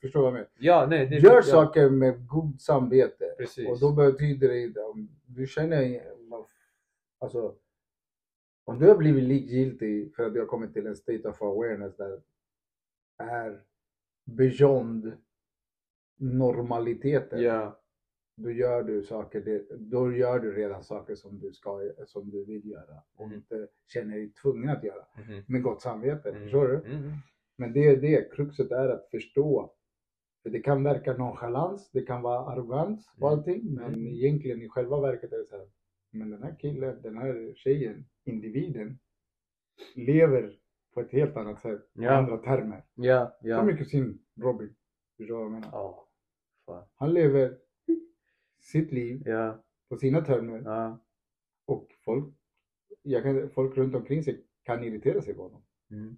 förstår 0.00 0.20
du 0.20 0.22
vad 0.22 0.26
jag 0.28 0.32
menar? 0.34 0.48
Ja, 0.58 0.86
nej. 0.90 1.06
Det, 1.06 1.16
Gör 1.16 1.34
ja, 1.34 1.42
saker 1.42 1.90
med 1.90 2.26
god 2.28 2.60
samvete. 2.60 3.24
Precis. 3.38 3.68
Och 3.68 3.80
då 3.80 3.92
betyder 3.92 4.48
det 4.48 4.80
om 4.80 5.08
du 5.26 5.46
känner, 5.46 6.02
alltså, 7.20 7.54
om 8.64 8.78
du 8.78 8.88
har 8.88 8.96
blivit 8.96 9.24
likgiltig 9.24 10.14
för 10.14 10.26
att 10.26 10.34
du 10.34 10.40
har 10.40 10.46
kommit 10.46 10.72
till 10.72 10.86
en 10.86 10.96
state 10.96 11.28
of 11.28 11.42
awareness 11.42 11.96
där 11.96 12.20
är 13.18 13.60
beyond 14.24 15.12
normaliteten. 16.16 17.42
Ja. 17.42 17.78
Då 18.36 18.50
gör 18.50 18.82
du 18.82 19.02
saker, 19.02 19.62
då 19.78 20.12
gör 20.12 20.38
du 20.40 20.52
redan 20.54 20.84
saker 20.84 21.14
som 21.14 21.38
du 21.38 21.52
ska, 21.52 21.80
som 22.06 22.30
du 22.30 22.44
vill 22.44 22.70
göra 22.70 23.02
och 23.16 23.24
Mm. 23.26 23.36
inte 23.36 23.68
känner 23.86 24.14
dig 24.16 24.32
tvungen 24.32 24.70
att 24.70 24.84
göra. 24.84 25.04
Mhm. 25.18 25.42
Med 25.48 25.62
gott 25.62 25.82
samvete, 25.82 26.28
Mm. 26.30 26.42
förstår 26.42 26.68
du? 26.68 26.76
Mm. 26.76 27.10
Men 27.56 27.72
det 27.72 27.86
är 27.86 27.96
det, 27.96 28.32
kruxet 28.34 28.70
är 28.72 28.88
att 28.88 29.10
förstå 29.10 29.74
För 30.42 30.50
det 30.50 30.60
kan 30.60 30.82
verka 30.84 31.12
nonchalans, 31.16 31.90
det 31.92 32.02
kan 32.02 32.22
vara 32.22 32.38
arrogans 32.52 33.10
och 33.16 33.22
Mm. 33.32 33.38
allting. 33.38 33.74
Men 33.74 33.84
Mm. 33.94 34.06
egentligen 34.06 34.62
i 34.62 34.68
själva 34.68 35.00
verket 35.00 35.32
är 35.32 35.38
det 35.38 35.46
så 35.46 35.56
här. 35.56 35.66
Men 36.10 36.30
den 36.30 36.42
här 36.42 36.56
killen, 36.60 37.02
den 37.02 37.16
här 37.16 37.52
tjejen, 37.54 38.04
individen 38.24 38.98
lever 39.94 40.58
på 40.94 41.00
ett 41.00 41.10
helt 41.10 41.36
annat 41.36 41.60
sätt. 41.60 41.80
I 41.80 42.02
Ja. 42.02 42.10
andra 42.10 42.36
termer. 42.38 42.84
Ja, 42.94 43.36
Som 43.40 43.48
ja. 43.48 43.62
min 43.64 43.76
kusin 43.76 44.18
Robin. 44.40 44.74
Förstår 45.16 45.26
du 45.26 45.32
vad 45.34 45.42
jag 45.44 45.50
menar? 45.52 45.68
Ja. 45.72 46.08
Han 46.94 47.14
lever 47.14 47.58
sitt 48.62 48.92
liv 48.92 49.22
Ja, 49.26 49.64
på 49.88 49.96
sina 49.96 50.20
termer. 50.20 50.62
ja. 50.64 51.04
Och 51.66 51.88
folk, 52.04 52.34
kan, 53.22 53.50
folk 53.50 53.76
runt 53.76 53.94
omkring 53.94 54.22
sig 54.22 54.44
kan 54.62 54.84
irritera 54.84 55.20
sig 55.22 55.34
på 55.34 55.42
honom. 55.42 55.62
Mm. 55.90 56.16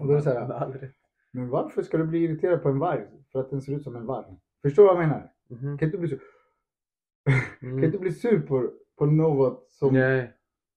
Och 0.00 0.06
då 0.06 0.12
är 0.12 0.16
det 0.16 0.22
så 0.22 0.30
här. 0.30 0.92
Men 1.32 1.48
varför 1.48 1.82
ska 1.82 1.96
du 1.98 2.04
bli 2.04 2.18
irriterad 2.18 2.62
på 2.62 2.68
en 2.68 2.78
varg? 2.78 3.06
För 3.32 3.40
att 3.40 3.50
den 3.50 3.62
ser 3.62 3.72
ut 3.76 3.82
som 3.84 3.96
en 3.96 4.06
varg. 4.06 4.36
Förstår 4.62 4.82
du 4.82 4.86
vad 4.94 5.02
jag 5.02 5.08
menar? 5.08 5.32
Mhm. 5.48 5.78
Kan 5.78 5.86
inte 5.88 5.98
bli, 5.98 6.08
så, 6.08 6.16
Mm. 7.62 7.76
kan 7.76 7.84
inte 7.84 7.98
bli 7.98 8.12
sur 8.12 8.40
på, 8.40 8.70
på 8.98 9.06
något 9.06 9.70
som 9.70 9.94
Nej. 9.94 10.32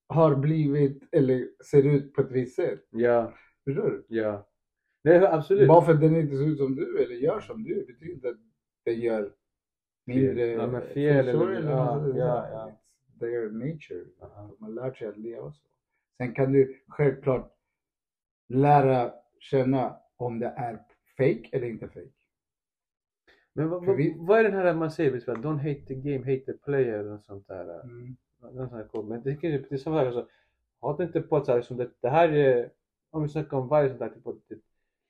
har 0.08 0.36
blivit 0.36 1.04
eller 1.12 1.50
ser 1.72 1.84
ut 1.84 2.14
på 2.14 2.22
ett 2.22 2.32
visst 2.32 2.56
sätt. 2.56 2.88
Ja, 2.90 3.34
Förstår 3.64 3.90
du? 3.90 4.06
ja. 4.08 4.50
Nej, 5.04 5.26
absolut. 5.26 5.68
Bara 5.68 5.86
för 5.86 5.94
att 5.94 6.02
den 6.02 6.16
inte 6.16 6.38
ser 6.38 6.48
ut 6.48 6.58
som 6.58 6.76
du 6.76 7.04
eller 7.04 7.16
gör 7.16 7.40
som 7.40 7.64
du 7.64 7.86
betyder 7.86 8.14
inte 8.14 8.30
att 8.30 8.38
den 8.86 9.00
gör 9.00 9.34
mindre 10.06 10.46
Ja, 10.46 10.68
men 10.68 10.82
eller- 10.82 11.34
du? 11.48 11.70
ja, 11.70 12.08
ja, 12.18 12.50
ja. 12.52 12.72
Their 13.20 13.50
nature. 13.52 14.06
Ja. 14.20 14.56
De 14.60 14.64
har 14.66 14.72
lärt 14.72 14.98
sig 14.98 15.08
att 15.08 15.18
leva 15.18 15.52
så. 15.54 15.62
Sen 16.18 16.34
kan 16.34 16.52
du 16.52 16.84
självklart 16.88 17.52
lära 18.50 19.14
känna 19.40 19.98
om 20.16 20.40
det 20.40 20.48
är 20.48 20.74
fake 21.18 21.50
eller 21.52 21.68
inte 21.68 21.88
fake. 21.88 22.10
Men 23.54 23.70
vad, 23.70 23.86
vad, 23.86 23.96
vi- 23.96 24.16
vad 24.20 24.40
är 24.40 24.44
den 24.44 24.54
här 24.54 24.74
man 24.74 24.92
säger? 24.92 25.12
Don't 25.12 25.58
hate 25.58 25.86
the 25.88 25.96
game, 25.96 26.18
hate 26.34 26.46
the 26.46 26.54
player 26.54 27.00
eller 27.00 27.18
sånt 27.18 27.48
där. 27.48 27.82
Mm. 27.84 28.16
Någon 28.42 28.70
sån 28.70 28.78
här. 28.78 29.04
Men 29.04 29.22
det, 29.24 29.34
det 29.42 29.72
är 29.72 29.78
samma 29.78 29.98
sak. 30.00 30.06
Alltså, 30.06 30.28
hata 30.82 31.04
inte 31.04 31.22
på 31.22 31.38
att 31.38 31.46
så 31.46 31.52
här, 31.52 31.62
som 31.62 31.78
det, 31.78 31.90
det 32.02 32.10
här 32.10 32.30
är, 32.30 32.70
om 33.10 33.24
vi 33.24 33.30
snackar 33.30 33.58
om 33.58 33.68
varje 33.68 33.90
sånt 33.90 34.00
där, 34.00 34.10
typ, 34.10 34.24
det, 34.48 34.56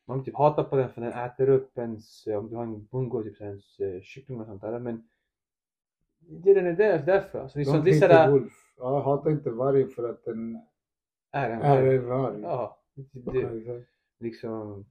man 0.06 0.24
typ 0.24 0.36
hatar 0.36 0.64
på 0.64 0.76
den 0.76 0.90
för 0.90 1.02
den 1.02 1.14
äter 1.14 1.50
upp 1.50 1.78
ens, 1.78 2.28
eh, 2.28 2.38
om 2.38 2.50
du 2.50 2.56
har 2.56 2.64
en 2.64 2.86
bungo, 2.86 3.24
typ 3.24 3.42
ens 3.42 3.80
eh, 3.80 4.02
kyckling 4.02 4.42
och 4.42 4.48
sånt 4.48 4.62
där. 4.62 4.80
Men 4.80 5.08
det 6.20 6.52
är 6.52 6.56
den 6.56 6.68
är 6.68 6.74
där, 6.74 7.04
därför. 7.06 7.40
Alltså, 7.40 7.60
är, 7.60 7.64
Don't 7.64 7.84
det 7.84 7.92
är 7.92 8.00
sådär, 8.00 8.32
wolf. 8.32 8.54
Ja, 8.78 9.04
hata 9.04 9.32
inte 9.32 9.50
varg 9.50 9.88
för 9.88 10.10
att 10.10 10.24
den 10.24 10.56
är 11.32 11.50
en 11.50 11.62
är 11.62 11.82
varg. 11.82 11.96
en 11.96 12.08
varg. 12.08 12.42
Ja, 12.42 12.82
det, 12.94 13.42
det, 13.42 13.84
liksom. 14.20 14.86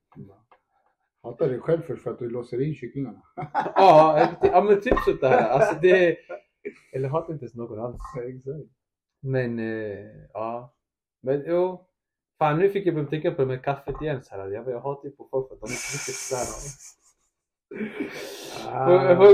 Hata 1.23 1.47
dig 1.47 1.61
själv 1.61 1.83
först 1.83 2.03
för 2.03 2.11
att 2.11 2.19
du 2.19 2.31
låser 2.31 2.61
in 2.61 2.75
kycklingarna. 2.75 3.23
Ja, 3.75 4.29
ja 4.43 4.63
men 4.63 4.81
typ 4.81 4.99
sånt 5.07 5.21
där. 5.21 5.49
Alltså 5.49 5.79
det, 5.83 6.17
eller 6.93 7.09
hata 7.09 7.33
inte 7.33 7.45
ens 7.45 7.55
någon 7.55 7.81
alls. 7.81 8.03
Exakt. 8.25 8.71
Men 9.21 9.59
eh, 9.59 10.07
ja. 10.33 10.75
Men 11.21 11.45
jo. 11.47 11.87
Fan 12.39 12.59
nu 12.59 12.69
fick 12.71 12.87
jag 12.87 12.95
börja 12.95 13.07
tänka 13.09 13.31
på 13.31 13.41
det 13.43 13.47
med 13.47 13.65
kaffet 13.65 14.03
igen. 14.03 14.23
Här. 14.31 14.49
Jag, 14.49 14.69
jag 14.71 14.81
hatar 14.81 15.09
ju 15.09 15.11
på 15.17 15.29
folk 15.31 15.49
för 15.49 15.55
att 15.55 15.61
de 15.61 15.67
inte 15.67 15.89
dricker 15.93 16.13
sådär. 16.13 16.47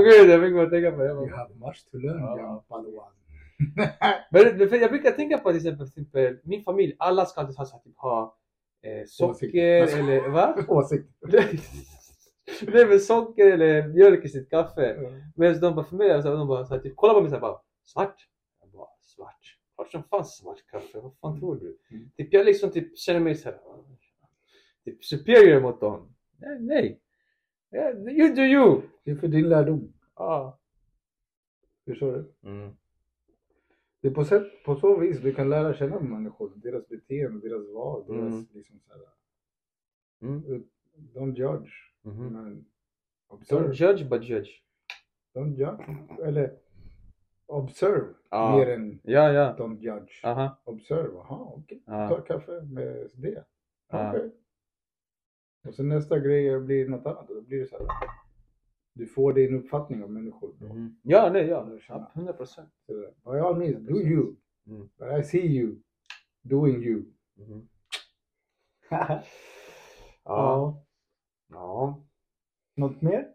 Gud 0.05 0.31
jag 0.31 0.43
fick 0.43 0.55
bara 0.55 0.71
tänka 0.71 0.91
på 0.91 1.03
det. 1.03 1.09
You 1.09 1.31
have 1.37 1.55
much 1.55 1.91
to 1.91 1.97
learn, 1.97 2.21
Ja. 2.21 2.65
padawan. 2.69 3.13
Men 4.31 4.69
för 4.69 4.77
jag 4.77 4.91
brukar 4.91 5.11
tänka 5.11 5.39
på 5.39 5.49
till 5.49 5.57
exempel, 5.57 5.91
till 5.91 6.03
exempel 6.03 6.39
min 6.45 6.63
familj. 6.65 6.97
Alla 6.99 7.27
ska 7.27 7.41
alltid 7.41 7.57
ha, 7.57 7.65
så 7.65 7.73
här, 7.77 7.83
typ, 7.83 7.97
ha 7.99 8.37
eh, 8.83 9.05
socker 9.07 9.31
Åsikter. 9.33 9.99
eller 9.99 10.29
va? 10.29 10.57
Åsikt. 10.69 11.09
Nej 12.63 12.87
men 12.87 13.01
socker 13.01 13.53
eller 13.53 13.89
mjölk 13.89 14.25
i 14.25 14.29
sitt 14.29 14.51
kaffe. 14.51 14.97
Medan 15.37 15.61
de 15.61 15.75
bara 15.75 15.85
för 15.85 15.97
mig, 15.97 16.13
alltså, 16.13 16.37
de 16.37 16.49
bara 16.49 16.65
så 16.65 16.75
här, 16.75 16.81
typ, 16.81 16.97
kollar 16.97 17.15
på 17.15 17.21
mig 17.21 17.31
såhär 17.31 17.41
bara 17.41 17.61
svart. 17.85 18.17
Jag 18.61 18.71
bara 18.71 18.89
svart. 19.01 19.57
Klart 19.81 19.91
som 19.91 20.03
fan 20.03 20.25
svart 20.25 20.67
kaffe, 20.67 21.01
vad 21.01 21.15
fan 21.21 21.41
tror 21.41 21.57
du? 21.57 21.79
Mm. 21.91 22.11
Typ 22.17 22.33
jag 22.33 22.47
liksom 22.47 22.71
typ 22.71 22.99
känner 22.99 23.21
mig 23.21 23.35
såhär 23.35 23.59
typ 24.85 25.05
superior 25.05 25.61
mot 25.61 25.81
dem. 25.81 26.15
Nej, 26.39 26.61
nej. 26.61 27.01
Ja, 27.71 27.91
you 27.91 28.35
do 28.35 28.43
you! 28.43 28.83
Det 29.05 29.11
är 29.11 29.17
för 29.17 29.29
din 29.29 29.49
lärdom. 29.49 29.93
Ja. 30.17 30.59
Förstår 31.85 32.13
du? 32.13 32.49
Mm. 32.49 32.77
Det 34.01 34.09
är 34.09 34.13
på, 34.13 34.25
sätt, 34.25 34.65
på 34.65 34.77
så 34.77 34.97
vis 34.97 35.21
du 35.21 35.35
kan 35.35 35.49
lära 35.49 35.75
känna 35.75 36.01
människor, 36.01 36.53
deras 36.57 36.89
beteende, 36.89 37.49
deras 37.49 37.69
val, 37.69 38.05
deras 38.07 38.33
Mm. 38.33 38.47
liksom 38.53 38.81
så 38.81 38.93
här. 38.93 39.03
Mm. 40.23 40.65
Don't 41.15 41.35
judge, 41.35 41.71
men 42.03 42.65
observe. 43.29 43.69
Don't 43.69 43.73
judge 43.73 44.09
but 44.09 44.25
judge. 44.25 44.51
Don't 45.35 45.55
judge. 45.57 46.21
Eller 46.27 46.59
observe 47.51 48.15
Ja. 48.31 48.57
mer 48.57 48.71
än 48.71 49.01
Ja, 49.05 49.33
ja. 49.33 49.57
don't 49.59 49.79
judge. 49.79 50.21
Aha. 50.25 50.63
Observe, 50.65 51.11
jaha 51.15 51.41
okej. 51.45 51.83
Ja. 51.87 52.09
Ta 52.09 52.21
kaffe 52.21 52.63
med 52.63 53.11
det. 53.15 53.45
Ja. 53.91 54.11
Okej. 54.11 54.33
Och 55.69 55.75
sen 55.75 55.89
nästa 55.89 56.19
grej 56.19 56.61
blir 56.61 56.89
något 56.89 57.07
annat. 57.07 57.29
Då 57.29 57.41
blir 57.43 57.59
det 57.61 57.67
så 57.67 57.79
här. 57.79 57.87
Du 58.95 59.07
får 59.07 59.33
din 59.33 59.55
uppfattning 59.55 60.05
om 60.05 60.15
människor. 60.15 60.55
Mhm. 60.61 60.97
Ja, 61.03 61.31
nej, 61.33 61.47
ja. 61.47 61.65
Lära 61.65 61.81
känna. 61.81 61.99
Ja, 62.01 62.11
100 62.15 62.33
procent. 62.33 62.69
By 63.25 63.31
all 63.39 63.57
means, 63.59 63.77
do 63.87 63.97
you. 64.01 64.37
Mm. 64.67 64.89
But 64.99 65.19
I 65.21 65.23
see 65.25 65.47
you 65.47 65.77
doing 66.43 66.83
you. 66.83 67.05
Ja. 68.91 69.23
Ja. 70.25 70.85
Ja. 71.49 72.05
Något 72.77 73.03
mer? 73.03 73.29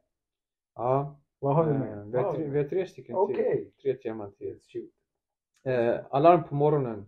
Ja. 0.75 1.19
Vad 1.45 1.55
har 1.55 1.65
du 1.65 1.71
Eh, 1.71 1.79
mer? 1.79 2.03
Vi 2.11 2.17
har 2.17 2.33
tre, 2.33 2.47
vi 2.47 2.57
har 2.57 2.65
tre 2.69 2.85
stycken 2.87 3.05
till. 3.05 3.15
Okej. 3.15 3.71
Tre 3.81 3.93
teman 3.93 4.31
till. 4.31 4.59
Eh, 5.65 5.95
alarm 6.09 6.43
på 6.43 6.55
morgonen. 6.55 7.05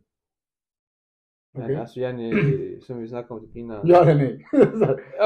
Eh, 1.58 1.80
Alltså 1.80 2.00
Jenny, 2.00 2.80
som 2.82 2.98
vi 3.02 3.08
snackade 3.08 3.34
om 3.34 3.48
typ 3.48 3.56
innan. 3.56 3.88
Ja 3.88 4.02
eller 4.02 4.16
nej? 4.16 4.46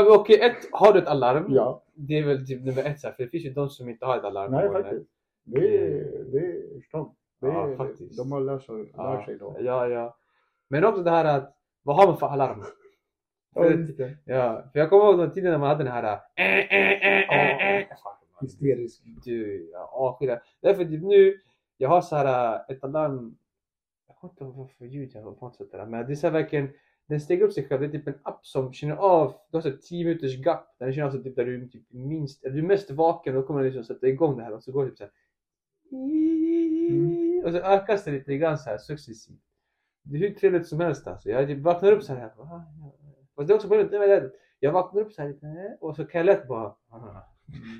Okej, 0.09 0.39
ett, 0.41 0.69
har 0.71 0.93
du 0.93 0.99
ett 0.99 1.07
alarm? 1.07 1.45
ja. 1.49 1.83
Det 1.93 2.13
är 2.17 2.25
väl 2.25 2.47
typ 2.47 2.63
nummer 2.63 2.83
ett 2.83 3.01
för 3.01 3.15
det 3.17 3.27
finns 3.27 3.45
ju 3.45 3.49
de 3.53 3.69
som 3.69 3.89
inte 3.89 4.05
har 4.05 4.17
ett 4.17 4.23
alarm 4.23 4.51
Nej 4.51 4.69
faktiskt. 4.71 5.09
Det 5.43 5.77
är, 5.77 6.23
det 6.31 6.37
är 6.37 6.81
strong. 6.81 7.15
Det 7.41 7.47
är, 7.47 7.51
Ja, 7.51 7.75
faktiskt. 7.77 8.17
De 8.17 8.31
har 8.31 8.41
lärt 8.41 8.63
sig, 8.63 8.91
Ja, 8.97 9.13
lärt 9.13 9.25
sig 9.25 9.37
då. 9.37 9.57
ja, 9.59 9.87
ja. 9.87 10.17
Men 10.67 10.85
också 10.85 11.03
det 11.03 11.11
här 11.11 11.25
att, 11.25 11.57
vad 11.83 11.95
har 11.95 12.07
man 12.07 12.17
för 12.17 12.27
alarm? 12.27 12.63
Det. 13.97 14.17
Ja, 14.25 14.63
för 14.73 14.79
jag 14.79 14.89
kommer 14.89 15.03
ihåg 15.05 15.19
den 15.19 15.31
tiden 15.31 15.51
när 15.51 15.57
man 15.59 15.69
hade 15.69 15.83
den 15.83 15.93
här 15.93 16.19
äh, 16.35 16.45
äh, 16.45 16.59
äh, 16.59 17.71
äh, 17.71 17.79
äh. 17.81 17.87
Hysterisk. 18.41 19.01
Du, 19.23 19.69
ja, 19.73 19.91
åh, 19.93 20.17
skit. 20.19 20.39
Därför 20.61 20.85
typ 20.85 21.03
nu, 21.03 21.39
jag 21.77 21.89
har 21.89 22.01
så 22.01 22.15
här 22.15 22.55
äh, 22.55 22.75
ett 22.75 22.83
alarm. 22.83 23.37
Jag 24.07 24.15
kommer 24.17 24.33
inte 24.33 24.43
ihåg 24.43 24.55
vad 24.55 24.71
för 24.71 24.85
ljud 24.85 25.11
jag 25.13 25.21
har 25.21 25.33
fått 25.33 25.55
sånt 25.55 25.71
där. 25.71 25.85
Men 25.85 26.05
det 26.07 26.13
är 26.13 26.15
så 26.15 26.27
här 26.27 26.33
verkligen, 26.33 26.69
den 27.07 27.21
stänger 27.21 27.43
upp 27.43 27.53
sig 27.53 27.67
själv. 27.67 27.81
Det 27.81 27.87
är 27.87 27.91
typ 27.91 28.07
en 28.07 28.19
app 28.23 28.45
som 28.45 28.73
känner 28.73 28.95
av, 28.95 29.33
du 29.51 29.57
har 29.57 29.61
så 29.61 29.69
här 29.69 29.77
10 29.77 30.05
minuters 30.05 30.45
gap. 30.45 30.75
Den 30.79 30.93
känner 30.93 31.07
av 31.07 31.11
så 31.11 31.23
typ 31.23 31.35
där 31.35 31.45
du 31.45 31.67
typ 31.67 31.83
minst, 31.89 32.43
eller 32.43 32.55
du 32.55 32.61
är 32.61 32.67
mest 32.67 32.91
vaken. 32.91 33.35
Då 33.35 33.43
kommer 33.43 33.59
den 33.59 33.73
liksom 33.73 33.83
sätta 33.95 34.07
igång 34.07 34.37
det 34.37 34.43
här 34.43 34.53
och 34.53 34.63
så 34.63 34.71
går 34.71 34.83
det 34.85 34.89
typ 34.89 34.97
så 34.97 35.03
här. 35.03 35.11
Mm. 35.91 37.45
Och 37.45 37.51
så 37.51 37.57
ökas 37.57 38.03
det 38.03 38.11
lite 38.11 38.37
grann 38.37 38.57
så 38.57 38.69
här 38.69 38.77
successivt. 38.77 39.39
Det 40.03 40.15
är 40.17 40.19
hur 40.19 40.33
trevligt 40.33 40.67
som 40.67 40.79
helst 40.79 41.07
alltså. 41.07 41.29
Jag 41.29 41.47
typ 41.47 41.59
vaknar 41.59 41.91
upp 41.91 42.03
så 42.03 42.13
här. 42.13 42.31
ah. 42.37 42.61
Fast 43.35 43.47
det 43.47 43.53
är 43.53 43.55
också 43.55 43.67
det- 43.67 44.31
jag 44.59 44.71
vaknar 44.71 45.01
upp 45.01 45.13
så 45.13 45.21
här 45.21 45.29
lite 45.29 45.77
och 45.81 45.95
så 45.95 46.05
kan 46.05 46.19
jag 46.19 46.25
lätt 46.25 46.47
bara 46.47 46.75
ah. 46.89 47.23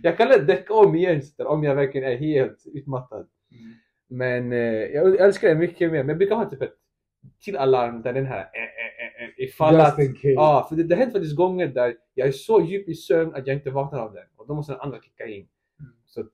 Jag 0.03 0.17
kan 0.17 0.28
lätt 0.30 0.47
däcka 0.47 0.74
om 0.74 0.95
igen 0.95 1.22
om 1.38 1.63
jag 1.63 1.76
verkligen 1.76 2.11
är 2.11 2.15
helt 2.17 2.63
utmattad. 2.74 3.28
Mm. 3.51 3.74
Men 4.09 4.51
eh, 4.51 4.59
jag 4.86 5.19
älskar 5.19 5.47
det 5.47 5.55
mycket 5.55 5.91
mer. 5.91 5.97
Men 5.99 6.09
jag 6.09 6.17
brukar 6.17 6.36
ha 6.36 6.49
typ 6.49 6.61
ett 6.61 6.74
till 7.43 7.57
alarm 7.57 8.01
där 8.01 8.13
den 8.13 8.26
här 8.26 8.39
eh, 8.39 8.43
eh, 8.43 9.24
eh, 9.24 9.24
eh, 9.24 9.45
ifall 9.45 9.76
att. 9.82 9.95
Ja, 10.24 10.65
för 10.69 10.76
det, 10.76 10.84
det 10.84 10.95
har 10.95 10.99
hänt 10.99 11.13
faktiskt 11.13 11.36
gånger 11.36 11.67
där 11.67 11.95
jag 12.13 12.28
är 12.28 12.32
så 12.32 12.61
djup 12.61 12.89
i 12.89 12.93
sömn 12.95 13.36
att 13.36 13.47
jag 13.47 13.55
inte 13.55 13.69
vaknar 13.69 13.99
av 13.99 14.13
den. 14.13 14.24
Och 14.36 14.47
då 14.47 14.53
måste 14.53 14.72
den 14.74 14.82
andra 14.82 15.01
kicka 15.01 15.26
in. 15.26 15.47
Mm. 15.80 15.91
Så 16.05 16.22
att, 16.22 16.34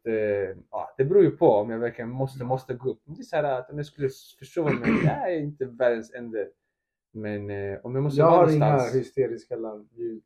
ja, 0.71 0.93
det 0.97 1.05
beror 1.05 1.23
ju 1.23 1.31
på 1.31 1.49
om 1.49 1.69
jag 1.69 1.79
verkligen 1.79 2.09
måste, 2.09 2.43
måste 2.43 2.73
gå 2.73 2.89
upp. 2.89 3.01
Men 3.05 3.15
Det 3.15 3.21
är 3.21 3.23
så 3.23 3.35
här 3.35 3.43
att 3.43 3.69
om 3.69 3.77
jag 3.77 3.85
skulle 3.85 4.09
försova 4.39 4.69
mig, 4.71 4.91
det 5.03 5.09
är 5.09 5.39
inte 5.39 5.65
världens 5.65 6.13
ände. 6.13 6.47
Men 7.13 7.41
om 7.83 7.95
jag 7.95 8.03
måste 8.03 8.19
Jag 8.19 8.31
vara 8.31 8.45
har 8.45 8.53
inga 8.53 8.65
någonstans. 8.65 8.95
hysteriska 8.95 9.55
larmljud. 9.55 10.23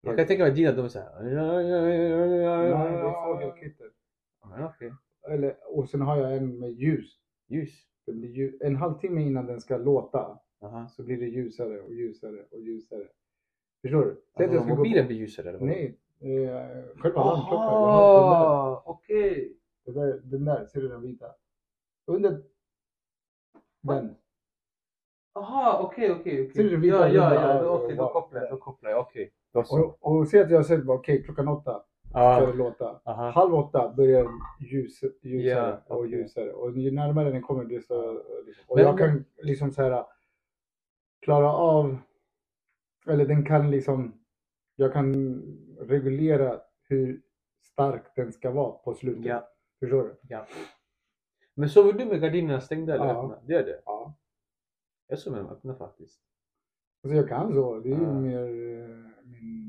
Jag 0.00 0.16
kan 0.16 0.26
tänka 0.26 0.42
mig 0.42 0.52
dina, 0.52 0.72
de 0.72 0.84
är 0.84 0.88
såhär. 0.88 1.22
Nej, 1.22 1.32
det 1.64 3.08
är 3.08 3.24
fågelkvitter. 3.34 3.90
Ja, 4.42 4.72
Okej. 4.76 4.92
Eller, 5.28 5.56
och 5.78 5.88
sen 5.88 6.00
har 6.00 6.16
jag 6.16 6.36
en 6.36 6.58
med 6.58 6.70
ljus. 6.72 7.18
Ljus. 7.46 7.86
Det 8.06 8.12
blir 8.12 8.28
ljus. 8.28 8.54
En 8.60 8.76
halvtimme 8.76 9.22
innan 9.22 9.46
den 9.46 9.60
ska 9.60 9.76
låta 9.76 10.38
Aha. 10.62 10.88
så 10.88 11.02
blir 11.02 11.16
det 11.18 11.26
ljusare 11.26 11.80
och 11.80 11.94
ljusare 11.94 12.44
och 12.50 12.60
ljusare. 12.60 13.04
Förstår 13.82 14.04
du? 14.04 14.22
Jag 14.34 14.42
Alltså, 14.44 14.58
ska 14.62 14.70
gå 14.70 14.76
mobilen 14.76 15.04
på- 15.04 15.08
blir 15.08 15.16
ljusare 15.18 15.48
eller 15.48 15.58
vadå? 15.58 15.66
Nej, 15.72 15.98
eh, 16.20 16.84
själva 16.96 17.20
alarmklockan. 17.20 18.70
Den 18.72 18.82
okej. 18.84 19.56
Den 19.84 19.94
där, 19.94 20.20
den 20.24 20.44
där, 20.44 20.66
ser 20.66 20.80
du 20.80 20.88
den 20.88 21.00
vita? 21.02 21.26
Under 22.06 22.42
den. 23.80 24.14
Jaha, 25.34 25.82
okej, 25.82 26.12
okej, 26.12 26.50
Ser 26.50 26.62
du 26.62 26.68
okej. 26.68 26.80
vita 26.80 26.96
Ja, 27.08 27.34
ja, 27.34 27.34
ja. 27.54 27.62
då- 27.62 27.68
Okej, 27.70 27.96
då 27.96 28.02
Wow. 28.02 28.12
kopplar 28.12 28.40
jag, 28.40 28.50
då 28.50 28.56
kopplar 28.56 28.90
jag. 28.90 29.00
Okej. 29.00 29.32
Och, 29.58 29.98
och 30.00 30.28
se 30.28 30.40
att 30.42 30.50
jag 30.50 30.66
sett, 30.66 30.88
okej 30.88 31.22
klockan 31.24 31.48
åtta. 31.48 31.82
ska 32.10 32.18
Ja. 32.20 32.46
det 32.46 32.52
låta. 32.52 33.00
Aha. 33.04 33.30
Halv 33.30 33.54
åtta 33.54 33.92
börjar 33.96 34.24
den 34.24 34.32
ljus, 34.70 35.00
ljusare 35.22 35.80
Ja, 35.88 35.94
och 35.94 36.06
ljusare. 36.06 36.52
Och 36.52 36.78
ju 36.78 36.90
närmare 36.90 37.30
den 37.30 37.42
kommer 37.42 37.64
desto... 37.64 37.94
Och 38.66 38.76
Men- 38.76 38.84
jag 38.84 38.98
kan 38.98 39.24
liksom 39.42 39.70
så 39.70 39.82
här 39.82 40.04
klara 41.22 41.52
av, 41.52 41.96
eller 43.06 43.26
den 43.26 43.44
kan 43.44 43.70
liksom, 43.70 44.20
jag 44.76 44.92
kan 44.92 45.42
reglera 45.80 46.60
hur 46.88 47.22
stark 47.62 48.02
den 48.16 48.32
ska 48.32 48.50
vara 48.50 48.70
på 48.72 48.94
slutet. 48.94 49.24
Ja. 49.24 49.48
Förstår 49.80 50.02
du? 50.02 50.16
ja. 50.22 50.46
Men 51.54 51.68
sover 51.68 51.92
du 51.92 52.04
med 52.04 52.20
gardinerna 52.20 52.60
stängda 52.60 52.94
eller 52.94 53.06
Ja. 53.06 53.22
öppna? 53.22 53.38
Det 53.46 53.54
är 53.54 53.64
det? 53.64 53.80
Ja. 53.84 54.14
Jag 55.08 55.18
sover 55.18 55.36
med 55.36 55.44
dem 55.46 55.52
öppna 55.56 55.74
faktiskt. 55.74 56.20
Alltså 57.04 57.16
jag 57.16 57.28
kan 57.28 57.52
så. 57.54 57.78
Det 57.80 57.88
är 57.88 57.96
ju 57.96 58.02
Ja. 58.02 58.12
mer 58.14 58.48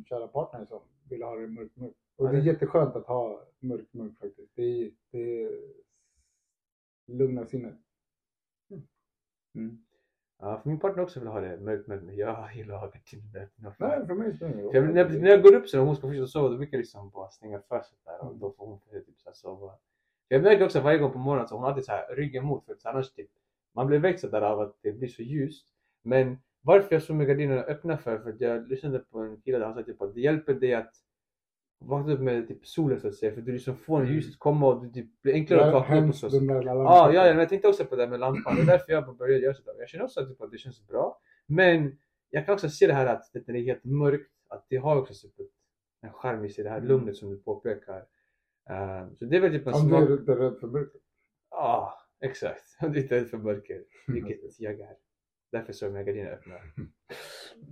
kära 0.09 0.27
partner 0.27 0.65
som 0.65 0.81
vill 1.09 1.23
ha 1.23 1.35
det 1.35 1.47
mörkt 1.47 1.75
mörkt. 1.75 1.97
Och 2.15 2.25
det 2.31 2.37
är 2.37 2.41
det- 2.41 2.47
jätteskönt 2.47 2.95
att 2.95 3.07
ha 3.07 3.43
mörkt 3.59 3.93
mörkt 3.93 4.19
faktiskt. 4.19 4.55
Det, 4.55 4.91
det 5.11 5.49
lugnar 7.05 7.45
sinnet. 7.45 7.75
Mm. 9.55 9.85
Ja, 10.39 10.59
för 10.59 10.69
min 10.69 10.79
partner 10.79 11.03
också 11.03 11.19
vill 11.19 11.29
ha 11.29 11.39
det 11.39 11.57
mörkt 11.57 11.87
men 11.87 12.15
jag 12.15 12.49
gillar 12.55 12.75
att 12.75 12.81
ha 12.81 12.87
öppna. 13.41 13.73
Nej, 13.87 14.07
för 14.07 14.13
mig 14.13 14.35
spelar 14.35 14.55
det 14.55 14.71
För 14.71 14.81
när, 14.81 15.19
när 15.19 15.29
jag 15.29 15.43
går 15.43 15.55
upp 15.55 15.69
så 15.69 15.79
och 15.79 15.85
hon 15.85 15.95
ska 15.95 16.07
fortsätta 16.07 16.27
sova 16.27 16.49
då 16.49 16.57
brukar 16.57 16.77
jag 16.77 16.79
liksom 16.81 17.09
bara 17.09 17.29
stänga 17.29 17.61
fönstret 17.61 17.99
där 18.05 18.21
och 18.27 18.35
då 18.35 18.51
får 18.51 18.65
hon 18.65 18.79
typ 18.79 19.19
så 19.19 19.29
här 19.29 19.33
sova. 19.33 19.73
Jag 20.27 20.43
märker 20.43 20.65
också 20.65 20.81
varje 20.81 20.97
gång 20.97 21.11
på 21.11 21.17
morgonen 21.17 21.47
så 21.47 21.55
hon 21.55 21.63
har 21.63 21.69
alltid 21.69 21.85
så 21.85 21.91
här 21.91 22.15
ryggen 22.15 22.45
mot 22.45 22.65
för 22.65 22.77
annars 22.83 23.11
typ 23.11 23.29
man 23.73 23.87
blir 23.87 23.99
väckt 23.99 24.19
sådär 24.19 24.41
av 24.41 24.59
att 24.59 24.75
det 24.81 24.91
blir 24.91 25.07
så 25.07 25.21
ljust. 25.21 25.67
Men 26.01 26.37
varför 26.69 26.95
jag 26.95 27.03
sover 27.03 27.17
med 27.17 27.27
gardinerna 27.27 27.61
öppna 27.63 27.97
för? 27.97 28.17
För 28.19 28.29
att 28.29 28.41
jag 28.41 28.67
lyssnade 28.69 28.99
på 28.99 29.19
en 29.19 29.41
kille 29.41 29.57
där 29.57 29.65
han 29.65 29.75
sa 29.75 29.83
typ 29.83 30.01
att 30.01 30.13
det 30.13 30.21
hjälper 30.21 30.53
dig 30.53 30.73
att 30.73 30.93
vakna 31.81 32.13
upp 32.13 32.19
med 32.19 32.47
typ 32.47 32.67
solen 32.67 32.99
så 32.99 33.07
att 33.07 33.15
säga 33.15 33.31
för 33.33 33.41
du 33.41 33.51
liksom 33.51 33.75
får 33.77 34.05
ljuset 34.05 34.39
komma 34.39 34.67
och 34.67 34.85
det 34.85 34.93
typ 34.93 35.21
blir 35.21 35.33
enklare 35.33 35.65
att 35.65 35.73
vakna 35.73 36.01
upp 36.03 36.09
och 36.09 36.15
så. 36.15 36.29
lampan. 36.39 36.75
Ja, 36.75 37.13
ja, 37.13 37.23
men 37.23 37.37
jag 37.39 37.49
tänkte 37.49 37.67
också 37.67 37.85
på 37.85 37.95
det 37.95 38.07
med 38.07 38.19
lampan. 38.19 38.55
Det 38.55 38.61
är 38.61 38.65
därför 38.65 38.91
jag 38.91 39.17
började 39.17 39.43
göra 39.43 39.53
sådär. 39.53 39.73
Jag 39.79 39.89
känner 39.89 40.05
också 40.05 40.25
typ 40.25 40.41
att 40.41 40.51
det 40.51 40.57
känns 40.57 40.87
bra. 40.87 41.19
Men 41.47 41.97
jag 42.29 42.45
kan 42.45 42.53
också 42.53 42.69
se 42.69 42.87
det 42.87 42.93
här 42.93 43.05
att 43.05 43.23
det 43.33 43.49
är 43.49 43.53
helt 43.63 43.83
mörkt, 43.83 44.31
att 44.49 44.65
det 44.69 44.77
har 44.77 44.95
också 44.97 45.13
typ 45.27 45.51
en 46.01 46.13
charm 46.13 46.45
i 46.45 46.49
sig, 46.49 46.63
det 46.63 46.69
här 46.69 46.77
Mm. 46.77 46.87
lugnet 46.89 47.15
som 47.17 47.29
du 47.29 47.37
påpekar. 47.37 47.97
Eh, 48.69 49.07
så 49.19 49.25
det 49.25 49.37
är 49.37 49.41
väl 49.41 49.51
typ 49.51 49.67
en 49.67 49.73
Om 49.73 49.81
du 49.83 49.87
smak. 49.89 50.01
är 50.29 50.35
rädd 50.35 50.57
för 50.59 50.67
mörker. 50.67 51.01
Ja, 51.51 51.93
exakt. 52.21 52.63
Om 52.81 52.91
du 52.91 53.01
inte 53.01 53.15
är 53.15 53.19
rädd 53.19 53.29
för 53.29 53.37
mörker, 53.37 53.83
vilket 54.07 54.59
jag 54.59 54.79
är. 54.79 54.95
Därför 55.51 55.73
så 55.73 55.85
är 55.85 55.89
mina 55.89 56.03
gardiner 56.03 56.31
öppna. 56.31 56.55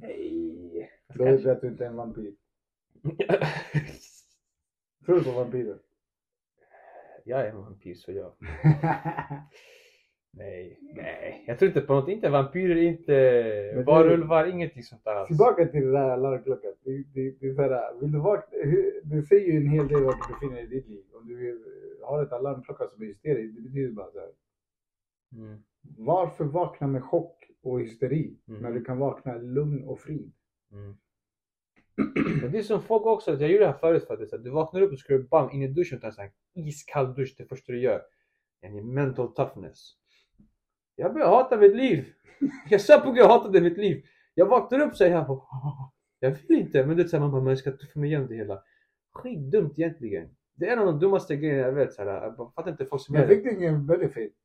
Nej. 0.01 0.91
Då 1.13 1.23
är 1.23 1.38
det 1.38 1.51
att 1.51 1.61
du 1.61 1.67
inte 1.67 1.86
är 1.86 1.89
en 1.89 1.95
vampyr. 1.95 2.36
Tror 5.05 5.15
du 5.15 5.23
på 5.23 5.32
vampyrer? 5.32 5.78
jag 7.28 7.41
är 7.41 7.49
en 7.49 7.61
vampyr 7.61 7.95
så 7.95 8.11
jag. 8.11 8.34
Nej, 10.32 10.80
nej. 10.95 11.43
Jag 11.47 11.59
tror 11.59 11.67
inte 11.67 11.82
på 11.82 11.93
något. 11.93 12.09
Inte 12.09 12.30
vampyrer, 12.30 12.75
inte 12.75 13.84
varulvar, 13.86 14.45
ingenting 14.45 14.84
sånt 14.84 15.03
där 15.03 15.15
alls. 15.15 15.28
Tillbaka 15.28 15.65
till 15.65 15.86
det 15.86 15.91
där 15.91 16.09
alarmklockan. 16.09 16.73
Det, 16.84 17.03
det, 17.13 17.32
det 17.39 17.47
är 17.47 17.53
så 17.53 17.61
här, 17.61 17.99
vill 18.01 18.11
du 18.11 18.19
vakna, 18.19 18.57
det 19.03 19.21
säger 19.21 19.51
ju 19.51 19.57
en 19.57 19.67
hel 19.67 19.88
del 19.88 20.03
var 20.03 20.13
du 20.13 20.34
befinner 20.34 20.55
dig 20.55 20.63
i 20.63 20.67
ditt 20.67 20.88
liv. 20.88 21.03
Om 21.13 21.28
du 21.28 21.49
eh, 21.49 22.07
har 22.07 22.23
ett 22.23 22.32
alarmklocka 22.32 22.88
som 22.88 23.01
är 23.01 23.07
hysterisk, 23.07 23.55
det 23.55 23.61
betyder 23.61 23.91
bara 23.91 24.11
så 24.11 24.19
här. 24.19 24.32
Mm. 25.32 25.63
Varför 25.97 26.45
vakna 26.45 26.88
med 26.88 27.03
chock 27.03 27.36
och 27.63 27.81
hysteri 27.81 28.37
Mm. 28.47 28.61
när 28.61 28.71
du 28.71 28.83
kan 28.83 28.97
vakna 28.97 29.35
lugn 29.37 29.83
och 29.83 29.99
frid? 29.99 30.31
Mm. 30.71 30.97
Men 32.41 32.51
det 32.51 32.57
är 32.57 32.63
som 32.63 32.81
folk 32.81 33.05
också, 33.05 33.31
jag 33.31 33.51
gjorde 33.51 33.63
det 33.63 33.71
här 33.71 33.77
förut 33.77 34.07
faktiskt, 34.07 34.33
att 34.33 34.43
du 34.43 34.49
vaknar 34.49 34.81
upp 34.81 34.91
och 34.91 34.97
du 35.07 35.23
bam 35.23 35.51
in 35.51 35.61
i 35.61 35.67
duschen 35.67 35.95
och 35.95 36.01
tar 36.01 36.07
en 36.07 36.13
sån 36.13 36.21
här 36.23 36.31
iskall 36.67 37.13
dusch 37.15 37.35
det 37.37 37.45
första 37.45 37.71
du 37.71 37.81
gör. 37.81 38.01
En 38.61 38.93
mental 38.93 39.33
toughness. 39.33 39.93
Jag 40.95 41.13
börjar 41.13 41.27
hata 41.27 41.57
mitt 41.57 41.75
liv. 41.75 42.05
Jag 42.69 42.81
sa 42.81 42.99
på 42.99 43.09
gud 43.11 43.17
jag 43.19 43.27
hatade 43.29 43.61
mitt 43.61 43.77
liv. 43.77 44.05
Jag 44.33 44.45
vaknar 44.45 44.79
upp 44.79 44.91
och 44.91 44.97
säger 44.97 45.15
jag 45.15 45.29
"Åh, 45.29 45.91
jag 46.19 46.31
vill 46.31 46.57
inte. 46.59 46.85
Men 46.85 46.97
det 46.97 47.03
är 47.03 47.07
såhär, 47.07 47.21
man 47.21 47.31
bara, 47.31 47.41
men 47.41 47.49
jag 47.49 47.57
ska 47.57 47.71
tuffa 47.71 47.99
mig 47.99 48.09
igenom 48.09 48.27
det 48.27 48.35
hela. 48.35 48.63
Skitdumt 49.13 49.79
egentligen. 49.79 50.29
Det 50.55 50.67
är 50.67 50.73
en 50.73 50.79
av 50.79 50.85
de 50.85 50.99
dummaste 50.99 51.35
grejerna 51.35 51.61
jag 51.61 51.73
vet. 51.73 51.93
Så 51.93 52.03
här, 52.03 52.07
jag 52.37 52.53
fattar 52.55 52.71
inte 52.71 52.85
folk 52.85 53.01
som 53.01 53.15
gör 53.15 53.27
det. 53.27 53.51
ingen 53.51 53.85
benefit? 53.87 54.35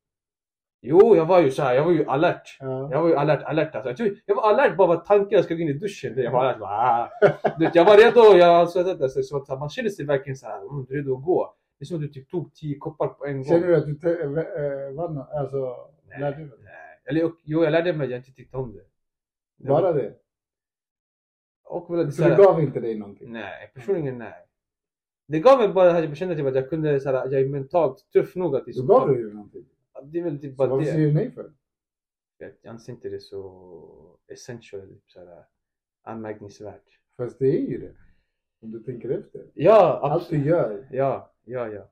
Jo, 0.84 1.16
jag 1.16 1.26
var 1.26 1.40
ju 1.42 1.50
så 1.50 1.62
här, 1.62 1.74
jag 1.74 1.84
var 1.84 1.92
ju 1.92 2.04
alert. 2.06 2.56
Ja. 2.60 2.88
Jag 2.92 3.02
var 3.02 3.08
ju 3.08 3.14
alert, 3.14 3.42
alert 3.42 3.74
alltså. 3.74 3.88
Jag, 3.90 3.96
tror, 3.96 4.16
jag 4.26 4.34
var 4.34 4.50
alert 4.50 4.76
bara 4.76 4.88
vad 4.88 5.04
tanken 5.04 5.36
jag 5.36 5.44
ska 5.44 5.54
gå 5.54 5.60
in 5.60 5.68
i 5.68 5.72
duschen. 5.72 6.18
Jag 6.18 6.30
var 6.32 6.44
alert 6.44 6.58
bara, 6.58 6.70
ah. 6.70 7.10
du, 7.58 7.70
Jag 7.74 7.84
var 7.84 7.96
redo, 7.96 8.38
jag 8.38 8.48
alltså, 8.48 8.78
alltså, 8.80 9.22
så 9.22 9.36
att 9.36 9.48
man 9.58 9.68
känner 9.68 9.88
sig 9.90 10.04
verkligen 10.06 10.36
så 10.36 10.46
här, 10.46 10.58
mm, 10.60 10.86
redo 10.86 11.16
att 11.16 11.24
gå. 11.24 11.54
Det 11.78 11.82
är 11.82 11.86
som 11.86 11.96
att 11.96 12.02
du 12.02 12.08
typ 12.08 12.30
tog 12.30 12.54
tio 12.54 12.78
koppar 12.78 13.08
på 13.08 13.26
en 13.26 13.36
gång. 13.36 13.44
Känner 13.44 13.66
du 13.66 13.76
att 13.76 13.86
du 13.86 13.94
te- 13.94 14.22
äh, 14.22 14.86
äh, 14.88 14.92
vann? 14.94 15.24
Alltså, 15.40 15.76
Nej, 16.08 16.20
lärde 16.20 16.36
dig? 16.36 16.48
nej. 16.64 16.72
Eller 17.04 17.20
jo, 17.44 17.64
jag 17.64 17.70
lärde 17.72 17.92
mig 17.92 18.04
att 18.04 18.10
jag 18.10 18.18
inte 18.18 18.32
tyckte 18.32 18.56
om 18.56 18.72
det. 18.72 18.82
Det 19.58 19.68
Bara 19.68 19.82
var- 19.92 19.94
det? 20.02 20.12
Och 21.64 22.12
Så 22.12 22.22
det 22.22 22.36
gav 22.36 22.60
inte 22.62 22.80
dig 22.80 22.98
någonting? 22.98 23.32
Nej, 23.32 23.70
personligen 23.74 24.18
nej. 24.18 24.46
Det 25.28 25.40
gav 25.40 25.58
mig 25.58 25.68
bara 25.68 25.90
att 25.90 26.04
jag 26.04 26.16
kände 26.16 26.36
typ 26.36 26.46
att 26.46 26.54
jag 26.54 26.70
kunde, 26.70 27.00
så 27.00 27.08
här, 27.10 27.14
jag 27.14 27.40
är 27.40 27.48
mentalt 27.48 28.06
tuff 28.12 28.36
nog 28.36 28.56
att 28.56 28.66
liksom, 28.66 28.86
gav 28.86 29.08
du 29.08 29.18
ju 29.20 29.32
någonting. 29.34 29.64
Det 30.04 30.18
är 30.18 30.22
väl 30.24 30.38
typ 30.40 30.56
bara 30.56 30.68
varför 30.68 30.84
det. 30.86 30.92
säger 30.92 31.06
du 31.08 31.14
nej 31.14 31.30
för? 31.30 31.52
Jag 32.38 32.52
anser 32.66 32.92
inte 32.92 33.08
det 33.08 33.20
så 33.20 34.18
essential, 34.26 34.88
typ 34.88 35.10
så 35.10 35.18
här, 35.24 35.44
anmärkningsvärt. 36.02 36.98
Fast 37.16 37.38
det 37.38 37.46
är 37.46 37.60
ju 37.70 37.78
det. 37.78 37.92
Om 38.62 38.70
du 38.70 38.82
tänker 38.82 39.08
efter. 39.10 39.46
Ja, 39.54 39.98
Allt 40.02 40.22
absolut. 40.22 40.42
du 40.44 40.48
gör 40.50 40.88
Ja, 40.92 41.32
ja, 41.44 41.68
ja. 41.68 41.88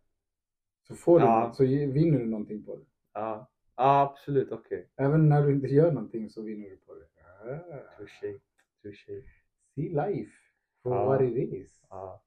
så 0.82 0.94
får 0.94 1.20
du 1.20 1.24
Ja. 1.26 1.52
så 1.54 1.64
vinner 1.64 2.18
du 2.18 2.26
någonting 2.26 2.62
på 2.64 2.76
det. 2.76 2.84
Ja, 3.12 3.50
ja 3.76 4.00
absolut, 4.02 4.52
okej. 4.52 4.88
Även 4.96 5.28
när 5.28 5.46
du 5.46 5.52
inte 5.52 5.66
gör 5.66 5.92
någonting 5.92 6.30
så 6.30 6.42
vinner 6.42 6.70
du 6.70 6.76
på 6.76 6.94
det. 6.94 7.06
Ah. 7.24 7.96
Touché, 7.98 8.38
touché. 8.82 9.22
See 9.74 9.88
life 9.88 10.32
for 10.82 10.94
Ja. 10.96 11.04
what 11.06 11.20
it 11.22 11.52
is. 11.52 11.80
Ja. 11.90 12.22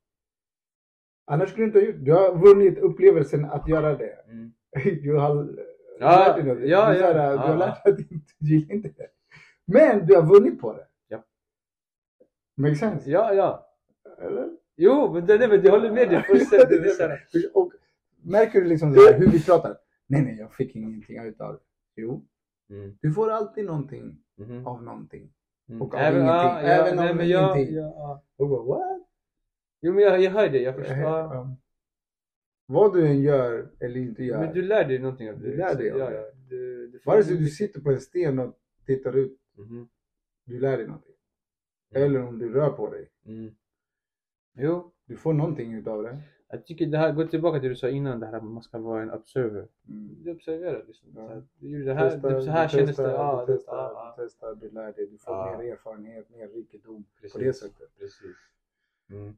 Annars 1.25 1.49
skulle 1.49 1.63
du 1.63 1.67
inte 1.67 1.79
ha 1.79 1.85
gjort 1.85 2.05
Du 2.05 2.11
har 2.13 2.37
vunnit 2.37 2.77
upplevelsen 2.77 3.45
att 3.45 3.67
göra 3.67 3.97
det. 3.97 4.13
Mm. 4.27 4.53
Du 5.03 5.15
har 5.15 5.65
Ja, 5.99 6.27
ja, 6.27 6.33
så 6.35 6.41
här, 6.41 7.15
ja, 7.15 7.31
du 7.31 7.37
har 7.37 7.47
ja. 7.49 7.55
lärt 7.55 7.83
dig 7.83 7.93
att 7.93 7.97
du 8.39 8.47
gillar 8.47 8.73
inte 8.75 8.87
det. 8.89 9.07
Men 9.65 10.05
du 10.05 10.15
har 10.15 10.23
vunnit 10.23 10.61
på 10.61 10.73
det. 10.73 10.87
Ja. 11.07 11.23
Makes 12.57 12.79
sense? 12.79 13.09
Ja, 13.11 13.33
ja. 13.33 13.69
Eller? 14.21 14.49
Jo, 14.75 15.13
men 15.13 15.25
det, 15.25 15.37
det, 15.37 15.47
men 15.47 15.63
jag 15.63 15.71
håller 15.71 15.91
med 15.91 16.09
dig 16.09 16.23
fullständigt. 16.23 16.97
Det 17.33 17.47
Och 17.53 17.71
märker 18.21 18.61
du 18.61 18.67
liksom 18.67 18.89
här, 18.89 19.19
hur 19.19 19.27
vi 19.27 19.43
pratar? 19.43 19.77
Nej, 20.07 20.21
nej, 20.21 20.35
jag 20.39 20.53
fick 20.53 20.75
ingenting 20.75 21.23
utav 21.25 21.53
det. 21.53 21.59
Jo, 22.01 22.25
Mm. 22.69 22.97
du 23.01 23.11
får 23.13 23.31
alltid 23.31 23.65
någonting 23.65 24.17
Mhm. 24.37 24.67
av 24.67 24.83
någonting. 24.83 25.33
Mm. 25.69 25.81
Och 25.81 25.93
av 25.93 25.99
Även, 25.99 26.21
ingenting. 26.21 26.27
ja, 26.37 26.61
ja, 26.61 26.67
Även 26.67 26.95
nej, 26.95 27.11
om 27.11 27.17
men 27.17 27.29
jag, 27.29 27.57
ingenting. 27.57 27.75
Ja, 27.75 27.93
ja. 27.95 28.23
Och 28.37 28.49
bara, 28.49 28.63
what? 28.63 29.01
Jo, 29.81 29.93
men 29.93 30.03
jag, 30.03 30.21
jag 30.21 30.31
hör 30.31 30.49
det. 30.49 30.61
Jag 30.61 30.75
förstår. 30.75 30.97
Ja. 30.97 31.55
Vad 32.65 32.93
du 32.93 33.07
än 33.07 33.21
gör 33.21 33.69
eller 33.79 33.97
inte 33.99 34.23
gör. 34.23 34.39
Men 34.39 34.53
du 34.53 34.61
lär 34.61 34.85
dig 34.87 34.99
någonting 34.99 35.29
av 35.29 35.39
det. 35.39 35.49
Du 35.51 35.57
lär 35.57 35.75
dig 35.75 35.91
av 35.91 35.97
det. 35.99 36.15
ja. 36.15 36.23
Du, 36.49 36.87
du 36.87 36.99
Vare 37.05 37.23
sig 37.23 37.37
du 37.37 37.47
sitter 37.47 37.81
på 37.81 37.91
en 37.91 37.99
sten 37.99 38.39
och 38.39 38.59
tittar 38.85 39.17
ut, 39.17 39.39
Mhm. 39.57 39.87
du 40.45 40.59
lär 40.59 40.77
dig 40.77 40.87
någonting. 40.87 41.15
Mm. 41.91 42.03
Eller 42.03 42.21
om 42.27 42.39
du 42.39 42.53
rör 42.53 42.69
på 42.69 42.89
dig. 42.91 43.09
Mm. 43.25 43.55
Jo, 44.57 44.91
Du 45.05 45.15
får 45.17 45.33
någonting 45.33 45.73
utav 45.73 46.03
det. 46.03 46.17
jag 46.49 46.65
tycker 46.65 46.85
det 46.85 46.97
här, 46.97 47.11
gå 47.13 47.27
tillbaka 47.27 47.59
till 47.59 47.63
det 47.69 47.73
du 47.73 47.75
sa 47.75 47.89
innan, 47.89 48.19
det 48.19 48.25
här 48.25 48.33
att 48.33 48.43
man 48.43 48.63
ska 48.63 48.77
vara 48.79 49.01
en 49.03 49.11
observer. 49.11 49.67
Mm. 49.87 50.23
Du 50.23 50.31
observerar 50.31 50.83
liksom. 50.87 51.09
Ja. 51.15 51.27
Så 51.27 51.33
här, 51.33 51.43
Du 51.59 51.83
det 51.83 51.93
här, 51.93 52.09
Testar, 52.09 52.31
det, 52.33 52.41
så 52.41 52.49
här 52.51 52.67
du 52.67 52.69
kändes 52.71 52.89
testar, 52.89 53.07
det. 53.07 53.13
Ja, 53.13 53.45
du 53.47 53.53
testar, 53.57 53.75
ja, 53.75 54.15
du 54.17 54.23
testar, 54.23 54.55
du 54.55 54.69
lär 54.69 54.93
dig, 54.93 55.07
du 55.11 55.17
får 55.17 55.33
Ja. 55.33 55.57
mer 55.57 55.71
erfarenhet, 55.71 56.29
mer 56.29 56.47
rikedom 56.47 57.05
precis. 57.21 57.33
på 57.33 57.39
det 57.39 57.53
sättet. 57.53 57.89
Precis. 57.99 58.35
Mm. 59.11 59.33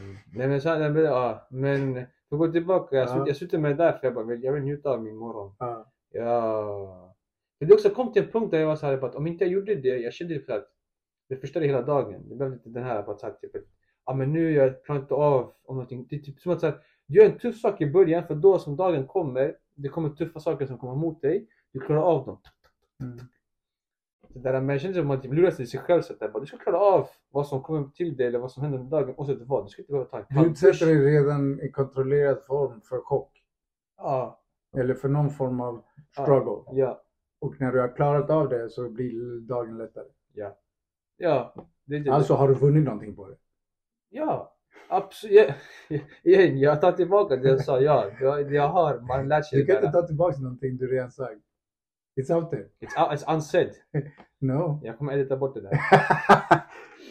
Mm. 0.00 0.16
Nej 0.34 0.48
men 0.48 0.60
så 0.60 0.78
nej, 0.78 0.90
men, 0.90 1.02
ja, 1.04 1.46
men 1.50 1.94
för 2.28 2.36
att 2.36 2.38
gå 2.38 2.52
tillbaka, 2.52 2.96
jag, 2.96 3.08
Ja. 3.08 3.16
ja. 3.18 3.24
jag 3.26 3.36
sitter 3.36 3.58
med 3.58 3.70
det 3.70 3.84
där 3.84 3.92
för 3.92 4.06
jag 4.06 4.14
bara, 4.14 4.34
jag 4.34 4.52
vill 4.52 4.62
njuta 4.62 4.90
av 4.90 5.02
min 5.02 5.16
morgon. 5.16 5.54
Ja. 5.58 5.92
Ja. 6.10 7.14
Det 7.60 7.74
också 7.74 7.90
kom 7.90 8.12
till 8.12 8.22
en 8.24 8.30
punkt 8.30 8.50
där 8.50 8.58
jag 8.58 8.66
var 8.66 8.76
så 8.76 8.86
här, 8.86 8.96
bara 8.96 9.10
att 9.10 9.16
om 9.16 9.26
inte 9.26 9.44
jag 9.44 9.52
gjorde 9.52 9.74
det, 9.74 9.98
jag 9.98 10.12
kände 10.12 10.34
typ 10.34 10.50
att 10.50 10.68
det 11.28 11.36
förstörde 11.36 11.66
hela 11.66 11.82
dagen. 11.82 12.28
Det 12.28 12.34
blev 12.34 12.52
lite 12.52 12.68
den 12.68 12.84
här, 12.84 13.02
bara 13.02 13.16
så 13.16 13.26
här, 13.26 13.32
typ, 13.32 13.56
att, 13.56 13.62
ja 14.06 14.14
men 14.14 14.32
nu 14.32 14.52
jag 14.52 14.84
klarar 14.84 15.00
inte 15.00 15.14
av 15.14 15.52
om 15.64 15.76
någonting. 15.76 16.06
Det 16.10 16.16
är 16.16 16.20
typ 16.20 16.40
som 16.40 16.52
att 16.52 16.60
så 16.60 16.66
här, 16.66 16.78
du 17.06 17.18
gör 17.18 17.30
en 17.30 17.38
tuff 17.38 17.60
sak 17.60 17.80
i 17.80 17.90
början 17.90 18.26
för 18.26 18.34
då 18.34 18.58
som 18.58 18.76
dagen 18.76 19.06
kommer, 19.06 19.56
det 19.74 19.88
kommer 19.88 20.08
tuffa 20.08 20.40
saker 20.40 20.66
som 20.66 20.78
kommer 20.78 20.94
mot 20.94 21.22
dig. 21.22 21.48
Du 21.72 21.80
klarar 21.80 22.02
av 22.02 22.26
dem. 22.26 22.40
Mm. 23.00 23.18
Det 24.34 24.40
där, 24.40 24.70
jag 24.70 24.80
kände 24.80 24.98
som 24.98 25.10
att 25.10 25.24
man 25.24 25.36
lurar 25.36 25.50
sig 25.50 25.66
själv 25.66 26.02
så 26.02 26.12
att 26.12 26.32
bara, 26.32 26.40
du 26.40 26.46
ska 26.46 26.56
klara 26.56 26.78
av 26.78 27.08
vad 27.30 27.46
som 27.46 27.62
kommer 27.62 27.88
till 27.88 28.16
dig 28.16 28.26
eller 28.26 28.38
vad 28.38 28.52
som 28.52 28.62
händer 28.62 28.78
under 28.78 29.00
dagen 29.00 29.14
oavsett 29.16 29.38
vad. 29.40 29.64
Du 29.64 29.68
ska 29.68 29.82
inte 29.82 29.92
behöva 29.92 30.10
ta 30.10 30.18
en 30.18 30.42
Du 30.42 30.50
utsätter 30.50 30.86
dig 30.86 31.04
redan 31.04 31.60
i 31.60 31.70
kontrollerad 31.70 32.44
form 32.46 32.80
för 32.80 33.00
chock. 33.00 33.44
Ja, 33.96 34.42
Eller 34.76 34.94
för 34.94 35.08
någon 35.08 35.30
form 35.30 35.60
av 35.60 35.84
struggle. 36.10 36.62
ja, 36.72 37.04
Och 37.40 37.60
när 37.60 37.72
du 37.72 37.80
har 37.80 37.96
klarat 37.96 38.30
av 38.30 38.48
det 38.48 38.70
så 38.70 38.88
blir 38.88 39.40
dagen 39.40 39.78
lättare. 39.78 40.08
ja. 40.32 40.58
Ja, 41.16 41.54
det 41.84 41.98
det. 41.98 42.10
Alltså 42.12 42.34
har 42.34 42.48
du 42.48 42.54
vunnit 42.54 42.84
någonting 42.84 43.16
på 43.16 43.28
det. 43.28 43.36
Ja, 44.08 44.54
Absolut. 44.88 45.50
Igen, 46.22 46.58
jag 46.58 46.80
tar 46.80 46.92
tillbaka 46.92 47.36
det 47.36 47.48
jag 47.48 47.64
sa. 47.64 47.80
Ja, 47.80 48.10
jag, 48.20 48.52
jag 48.52 48.68
har, 48.68 49.00
man 49.00 49.28
lär 49.28 49.42
sig 49.42 49.58
Du 49.58 49.66
kan 49.66 49.76
inte 49.76 49.92
ta 49.92 50.06
tillbaka 50.06 50.38
någonting 50.40 50.76
du 50.76 50.86
redan 50.86 51.10
sagt. 51.10 51.40
It's 52.16 52.30
out 52.30 52.50
there. 52.50 52.64
It's, 52.80 52.96
out- 52.96 53.12
it's 53.12 53.24
unsaid. 53.34 53.70
No. 54.40 54.80
Jag 54.82 54.98
kommer 54.98 55.12
edita 55.12 55.36
bort 55.36 55.54
det 55.54 55.60
där. 55.60 55.78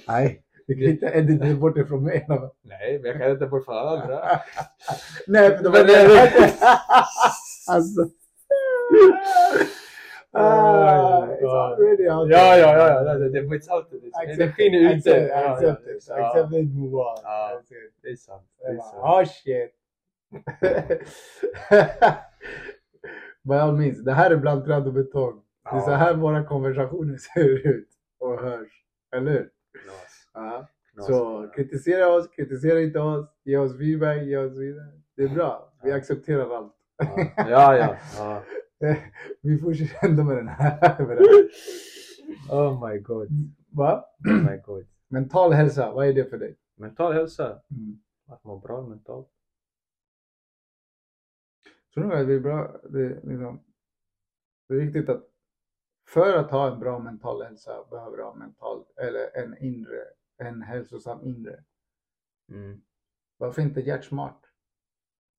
Nej, 0.08 0.44
du 0.68 0.74
kan 0.76 0.84
inte 0.84 1.06
edita 1.06 1.56
bort 1.60 1.76
det 1.76 1.86
från 1.86 2.04
mig. 2.04 2.26
Nej, 2.62 3.00
men 3.00 3.06
jag 3.12 3.14
kan 3.20 3.30
edita 3.32 3.48
bort 3.48 3.66
för 3.66 3.72
alla 3.74 4.02
andra. 4.02 4.40
Nej, 5.28 5.58
för 5.58 5.64
det 5.64 5.70
var 5.70 5.78
Men 5.80 5.88
det 5.88 6.58
alltså. 7.68 8.02
Ah, 10.36 11.28
it's 11.28 11.46
already 11.48 12.10
out 12.10 12.30
Ja, 12.30 12.38
there. 12.38 12.60
ja, 12.60 12.78
ja. 12.78 13.04
ja. 13.06 13.14
Det, 13.14 13.40
it's 13.42 13.70
out 13.76 13.90
there. 13.90 14.34
Energin 14.34 14.74
är 14.74 14.96
ute. 14.96 15.10
accept- 15.10 15.30
Ja, 15.30 15.60
ja, 15.62 15.74
it. 15.74 16.08
ja. 16.08 16.16
Accept 16.28 16.54
it, 16.54 16.74
move 16.76 16.96
on. 16.98 17.18
Ja. 17.24 17.52
That's 17.54 17.72
it. 17.74 17.94
Det 18.02 18.10
är 18.10 18.16
sant. 18.16 18.44
Det 18.60 18.64
Jag 18.66 18.74
är 18.74 18.78
bara, 18.78 18.86
sant. 18.86 19.04
Oh 19.04 19.24
shit. 19.26 19.72
By 23.44 23.54
all 23.54 23.78
means, 23.78 24.04
det 24.04 24.12
här 24.14 24.32
är 24.32 24.38
bland 24.38 24.66
trad 24.66 24.88
och 24.88 24.94
betong. 24.94 25.42
Det 25.72 25.78
är 25.78 25.80
så 25.82 25.92
här 25.92 26.16
våra 26.16 26.44
konversationer 26.44 27.18
ser 27.34 27.68
ut 27.68 27.90
och 28.20 28.40
hörs. 28.42 28.70
Eller 29.16 29.32
hur? 29.32 29.50
Ja. 30.34 30.68
Så 31.00 31.48
kritisera 31.56 32.08
oss, 32.16 32.28
kritisera 32.28 32.82
inte 32.82 33.00
oss, 33.00 33.28
ge 33.44 33.58
oss 33.58 33.78
feedback, 33.78 34.22
ge 34.22 34.38
oss 34.38 34.54
vidare. 34.58 34.88
Det 35.16 35.24
är 35.24 35.30
bra. 35.30 35.74
Vi 35.84 35.90
Ja. 35.90 35.96
accepterar 35.96 36.56
allt. 36.58 36.74
Ja, 37.38 37.78
ja. 37.78 37.96
ja. 38.18 38.44
Vi 39.42 39.58
fortsätter 39.58 40.08
ändå 40.08 40.24
med 40.24 40.38
den 40.38 40.48
här. 40.48 41.06
Med 41.06 41.18
det 41.18 41.24
här. 41.24 41.50
Oh 42.50 42.90
my 42.90 42.98
god. 43.00 43.28
Va? 43.72 44.06
Oh 44.30 44.52
my 44.52 44.58
god. 44.66 44.86
Mental 45.08 45.54
hälsa, 45.54 45.92
vad 45.92 46.08
är 46.08 46.14
det 46.14 46.30
för 46.30 46.38
dig? 46.38 46.56
Mental 46.78 47.14
hälsa. 47.14 47.46
Mm. 47.46 48.00
Att 48.28 48.44
må 48.44 48.58
bra 48.60 48.82
mentalt. 48.82 49.28
Tror 51.94 52.04
nog 52.04 52.14
att 52.14 52.28
det 52.28 52.34
är 52.34 52.40
bra, 52.40 52.82
det, 52.90 53.24
liksom, 53.24 53.64
det 54.68 54.74
är 54.74 54.80
viktigt 54.80 55.10
att 55.10 55.30
för 56.08 56.38
att 56.38 56.52
ha 56.52 56.74
en 56.74 56.80
bra 56.80 57.00
mental 57.00 57.42
hälsa 57.44 57.86
behöver 57.90 58.18
du 58.18 58.24
ha 58.24 58.36
mental, 58.36 58.86
eller 58.96 59.38
en 59.38 59.58
inre, 59.58 60.04
en 60.38 60.62
hälsosam 60.62 61.22
inre. 61.22 61.64
Mm. 62.50 62.82
Varför 63.38 63.62
inte 63.62 63.82
hjärtsmart? 63.82 64.46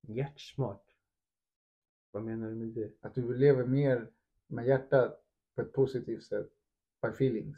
Hjärtsmart. 0.00 0.84
Vad 2.10 2.22
menar 2.22 2.48
du 2.48 2.54
med 2.54 2.68
det? 2.68 2.92
Att 3.00 3.14
du 3.14 3.34
lever 3.34 3.64
mer 3.64 4.10
med 4.46 4.66
hjärtat 4.66 5.24
på 5.54 5.62
ett 5.62 5.72
positivt 5.72 6.22
sätt, 6.22 6.50
by 7.02 7.08
feelings. 7.08 7.56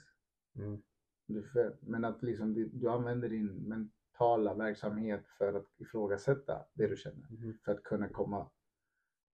Mm. 0.57 0.83
Du, 1.27 1.77
men 1.81 2.05
att 2.05 2.23
liksom 2.23 2.55
du, 2.55 2.69
du 2.69 2.91
använder 2.91 3.29
din 3.29 3.47
mentala 3.47 4.55
verksamhet 4.55 5.27
för 5.39 5.55
att 5.55 5.67
ifrågasätta 5.77 6.65
det 6.75 6.87
du 6.87 6.97
känner. 6.97 7.27
Mhm. 7.31 7.59
För 7.65 7.73
att 7.73 7.83
kunna 7.83 8.09
komma 8.09 8.51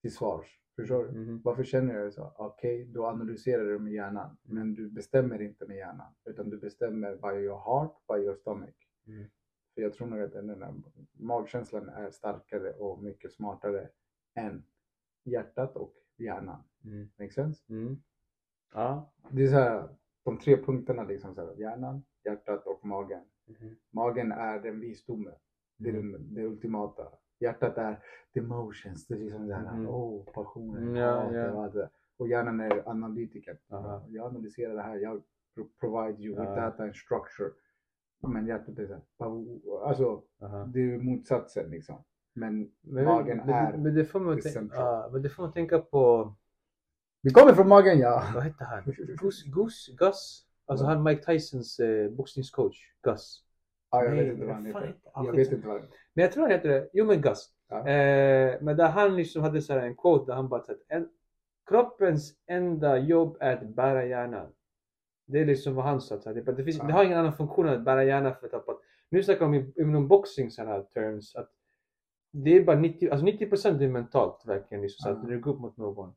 till 0.01 0.15
svars. 0.15 0.57
Förstår 0.75 1.03
du? 1.05 1.11
Mhm. 1.19 1.41
Varför 1.43 1.63
känner 1.63 2.03
du 2.03 2.11
så? 2.11 2.33
Okej, 2.37 2.85
då 2.85 3.05
analyserar 3.05 3.65
du 3.65 3.79
med 3.79 3.93
hjärnan. 3.93 4.37
Men 4.41 4.73
du 4.73 4.89
bestämmer 4.89 5.41
inte 5.41 5.65
med 5.65 5.77
hjärnan. 5.77 6.13
Utan 6.25 6.49
du 6.49 6.57
bestämmer 6.57 7.15
by 7.15 7.39
your 7.43 7.57
heart, 7.59 7.95
by 8.07 8.23
your 8.25 8.35
stomach. 8.35 8.75
Mm. 9.07 9.25
För 9.75 9.81
jag 9.81 9.93
tror 9.93 10.07
nog 10.07 10.21
att 10.21 10.31
den 10.33 10.47
där 10.47 10.73
magkänslan 11.13 11.89
är 11.89 12.11
starkare 12.11 12.73
och 12.73 13.03
mycket 13.03 13.33
smartare 13.33 13.89
än 14.33 14.63
hjärtat 15.23 15.75
och 15.75 15.93
hjärnan. 16.17 16.63
Mm. 16.85 17.09
Make 17.19 17.31
sense? 17.31 17.63
Mm. 17.69 18.01
Ja. 18.73 19.13
Det 19.31 19.43
är 19.43 19.47
så 19.47 19.53
här, 19.55 19.89
de 20.23 20.37
tre 20.37 20.57
punkterna 20.57 21.03
liksom. 21.03 21.35
Så 21.35 21.41
här, 21.45 21.55
hjärnan, 21.59 22.03
hjärtat 22.23 22.65
och 22.65 22.85
magen. 22.85 23.23
Mhm. 23.45 23.75
Magen 23.89 24.31
är 24.31 24.59
den 24.59 24.79
visdomen. 24.79 25.33
Det 25.77 25.89
är 25.89 25.93
Mm. 25.93 26.11
den, 26.11 26.33
det 26.33 26.43
ultimata. 26.45 27.07
Hjärtat 27.41 27.77
är 27.77 27.99
emotions. 28.33 29.07
Det 29.07 29.13
är 29.13 29.19
liksom 29.19 29.47
det 29.47 29.55
här, 29.55 29.73
Mhm. 29.73 29.87
åh, 29.89 30.23
passionen, 30.33 30.83
Mm, 30.83 30.95
ja, 30.95 31.19
hatet 31.21 31.35
ja. 31.35 31.51
och 31.51 31.63
allt 31.63 31.73
det 31.73 31.79
där. 31.79 31.89
Och 32.17 32.27
hjärnan 32.27 32.59
är 32.59 32.89
analytiken. 32.89 33.57
Aha. 33.69 34.03
Jag 34.09 34.25
analyserar 34.25 34.75
det 34.75 34.81
här, 34.81 34.95
jag 34.95 35.21
pro- 35.55 35.69
provide 35.79 36.23
you 36.23 36.39
with 36.39 36.55
data 36.55 36.83
and 36.83 36.95
structure. 36.95 37.49
Men 38.23 38.47
hjärtat 38.47 38.79
är 38.79 38.87
så 38.87 38.93
här, 38.93 39.01
"Wow." 39.17 39.83
alltså 39.83 40.21
Aha. 40.41 40.65
det 40.73 40.79
är 40.93 40.97
motsatsen 40.97 41.69
liksom. 41.69 42.03
Men 42.33 42.71
Men, 42.81 43.05
magen 43.05 43.37
men, 43.37 43.49
är... 43.49 43.77
men, 43.77 43.95
det 43.95 44.05
får 44.05 44.19
man 44.19 44.39
tänka, 44.41 44.75
ja, 44.75 45.09
men 45.11 45.21
det 45.21 45.29
får 45.29 45.43
man 45.43 45.51
tänka 45.53 45.79
på, 45.79 46.33
Vi 47.21 47.29
kommer 47.31 47.53
från 47.53 47.67
magen 47.67 47.99
ja! 47.99 48.23
vad 48.33 48.43
hette 48.43 48.63
han? 48.63 48.83
Gus? 49.21 49.43
Gus? 49.43 49.87
Gus? 49.97 50.47
Alltså 50.65 50.85
han 50.85 51.03
Mike 51.03 51.23
Tysons 51.33 51.79
eh, 51.79 52.09
boxningscoach, 52.11 52.77
Gus. 53.01 53.43
Ja 53.91 54.03
jag 54.03 54.11
vet 54.11 54.27
inte 54.33 54.45
vad 54.45 54.55
han 54.55 54.65
heter. 54.65 54.79
heter? 54.81 54.99
Jag 55.13 55.35
vet 55.35 55.51
inte 55.51 55.67
vad 55.67 55.77
han 55.81 55.87
Men 56.13 56.23
jag 56.23 56.31
tror 56.31 56.41
han 56.43 56.51
heter 56.51 56.69
det, 56.69 56.89
jo 56.93 57.05
men 57.05 57.21
Gus. 57.21 57.49
Ja. 57.69 57.77
Eh, 57.87 58.57
men 58.61 58.77
där 58.77 58.89
han 58.89 59.15
liksom 59.15 59.41
hade 59.41 59.61
så 59.61 59.73
en 59.79 59.95
quote 59.95 60.31
där 60.31 60.35
han 60.35 60.49
bara 60.49 60.61
sagt 60.63 60.79
en, 60.87 61.09
kroppens 61.69 62.33
enda 62.47 62.97
jobb 62.97 63.37
är 63.39 63.53
att 63.57 63.67
bära 63.75 64.05
hjärnan. 64.05 64.47
Det 65.25 65.39
är 65.39 65.45
liksom 65.45 65.75
vad 65.75 65.85
han 65.85 66.01
sa. 66.01 66.19
så 66.19 66.29
här, 66.29 66.41
Det, 66.41 66.51
det, 66.51 66.63
finns, 66.63 66.77
Ja. 66.77 66.83
det 66.83 66.93
har 66.93 67.03
ingen 67.03 67.17
annan 67.17 67.33
funktion 67.33 67.67
än 67.67 67.73
att 67.73 67.85
bära 67.85 68.03
hjärnan 68.03 68.33
för 68.39 68.55
att. 68.57 68.65
Nu 69.09 69.23
snackar 69.23 69.39
de 69.45 69.53
i- 69.53 69.73
inom 69.77 70.07
boxing 70.07 70.51
sådana 70.51 70.71
här 70.73 70.81
terms 70.81 71.35
att 71.35 71.49
det 72.31 72.57
är 72.57 72.63
bara 72.63 72.79
90, 72.79 73.09
alltså 73.11 73.25
90% 73.25 73.81
är 73.83 73.87
mentalt 73.89 74.43
verkligen. 74.47 74.81
Liksom, 74.81 75.03
så 75.03 75.09
att 75.19 75.27
du 75.27 75.39
går 75.39 75.51
upp 75.53 75.59
mot 75.59 75.77
någon. 75.77 76.13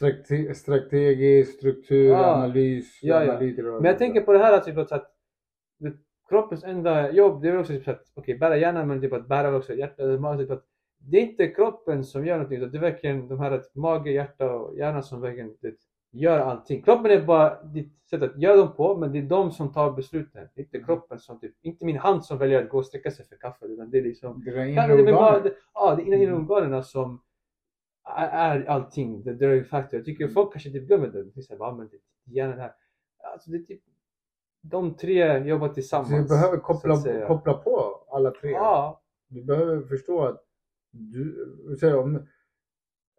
Strate- 0.00 0.54
Strategi, 0.54 1.44
struktur, 1.44 2.08
Ja. 2.10 2.34
analys, 2.34 2.98
Ja, 3.02 3.24
ja. 3.24 3.38
Men 3.62 3.84
jag 3.84 3.98
tänker 3.98 4.20
på 4.20 4.32
det 4.32 4.38
här 4.38 4.52
att, 4.52 4.64
typ, 4.64 4.78
att 4.78 4.88
det, 4.88 5.02
kroppens 6.32 6.64
enda 6.64 7.10
jobb, 7.12 7.42
det 7.42 7.48
är 7.48 7.52
väl 7.52 7.60
också 7.60 7.72
typ, 7.72 7.88
att 7.88 8.02
okej, 8.14 8.38
bära 8.38 8.56
hjärnan 8.56 8.88
men 8.88 9.00
typ 9.00 9.12
att 9.12 9.28
bära 9.28 9.50
väl 9.50 9.60
också 9.60 9.74
hjärtat. 9.74 10.20
man- 10.20 10.38
Typ 10.38 10.50
att 10.50 10.64
det 10.98 11.16
är 11.16 11.22
inte 11.22 11.48
kroppen 11.48 12.04
som 12.04 12.26
gör 12.26 12.34
någonting 12.36 12.58
utan 12.58 12.70
det 12.70 12.78
är 12.78 12.80
verkligen 12.80 13.28
de 13.28 13.38
här 13.38 13.50
att 13.50 13.74
mage, 13.74 14.10
hjärta 14.10 14.52
och 14.54 14.76
hjärna 14.76 15.02
som 15.02 15.20
verkligen 15.20 15.56
det, 15.60 15.74
gör 16.12 16.38
allting. 16.38 16.82
Kroppen 16.82 17.10
är 17.10 17.22
bara 17.22 17.62
ditt 17.62 17.92
sätt 18.10 18.22
att 18.22 18.38
göra 18.38 18.56
dem 18.56 18.72
på 18.76 18.96
men 18.96 19.12
det 19.12 19.18
är 19.18 19.22
de 19.22 19.50
som 19.52 19.72
tar 19.72 19.92
besluten. 19.92 20.48
Det 20.54 20.60
är 20.60 20.64
inte 20.64 20.80
kroppen 20.80 21.18
som 21.18 21.40
typ, 21.40 21.54
inte 21.62 21.84
min 21.84 21.96
hand 21.98 22.24
som 22.24 22.38
väljer 22.38 22.62
att 22.62 22.68
gå 22.70 22.78
och 22.78 22.86
sträcka 22.86 23.10
sig 23.10 23.26
för 23.26 23.36
kaffe 23.36 23.66
utan 23.66 23.90
det 23.90 23.98
är 23.98 24.02
liksom 24.02 24.42
Det 24.44 24.50
är 24.50 24.66
inre 24.66 24.96
det, 25.42 25.54
ja, 25.74 25.94
det 25.94 26.02
är 26.02 26.06
inre 26.06 26.26
Mm. 26.26 26.50
organen 26.50 26.84
som 26.84 27.20
är, 28.04 28.64
allting, 28.64 29.22
the 29.24 29.30
driving 29.32 29.64
factor. 29.64 29.98
Jag 29.98 30.04
tycker 30.04 30.28
folk 30.28 30.52
kanske 30.52 30.70
typ 30.70 30.86
glömmer 30.86 31.08
det. 31.08 31.42
Så 31.42 31.52
här, 31.52 31.58
bara, 31.58 31.74
men 31.74 31.88
det 31.88 31.96
är 31.96 32.00
hjärnan 32.36 32.58
här. 32.58 32.72
Alltså 33.32 33.50
det 33.50 33.56
är 33.56 33.62
typ, 33.62 33.80
de 34.62 34.96
tre 34.96 35.38
jobbar 35.38 35.68
tillsammans. 35.68 36.10
Så 36.10 36.16
du 36.16 36.28
behöver 36.28 36.58
koppla, 36.58 37.26
koppla 37.26 37.54
på 37.54 38.04
alla 38.10 38.30
tre. 38.30 38.50
Ja. 38.50 39.02
Du 39.28 39.44
behöver 39.44 39.82
förstå 39.82 40.24
att 40.24 40.44
du, 40.90 41.46
säg 41.80 41.94
om 41.94 42.26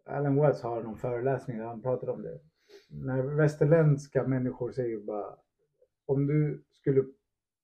Alan 0.06 0.36
Watts 0.36 0.62
har 0.62 0.82
någon 0.82 0.96
föreläsning 0.96 1.58
där 1.58 1.64
han 1.64 1.82
pratar 1.82 2.10
om 2.10 2.22
det. 2.22 2.40
När 2.88 3.22
västerländska 3.22 4.26
människor 4.26 4.72
säger 4.72 4.98
bara 4.98 5.36
om 6.06 6.26
du 6.26 6.64
skulle 6.72 7.04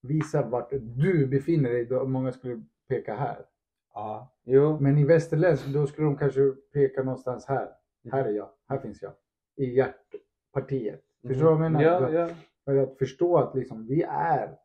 visa 0.03 0.43
vart 0.47 0.71
du 0.71 1.27
befinner 1.27 1.71
dig, 1.71 1.85
då 1.85 2.05
många 2.05 2.33
skulle 2.33 2.63
peka 2.89 3.15
här. 3.15 3.47
ja. 3.95 4.37
Jo. 4.45 4.79
Men 4.81 4.99
i 4.99 5.05
västerländsk, 5.05 5.67
då 5.67 5.87
skulle 5.87 6.07
de 6.07 6.17
kanske 6.17 6.51
peka 6.73 7.03
någonstans 7.03 7.47
här. 7.47 7.63
Mm. 8.05 8.13
Här 8.13 8.25
är 8.25 8.33
jag, 8.33 8.49
här 8.69 8.79
finns 8.79 9.03
jag. 9.03 9.13
I 9.57 9.65
hjärtpartiet. 9.65 11.03
Förstår 11.23 11.41
du 11.41 11.45
vad 11.45 11.53
jag 11.53 11.73
menar? 11.73 11.83
Ja, 11.83 12.11
ja. 12.11 12.29
För 12.65 12.77
att 12.77 12.99
förstå 12.99 13.37
att 13.39 13.55
liksom, 13.55 13.87
vi 13.87 14.03
är 14.09 14.59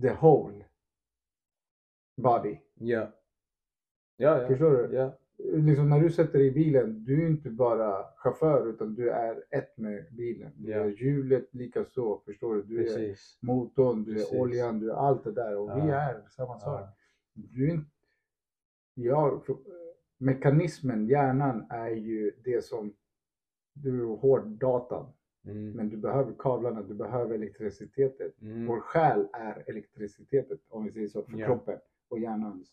the 0.00 0.12
whole 0.20 0.64
body. 2.16 2.58
Ja. 2.74 3.12
Ja, 4.16 4.42
ja. 4.42 4.48
Förstår 4.48 4.70
du? 4.70 4.94
Ja. 4.94 5.18
Liksom 5.36 5.88
när 5.90 6.00
du 6.00 6.10
sätter 6.10 6.38
dig 6.38 6.46
i 6.48 6.52
bilen, 6.52 7.04
du 7.04 7.22
är 7.22 7.26
inte 7.26 7.50
bara 7.50 8.04
chaufför 8.16 8.66
utan 8.70 8.94
du 8.94 9.10
är 9.10 9.44
ett 9.50 9.76
med 9.78 10.06
bilen. 10.14 10.52
Du 10.56 10.70
Ja. 10.70 10.78
är 10.78 10.88
hjulet 10.88 11.54
lika 11.54 11.84
så, 11.84 12.18
förstår 12.18 12.54
du? 12.54 12.62
Du 12.62 12.80
är 12.80 12.84
Precis. 12.84 13.38
motorn, 13.42 14.04
du 14.04 14.14
Precis. 14.14 14.32
är 14.32 14.40
oljan, 14.40 14.80
du 14.80 14.90
är 14.90 14.94
allt 14.94 15.24
det 15.24 15.32
där 15.32 15.56
och 15.56 15.68
vi 15.76 15.88
Ja. 15.88 15.94
är 15.94 16.28
samma 16.28 16.58
sak. 16.58 16.88
Du 17.32 17.68
är 17.68 17.72
inte... 17.74 17.90
Ja, 18.94 19.42
mekanismen, 20.18 21.06
hjärnan 21.06 21.66
är 21.70 21.90
ju 21.90 22.30
det 22.44 22.64
som 22.64 22.94
du 23.72 24.04
har 24.04 24.16
hårddatan. 24.16 25.12
Mm. 25.44 25.70
Men 25.72 25.88
du 25.88 25.96
behöver 25.96 26.34
kablarna, 26.38 26.82
du 26.82 26.94
behöver 26.94 27.34
elektriciteten. 27.34 28.32
Mm. 28.42 28.66
Vår 28.66 28.80
själ 28.80 29.28
är 29.32 29.64
elektriciteten, 29.66 30.58
om 30.68 30.84
vi 30.84 30.92
säger 30.92 31.08
så, 31.08 31.22
för 31.22 31.38
Ja. 31.38 31.46
kroppen 31.46 31.78
och 32.08 32.18
hjärnans. 32.18 32.72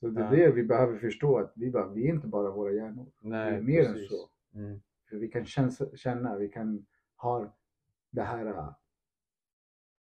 Så 0.00 0.08
det 0.08 0.20
är 0.22 0.30
det 0.30 0.50
vi 0.52 0.62
behöver 0.64 0.98
förstå, 0.98 1.38
att 1.38 1.52
vi, 1.56 1.70
bara, 1.70 1.88
vi 1.88 2.04
är 2.08 2.14
inte 2.14 2.26
bara 2.26 2.50
våra 2.50 2.72
hjärnor. 2.72 3.06
Nej, 3.20 3.50
vi 3.50 3.56
är 3.56 3.60
mer 3.62 3.92
precis. 3.92 4.12
än 4.12 4.18
så. 4.18 4.28
Mm. 4.58 4.80
För 5.08 5.16
vi 5.16 5.28
kan 5.28 5.44
känna, 5.94 6.36
vi 6.36 6.48
kan 6.48 6.86
ha 7.16 7.56
det 8.10 8.22
här 8.22 8.46
äh, 8.46 8.68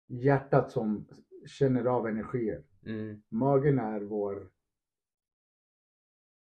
hjärtat 0.08 0.72
som 0.72 1.06
känner 1.46 1.86
av 1.86 2.08
energier. 2.08 2.64
Mm. 2.86 3.22
Magen 3.30 3.80
är 3.80 4.02
vår 4.02 4.50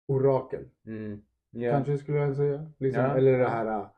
orakel, 0.07 0.69
Mm. 0.87 1.23
Ja. 1.51 1.73
kanske 1.73 1.99
skulle 1.99 2.19
jag 2.19 2.37
säga. 2.37 2.71
Liksom, 2.79 3.03
Ja. 3.03 3.17
Eller 3.17 3.39
det 3.39 3.49
här... 3.49 3.89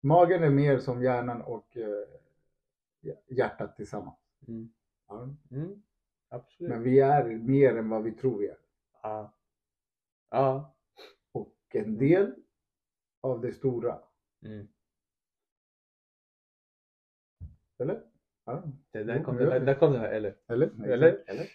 Magen 0.00 0.42
är 0.42 0.50
mer 0.50 0.78
som 0.78 1.02
hjärnan 1.02 1.42
och 1.42 1.76
eh, 1.76 2.04
hjärtat 3.28 3.76
tillsammans. 3.76 4.18
Mm. 4.48 4.72
Ja. 5.08 5.28
Mm. 5.50 5.82
Absolut. 6.28 6.70
Men 6.70 6.82
vi 6.82 7.00
är 7.00 7.24
mer 7.24 7.76
än 7.76 7.88
vad 7.88 8.02
vi 8.02 8.12
tror 8.12 8.38
vi 8.38 8.48
är. 8.48 8.56
Ja. 9.02 9.34
Ja. 10.30 10.74
Och 11.32 11.56
en 11.72 11.98
del 11.98 12.34
av 13.20 13.40
det 13.40 13.52
stora. 13.52 13.98
Mm. 14.44 14.68
Eller? 17.78 18.02
Ja. 18.44 18.62
Det, 18.90 19.04
där 19.04 19.22
kom 19.24 19.36
det, 19.36 19.44
där, 19.44 19.60
där 19.60 19.74
kom 19.74 19.92
det 19.92 19.98
här, 19.98 20.12
eller? 20.12 20.34
Eller? 20.46 20.66
Eller? 20.84 21.24
Eller? 21.26 21.46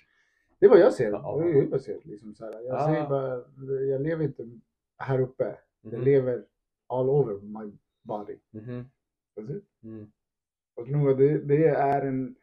Det 0.60 0.66
är 0.66 0.70
vad 0.70 0.80
jag 0.80 0.94
ser. 0.94 1.12
Ja. 1.12 1.38
Det 1.38 1.50
är 1.50 1.54
hur 1.54 1.72
jag 1.72 1.82
ser. 1.82 2.02
Liksom 2.04 2.36
så 2.36 2.46
här. 2.46 2.54
Jag, 2.54 2.64
Ja. 2.76 2.86
säger 2.86 3.10
bara, 3.10 3.36
jag 3.86 4.02
lever 4.02 4.24
inte 4.24 4.50
här 4.98 5.20
uppe. 5.20 5.58
Jag 5.82 5.94
Mhm. 5.94 6.02
lever 6.04 6.46
all 6.88 7.10
over 7.10 7.34
my 7.42 7.72
body. 8.06 8.38
Mhm. 8.52 8.86
Alltså, 9.38 9.54
Mm. 9.84 10.12
Och 10.76 10.90
nog 10.90 11.18
det, 11.18 11.38
det 11.38 11.66
är 11.68 12.02
en... 12.06 12.36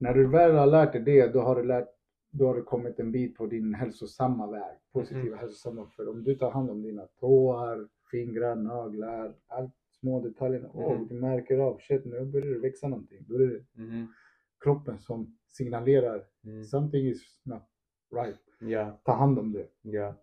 När 0.00 0.14
du 0.14 0.26
väl 0.26 0.54
har 0.54 0.66
lärt 0.66 0.92
dig 0.92 1.02
det, 1.02 1.26
då 1.32 1.40
har 1.40 1.56
du, 1.56 1.62
lärt, 1.62 1.88
då 2.30 2.46
har 2.46 2.54
du 2.54 2.62
kommit 2.62 2.98
en 3.00 3.12
bit 3.12 3.36
på 3.36 3.46
din 3.46 3.74
hälsosamma 3.74 4.50
väg. 4.50 4.76
Positiva 4.92 5.20
Mm. 5.26 5.38
hälsosamma. 5.38 5.86
För 5.96 6.08
om 6.08 6.24
du 6.24 6.34
tar 6.34 6.50
hand 6.50 6.70
om 6.70 6.82
dina 6.82 7.06
tår, 7.06 7.88
fingrar, 8.10 8.56
naglar, 8.56 9.34
allt 9.46 9.74
små 10.00 10.20
detaljer. 10.20 10.90
Mm. 10.92 11.06
du 11.08 11.14
märker 11.14 11.58
av, 11.58 11.78
shit 11.78 12.04
nu 12.04 12.24
börjar 12.24 12.46
det 12.54 12.58
växa 12.60 12.88
någonting. 12.88 13.24
Då 13.28 13.34
är 13.34 13.38
det 13.38 13.64
Mhm. 13.82 14.06
kroppen 14.64 14.98
som 14.98 15.38
signalerar 15.48 16.24
Mm. 16.44 16.64
something 16.64 17.06
is 17.06 17.40
not 17.44 17.62
right. 18.14 18.40
Ja. 18.60 19.00
Ta 19.04 19.12
hand 19.12 19.38
om 19.38 19.52
det. 19.52 19.66
Ja. 19.82 20.14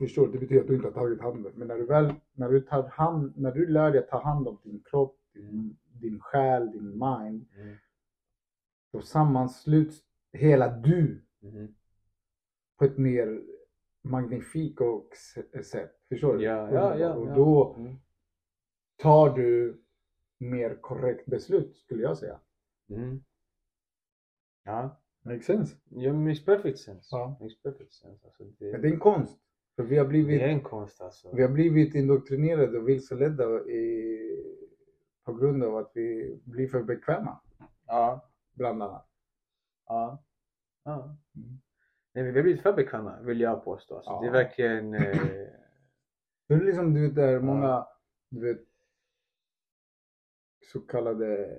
Förstår? 0.00 0.28
Det 0.28 0.38
betyder 0.38 0.60
att 0.60 0.66
du 0.66 0.74
inte 0.74 0.86
har 0.86 0.92
tagit 0.92 1.20
hand 1.20 1.36
om 1.36 1.42
det. 1.42 1.52
Men 1.54 1.68
när 1.68 1.76
du 1.76 1.86
väl, 1.86 2.14
när 2.32 2.48
du 2.48 2.60
tar 2.60 2.82
hand, 2.88 3.32
när 3.36 3.52
du 3.52 3.66
lär 3.66 3.90
dig 3.90 3.98
att 4.00 4.08
ta 4.08 4.22
hand 4.22 4.48
om 4.48 4.58
din 4.62 4.80
kropp, 4.84 5.18
din, 5.32 5.76
din 5.92 6.20
själ, 6.20 6.70
din 6.72 6.90
mind. 6.98 7.46
Mm. 7.56 7.76
Då 8.92 9.00
sammansluts 9.00 10.04
hela 10.32 10.76
du 10.76 11.22
Mhm. 11.40 11.74
på 12.78 12.84
ett 12.84 12.98
mer 12.98 13.42
magnifikt 14.02 14.80
och 14.80 15.08
sätt. 15.64 15.90
Förstår 16.08 16.36
du? 16.36 16.44
Ja, 16.44 16.70
ja, 16.72 16.98
ja, 16.98 17.14
Och 17.14 17.26
då 17.34 17.74
Mm. 17.78 17.96
tar 18.96 19.36
du 19.36 19.80
mer 20.38 20.74
korrekt 20.80 21.26
beslut 21.26 21.76
skulle 21.76 22.02
jag 22.02 22.18
säga. 22.18 22.40
Mm. 22.88 23.20
Ja. 24.64 24.96
Makes 25.22 25.46
sense. 25.46 25.76
Ja, 25.88 26.12
makes 26.12 26.44
perfect 26.44 26.78
sense. 26.78 27.08
Ja. 27.10 27.36
Makes 27.40 27.62
perfect 27.62 27.92
sense. 27.92 28.26
Alltså, 28.26 28.42
Men 28.42 28.54
det, 28.58 28.78
det 28.78 28.88
är 28.88 28.92
en 28.92 28.98
konst. 29.00 29.38
Vi 29.82 29.98
har 29.98 30.06
blivit, 30.06 30.40
det 30.40 30.44
är 30.44 30.48
en 30.48 30.60
konst 30.62 31.00
alltså. 31.00 31.30
vi 31.36 31.42
har 31.42 31.48
blivit 31.48 31.94
indoktrinerade 31.94 32.78
och 32.78 32.88
vilseledda 32.88 33.44
i, 33.60 34.20
på 35.24 35.32
grund 35.34 35.64
av 35.64 35.76
att 35.76 35.90
vi 35.94 36.38
blir 36.44 36.68
för 36.68 36.82
bekväma. 36.82 37.40
Ja. 37.86 38.30
Bland 38.54 38.82
annat. 38.82 39.08
Ja. 39.86 40.24
ja. 40.84 41.16
Mm. 41.36 41.60
Nej, 42.12 42.24
vi 42.24 42.38
har 42.38 42.42
blivit 42.42 42.62
för 42.62 42.72
bekväma 42.72 43.20
vill 43.20 43.40
jag 43.40 43.64
påstå. 43.64 43.96
Alltså, 43.96 44.10
Ja. 44.10 44.20
Det 44.20 44.28
är 44.28 44.32
verkligen... 44.32 44.94
Eh, 44.94 45.20
Det 46.48 46.54
är 46.54 46.60
liksom 46.60 46.94
du 46.94 47.06
vet 47.06 47.14
där 47.14 47.40
många 47.40 47.86
du 48.28 48.40
vet 48.40 48.60
så 50.72 50.80
kallade 50.80 51.58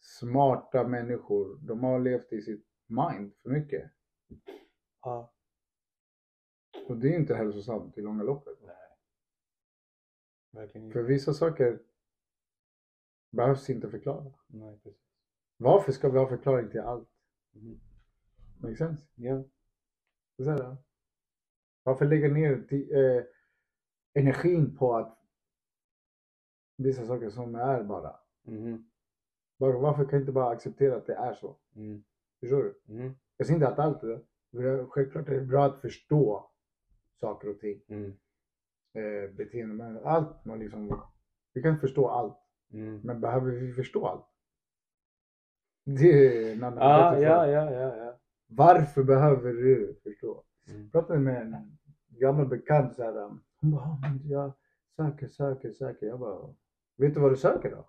smarta 0.00 0.88
människor. 0.88 1.58
De 1.62 1.84
har 1.84 1.98
levt 2.00 2.32
i 2.32 2.42
sitt 2.42 2.66
mind 2.86 3.32
för 3.42 3.50
mycket. 3.50 3.90
ja. 5.02 5.31
Och 6.92 6.98
det 6.98 7.08
är 7.14 7.18
inte 7.18 7.34
hälsosamt 7.34 7.98
i 7.98 8.00
långa 8.00 8.22
loppet. 8.22 8.58
Nej. 8.62 8.76
Verkligen 10.50 10.92
För 10.92 11.00
inte. 11.00 11.12
vissa 11.12 11.32
saker 11.34 11.78
behövs 13.30 13.70
inte 13.70 13.88
förklara. 13.90 14.32
Nej, 14.46 14.78
precis. 14.82 15.00
Varför 15.56 15.92
ska 15.92 16.08
vi 16.10 16.18
ha 16.18 16.28
förklaring 16.28 16.70
till 16.70 16.80
allt? 16.80 17.08
Mhm. 17.52 17.80
Makes 18.60 18.78
sense? 18.78 19.06
Ja. 19.14 19.44
Är 20.36 20.44
så 20.44 20.50
här. 20.50 20.76
Varför 21.82 22.04
lägga 22.06 22.28
ner 22.28 22.72
eh, 22.72 23.24
energin 24.14 24.76
på 24.76 24.96
att 24.96 25.18
vissa 26.76 27.06
saker 27.06 27.30
som 27.30 27.54
är 27.54 27.82
bara? 27.84 28.16
Mhm. 28.42 28.90
Var- 29.56 29.80
Varför 29.80 30.04
kan 30.04 30.12
jag 30.12 30.22
inte 30.22 30.32
bara 30.32 30.50
acceptera 30.50 30.96
att 30.96 31.06
det 31.06 31.14
är 31.14 31.34
så? 31.34 31.56
Mm. 31.74 32.04
Förstår 32.40 32.62
du? 32.62 32.94
Mm. 32.94 33.14
Jag 33.36 33.46
säger 33.46 33.56
inte 33.56 33.68
att 33.68 33.78
allt 33.78 34.02
är 34.02 34.08
det. 34.08 34.86
Självklart 34.86 35.28
är 35.28 35.34
det 35.34 35.46
bra 35.46 35.64
att 35.64 35.80
förstå 35.80 36.51
saker 37.22 37.48
och 37.48 37.58
ting. 37.60 37.80
Mm. 37.88 38.12
Eh, 38.94 39.30
beteende. 39.36 39.74
Men 39.74 39.98
allt 40.04 40.44
man 40.44 40.58
liksom... 40.58 41.02
Vi 41.54 41.62
kan 41.62 41.78
förstå 41.80 42.08
allt. 42.08 42.38
Mm. 42.72 43.00
Men 43.04 43.20
behöver 43.20 43.50
vi 43.50 43.72
förstå 43.72 44.06
allt? 44.06 44.26
Det 45.84 46.08
är 46.48 46.52
en 46.52 46.64
annan 46.64 46.78
bättre 47.14 47.24
ja, 47.28 47.46
ja, 47.46 47.70
ja, 47.72 47.96
ja. 47.96 48.18
Varför 48.46 49.02
behöver 49.02 49.52
du 49.52 50.00
förstå? 50.02 50.44
Mm. 50.68 50.82
Jag 50.82 50.92
pratade 50.92 51.18
med 51.20 51.42
en 51.42 51.78
gammal 52.08 52.46
bekant 52.48 52.94
så 52.94 53.02
här. 53.02 53.16
um, 53.16 53.42
Hon 53.60 53.70
bara, 53.70 53.82
"Ah, 53.82 53.98
jag 54.24 54.52
söker, 54.96 55.28
söker, 55.28 55.72
söker. 55.72 56.06
Jag 56.06 56.20
bara, 56.20 56.54
vet 56.96 57.14
du 57.14 57.20
vad 57.20 57.32
du 57.32 57.36
söker 57.36 57.70
då? 57.70 57.88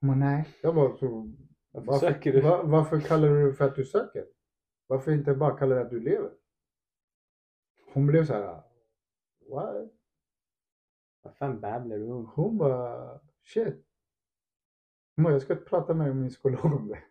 Hon 0.00 0.08
bara, 0.08 0.16
nej. 0.18 0.48
Jag 0.62 0.74
bara, 0.74 0.96
så, 0.96 1.32
Varför 1.70 2.06
söker 2.06 2.32
du? 2.32 2.40
va- 2.40 2.62
varför 2.64 3.00
kallar 3.00 3.28
du 3.28 3.46
det 3.46 3.54
för 3.54 3.64
att 3.64 3.76
du 3.76 3.84
söker? 3.84 4.26
Varför 4.86 5.12
inte 5.12 5.34
bara 5.34 5.56
kalla 5.58 5.74
det 5.74 5.80
att 5.80 5.90
du 5.90 6.00
lever? 6.00 6.30
Hon 7.92 8.06
blev 8.06 8.24
så 8.24 8.32
här, 8.32 8.62
what? 9.48 9.92
Vad 11.22 11.36
fan 11.36 11.60
babblar 11.60 11.96
du 11.96 12.12
om? 12.12 12.26
Hon 12.34 12.58
bara, 12.58 13.20
shit. 13.42 13.86
Hon 15.16 15.24
bara, 15.24 15.32
jag 15.32 15.42
ska 15.42 15.54
prata 15.54 15.94
med 15.94 16.16
min 16.16 16.28
psykolog 16.28 16.64
om 16.64 16.88
det. 16.88 17.02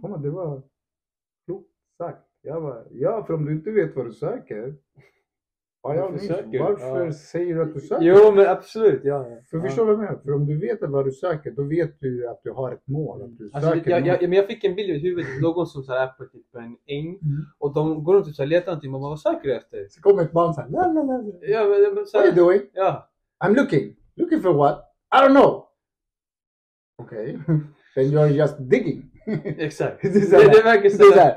Hon 0.00 0.10
bara, 0.10 0.20
det 0.20 0.30
var 0.30 0.62
klokt 1.44 1.70
sagt. 1.96 2.26
Jag 2.40 2.62
bara, 2.62 2.84
ja 2.90 3.24
för 3.24 3.34
om 3.34 3.44
du 3.44 3.52
inte 3.52 3.70
vet 3.70 3.96
vad 3.96 4.06
du 4.06 4.12
söker. 4.12 4.76
Ja, 5.82 5.88
Varför 6.10 6.18
söker? 6.26 6.58
Varför 6.58 7.04
Ja. 7.06 7.12
säger 7.12 7.54
du 7.54 7.62
att 7.62 7.74
du 7.74 7.80
söker? 7.80 8.04
Jo, 8.04 8.32
men 8.34 8.46
absolut. 8.48 9.00
Ja, 9.04 9.26
ja. 9.30 9.36
För 9.50 9.60
förstår 9.60 9.84
vad 9.84 9.92
jag 9.92 9.98
menar? 10.00 10.18
För 10.24 10.32
om 10.34 10.46
du 10.46 10.58
vet 10.60 10.78
vad 10.82 11.04
du 11.04 11.12
söker, 11.12 11.50
då 11.50 11.62
vet 11.62 12.00
du 12.00 12.28
att 12.28 12.40
du 12.44 12.50
har 12.50 12.72
ett 12.72 12.86
mål. 12.86 13.22
Att 13.22 13.38
du 13.38 13.50
Alltså, 13.52 13.70
söker 13.70 13.90
jag, 13.90 14.06
jag, 14.06 14.20
men 14.22 14.32
jag 14.32 14.46
fick 14.46 14.64
en 14.64 14.74
bild 14.74 14.90
i 14.90 14.98
huvudet 15.08 15.30
någon 15.42 15.66
som 15.66 15.82
så 15.82 15.92
här 15.92 16.02
är 16.02 16.06
på 16.06 16.24
typ 16.24 16.54
en 16.54 16.76
äng 16.96 17.06
Mm. 17.08 17.18
och 17.58 17.74
de 17.74 18.04
går 18.04 18.14
runt 18.14 18.26
och 18.26 18.34
så 18.34 18.42
här 18.42 18.46
letar 18.46 18.66
någonting. 18.66 18.90
Man 18.90 19.00
bara, 19.00 19.08
vad 19.08 19.20
söker 19.20 19.48
du 19.48 19.56
efter? 19.56 19.86
Så 19.90 20.00
kommer 20.02 20.22
ett 20.22 20.32
barn 20.32 20.54
såhär, 20.54 20.68
la 20.68 20.86
la 20.86 21.02
la. 21.02 21.16
la. 21.16 21.32
Ja, 21.40 21.64
men, 21.68 21.94
men 21.94 22.06
så 22.06 22.18
What 22.18 22.26
are 22.26 22.30
you 22.30 22.34
här, 22.34 22.36
doing? 22.58 22.60
ja. 22.72 23.08
I'm 23.44 23.54
looking. 23.56 23.96
Looking 24.16 24.40
for 24.40 24.52
what? 24.54 24.78
I 25.14 25.18
don't 25.26 25.30
know. 25.40 25.66
Okay. 27.02 27.32
Then 27.94 28.04
you're 28.04 28.28
just 28.28 28.54
digging. 28.58 29.10
Exakt. 29.44 30.02
Det 30.02 30.08
Det, 30.12 30.18
är 30.18 30.22
så 30.22 30.36
här- 30.36 30.48
det 30.54 30.62
verkar 30.62 30.84
är 30.84 30.88
så. 30.90 31.04
såhär. 31.12 31.36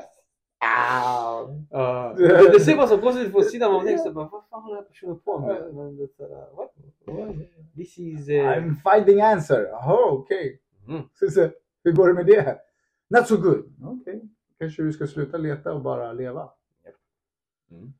Ja. 1.72 2.14
det, 2.18 2.52
det 2.54 2.60
ser 2.60 2.76
bara 2.76 2.88
så 2.88 2.98
positivt 2.98 3.34
på 3.34 3.42
sidan. 3.42 3.72
Man 3.72 3.88
här, 3.88 4.12
bara, 4.12 4.28
vad 4.28 4.44
fan 4.50 4.62
håller 4.64 4.76
den 4.76 4.84
här 4.84 4.90
personen 4.90 5.20
på 5.20 5.40
med? 5.40 5.76
Men 5.76 5.98
det 5.98 6.08
what? 6.56 6.74
This 7.76 8.00
is... 8.00 8.30
Uh... 8.30 8.34
I'm 8.34 8.76
finding 8.94 9.22
answer. 9.22 9.72
Oh, 9.72 10.14
okay. 10.14 10.58
Mm. 10.88 11.02
Så, 11.14 11.28
så, 11.28 11.50
hur 11.84 11.92
går 11.92 12.08
det 12.08 12.14
med 12.14 12.26
det? 12.26 12.60
Not 13.10 13.28
so 13.28 13.38
good. 13.38 13.74
Okej. 13.84 14.30
Kanske 14.60 14.84
du 14.84 14.94
ska 14.94 15.08
sluta 15.08 15.38
leta 15.38 15.74
och 15.74 15.82
bara 15.82 16.14
leva. 16.14 16.50
Mm. 17.72 17.94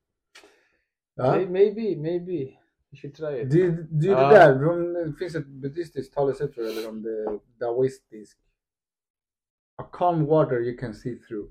Ja. 1.16 1.24
May- 1.36 1.50
Maybe, 1.50 2.02
maybe. 2.02 2.34
You 2.34 2.98
should 3.02 3.16
try 3.16 3.42
it. 3.42 3.52
Det, 3.52 3.70
det 3.70 4.08
är 4.08 4.10
ju 4.10 4.12
Ja. 4.12 4.30
det 4.30 4.36
där. 4.36 4.68
om 4.70 4.94
Det 4.94 5.14
finns 5.20 5.36
ett 5.36 5.48
buddhistiskt 5.48 6.14
talesätt 6.14 6.54
tror 6.54 6.66
jag, 6.66 6.78
eller 6.78 6.90
om 6.90 7.02
det 7.04 7.10
är 7.10 7.40
daoistiskt. 7.58 8.40
A 9.76 9.84
calm 9.92 10.26
water 10.26 10.60
you 10.60 10.78
can 10.78 10.94
see 10.94 11.16
through. 11.16 11.50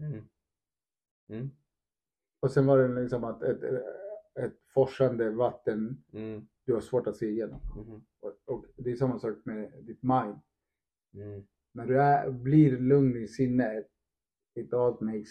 Mm. 0.00 0.24
Mm. 1.28 1.50
Och 2.40 2.50
sen 2.50 2.66
var 2.66 2.78
det 2.78 3.00
liksom 3.02 3.24
att 3.24 3.42
ett, 3.42 3.62
ett 4.40 4.54
forsande 4.74 5.30
vatten 5.30 6.04
Mm. 6.12 6.46
du 6.64 6.72
har 6.74 6.80
svårt 6.80 7.06
att 7.06 7.16
se 7.16 7.26
igenom. 7.26 7.60
Mhm. 7.76 8.04
Och, 8.20 8.32
och 8.44 8.66
det 8.76 8.90
är 8.92 8.96
samma 8.96 9.18
sak 9.18 9.36
med 9.44 9.72
ditt 9.82 10.02
mind. 10.02 10.36
Mm. 11.14 11.46
När 11.72 11.86
du 11.86 12.00
är, 12.02 12.30
blir 12.30 12.78
lugn 12.78 13.16
i 13.16 13.28
sinnet, 13.28 13.86
it 14.54 14.72
all 14.72 14.96
makes 15.04 15.30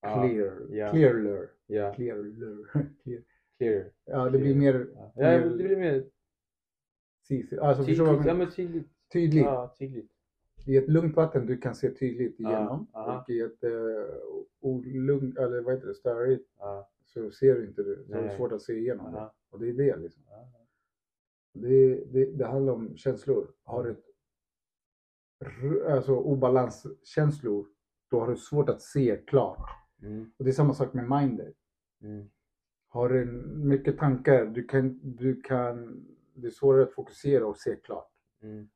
clear. 0.00 0.66
Ja. 0.70 0.90
Clearer. 0.90 1.50
Ja, 1.66 1.94
Clearer. 1.94 2.66
Clear. 3.02 3.22
clear. 3.58 3.90
Ja, 4.04 4.30
det 4.30 4.38
blir 4.38 4.54
mer 4.54 4.88
Ja, 4.94 5.12
ja 5.14 5.38
det 5.38 5.50
blir 5.56 5.76
mer 5.76 6.04
alltså, 7.60 7.90
Ja, 7.92 8.34
men 8.34 8.50
tydligt. 8.50 8.88
tydligt. 9.12 9.44
Ja, 9.44 9.74
tydligt. 9.78 10.10
I 10.66 10.76
ett 10.76 10.88
lugnt 10.88 11.16
vatten 11.16 11.46
du 11.46 11.58
kan 11.58 11.74
se 11.74 11.90
tydligt 11.90 12.40
igenom. 12.40 12.86
aha. 12.92 13.20
Och 13.20 13.30
i 13.30 13.40
ett 13.40 13.64
uh, 13.64 14.04
olugnt, 14.60 15.38
eller 15.38 15.60
vad 15.60 15.74
heter 15.74 15.88
det, 15.88 15.94
störigt 15.94 16.50
så 17.04 17.30
ser 17.30 17.54
du 17.54 17.66
inte 17.66 17.82
det. 17.82 18.04
Så 18.06 18.14
är 18.14 18.22
det 18.22 18.36
svårt 18.36 18.52
att 18.52 18.62
se 18.62 18.72
igenom 18.72 19.12
det. 19.12 19.30
Och 19.50 19.60
det 19.60 19.68
är 19.68 19.72
det 19.72 19.96
liksom. 19.96 20.22
Det, 21.52 22.04
det, 22.04 22.24
det 22.24 22.46
handlar 22.46 22.72
om 22.72 22.96
känslor. 22.96 23.50
Har 23.62 23.84
du 23.84 23.96
alltså 25.90 26.16
obalanskänslor, 26.16 27.66
då 28.10 28.20
har 28.20 28.30
du 28.30 28.36
svårt 28.36 28.68
att 28.68 28.82
se 28.82 29.16
klart. 29.26 29.70
Mm. 30.02 30.32
Och 30.36 30.44
det 30.44 30.50
är 30.50 30.52
samma 30.52 30.74
sak 30.74 30.94
med 30.94 31.08
mindet. 31.10 31.54
Mm. 32.02 32.30
Har 32.88 33.08
du 33.08 33.24
mycket 33.56 33.98
tankar, 33.98 34.46
du 34.46 34.64
kan, 34.64 35.00
du 35.02 35.40
kan, 35.40 36.04
det 36.34 36.46
är 36.46 36.50
svårare 36.50 36.82
att 36.82 36.92
fokusera 36.92 37.46
och 37.46 37.56
se 37.56 37.76
klart. 37.76 38.10
Mm. 38.42 38.68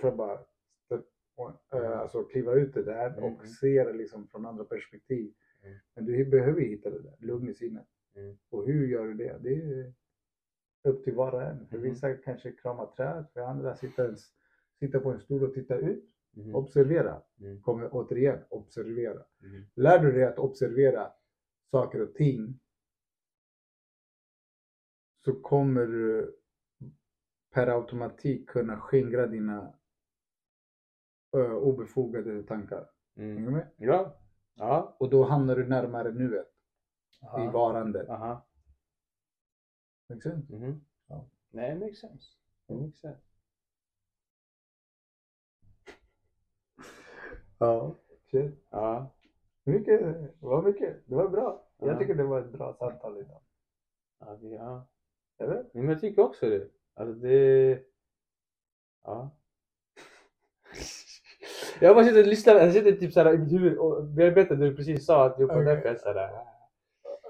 Istället 0.00 0.16
för 0.88 0.96
att 0.96 1.04
bara 1.36 1.82
äh, 1.82 1.98
alltså, 2.00 2.24
kliva 2.24 2.52
ut 2.54 2.74
det 2.74 2.82
där 2.82 3.18
Mm. 3.18 3.24
och 3.34 3.46
se 3.48 3.84
det 3.84 3.92
liksom 3.92 4.28
från 4.28 4.46
andra 4.46 4.64
perspektiv. 4.64 5.34
Mm. 5.62 5.78
Men 5.94 6.04
du 6.04 6.24
behöver 6.24 6.60
hitta 6.60 6.90
det 6.90 7.02
där, 7.02 7.16
lugn 7.18 7.48
i 7.48 7.54
sinnet. 7.54 7.86
Mm. 8.14 8.38
Och 8.50 8.66
hur 8.66 8.86
gör 8.86 9.04
du 9.06 9.14
det? 9.14 9.38
Det 9.40 9.54
är 9.54 9.92
upp 10.88 11.04
till 11.04 11.14
var 11.14 11.32
och 11.34 11.42
en. 11.42 11.66
För 11.66 11.76
Mhm. 11.76 11.82
vissa 11.84 12.14
kanske 12.14 12.52
kramar 12.52 12.86
träd, 12.86 13.26
för 13.32 13.40
andra 13.40 13.76
sitter, 13.76 14.14
sitter 14.78 14.98
på 15.00 15.10
en 15.10 15.20
stol 15.20 15.42
och 15.44 15.54
tittar 15.54 15.78
ut. 15.78 16.04
Mhm. 16.32 16.54
Observera. 16.54 17.22
Mm. 17.40 17.62
Kommer 17.62 17.88
återigen, 17.94 18.38
observera. 18.48 19.24
Lär 19.74 19.98
du 19.98 20.12
dig 20.12 20.24
att 20.24 20.38
observera 20.38 21.12
saker 21.70 22.02
och 22.02 22.14
ting 22.14 22.60
så 25.24 25.40
kommer 25.40 25.86
du 25.86 26.36
per 27.50 27.66
automatik 27.66 28.48
kunna 28.48 28.80
skingra 28.80 29.26
dina 29.26 29.74
ö, 31.32 31.52
obefogade 31.54 32.42
tankar. 32.42 32.90
Hänger 33.16 33.32
Mm. 33.32 33.44
du 33.44 33.50
med? 33.50 33.66
Ja. 33.76 34.16
Ja. 34.54 34.96
Och 34.98 35.10
då 35.10 35.24
hamnar 35.24 35.56
du 35.56 35.66
närmare 35.68 36.12
nuet 36.12 36.46
i 37.22 37.24
Aha. 37.26 37.50
varandet. 37.50 38.08
Aha. 38.08 38.46
Makes 40.08 40.22
sense? 40.22 40.52
Mhm. 40.52 40.84
Ja. 41.06 41.26
Nej, 41.50 41.72
it 41.72 41.78
makes 41.80 42.00
sense. 42.00 42.24
It 42.68 42.76
makes 42.80 43.00
sense. 43.00 43.20
Ja. 47.58 47.94
Shit. 48.30 48.66
Ja. 48.70 49.14
Mycket, 49.64 50.00
det 50.00 50.46
var 50.46 50.62
mycket. 50.62 51.02
Det 51.06 51.14
var 51.14 51.28
bra. 51.28 51.66
Ja. 51.78 51.86
Jag 51.86 51.98
tycker 51.98 52.14
det 52.14 52.24
var 52.24 52.40
ett 52.40 52.52
bra 52.52 52.74
samtal 52.74 53.18
idag. 53.20 53.40
Ja, 54.18 54.38
ja. 54.42 54.86
Eller? 55.38 55.70
Men 55.72 55.88
jag 55.88 56.00
tycker 56.00 56.22
också 56.22 56.48
det. 56.48 56.70
Alltså 56.94 57.14
det... 57.14 57.82
Ja. 59.02 59.30
Jag 61.80 61.96
bara 61.96 62.04
sitter 62.04 62.20
och 62.20 62.26
lyssnar, 62.26 62.54
jag 62.54 62.72
sitter 62.72 62.92
typ 62.92 63.12
såhär 63.12 63.34
i 63.34 63.38
mitt 63.38 63.52
huvud 63.52 63.78
och 63.78 64.04
bearbetar 64.04 64.54
det 64.56 64.68
du 64.70 64.76
precis 64.76 65.06
sa 65.06 65.26
att 65.26 65.38
jag 65.38 65.48
på 65.48 65.54
Okej. 65.54 65.64
därför 65.64 65.88
jag 65.88 66.00
såhär... 66.00 66.30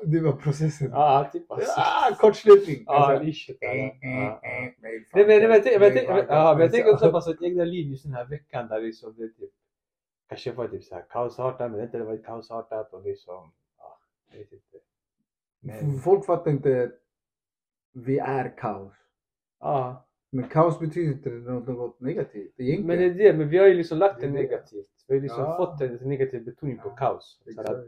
Det 0.05 0.21
var 0.21 0.33
processen. 0.33 0.91
Ja, 0.91 1.31
typ 1.33 1.51
alltså. 1.51 1.81
Ah, 1.81 2.15
kortslutning. 2.19 2.83
Ja, 2.87 2.93
Alltså, 3.13 3.25
ish. 3.27 3.51
Ja, 3.61 3.75
ja. 3.75 4.41
Nej, 4.43 4.77
men, 5.15 5.31
jag 5.31 5.63
tänker- 5.63 6.69
tänker 6.69 6.93
också 6.93 7.05
alltså. 7.05 7.11
på 7.13 7.21
sitt 7.21 7.43
egna 7.43 7.65
liv 7.65 7.87
just 7.91 8.05
den 8.05 8.13
här 8.15 8.25
veckan 8.25 8.69
där 8.69 8.93
så 8.93 9.11
det 9.11 9.29
typ 9.29 9.51
kanske 10.29 10.53
var 10.53 10.69
typ 10.69 10.85
såhär 10.85 11.05
kaosartat 11.11 11.71
men 11.71 11.81
inte 11.81 11.99
det 11.99 12.05
var 12.05 12.17
kaosartat 12.17 12.93
och 12.93 13.03
liksom, 13.03 13.53
ja, 13.79 13.99
jag 14.33 14.39
vet 14.39 14.53
inte. 14.53 14.77
Men, 15.61 15.99
Folk 16.01 16.27
fattar 16.27 16.51
inte 16.51 16.93
vi 17.93 18.19
är 18.19 18.57
kaos. 18.59 18.93
ja, 19.61 20.07
Men 20.32 20.48
kaos 20.48 20.78
betyder 20.78 21.12
inte 21.12 21.31
något, 21.31 21.66
något 21.69 22.01
negativt. 22.01 22.55
Egentligen. 22.61 22.86
men 22.86 22.98
det 22.98 23.05
är 23.24 23.32
det, 23.32 23.39
men 23.39 23.48
vi 23.48 23.59
har 23.59 23.66
ju 23.66 23.74
liksom 23.74 23.98
lagt 23.98 24.20
Det 24.20 24.27
det 24.27 24.32
negativt. 24.32 24.86
Vi 25.09 25.15
har 25.15 25.23
liksom 25.23 25.43
Ja. 25.43 25.57
fått 25.57 25.81
en 25.81 26.09
negativ 26.09 26.44
betoning 26.44 26.78
på 26.78 26.90
kaos. 26.90 27.43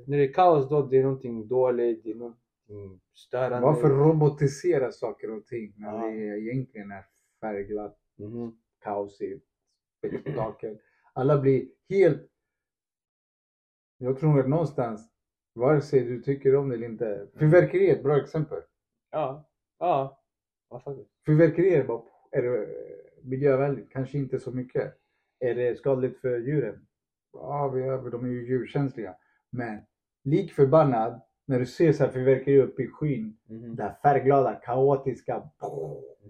När 0.07 0.17
det 0.17 0.29
är 0.29 0.33
kaos 0.33 0.69
då 0.69 0.83
det 0.83 0.99
är 0.99 1.03
någonting 1.03 1.49
dåligt, 1.49 2.05
det 2.05 2.11
är 2.11 2.15
någonting 2.15 3.01
störande. 3.15 3.61
Varför 3.67 3.89
robotisera 3.89 4.93
saker 4.93 5.31
och 5.37 5.47
ting 5.47 5.75
när 5.77 5.89
Ja. 5.89 6.07
det 6.07 6.39
egentligen 6.41 6.91
är 6.91 7.05
färgglatt, 7.41 7.99
Mhm. 8.19 8.57
kaosigt, 8.81 9.47
spektakel. 9.99 10.79
Alla 11.13 11.41
blir 11.41 11.69
helt... 11.89 12.29
Jag 13.99 14.19
tror 14.19 14.41
att 14.41 14.49
någonstans, 14.49 15.09
vare 15.55 15.81
sig 15.81 16.05
du 16.05 16.23
tycker 16.23 16.57
om 16.57 16.69
det 16.69 16.75
eller 16.75 16.87
inte. 16.87 17.29
Fyrverkeri 17.39 17.91
är 17.91 17.97
ett 17.97 18.03
bra 18.03 18.17
exempel. 18.17 18.63
Ja, 19.11 19.51
ja. 19.79 20.19
Fyrverkeri 21.27 21.75
är, 21.75 21.85
bara, 21.87 22.03
är 22.33 22.43
det 22.43 22.69
miljövänligt? 23.23 23.91
Kanske 23.93 24.19
inte 24.19 24.39
så 24.39 24.51
mycket. 24.51 24.95
Är 25.39 25.55
det 25.55 25.79
skadligt 25.79 26.19
för 26.21 26.39
djuren? 26.39 26.87
Ja, 27.33 27.69
vi 27.69 27.83
är, 27.83 28.11
de 28.11 28.25
är 28.25 28.29
ju 28.29 28.47
djurkänsliga. 28.47 29.15
Men 29.51 29.79
lik 30.25 30.53
förbannad, 30.53 31.21
när 31.47 31.59
du 31.59 31.67
ser 31.67 31.93
så 31.93 32.05
här 32.05 32.11
fyrverkeri 32.11 32.61
uppe 32.63 32.83
i 32.83 32.87
skyn, 32.89 33.37
Mhm. 33.47 33.77
det 33.77 33.83
här 33.83 33.95
färgglada, 34.03 34.55
kaotiska. 34.55 35.39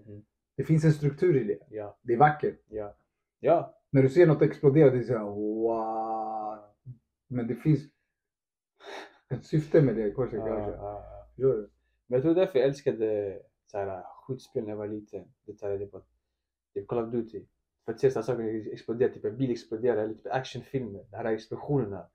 Mhm. 0.05 0.25
Det 0.55 0.63
finns 0.63 0.83
en 0.85 0.91
struktur 0.93 1.37
i 1.37 1.43
det. 1.43 1.59
Ja, 1.69 1.97
Det 2.01 2.13
är 2.13 2.17
vackert. 2.17 2.59
ja. 2.67 2.95
Ja. 3.39 3.79
När 3.89 4.01
du 4.03 4.09
ser 4.09 4.27
något 4.27 4.41
explodera, 4.41 4.89
det 4.89 4.97
är 4.97 5.01
så 5.03 5.13
här, 5.17 5.23
wow. 5.25 6.59
Men 7.27 7.47
det 7.47 7.55
finns 7.55 7.81
ett 9.29 9.45
syfte 9.45 9.81
med 9.81 9.95
det 9.95 10.11
korset 10.11 10.39
ja, 10.39 10.47
kanske. 10.47 10.71
ja, 10.71 11.03
ja. 11.35 11.47
Men 12.07 12.15
jag 12.17 12.21
tror 12.21 12.35
därför 12.35 12.59
jag 12.59 12.67
älskade 12.67 13.39
såhär, 13.73 14.03
skjutspel 14.27 14.63
när 14.63 14.69
jag 14.69 14.77
var 14.77 14.87
liten. 14.87 15.23
Det 15.45 15.59
såhär, 15.59 15.77
det 15.77 15.85
på, 15.85 16.01
typ 16.73 16.87
Call 16.87 17.03
of 17.03 17.11
Duty. 17.11 17.45
För 17.85 17.93
att 17.93 17.99
se 17.99 18.11
sådana 18.11 18.23
saker 18.23 18.73
explodera, 18.73 19.13
typ 19.13 19.25
en 19.25 19.37
bil 19.37 19.51
explodera 19.51 20.01
eller 20.01 20.13
typ 20.13 20.27
actionfilmer. 20.31 21.05
De 21.11 21.17
här 21.17 21.25
explosionerna. 21.25 22.07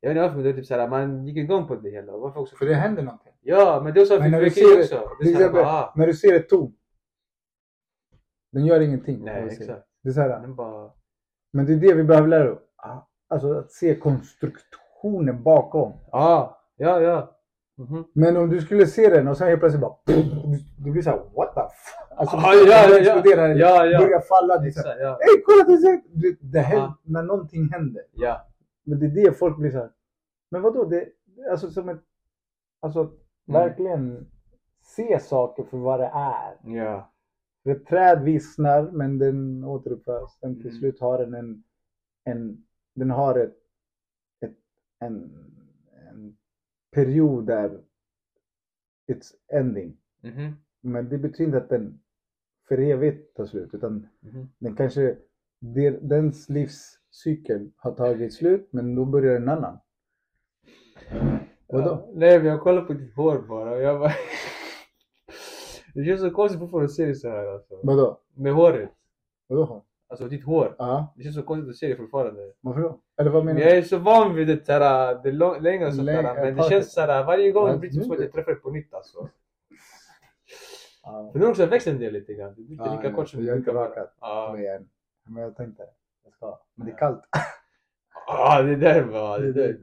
Jag 0.00 0.10
vet 0.10 0.16
inte 0.16 0.22
varför 0.22 0.34
men 0.36 0.44
det 0.44 0.50
är 0.50 0.54
typ 0.54 0.66
såhär, 0.66 0.88
man 0.88 1.26
gick 1.26 1.36
igång 1.36 1.66
på 1.66 1.74
det 1.76 1.90
hela. 1.90 2.16
Varför 2.16 2.40
också? 2.40 2.56
För 2.56 2.66
det 2.66 2.74
händer 2.74 3.02
någonting. 3.02 3.32
Ja, 3.40 3.80
men 3.84 3.94
det 3.94 4.00
är 4.00 4.04
så 4.04 4.18
Men 4.18 4.30
när 4.30 4.40
du 4.40 4.50
ser- 4.50 4.80
också. 4.80 5.10
Det 5.20 5.30
är 5.30 5.34
såhär, 5.34 5.52
bara, 5.52 5.66
ah, 5.66 5.92
när 5.96 6.06
du 6.06 6.14
ser 6.14 6.34
ett 6.34 6.48
torn. 6.48 6.72
Den 8.52 8.66
gör 8.66 8.80
ingenting. 8.80 9.24
Nej, 9.24 9.44
exakt. 9.44 9.86
Det 10.02 10.08
är 10.08 10.12
så 10.12 10.20
här, 10.20 10.40
Den 10.40 10.54
bara... 10.54 10.92
men 11.52 11.66
det 11.66 11.72
är 11.72 11.76
det 11.76 11.94
vi 11.94 12.04
behöver 12.04 12.28
lära 12.28 12.52
oss. 12.52 12.58
Alltså 13.28 13.52
att 13.52 13.72
se 13.72 13.96
konstruktionen 13.96 15.42
bakom. 15.42 15.92
Ah, 16.12 16.56
ja, 16.76 17.00
ja. 17.00 17.39
Mhm. 17.80 18.04
Men 18.12 18.36
om 18.36 18.48
du 18.50 18.60
skulle 18.60 18.86
se 18.86 19.08
den 19.10 19.28
och 19.28 19.36
sen 19.36 19.48
helt 19.48 19.60
plötsligt 19.60 19.80
bara... 19.80 19.94
Du 20.78 20.90
blir 20.90 21.02
såhär, 21.02 21.18
what 21.36 21.54
the 21.54 21.60
f... 21.60 22.08
Alltså 22.16 22.36
Ah, 22.36 22.40
ja, 22.54 22.64
ja, 22.66 22.88
den 22.96 23.04
ja. 23.04 23.12
exploderar, 23.14 23.48
Ja, 23.48 23.86
ja. 23.86 23.98
börjar 23.98 24.20
falla. 24.20 24.66
Exakt, 24.66 25.00
ja. 25.00 25.18
Hej 25.20 25.42
kolla! 25.46 25.76
Det, 25.76 26.02
det, 26.12 26.36
det 26.40 26.58
här, 26.60 26.76
Ja. 26.76 26.98
När 27.02 27.22
någonting 27.22 27.68
händer. 27.72 28.02
Ja. 28.12 28.46
Men 28.84 28.98
det 28.98 29.06
är 29.06 29.10
det 29.24 29.38
folk 29.38 29.56
blir 29.56 29.70
såhär. 29.70 29.90
Men 30.50 30.62
vadå? 30.62 30.84
Det, 30.84 31.08
alltså 31.50 31.70
som 31.70 31.88
ett... 31.88 32.00
Alltså 32.80 33.10
Mm. 33.48 33.62
verkligen 33.62 34.26
se 34.82 35.18
saker 35.20 35.62
för 35.64 35.76
vad 35.78 36.00
det 36.00 36.10
är. 36.14 36.58
Ja. 36.76 37.12
För 37.62 37.70
ett 37.70 37.86
träd 37.86 38.22
vissnar 38.22 38.82
men 38.82 39.18
den 39.18 39.64
återuppförs. 39.64 40.30
Sen 40.40 40.54
till 40.56 40.66
Mm. 40.66 40.78
slut 40.78 41.00
har 41.00 41.18
den 41.18 41.34
en... 41.34 41.62
en 42.24 42.64
den 42.94 43.10
har 43.10 43.38
ett, 43.38 43.56
ett, 44.40 44.56
en 44.98 45.30
period 46.90 47.46
där 47.46 47.80
it's 49.08 49.34
ending. 49.52 49.96
Mhm. 50.20 50.52
Men 50.80 51.08
det 51.08 51.18
betyder 51.18 51.44
inte 51.44 51.58
att 51.58 51.68
den 51.68 52.00
för 52.68 52.78
evigt 52.78 53.36
tar 53.36 53.46
slut. 53.46 53.74
Utan 53.74 54.08
Mhm. 54.20 54.48
den 54.58 54.76
kanske... 54.76 55.16
Dens 56.00 56.48
livscykel 56.48 57.70
har 57.76 57.92
tagit 57.92 58.34
slut 58.34 58.68
men 58.72 58.94
då 58.94 59.04
börjar 59.04 59.36
en 59.36 59.48
annan. 59.48 59.78
Vadå? 61.66 61.88
Ja, 61.88 62.08
nej 62.14 62.38
men 62.38 62.46
jag 62.46 62.60
kollar 62.60 62.82
på 62.82 62.92
ditt 62.92 63.14
hår 63.16 63.38
bara 63.48 63.70
och 63.70 63.82
jag 63.82 64.00
bara... 64.00 64.12
det 65.94 66.04
känns 66.04 66.20
så 66.20 66.30
konstigt 66.30 66.60
fortfarande 66.60 66.84
att 66.84 66.92
se 66.92 67.06
det 67.06 67.14
så 67.14 67.28
här 67.28 67.46
alltså. 67.46 67.80
Vadå? 67.82 68.20
Med 68.34 68.52
håret. 68.54 68.90
Vadå? 69.46 69.84
Alltså 70.10 70.28
ditt 70.28 70.44
hår. 70.44 70.74
Ja, 70.78 71.14
Det 71.16 71.22
känns 71.22 71.34
så 71.36 71.42
konstigt 71.42 71.70
att 71.70 71.76
se 71.76 71.88
det 71.88 71.96
fortfarande. 71.96 72.52
varför 72.60 72.80
då? 72.80 73.00
Eller 73.20 73.30
vad 73.30 73.44
menar 73.44 73.60
Jag 73.60 73.70
du? 73.70 73.76
är 73.76 73.82
så 73.82 73.98
van 73.98 74.34
vid 74.34 74.46
det 74.48 74.66
såhär, 74.66 75.22
det 75.22 75.32
lång, 75.32 75.60
längre 75.62 75.86
och 75.86 75.94
sånt 75.94 76.04
Längre, 76.06 76.22
där. 76.22 76.34
Men 76.44 76.56
det 76.56 76.62
känns 76.62 76.92
såhär, 76.92 77.24
varje 77.24 77.52
gång 77.52 77.66
Ja, 77.66 77.72
det 77.72 77.78
blir 77.78 77.90
typ 77.90 78.02
som 78.02 78.12
att 78.12 78.20
jag 78.20 78.32
träffar 78.32 78.50
det 78.52 78.56
på 78.56 78.70
nytt 78.70 78.94
alltså. 78.94 79.28
Ja. 81.02 81.28
För 81.32 81.38
nu 81.38 81.44
har 81.44 81.50
också 81.50 81.66
växt 81.66 81.86
en 81.86 81.98
del 81.98 82.12
lite 82.12 82.34
grann. 82.34 82.54
Det 82.56 82.62
blir 82.62 82.72
inte 82.72 82.84
Ja, 82.84 82.96
lika 82.96 83.08
ja, 83.08 83.14
kort 83.14 83.28
som 83.28 83.40
jag 83.44 83.52
har 83.52 83.56
inte 83.56 83.64
brukar 83.64 83.78
vara. 83.80 83.90
rakat 83.90 84.16
Ja. 84.20 84.52
mig 84.56 84.66
än. 84.66 84.88
Men 85.24 85.42
jag 85.42 85.56
tänkte, 85.56 85.82
jag 86.24 86.32
ska. 86.32 86.60
Men 86.74 86.86
det 86.86 86.92
är 86.92 86.94
Ja. 86.94 86.98
kallt. 86.98 87.24
Ah, 88.26 88.62
det 88.62 88.76
där 88.76 89.02
var... 89.02 89.38
Det 89.40 89.48
är 89.48 89.52
där. 89.52 89.78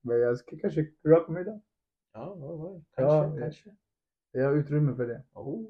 Men 0.00 0.20
jag 0.20 0.38
ska 0.38 0.56
kanske 0.60 0.86
raka 1.06 1.32
mig 1.32 1.42
idag. 1.42 1.60
Ja, 2.14 2.36
ja, 2.40 2.46
ja. 2.46 2.80
Ja, 2.96 3.10
Kanske, 3.22 3.40
ja. 3.40 3.44
kanske. 3.44 3.70
Jag 4.32 4.44
har 4.44 4.52
utrymme 4.56 4.96
för 4.96 5.06
det. 5.06 5.22
Oh. 5.32 5.66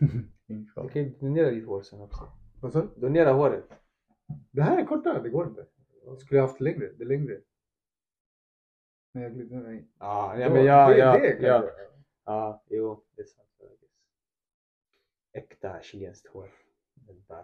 Du 0.46 0.66
kan 0.92 1.02
ju 1.02 1.10
donera 1.20 1.50
ditt 1.50 1.66
hår 1.66 1.82
sen 1.82 2.00
också. 2.00 2.28
Vad 2.60 2.72
sa 2.72 2.80
du? 2.80 2.88
Donera 3.00 3.32
håret. 3.32 3.64
Det 4.50 4.62
här 4.62 4.78
är 4.78 4.84
kortare, 4.84 5.22
det 5.22 5.28
går 5.28 5.48
inte. 5.48 5.66
Jag 6.04 6.20
skulle 6.20 6.40
haft 6.40 6.60
längre, 6.60 6.92
det 6.92 7.04
är 7.04 7.08
längre. 7.08 7.40
Nej, 9.12 9.24
jag 9.24 9.32
glider 9.34 9.56
mig. 9.56 9.88
Ja, 9.98 10.38
ja 10.38 10.50
men 10.50 10.64
ja, 10.64 10.88
det, 10.88 10.98
ja, 10.98 11.18
det 11.18 11.46
ja. 11.46 11.70
Ja, 12.24 12.64
jo, 12.68 13.04
det 13.16 13.22
är 13.22 13.26
sant. 13.26 13.48
Äkta 15.32 15.80
chilenskt 15.82 16.26
hår. 16.26 16.50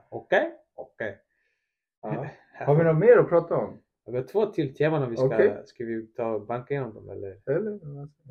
Okej, 0.09 0.55
okej. 0.74 1.18
Har 2.52 2.74
vi 2.74 2.84
något 2.84 2.98
mer 2.98 3.18
att 3.18 3.28
prata 3.28 3.56
om? 3.56 3.82
Vi 4.06 4.16
har 4.16 4.24
två 4.24 4.47
till 4.47 4.74
teman 4.74 5.02
om 5.02 5.10
vi 5.10 5.16
ska, 5.16 5.26
Okej. 5.26 5.62
ska 5.64 5.84
vi 5.84 6.06
ta 6.06 6.34
och 6.34 6.47
banka 6.47 6.74
igenom 6.74 6.94
dem 6.94 7.10
eller, 7.10 7.40
Eller? 7.47 7.80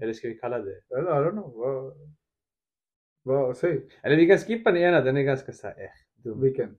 eller 0.01 0.13
ska 0.13 0.27
vi 0.27 0.37
kalla 0.37 0.59
det? 0.59 0.81
Eller, 0.89 1.21
I 1.21 1.25
don't 1.25 1.31
know. 1.31 1.53
Vad, 1.55 1.93
vad, 3.23 3.57
säg. 3.57 3.87
Eller 4.03 4.15
vi 4.15 4.27
kan 4.27 4.37
skippa 4.37 4.71
den 4.71 4.81
ena, 4.81 5.01
den 5.01 5.17
är 5.17 5.21
ganska 5.21 5.51
såhär, 5.51 5.83
eh, 5.83 5.89
dum. 6.25 6.41
Vilken? 6.41 6.77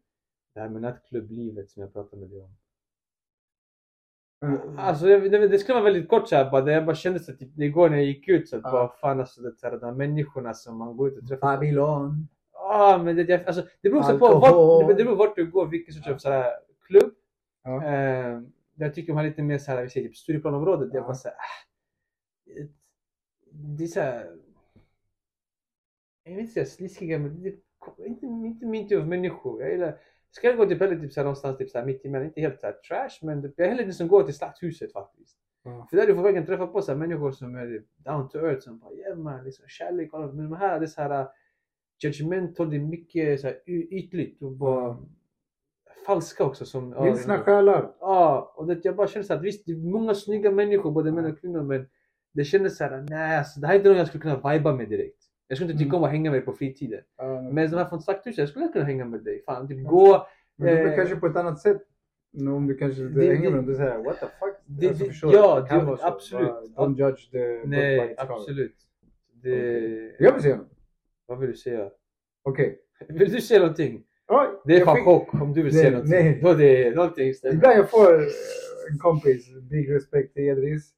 Det 0.55 0.61
här 0.61 0.69
med 0.69 0.83
nattklublivet 0.83 1.71
som 1.71 1.83
jag 1.83 1.93
pratade 1.93 2.21
med 2.21 2.31
dig 2.31 2.41
om. 2.41 2.51
Mm. 4.45 4.79
Alltså 4.79 5.05
det, 5.07 5.29
det, 5.29 5.49
det 5.49 5.59
skulle 5.59 5.75
vara 5.75 5.85
väldigt 5.85 6.09
kort 6.09 6.29
såhär 6.29 6.51
bara, 6.51 6.73
jag 6.73 6.87
bara 6.87 6.97
kände 6.97 7.21
så 7.21 7.33
typ, 7.33 7.59
igår 7.59 7.91
när 7.91 7.97
jag 7.97 8.07
gick 8.07 8.29
ut 8.29 8.49
så 8.49 8.57
att 8.57 8.63
Ja. 8.65 8.71
bara 8.71 8.89
fan 8.89 9.21
alltså 9.21 9.41
det, 9.43 9.57
så 9.59 9.67
här, 9.67 9.79
de 9.79 9.87
här 9.87 9.93
människorna 9.93 10.55
som 10.55 10.79
man 10.79 10.97
går 10.97 11.09
ut 11.09 11.19
och 11.23 11.29
träffar. 11.29 11.57
Babylon. 11.57 12.29
Ah, 12.53 12.95
ah, 12.95 12.99
men 13.03 13.17
det, 13.17 13.23
jag- 13.23 13.45
alltså, 13.47 13.63
det 13.81 13.89
beror 13.91 14.01
också 14.01 14.19
på 14.19 14.39
vart, 14.39 14.89
det 14.97 15.05
beror 15.05 15.17
vart 15.17 15.37
du 15.37 15.51
går, 15.51 15.67
vilken 15.67 15.95
sorts 15.95 16.09
av 16.09 16.19
sådär, 16.19 16.53
klubb. 16.87 17.15
Ja. 17.63 17.85
Eh, 17.85 18.41
där 18.75 18.91
tycker 18.91 19.07
de 19.13 19.17
har 19.17 19.25
lite 19.25 19.43
mer 19.43 19.59
såhär, 19.59 19.83
vi 19.83 19.91
säger 19.91 20.09
typ 20.09 20.17
Stureplanområdet. 20.17 20.89
Jag 20.95 21.03
Ja. 21.03 21.07
bara 21.07 21.15
såhär, 21.15 21.37
ah, 21.37 21.67
det 23.53 23.85
är 23.85 23.89
såhär, 23.89 24.37
jag 26.23 26.31
vill 26.33 26.41
inte 26.41 26.53
säga 26.53 26.67
sliskiga, 26.67 27.19
men 27.19 27.43
det 27.43 27.55
inte, 27.99 28.27
inte 28.27 28.67
min 28.67 28.89
typ 28.89 29.01
av 29.01 29.09
människor. 29.09 29.63
Jag 29.63 29.71
gillar, 29.71 29.99
ska 30.31 30.47
jag 30.47 30.57
gå 30.57 30.67
till 30.67 30.79
Pelle 30.79 31.01
typ 31.01 31.13
såhär, 31.13 31.25
någonstans 31.25 31.59
typ 31.59 31.71
såhär, 31.71 31.87
mitt 31.87 32.05
emellan, 32.05 32.27
inte 32.27 32.41
helt 32.41 32.61
såhär 32.61 32.73
trash, 32.73 33.27
men 33.27 33.53
jag 33.57 33.67
är 33.67 33.69
hellre 33.69 33.85
den 33.85 33.95
som 33.95 34.09
går 34.09 34.23
till 34.23 34.35
Slakthuset 34.35 34.93
faktiskt. 34.93 35.39
Ja. 35.65 35.87
För 35.91 35.97
där 35.97 36.07
du 36.07 36.15
får 36.15 36.23
verkligen 36.23 36.47
träffa 36.47 36.67
på 36.67 36.83
så 36.83 36.93
här 36.93 36.99
människor 36.99 37.33
som 37.33 37.55
är 37.55 37.83
down 37.97 38.29
to 38.29 38.39
earth 38.39 38.61
som 38.61 38.79
bara 38.79 38.95
yeah 38.95 39.19
man, 39.19 39.45
liksom 39.45 39.65
kärlek 39.69 40.13
och 40.13 40.23
allt. 40.23 40.35
Men 40.35 40.51
de 40.51 40.57
här 40.57 40.81
det 40.81 40.85
är 40.85 40.87
så 40.87 41.03
här 41.03 41.21
uh, 41.21 41.29
judgmental, 42.03 42.71
det 42.71 42.77
är 42.77 42.81
mycket 42.81 43.41
så 43.41 43.47
här 43.47 43.71
ytligt 43.71 44.43
och 44.43 44.53
bara 44.53 44.99
falska 46.07 46.45
också. 46.45 46.65
Som, 46.65 47.03
Vilsna 47.05 47.39
själar. 47.39 47.95
Ja, 48.01 48.55
och 48.57 48.67
det, 48.67 48.85
jag 48.85 48.97
bara 48.97 49.07
känner 49.07 49.25
så 49.25 49.35
att 49.35 49.43
visst, 49.43 49.67
det 49.67 49.73
är 49.73 49.77
många 49.77 50.15
snygga 50.15 50.51
människor, 50.51 50.91
både 50.91 51.13
män 51.13 51.25
och 51.25 51.41
kvinnor, 51.41 51.63
men 51.63 51.87
det 52.33 52.45
kändes 52.45 52.77
så 52.77 52.85
här, 52.85 53.07
nej 53.11 53.39
alltså, 53.39 53.61
det 53.61 53.67
här 53.67 53.75
är 53.75 53.79
inte 53.79 53.89
någon 53.89 53.99
jag 53.99 54.09
skulle 54.09 54.23
kunna 54.23 54.53
viba 54.53 54.73
med 54.73 54.89
direkt. 54.89 55.16
Jag 55.49 55.59
skulle 55.59 55.73
inte 55.73 55.85
tycka 55.85 55.89
Mm. 55.97 55.99
om 55.99 56.05
att 56.05 56.11
hänga 56.11 56.31
med 56.31 56.41
dig 56.41 56.45
på 56.47 56.53
fritiden. 56.53 57.01
Ja, 57.19 57.43
Men 57.53 57.71
de 57.71 57.77
här 57.77 57.85
från 57.89 58.01
Slakthuset, 58.03 58.39
jag 58.39 58.49
skulle 58.49 58.69
kunna 58.69 58.85
hänga 58.85 59.05
med 59.05 59.25
dig. 59.25 59.43
Fan, 59.47 59.69
typ 59.69 59.87
gå. 59.87 60.27
Men 60.57 60.87
eh, 60.89 60.97
kanske 60.97 61.17
på 61.17 61.27
ett 61.27 61.37
annat 61.37 61.61
sätt. 61.61 61.83
Om 62.49 62.67
du 62.67 62.77
kanske 62.77 63.03
Det- 63.03 63.27
hänger 63.35 63.51
med 63.51 63.59
dem, 63.59 63.67
du 63.67 63.75
säger 63.75 63.99
what 63.99 64.21
the 64.21 64.27
fuck. 64.27 64.57
Det- 64.67 64.89
Alltså, 64.89 65.05
förstår 65.05 65.35
ja, 65.35 65.61
Det 65.61 65.75
det- 65.75 65.99
absolut. 66.03 66.49
Bara, 66.77 66.87
Don't 66.89 66.99
judge 66.99 67.31
the 67.31 67.63
Nej, 67.69 68.15
absolut. 68.19 68.77
Det, 69.43 70.13
Jag 70.19 70.33
vill 70.33 70.43
se 70.43 70.51
honom. 70.53 70.67
Vad 71.27 71.39
vill 71.39 71.51
du 71.51 71.57
säga? 71.57 71.91
Okej. 72.43 72.79
Vill 73.09 73.33
du 73.33 73.41
säga 73.41 73.61
någonting? 73.61 74.05
Oj, 74.29 74.47
Det 74.65 74.77
är 74.77 74.85
fan 74.85 74.97
fick- 74.97 75.05
chock 75.05 75.35
om 75.35 75.53
du 75.53 75.63
vill 75.63 75.73
Nej, 75.73 75.83
säga 75.83 75.91
någonting. 75.91 76.13
nej. 76.25 76.41
Då 76.43 76.55
det 76.55 76.87
är 76.87 76.95
någonting 76.95 77.35
stämmer. 77.35 77.55
Ibland 77.55 77.79
jag 77.79 77.91
får 77.91 78.15
en 78.91 78.99
kompis, 78.99 79.55
big 79.71 79.91
respect 79.95 80.35
till 80.35 80.43
Edris. 80.43 80.91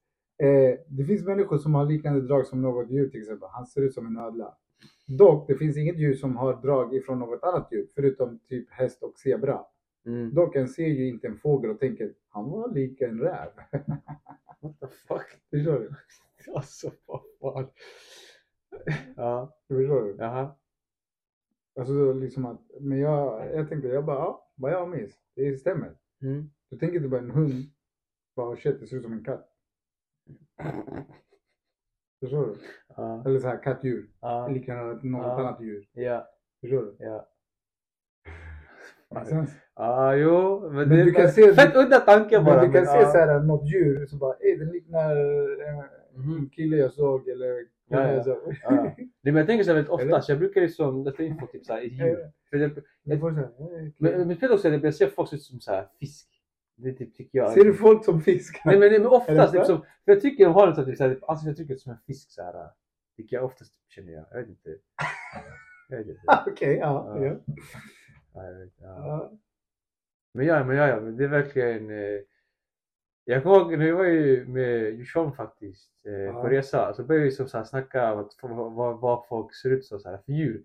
Eh, 0.43 0.79
det 0.89 1.05
finns 1.05 1.25
människor 1.25 1.59
som 1.59 1.75
har 1.75 1.87
liknande 1.87 2.21
drag 2.21 2.47
som 2.47 2.63
något 2.63 2.91
djur 2.91 3.09
till 3.09 3.21
exempel. 3.21 3.49
Han 3.53 3.67
ser 3.67 3.83
ut 3.83 3.95
som 3.95 4.07
en 4.07 4.17
ödla. 4.17 4.55
Dock, 5.07 5.49
det 5.49 5.55
finns 5.55 5.77
inget 5.77 5.99
djur 5.99 6.15
som 6.15 6.37
har 6.37 6.63
drag 6.63 6.95
ifrån 6.95 7.19
något 7.19 7.43
annat 7.43 7.69
djur 7.73 7.89
förutom 7.95 8.39
typ 8.39 8.71
häst 8.71 9.03
och 9.03 9.19
zebra. 9.19 9.61
Mm. 10.07 10.35
Dock, 10.35 10.57
en 10.57 10.69
ser 10.69 10.87
ju 10.87 11.09
inte 11.09 11.27
en 11.27 11.37
fågel 11.39 11.71
och 11.71 11.81
tänker 11.81 12.13
han 12.29 12.51
var 12.51 12.75
lik 12.75 13.01
en 13.01 13.21
räv. 13.21 13.49
What 14.61 14.81
the 14.81 14.87
fuck? 14.87 15.27
Förstår 15.51 15.79
du? 15.81 15.91
Alltså 16.55 16.91
vad 17.07 17.21
fan. 17.41 17.69
Ja, 19.17 19.57
Förstår 19.69 20.03
du? 20.03 20.17
jaha. 20.19 20.57
Alltså 21.79 22.13
liksom 22.13 22.47
att, 22.47 22.61
men 22.81 22.99
jag, 22.99 23.55
jag 23.55 23.69
tänkte, 23.69 23.89
jag 23.89 24.05
bara, 24.05 24.19
ja, 24.19 24.51
vad 24.55 24.73
jag 24.73 24.89
minns, 24.89 25.19
det 25.35 25.57
stämmer. 25.57 25.97
Mm. 26.23 26.51
Du 26.71 26.79
tänker 26.79 26.97
inte 26.97 27.09
bara 27.09 27.21
en 27.21 27.31
hund, 27.31 27.53
bara 28.37 28.57
shit, 28.57 28.81
det 28.81 28.87
ser 28.87 28.97
ut 28.97 29.03
som 29.03 29.13
en 29.13 29.25
katt. 29.25 29.48
Förstår 32.21 32.47
du? 32.47 32.55
Ja, 32.97 33.23
Eller 33.27 33.39
så 33.41 33.49
här 33.49 33.63
kattdjur, 33.63 34.07
ja, 34.21 34.49
liknande 34.49 34.85
något 35.09 35.27
Ja. 35.27 35.41
annat 35.41 35.61
djur. 35.61 35.89
ja, 35.93 36.29
Förstår 36.61 36.83
du? 36.83 36.97
ja. 36.99 37.29
Ja, 39.75 40.15
jo. 40.15 40.61
Men, 40.61 40.75
Men 40.89 40.89
det 40.99 41.05
du 41.05 41.13
kan 41.13 41.23
men- 41.23 41.33
se- 41.33 41.55
Fett 41.55 41.77
udda 41.77 42.01
tanke 42.01 42.41
bara. 42.41 42.57
Men 42.57 42.67
du 42.67 42.73
kan 42.73 42.85
men, 42.85 42.93
se 42.93 42.99
ja. 43.01 43.11
så 43.13 43.19
här 43.19 43.41
något 43.41 43.71
djur 43.73 44.07
så 44.07 44.17
bara, 44.17 44.35
ey 44.41 44.57
den 44.57 44.69
liknar 44.69 45.17
eh, 45.17 45.85
Mhm. 46.15 46.37
en 46.39 46.49
kille 46.51 46.77
jag 46.77 46.93
såg 46.93 47.29
eller 47.29 47.67
Ja, 47.89 48.13
ja. 48.13 48.23
såg. 48.25 48.57
Ja. 48.63 48.71
Nej, 48.71 48.95
men 49.23 49.37
jag 49.37 49.47
tänker 49.47 49.65
så 49.65 49.71
här 49.71 49.75
väldigt 49.75 49.91
ofta, 49.93 50.07
Eller? 50.07 50.21
så 50.21 50.33
jag 50.33 50.39
brukar 50.39 50.61
liksom 50.61 51.05
leta 51.05 51.23
in 51.23 51.39
på 51.39 51.47
typ 51.47 51.65
så 51.65 51.73
här 51.73 51.83
ett 51.87 51.93
djur. 51.93 52.31
Det, 52.51 52.83
men 53.99 54.29
men 54.29 54.29
också 54.53 54.69
att 54.69 54.73
jag 54.73 54.83
ut 55.33 55.43
som 55.43 55.61
så 55.61 55.73
här 55.73 55.87
fisk. 56.01 56.38
Det 56.81 56.93
typ, 56.93 57.15
tycker 57.15 57.39
jag. 57.39 57.53
Ser 57.53 57.65
du 57.65 57.75
folk 57.75 58.05
som 58.05 58.21
fisk? 58.21 58.61
Nej 58.65 58.79
men, 58.79 58.91
nej, 58.91 58.99
men 58.99 59.09
oftast, 59.09 59.53
så? 59.53 59.59
liksom, 59.59 59.81
för 59.81 60.13
jag 60.13 60.21
tycker 60.21 60.45
de 60.45 60.55
har 60.55 60.69
ett 60.69 60.87
typ, 60.87 60.97
så 60.97 61.05
här, 61.05 61.15
typ, 61.15 61.29
ansiktsuttrycket 61.29 61.81
som 61.81 61.93
en 61.93 61.99
fisk 62.07 62.31
så 62.31 62.43
här. 62.43 62.71
Tycker 63.17 63.37
jag 63.37 63.45
oftast 63.45 63.75
känner 63.89 64.13
jag. 64.13 64.25
Jag 64.31 64.39
vet 64.39 64.49
inte. 64.49 64.79
Okej, 66.47 66.77
ja. 66.77 67.19
Ja. 67.19 67.25
ja. 67.25 67.41
Ja. 68.81 69.33
Men 70.33 70.47
ja, 70.47 70.65
men 70.65 70.77
ja, 70.77 70.89
ja, 70.89 71.01
men 71.01 71.17
det 71.17 71.25
är 71.25 71.29
verkligen. 71.29 71.91
Eh, 71.91 72.21
jag 73.25 73.43
kommer 73.43 73.57
ihåg 73.57 73.79
när 73.79 73.87
jag 73.87 73.97
var 73.97 74.05
ju 74.05 74.47
med 74.47 74.95
Djursholm 74.95 75.33
faktiskt 75.33 75.93
eh, 76.07 76.13
Ja. 76.13 76.43
på 76.43 76.49
resa 76.49 76.95
så 76.95 77.05
började 77.05 77.25
vi 77.25 77.31
som 77.31 77.49
så 77.49 77.57
här 77.57 77.65
snacka 77.65 78.13
om 78.43 78.75
vad, 78.75 79.01
vad, 79.01 79.27
folk 79.27 79.55
ser 79.55 79.71
ut 79.71 79.85
som 79.85 80.01
så 80.01 80.11
här, 80.11 80.19
för 80.19 80.33
djur. 80.33 80.65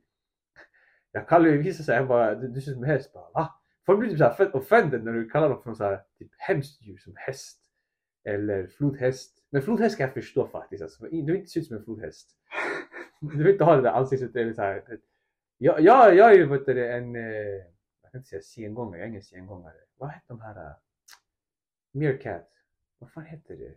Jag 1.11 1.27
kallar 1.27 1.49
ju 1.49 1.57
vissa 1.57 1.83
såhär, 1.83 1.99
jag 1.99 2.07
bara 2.07 2.35
du, 2.35 2.47
du 2.47 2.61
ser 2.61 2.71
ut 2.71 2.75
som 2.75 2.83
en 2.83 2.89
häst. 2.89 3.13
Bara, 3.13 3.29
va? 3.33 3.62
Folk 3.85 3.99
blir 3.99 4.09
typ 4.09 4.17
såhär 4.17 4.33
fett 4.33 4.55
offended 4.55 5.03
när 5.03 5.13
du 5.13 5.29
kallar 5.29 5.49
dem 5.49 5.61
för 5.61 5.69
något 5.69 5.77
såhär 5.77 6.01
typ 6.19 6.31
hemskt 6.37 6.81
djur 6.81 6.97
som 6.97 7.13
häst. 7.15 7.59
Eller 8.25 8.67
flodhäst. 8.67 9.37
Men 9.49 9.61
flodhäst 9.61 9.97
kan 9.97 10.03
jag 10.05 10.13
förstå 10.13 10.47
faktiskt. 10.47 10.83
Alltså. 10.83 11.03
Du 11.05 11.25
vill 11.25 11.35
inte 11.35 11.49
se 11.49 11.59
ut 11.59 11.67
som 11.67 11.77
en 11.77 11.83
flodhäst. 11.83 12.29
Du 13.21 13.37
vill 13.43 13.47
inte 13.53 13.63
ha 13.63 13.75
det 13.75 13.81
där 13.81 13.91
ansiktsuttrycket 13.91 14.55
såhär. 14.55 14.83
Jag, 15.57 15.81
jag, 15.81 16.15
jag 16.15 16.31
är 16.33 16.37
ju 16.37 16.45
vet 16.45 16.65
du, 16.65 16.91
en, 16.91 17.15
eh, 17.15 17.21
jag 18.01 18.11
kan 18.11 18.19
inte 18.19 18.29
säga 18.29 18.41
sengångare, 18.41 18.99
jag 18.99 19.05
är 19.05 19.09
ingen 19.09 19.23
sengångare. 19.23 19.73
Vad 19.97 20.09
heter 20.09 20.25
de 20.27 20.41
här? 20.41 20.55
Uh, 20.55 20.75
Meerkat. 21.91 22.49
Vad 22.99 23.11
fan 23.11 23.25
heter 23.25 23.55
det? 23.55 23.73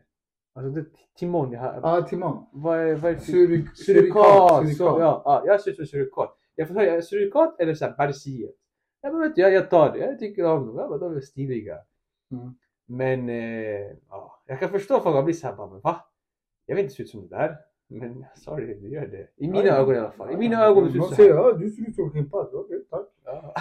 Alltså 0.52 0.70
det, 0.70 0.86
Timon, 1.18 1.52
Ja, 1.52 2.06
Timon. 2.08 2.46
vad 2.52 2.78
är, 2.78 2.94
vad 2.94 3.12
är? 3.12 3.18
Surik, 3.18 3.76
Surikat! 3.76 4.62
surikat. 4.62 4.76
Så, 4.76 4.84
ja, 4.84 5.22
ja, 5.24 5.42
jag 5.46 5.60
ser 5.60 5.70
ut 5.70 5.76
som 5.76 5.86
surikat. 5.86 6.38
Jag 6.54 6.68
får 6.68 6.74
höra 6.74 7.02
surikat 7.02 7.60
eller 7.60 7.74
såhär 7.74 7.92
persiet. 7.92 8.54
Ja 9.00 9.12
men 9.12 9.20
vet 9.20 9.34
du, 9.34 9.42
jag, 9.42 9.52
jag 9.52 9.70
tar 9.70 9.92
det. 9.92 9.98
Jag 9.98 10.18
tycker 10.18 10.44
om 10.44 10.66
dem. 10.66 10.76
Ja, 10.76 10.88
men 10.88 10.98
de 10.98 11.16
är 11.16 11.20
stiliga. 11.20 11.78
Mm. 12.30 12.54
Men 12.86 13.28
eh, 13.28 13.96
ja, 14.10 14.42
jag 14.46 14.60
kan 14.60 14.68
förstå 14.70 15.00
folk 15.00 15.24
blivit 15.24 15.40
såhär 15.40 15.56
men 15.56 15.80
va? 15.80 15.96
Jag 16.66 16.76
vill 16.76 16.84
inte 16.84 16.94
se 16.96 17.02
ut 17.02 17.08
som 17.10 17.28
det 17.28 17.36
där. 17.36 17.56
Men 17.88 18.24
sorry, 18.34 18.74
du 18.74 18.88
gör 18.88 19.06
det. 19.06 19.28
I 19.36 19.48
mina 19.48 19.64
Ja, 19.66 19.76
ögon 19.76 19.94
i 19.94 19.98
alla 19.98 20.10
fall. 20.10 20.30
I 20.32 20.36
mina 20.36 20.64
ögon 20.64 20.84
du 20.84 20.92
ser 20.92 21.16
De 21.16 21.22
ut 21.24 21.28
ja 21.30 21.52
du 21.52 21.70
ser 21.70 21.88
ut 21.88 21.94
som 21.94 22.04
en 22.04 22.10
schimpans. 22.10 22.48
Okej, 22.52 22.84
tack. 22.90 23.06
Ja. 23.24 23.54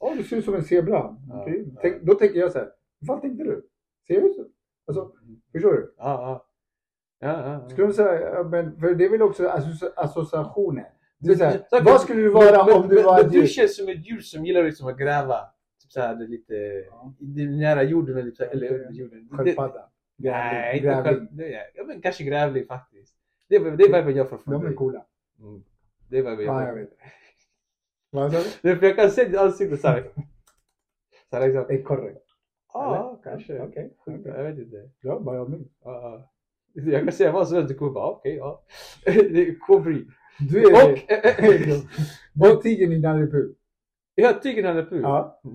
Ja, 0.00 0.14
du 0.16 0.22
ser 0.22 0.36
ut 0.36 0.44
som 0.44 0.54
en 0.54 0.62
zebra. 0.64 1.16
Ja. 1.28 1.46
Tänk, 1.80 2.02
då 2.02 2.14
tänker 2.14 2.38
jag 2.40 2.52
så 2.52 2.58
här, 2.58 2.70
vad 2.98 3.20
tänkte 3.20 3.44
du? 3.44 3.68
Ser 4.06 4.14
jag 4.14 4.24
ut 4.24 4.36
så? 4.36 4.44
Alltså, 4.86 5.12
förstår 5.52 5.72
du? 5.72 5.94
Ja, 5.98 6.04
ja. 6.04 6.44
Ja, 7.20 7.28
ja, 7.46 7.52
ja. 7.62 7.68
Skulle 7.68 7.86
de 7.86 7.92
säga, 7.92 8.42
men, 8.44 8.80
för 8.80 8.94
det 8.94 9.04
är 9.04 9.10
väl 9.10 9.22
också 9.22 9.48
associ- 9.48 9.92
associationer. 9.96 10.90
Det 11.18 11.32
är 11.32 11.36
så 11.36 11.44
här, 11.44 11.60
Så- 11.70 11.82
vad 11.84 12.00
skulle 12.00 12.22
du 12.22 12.28
vara 12.28 12.66
men, 12.66 12.74
om 12.76 12.88
du 12.88 12.94
men, 12.94 13.04
var 13.04 13.16
men 13.16 13.26
ett 13.26 13.32
du 13.32 13.38
djur? 13.38 13.46
känns 13.46 13.76
som 13.76 13.88
ett 13.88 14.06
djur 14.06 14.20
som 14.20 14.44
gillar 14.46 14.64
liksom 14.64 14.88
att 14.88 14.98
gräva. 14.98 15.40
Typ 15.82 15.92
såhär, 15.92 16.14
det 16.14 16.24
är 16.24 16.28
lite 16.28 16.54
Ja. 16.90 17.14
det 17.18 17.42
är 17.42 17.46
nära 17.46 17.82
jorden 17.82 18.18
eller, 18.18 18.30
typ 18.30 18.52
eller 18.52 18.72
under 18.72 18.92
jorden. 18.92 19.28
Det- 19.30 19.36
Sköldpadda. 19.36 19.88
Nej, 20.16 20.76
inte 20.76 20.86
Grävling. 20.88 21.28
det 21.30 21.54
är- 21.54 21.66
Ja, 21.74 21.84
men 21.84 22.00
kanske 22.02 22.24
grävling 22.24 22.66
faktiskt. 22.66 23.14
Det 23.48 23.58
det 23.58 23.84
är 23.84 24.02
vad 24.04 24.12
jag 24.12 24.28
får 24.30 24.38
från 24.38 24.54
De 24.62 24.66
är 24.66 24.72
coola. 24.72 25.04
Mm. 25.40 25.62
Det 26.08 26.18
är 26.18 26.22
vad 26.22 26.32
jag 26.32 26.42
Ja, 26.42 26.60
jag 26.62 26.70
får. 26.70 26.76
vet. 26.80 26.90
Vad 28.10 28.32
sa 28.32 28.38
du? 28.38 28.44
Det 28.62 28.68
är 28.70 28.76
för 28.76 28.86
jag 28.86 28.96
kan 28.96 29.10
se 29.10 29.24
ditt 29.24 29.38
ansikte 29.38 29.76
såhär. 29.76 30.10
Såhär 31.30 31.46
liksom. 31.48 31.76
Är 31.76 31.82
korrekt. 31.82 32.24
Ja, 32.72 33.20
kanske. 33.24 33.60
Okej. 33.62 33.92
Jag 34.24 34.44
vet 34.44 34.58
inte. 34.58 34.90
Ja, 35.00 35.18
bara 35.20 35.36
jag 35.36 35.50
minns. 35.50 35.68
Ja, 35.84 35.92
ja. 36.74 36.82
Jag 36.92 37.04
kan 37.04 37.12
säga 37.12 37.32
vad 37.32 37.48
som 37.48 37.56
helst, 37.56 37.68
du 37.68 37.74
kommer 37.78 37.92
bara 37.92 38.10
okej, 38.10 38.36
ja. 38.36 38.62
Det 39.04 39.48
är 39.48 39.58
kobri. 39.58 40.06
Du 40.40 40.62
är 40.62 40.72
Och, 40.92 40.98
Du 42.34 42.46
är 42.50 42.56
tigern 42.62 42.92
i 42.92 42.98
Nalle 42.98 43.26
Puh. 43.26 43.50
jag 44.14 44.42
tycker 44.42 44.64
han 44.64 44.76
är 44.78 44.84
ful. 44.84 45.02
Ja. 45.02 45.40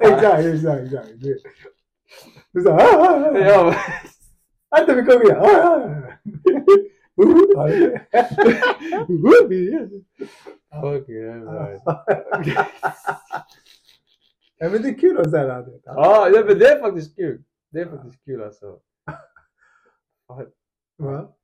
Exakt, 0.00 0.44
exakt, 0.44 0.82
exakt. 0.82 1.08
Du- 2.52 2.60
sa 2.62 2.70
ah, 2.70 2.78
ah, 2.78 3.30
ah. 3.30 3.38
Ja, 3.38 3.74
Vänta, 4.70 4.94
vi 4.94 5.02
kommer 5.02 5.24
igen. 5.24 5.38
Ja, 7.54 7.66
det- 7.66 8.02
Okej, 10.82 11.30
alright. 11.32 11.82
Ja, 14.58 14.68
men 14.70 14.82
det 14.82 14.88
är 14.88 14.98
kul 14.98 15.18
att 15.18 15.30
säga 15.30 15.62
det. 15.62 15.80
Ja, 15.84 16.28
ja, 16.34 16.44
men 16.46 16.58
det 16.58 16.66
är 16.68 16.80
faktiskt 16.80 17.16
kul. 17.16 17.42
Det 17.70 17.80
är 17.80 17.86
faktiskt 17.86 18.24
kul 18.24 18.42
alltså. 18.42 18.78
Va? 20.98 21.34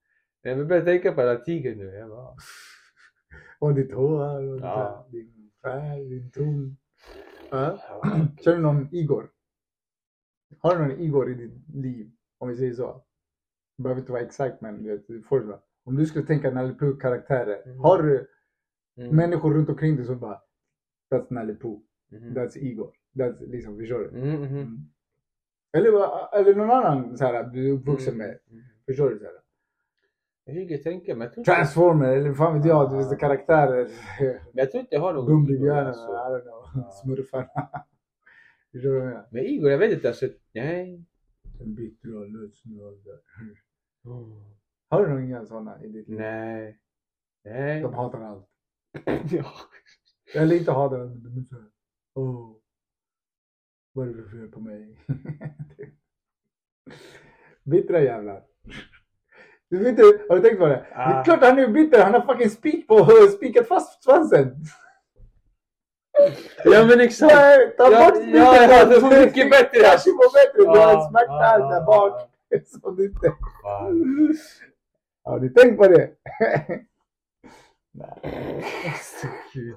Jag 0.42 0.68
börjar 0.68 0.84
tänka 0.84 1.12
på 1.12 1.20
här 1.20 1.36
tigern 1.36 1.78
nu. 1.78 1.84
Jag 1.84 2.08
bara, 2.10 2.34
Och 3.58 3.74
ditt 3.74 3.92
hår 3.94 4.42
och 4.48 4.60
Ja. 4.60 5.06
din 5.10 5.50
färg, 5.62 6.08
din 6.08 6.30
ton. 6.30 6.76
Ja. 7.50 7.78
Kör 8.44 8.56
du 8.56 8.62
någon 8.62 8.88
Igor? 8.94 9.30
Har 10.58 10.76
du 10.76 10.82
någon 10.82 11.00
Igor 11.00 11.30
i 11.30 11.34
ditt 11.34 11.68
liv? 11.74 12.10
Om 12.38 12.48
vi 12.48 12.56
säger 12.56 12.72
så. 12.74 13.04
Det 13.76 13.82
behöver 13.82 14.00
inte 14.00 14.12
vara 14.12 14.22
exakt 14.22 14.60
men 14.60 14.82
du 14.82 15.22
får 15.22 15.40
det. 15.40 15.58
Om 15.84 15.96
du 15.96 16.06
skulle 16.06 16.26
tänka 16.26 16.50
Nalle 16.50 16.74
karaktärer. 17.00 17.62
Mm. 17.66 17.78
Har 17.78 18.02
du 18.02 18.26
Mm. 18.96 19.16
människor 19.16 19.54
runt 19.54 19.68
omkring 19.68 19.96
dig 19.96 20.04
som 20.04 20.18
bara 20.20 20.40
That's 21.10 21.26
Nalle. 21.30 21.56
Mhm. 21.62 22.34
That's 22.34 22.58
Igor. 22.58 22.92
That's 23.14 23.46
liksom, 23.46 23.78
förstår 23.78 23.98
du? 23.98 24.08
Mm, 24.08 24.40
mhm. 24.42 24.56
Mm. 24.58 24.78
Eller, 25.72 25.88
eller 26.40 26.54
någon 26.54 26.70
annan 26.70 27.18
så 27.18 27.24
här, 27.24 27.44
du 27.44 27.68
är 27.68 27.72
uppvuxen 27.72 28.16
med. 28.16 28.38
Mm. 28.50 28.62
Förstår 28.86 29.10
du? 29.10 29.18
Så 29.18 29.24
här? 29.24 29.32
Jag 30.48 30.56
försöker 30.56 30.78
tänka 30.78 31.14
men 31.16 31.24
jag 31.24 31.34
tror 31.34 31.44
Transformer, 31.44 32.16
eller 32.16 32.34
fan 32.34 32.54
vet 32.54 32.66
jag, 32.66 32.90
du 32.90 32.96
vet 32.96 33.20
karaktärer. 33.20 33.88
men 34.20 34.38
jag 34.52 34.70
tror 34.70 34.80
inte 34.80 34.94
jag 34.94 35.02
har 35.02 35.12
någon 35.12 35.26
Bumbibjörnarna, 35.26 35.88
alltså. 35.88 36.06
I 36.06 36.14
don't 36.14 36.42
know. 36.42 36.90
Smurfarna. 37.02 37.48
Förstår 38.72 38.88
du 38.90 38.98
vad 38.98 39.06
jag 39.06 39.08
menar? 39.08 39.28
Men 39.30 39.44
Igor, 39.44 39.70
jag 39.70 39.78
vet 39.78 39.92
inte 39.92 40.08
alltså. 40.08 40.26
Nej. 40.54 41.04
En 41.60 41.74
bitter 41.74 42.16
och 42.16 42.28
lössnurr 42.30 43.04
där. 43.04 43.20
Har 44.88 45.06
du 45.06 45.18
några 45.20 45.46
sådana 45.46 45.84
i 45.84 45.88
ditt 45.88 46.08
liv? 46.08 46.18
Nej. 46.18 46.78
Nej. 47.44 47.82
De 47.82 47.94
hatar 47.94 48.20
allt. 48.20 48.48
Ja. 49.30 49.52
Eller 50.34 50.56
inte 50.56 50.72
hatar 50.72 50.98
men 50.98 51.22
de 51.22 51.40
är 51.40 51.44
såhär. 51.44 51.70
Åh. 52.14 52.56
Vad 53.92 54.08
är 54.08 54.14
det 54.14 54.22
för 54.22 54.30
fel 54.30 54.48
på 54.48 54.60
mig? 54.60 54.98
Bittra 57.62 58.00
jävlar. 58.00 58.44
Du 59.70 59.78
vet 59.78 59.88
inte, 59.88 60.02
har 60.28 60.36
du 60.36 60.42
tänkt 60.42 60.58
på 60.58 60.66
det? 60.66 60.86
Det 60.94 60.94
är 60.94 61.20
Ah. 61.20 61.24
klart 61.24 61.40
han 61.42 61.58
är 61.58 61.68
bitter, 61.68 62.02
han 62.04 62.14
har 62.14 62.20
fucking 62.20 62.50
spik 62.50 62.88
på, 62.88 63.06
spikat 63.36 63.68
fast 63.68 64.04
svansen. 64.04 64.56
Ja 66.64 66.84
men 66.84 67.00
exakt. 67.00 67.34
Nej, 67.34 67.74
ta 67.76 67.84
bort 67.84 67.98
ja, 67.98 68.14
spiken! 68.14 68.70
ja, 68.70 68.84
det 68.84 69.00
får 69.00 69.26
mycket 69.26 69.50
bättre. 69.50 69.80
Kanske 69.80 70.10
mår 70.10 70.32
bättre, 70.34 70.72
du 70.72 70.78
har 70.78 70.94
en 70.94 71.10
smärta 71.10 71.68
där 71.68 71.86
bak. 71.86 72.30
Som 72.66 72.96
du 72.96 73.04
inte... 73.06 73.34
Har 75.24 75.38
du 75.40 75.48
tänkt 75.48 75.76
på 75.78 75.88
det? 75.88 76.10
Gud. 79.52 79.76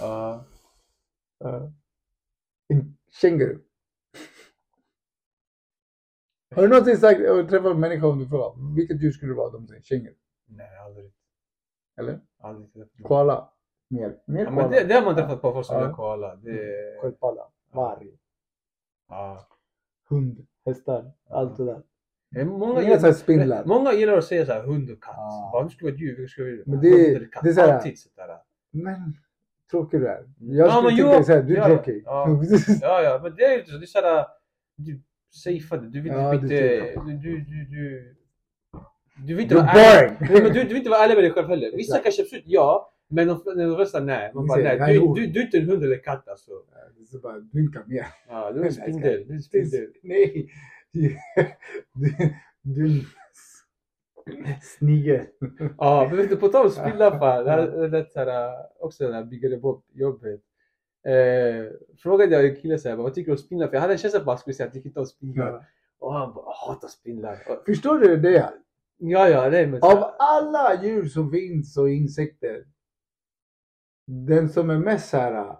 Ja. 0.00 0.44
Känguru. 3.20 3.58
Har 6.54 6.62
du 6.62 6.68
någonsin 6.68 6.96
sagt, 6.96 7.20
och 7.30 7.48
träffat 7.48 7.70
en 7.72 7.80
människa 7.80 8.06
om 8.06 8.18
du 8.18 8.26
frågar 8.28 8.74
vilket 8.76 9.02
djur 9.02 9.10
skulle 9.12 9.32
du 9.32 9.36
vara? 9.36 9.50
De 9.50 9.66
säger 9.66 9.82
känguru. 9.82 10.14
Nej, 10.48 10.78
aldrig. 10.86 11.12
Eller? 11.98 12.20
Aldrig 12.40 12.72
träffat. 12.72 12.90
Koala. 13.02 13.50
Mer. 13.90 14.16
Mer 14.26 14.44
Ja, 14.44 14.50
koala. 14.50 14.62
men 14.62 14.70
det, 14.70 14.84
det 14.84 14.94
har 14.94 15.04
man 15.04 15.14
träffat 15.16 15.42
på 15.42 15.52
folk 15.52 15.66
som 15.66 15.76
Ja. 15.76 15.82
gör 15.82 15.92
koala. 15.92 16.36
Det... 16.36 16.98
Sköldpadda. 17.00 17.42
Varg. 17.72 18.10
Ja. 19.08 19.48
Hund. 20.08 20.46
Hästar. 20.66 21.12
Allt 21.30 21.56
det 21.56 21.64
där. 21.64 21.82
Många, 22.44 22.80
sådana 22.80 22.96
här 23.00 23.12
spindlar. 23.12 23.64
många 23.64 23.92
gillar 23.92 24.18
att 24.18 24.24
säga 24.24 24.46
så 24.46 24.52
här 24.52 24.62
hund 24.62 24.90
och 24.90 25.02
katt. 25.02 25.14
Ja. 25.16 25.50
Bara, 25.52 25.64
du 25.64 25.70
skulle 25.70 25.90
vara 25.90 26.00
djur, 26.00 26.16
vilket 26.16 26.30
skulle 26.30 26.48
du 26.50 26.62
Men 26.66 26.76
vara? 26.76 26.80
det- 26.82 26.90
Hund 27.02 27.16
eller 27.16 27.28
katt. 27.32 27.42
det 27.44 27.48
är 27.50 27.52
så 27.52 27.60
här- 27.60 27.74
Alltid 27.76 27.98
sådär. 27.98 28.38
Men 28.70 29.14
tråkig 29.70 30.00
du 30.00 30.06
är. 30.08 30.24
Jag 30.38 30.68
Ja, 30.68 30.72
skulle 30.72 30.96
tycka 30.96 31.24
såhär, 31.24 31.42
du 31.42 31.56
är 31.56 31.58
Ja, 31.58 31.68
ja. 31.68 31.74
tråkig. 31.76 32.02
Ja. 32.06 32.28
Ja, 32.80 33.02
ja, 33.02 33.20
men 33.22 33.34
det 33.36 33.44
är 33.44 33.58
ju 33.58 33.64
så. 33.64 33.76
Det 33.78 33.84
är 33.84 33.86
såhär, 33.86 34.26
det. 35.76 35.88
Du 35.90 36.00
vill 36.00 36.12
Ja, 36.12 36.32
typ 36.32 36.40
du 36.40 36.46
inte, 36.46 37.00
du, 37.00 37.16
du, 37.16 37.38
du, 37.38 37.64
du, 37.64 38.16
du 39.26 39.34
vill 39.34 39.42
inte 39.42 39.54
vara 39.54 39.66
är 39.66 40.04
ärlig. 40.04 40.18
boring! 40.18 40.30
Nej, 40.32 40.42
men 40.42 40.52
du, 40.52 40.62
du 40.62 40.68
vill 40.68 40.76
inte 40.76 40.90
vara 40.90 41.04
ärlig 41.04 41.14
med 41.14 41.24
dig 41.24 41.30
själv 41.32 41.48
heller. 41.48 41.76
Vissa 41.76 41.98
kanske 41.98 42.22
absolut 42.22 42.44
ja, 42.46 42.92
men 43.08 43.28
de, 43.28 43.42
de 43.44 43.76
flesta 43.76 44.00
nej. 44.00 44.32
Man 44.34 44.46
bara, 44.46 44.58
nej, 44.58 44.98
du, 44.98 45.14
du, 45.14 45.26
du 45.26 45.40
är 45.40 45.44
inte 45.44 45.58
en 45.58 45.68
hund 45.68 45.84
eller 45.84 45.98
katt 46.02 46.28
alltså. 46.28 46.50
Det 46.96 47.02
är 47.02 47.06
så 47.06 47.18
bara, 47.18 47.38
Du 47.40 47.58
är 47.58 47.62
inte 47.62 47.82
mer. 47.86 48.06
Ja, 48.28 48.52
du 48.52 48.60
är 48.60 48.64
en 48.64 48.72
spindel. 48.82 49.24
Du 49.26 49.32
är 49.32 49.36
en 49.36 49.42
spindel. 49.42 49.92
Nej. 50.02 50.48
Du, 50.92 51.16
du, 51.94 52.34
du 52.62 53.02
Snige. 54.62 55.26
Ja, 55.78 56.10
men 56.12 56.36
på 56.36 56.48
tal 56.48 56.66
om 56.66 56.72
spindlar, 56.72 57.10
det 57.44 57.50
här 57.50 58.06
såhär, 58.12 58.52
också 58.80 59.08
när 59.08 59.16
jag 59.16 59.28
byggde 59.28 59.60
jobbet. 59.94 60.40
Eh, 61.06 61.66
frågade 62.02 62.34
jag 62.36 62.44
en 62.46 62.56
kille 62.56 62.78
såhär, 62.78 62.96
vad 62.96 63.14
tycker 63.14 63.26
du 63.26 63.32
om 63.32 63.38
spindlar? 63.38 63.66
För 63.68 63.74
jag 63.74 63.80
hade 63.80 63.92
en 63.94 63.98
känsla 63.98 64.20
på 64.20 64.24
att 64.30 64.34
han 64.34 64.38
skulle 64.38 64.54
säga 64.54 64.66
att 64.68 64.74
jag 64.74 64.82
tycker 64.82 64.88
inte 64.90 65.00
om 65.00 65.06
spindlar. 65.06 65.46
Ja. 65.52 65.64
Och 65.98 66.14
han 66.14 66.34
bara, 66.34 66.44
jag 66.44 66.52
hatar 66.72 66.88
spindlar. 66.88 67.38
Och, 67.48 67.62
Förstår 67.66 67.98
du 67.98 68.16
det? 68.16 68.52
ja, 68.98 69.28
ja, 69.28 69.48
nej 69.50 69.66
men. 69.66 69.82
Av 69.82 70.14
alla 70.18 70.82
djur 70.82 71.04
som 71.08 71.30
finns 71.30 71.76
och 71.76 71.90
insekter. 71.90 72.64
Den 74.06 74.48
som 74.48 74.70
är 74.70 74.78
mest 74.78 75.08
så 75.08 75.16
här 75.16 75.32
äh, 75.34 75.56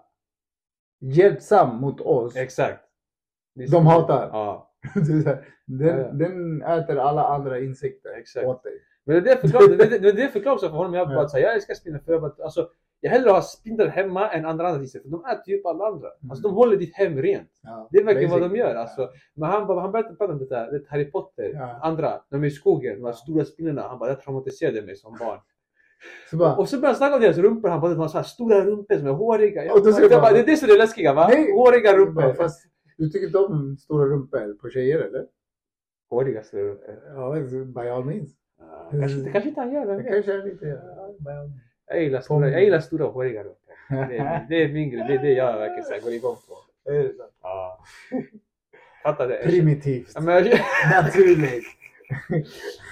hjälpsam 0.99 1.75
mot 1.81 2.01
oss. 2.01 2.35
Exakt. 2.35 2.83
Det 3.55 3.63
är 3.63 3.67
De 3.67 3.71
så- 3.71 3.79
hatar. 3.89 4.29
Ja, 4.31 4.73
Det 4.93 4.99
är 5.13 5.21
så 5.21 5.29
här, 5.29 5.45
Den, 5.65 5.87
Ja, 5.87 5.97
ja. 5.97 6.11
den 6.11 6.61
äter 6.61 6.97
alla 6.97 7.23
andra 7.27 7.59
insekter 7.59 8.09
Exakt. 8.17 8.45
åt 8.47 8.63
dig. 8.63 8.73
men 9.05 9.23
det 9.23 9.31
är 9.31 9.41
det 9.67 9.77
det, 9.77 9.85
det, 9.89 9.99
det, 9.99 10.11
det 10.11 10.27
förklarar 10.27 10.55
också 10.55 10.69
för 10.69 10.75
honom. 10.77 10.93
Jag 10.93 11.07
bara 11.07 11.21
Ja. 11.21 11.29
säger, 11.29 11.45
jag 11.47 11.55
älskar 11.55 11.73
spindlar 11.73 12.01
för 12.01 12.11
jag 12.11 12.21
bara, 12.21 12.43
alltså, 12.43 12.69
jag 12.99 13.11
hellre 13.11 13.29
har 13.29 13.41
spindlar 13.41 13.87
hemma 13.87 14.29
än 14.29 14.45
andra 14.45 14.75
insekter. 14.75 15.09
För 15.09 15.17
de 15.17 15.25
äter 15.25 15.49
ju 15.53 15.59
upp 15.59 15.65
alla 15.65 15.85
andra. 15.87 16.07
Alltså 16.29 16.47
de 16.47 16.53
håller 16.55 16.77
ditt 16.77 16.95
hem 16.95 17.21
rent. 17.21 17.49
Ja, 17.63 17.87
Det 17.91 17.97
är 17.97 18.03
verkligen 18.03 18.29
vad 18.31 18.41
de 18.41 18.55
gör. 18.55 18.75
Alltså, 18.75 19.09
men 19.35 19.49
han, 19.49 19.77
han 19.77 19.91
började 19.91 20.15
prata 20.15 20.33
om 20.33 20.39
det 20.39 20.49
där, 20.49 20.71
det 20.71 20.83
Harry 20.89 21.11
Potter, 21.11 21.51
Ja. 21.53 21.79
andra, 21.81 22.21
de 22.29 22.43
är 22.43 22.47
i 22.47 22.51
skogen, 22.51 22.99
de 22.99 23.05
här 23.05 23.13
stora 23.13 23.45
spindlarna. 23.45 23.87
Han 23.87 23.99
bara, 23.99 24.09
det 24.09 24.21
traumatiserade 24.21 24.81
mig 24.81 24.95
som 24.95 25.17
barn. 25.19 25.39
Så 26.29 26.37
bara, 26.37 26.55
Och 26.55 26.69
så 26.69 26.75
började 26.75 26.87
han 26.87 26.95
snacka 26.95 27.15
om 27.15 27.21
deras 27.21 27.37
rumpor. 27.37 27.69
Han 27.69 27.81
bara, 27.81 27.91
det 27.91 27.97
var 27.97 28.07
så 28.07 28.17
här 28.17 28.23
stora 28.23 28.65
rumpor 28.65 28.95
som 28.97 29.07
är 29.07 29.11
håriga. 29.11 29.65
Jag, 29.65 29.75
Och 29.77 29.85
då 29.85 29.91
bara, 29.91 30.01
jag 30.01 30.21
bara, 30.21 30.33
det 30.33 30.39
är 30.39 30.45
det 30.45 30.57
som 30.57 30.69
är 30.69 30.73
det 30.73 30.77
läskiga 30.79 31.13
va? 31.13 31.27
Nej. 31.29 31.51
Håriga 31.51 31.97
rumpor. 31.97 32.33
fast 32.33 32.65
du 32.97 33.09
tycker 33.09 33.25
inte 33.27 33.37
om 33.37 33.77
stora 33.77 34.05
rumpor 34.05 34.53
på 34.61 34.69
tjejer 34.69 34.99
eller? 34.99 35.25
Håriga 36.09 36.43
stora 36.43 36.61
rumpor. 36.63 36.95
Ja, 37.15 37.33
by 37.83 37.89
all 37.89 38.05
means. 38.05 38.29
Ja, 38.59 38.87
kanske, 38.91 39.17
det 39.17 39.31
kanske 39.31 39.49
inte 39.49 39.61
han 39.61 39.73
gör. 39.73 39.85
vem 39.85 39.97
Det 39.97 40.03
vet? 40.03 40.13
kanske 40.13 40.37
lite... 40.37 40.65
ja, 40.67 41.13
by 41.19 41.29
all 41.29 41.47
means. 41.47 41.61
Jag 41.87 42.03
gillar 42.03 42.21
stora, 42.21 42.49
jag 42.49 42.63
gillar 42.63 42.79
stora 42.79 43.05
håriga 43.05 43.43
rumpor. 43.43 43.73
Det 44.09 44.45
det 44.49 44.63
är 44.63 44.73
min 44.73 44.89
grej. 44.89 45.05
Det 45.07 45.13
är 45.13 45.21
det 45.21 45.33
jag 45.33 45.57
verkligen 45.57 45.83
så 45.83 45.93
här 45.93 46.01
går 46.01 46.13
igång 46.13 46.35
på. 46.47 46.89
Är 46.91 47.03
det 47.03 47.13
sant? 47.13 47.33
Ja. 47.41 47.83
Fattar 49.03 49.27
det? 49.27 49.41
Primitivt. 49.43 50.11
Ja, 50.15 50.21
men 50.21 50.35
jag, 50.35 50.59
Naturligt. 50.91 51.65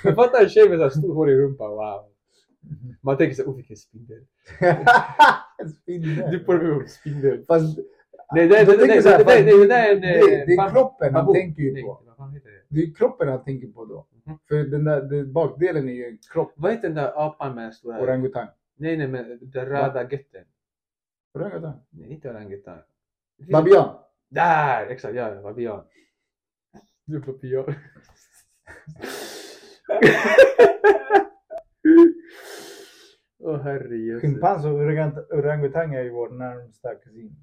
jag 0.04 0.16
fattar 0.16 0.44
en 0.44 0.50
tjej 0.50 0.70
med 0.70 0.80
så 0.80 1.00
stor 1.00 1.14
hårig 1.14 1.38
rumpa. 1.38 1.68
Wow. 1.68 2.06
Man 3.02 3.18
tänker 3.18 3.36
så 3.36 3.42
här, 3.42 3.50
oh 3.50 3.56
vilken 3.56 3.78
spindel. 3.78 4.26
Spindel. 5.82 6.32
Du 6.32 6.40
får 6.40 6.66
ihop 6.66 6.90
spindel. 6.90 7.46
Fast 7.48 7.80
Nej, 8.34 8.48
det, 8.48 8.58
Jag 8.58 8.68
det, 8.68 8.72
det, 8.72 8.78
tänker 8.78 8.96
det, 8.96 9.02
så 9.02 9.10
här, 9.10 9.24
det, 9.24 10.54
är 10.54 10.72
kroppen 10.72 11.16
han 11.16 11.34
tänker 11.34 11.62
ju 11.62 11.74
Nej, 11.74 11.84
på. 11.84 12.02
Det? 12.70 12.82
Är 12.82 12.96
kroppen 12.96 13.28
han 13.28 13.44
tänker 13.44 13.68
på 13.68 13.86
då. 13.86 14.06
För 14.48 14.56
den 14.56 14.84
där 14.84 15.24
bakdelen 15.24 15.90
är 15.90 15.94
ju 15.94 16.06
en 16.06 16.18
kropp. 16.34 16.54
Vad 16.56 16.72
heter 16.72 16.88
den 16.88 16.96
där 16.96 17.28
apan 17.28 17.56
med 17.56 17.74
stora... 17.74 18.02
Orangutang. 18.02 18.48
Nej, 18.78 18.98
nej, 18.98 19.08
men 19.08 19.40
den 19.52 19.66
röda 19.66 20.04
götten. 20.12 20.46
Orangutang. 21.34 21.82
Nej, 21.90 22.12
inte 22.12 22.30
finns- 23.38 23.52
Babian. 23.52 23.96
Där! 24.30 24.88
Exakt, 24.88 25.16
ja, 25.16 25.42
babian. 25.42 25.86
Du 27.06 27.16
är 27.16 27.20
babian. 27.20 27.74
Åh 33.40 33.58
herrejösses. 33.62 34.22
Schimpans 34.22 34.66
och 34.66 34.72
orangut- 34.72 35.32
orangutang 35.34 35.94
är 35.94 36.02
ju 36.04 36.10
vår 36.10 36.30
närmsta 36.30 36.96
kusin 36.96 37.36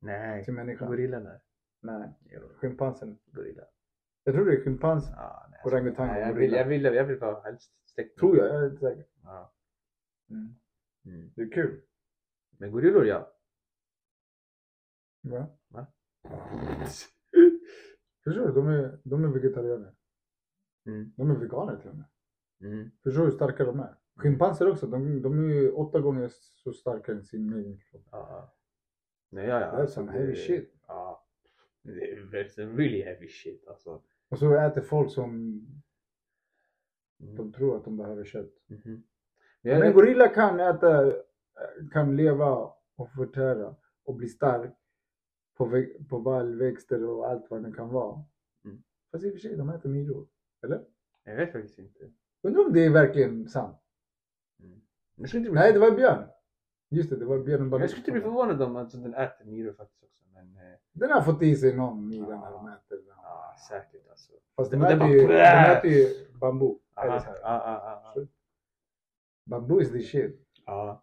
Nej, 0.00 0.44
till 0.44 0.54
människan. 0.54 0.88
gorillorna. 0.88 1.40
Nej, 1.82 2.08
schimpansen. 2.60 3.18
Gorilla. 3.26 3.62
Jag 4.24 4.34
tror 4.34 4.44
det 4.44 4.56
är 4.56 4.64
schimpans. 4.64 5.10
Ah, 5.10 5.46
Orangutang 5.64 6.10
och 6.10 6.16
jag, 6.20 6.26
vill, 6.26 6.34
gorilla. 6.34 6.56
jag, 6.56 6.64
vill, 6.64 6.84
jag 6.84 7.04
vill 7.04 7.18
vara 7.18 7.40
helst 7.42 7.72
släkt. 7.84 8.18
Tror 8.18 8.36
jag, 8.38 8.46
jag 8.46 8.62
är 8.62 8.66
inte 8.70 8.80
säker. 8.80 9.04
Ja. 9.24 9.52
Mm. 10.30 10.54
Mm. 11.04 11.32
Det 11.36 11.42
är 11.42 11.50
kul. 11.52 11.80
Men 12.58 12.72
gorillor 12.72 13.06
ja. 13.06 13.32
Va? 15.22 15.46
Va? 15.68 15.86
Förstår 18.24 18.46
du? 18.46 18.52
De 18.52 18.68
är, 18.68 19.00
de 19.04 19.24
är 19.24 19.28
vegetarianer. 19.28 19.94
Mm. 20.86 21.12
De 21.16 21.30
är 21.30 21.34
veganer 21.34 21.76
till 21.76 21.90
och 21.90 21.96
med. 21.96 22.06
Mm. 22.60 22.90
Förstår 23.02 23.20
du 23.20 23.26
hur 23.30 23.36
starka 23.36 23.64
de 23.64 23.80
är? 23.80 23.94
Schimpanser 24.16 24.70
också. 24.70 24.86
De, 24.86 25.22
de 25.22 25.50
är 25.50 25.78
åtta 25.78 26.00
gånger 26.00 26.28
så 26.32 26.72
starka 26.72 27.12
än 27.12 27.24
sin 27.24 27.52
egen 27.52 27.78
kropp. 27.78 28.08
Ja. 28.10 28.54
Nej, 29.28 29.46
ja, 29.46 29.60
ja. 29.60 29.72
That's 29.82 29.86
some 29.86 30.12
heavy 30.12 30.34
shit. 30.34 30.74
Ja. 30.86 31.26
Det 31.82 31.90
är 32.10 32.16
that's 32.16 32.76
really 32.76 33.02
heavy 33.02 33.28
shit 33.28 33.68
alltså. 33.68 34.02
Och 34.28 34.38
så 34.38 34.54
äter 34.54 34.80
folk 34.80 35.12
som 35.12 35.60
Mm. 37.22 37.34
de 37.36 37.52
tror 37.52 37.76
att 37.76 37.84
de 37.84 37.96
behöver 37.96 38.24
kött. 38.24 38.52
Mhm. 38.66 38.82
Men 38.84 39.02
Men 39.62 39.82
en 39.82 39.92
gorilla 39.92 40.28
kan 40.28 40.60
äta, 40.60 41.12
kan 41.92 42.16
leva 42.16 42.72
och 42.96 43.10
förtära 43.16 43.74
och 44.04 44.14
bli 44.14 44.28
stark 44.28 44.74
på, 45.56 45.84
på 46.08 46.20
baljväxter 46.20 47.04
och 47.04 47.28
allt 47.30 47.50
vad 47.50 47.62
det 47.62 47.72
kan 47.72 47.88
vara. 47.88 48.24
Mm. 48.64 48.82
Fast 49.12 49.24
i 49.24 49.28
och 49.28 49.32
för 49.32 49.40
sig, 49.40 49.56
de 49.56 49.70
äter 49.70 49.88
myror. 49.88 50.26
Eller? 50.62 50.84
jag 51.24 51.36
vet 51.36 51.52
faktiskt 51.52 51.78
inte. 51.78 51.98
Undrar 52.42 52.64
om 52.64 52.72
det 52.72 52.84
är 52.84 52.90
verkligen 52.90 53.48
sant? 53.48 53.76
Mm. 54.60 54.80
Bli, 55.16 55.50
Nej, 55.50 55.72
det 55.72 55.78
var 55.78 55.90
björn. 55.90 56.24
Just 56.88 57.10
det, 57.10 57.16
det 57.16 57.24
var 57.24 57.38
björn 57.38 57.70
jag 57.72 57.90
skulle 57.90 58.00
inte 58.00 58.12
bli 58.12 58.20
förvånad 58.20 58.62
om 58.62 58.76
att 58.76 58.90
den 58.90 59.14
äter 59.14 59.44
myror 59.44 59.72
faktiskt 59.72 60.02
också. 60.02 60.24
Men 60.32 60.56
eh, 60.56 60.78
Den 60.92 61.10
har 61.10 61.22
fått 61.22 61.42
i 61.42 61.56
sig 61.56 61.76
någon 61.76 62.08
myra 62.08 62.40
när 62.40 62.50
de 62.50 62.68
äter 62.68 62.96
den. 62.96 63.16
ja, 63.22 63.54
säkert 63.68 64.08
alltså. 64.10 64.32
Fast 64.56 64.70
de 64.70 64.76
den 64.76 65.00
äter, 65.00 65.08
ju, 65.08 65.26
de 65.26 65.34
äter 65.34 65.90
ju 65.90 66.26
bambu. 66.40 66.74
Eller 66.96 67.10
Aha, 67.10 67.20
så 67.20 67.26
här. 67.26 67.38
ja, 67.42 67.62
ja, 67.84 68.12
ja, 68.14 68.26
Bambu 69.44 69.80
is 69.80 69.92
the 69.92 70.00
shit. 70.00 70.40
ja. 70.66 71.02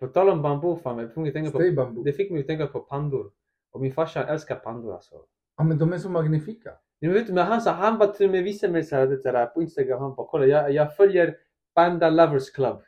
På 0.00 0.06
tal 0.06 0.28
om 0.28 0.42
bambu, 0.42 0.76
fan, 0.76 0.98
jag 0.98 1.08
fick 1.08 1.16
mig 1.16 1.32
tänka 1.32 1.50
Stay 1.50 1.70
på, 1.70 1.76
bambu. 1.76 2.02
det 2.02 2.12
fick 2.12 2.30
mig 2.30 2.40
att 2.40 2.46
tänka 2.46 2.66
på 2.66 2.80
pandor. 2.80 3.30
Och 3.72 3.80
min 3.80 3.92
farsa 3.92 4.26
älskar 4.26 4.56
pandor 4.56 4.94
alltså. 4.94 5.14
Ja 5.56 5.64
men 5.64 5.78
de 5.78 5.92
är 5.92 5.98
så 5.98 6.08
magnifika. 6.08 6.70
Ni 7.00 7.08
vet, 7.08 7.28
men 7.28 7.46
han, 7.46 7.60
sa, 7.60 7.70
han 7.70 7.98
bara 7.98 8.08
till 8.08 8.26
och 8.26 8.32
med 8.32 8.44
visade 8.44 8.72
mig 8.72 8.84
så 8.84 8.96
här, 8.96 9.06
det, 9.06 9.38
här, 9.38 9.46
på 9.46 9.62
Instagram, 9.62 10.02
han 10.02 10.14
bara 10.14 10.26
kolla 10.26 10.46
jag, 10.46 10.72
jag 10.72 10.96
följer 10.96 11.36
Panda 11.74 12.10
Lovers 12.10 12.50
Club. 12.50 12.82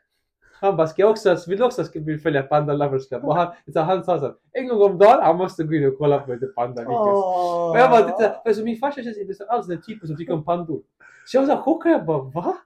Han 0.60 0.76
bara, 0.76 0.86
ska 0.86 1.02
jag 1.02 1.10
också, 1.10 1.36
vill 1.46 1.58
du 1.58 1.64
också 1.64 1.84
ska 1.84 2.00
vi 2.00 2.18
följa 2.18 2.42
Panda 2.42 2.72
Lovers 2.72 3.08
Club? 3.08 3.24
Och 3.24 3.36
han, 3.36 3.54
så 3.72 3.80
han 3.80 4.04
sa 4.04 4.18
så 4.18 4.24
här, 4.26 4.34
en 4.52 4.68
gång 4.68 4.82
om 4.82 4.98
dagen, 4.98 5.22
han 5.22 5.36
måste 5.36 5.64
gå 5.64 5.74
in 5.74 5.88
och 5.88 5.98
kolla 5.98 6.18
på 6.18 6.32
lite 6.32 6.46
Panda 6.46 6.82
videos. 6.82 7.24
Och 7.72 7.78
jag 7.78 7.90
bara, 7.90 8.18
det, 8.18 8.40
för 8.44 8.52
så 8.52 8.64
min 8.64 8.76
farsa 8.76 9.02
känns 9.02 9.18
inte 9.18 9.44
alls 9.48 9.66
den 9.66 9.82
typen 9.82 10.08
som 10.08 10.16
tycker 10.16 10.32
om 10.32 10.44
pandor. 10.44 10.82
Så 11.26 11.36
jag 11.36 11.42
var 11.42 11.46
så 11.48 11.54
här 11.54 11.62
chockad, 11.62 11.92
jag 11.92 12.06
bara 12.06 12.22
va? 12.22 12.56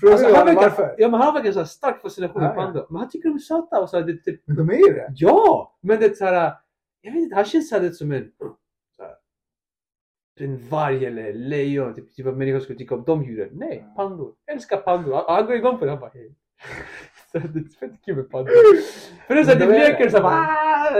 Frågar 0.00 0.12
Alltså, 0.12 0.34
han 0.36 0.46
verkar, 0.46 0.60
varför? 0.62 0.94
ja, 0.98 1.08
men 1.08 1.20
han 1.20 1.34
verkar 1.34 1.52
så 1.52 1.64
stark 1.64 2.02
fascination 2.02 2.42
med 2.42 2.48
Ja, 2.50 2.54
ja. 2.56 2.62
pandor. 2.62 2.86
Men 2.90 3.00
han 3.00 3.08
tycker 3.10 3.28
de 3.28 3.34
är 3.34 3.38
söta 3.38 3.80
och 3.80 3.88
så 3.90 3.96
här, 3.96 4.04
det, 4.06 4.12
det, 4.24 4.36
Men 4.44 4.56
de 4.56 4.70
är 4.70 4.74
ju 4.88 4.94
det. 4.94 5.12
Ja! 5.16 5.76
Men 5.80 6.00
det 6.00 6.06
är 6.06 6.14
så 6.14 6.24
här, 6.24 6.52
jag 7.00 7.12
vet 7.12 7.20
inte, 7.22 7.34
han 7.36 7.44
känns 7.44 7.68
så 7.68 7.78
här, 7.78 7.90
som 7.90 8.12
en 8.12 8.30
så 8.96 9.02
här, 9.02 9.14
en 10.40 10.68
varg 10.68 11.04
eller 11.06 11.32
lejon, 11.32 11.94
typ, 11.94 12.14
typ 12.14 12.26
av 12.26 12.38
människor 12.38 12.60
skulle 12.60 12.78
tycka 12.78 12.94
om 12.94 13.02
de 13.06 13.24
djuren. 13.24 13.48
Nej, 13.52 13.84
pandor. 13.96 14.32
Jag 14.46 14.54
älskar 14.56 14.76
pandor. 14.76 15.14
Han, 15.14 15.24
han 15.26 15.46
går 15.46 15.56
igång 15.56 15.78
på 15.78 15.84
det, 15.84 15.90
han 15.90 16.00
bara 16.00 16.10
hej. 16.14 16.34
Så 17.32 17.38
det 17.38 17.58
är 17.58 17.78
fett 17.88 17.92
kul 18.04 18.16
med 18.16 18.30
pandor. 18.30 18.52
För 19.26 19.34
det 19.34 19.40
är 19.40 19.44
såhär, 19.44 19.60
de 19.60 19.66
leker 19.66 20.08
såhär 20.08 20.22
bara 20.22 20.90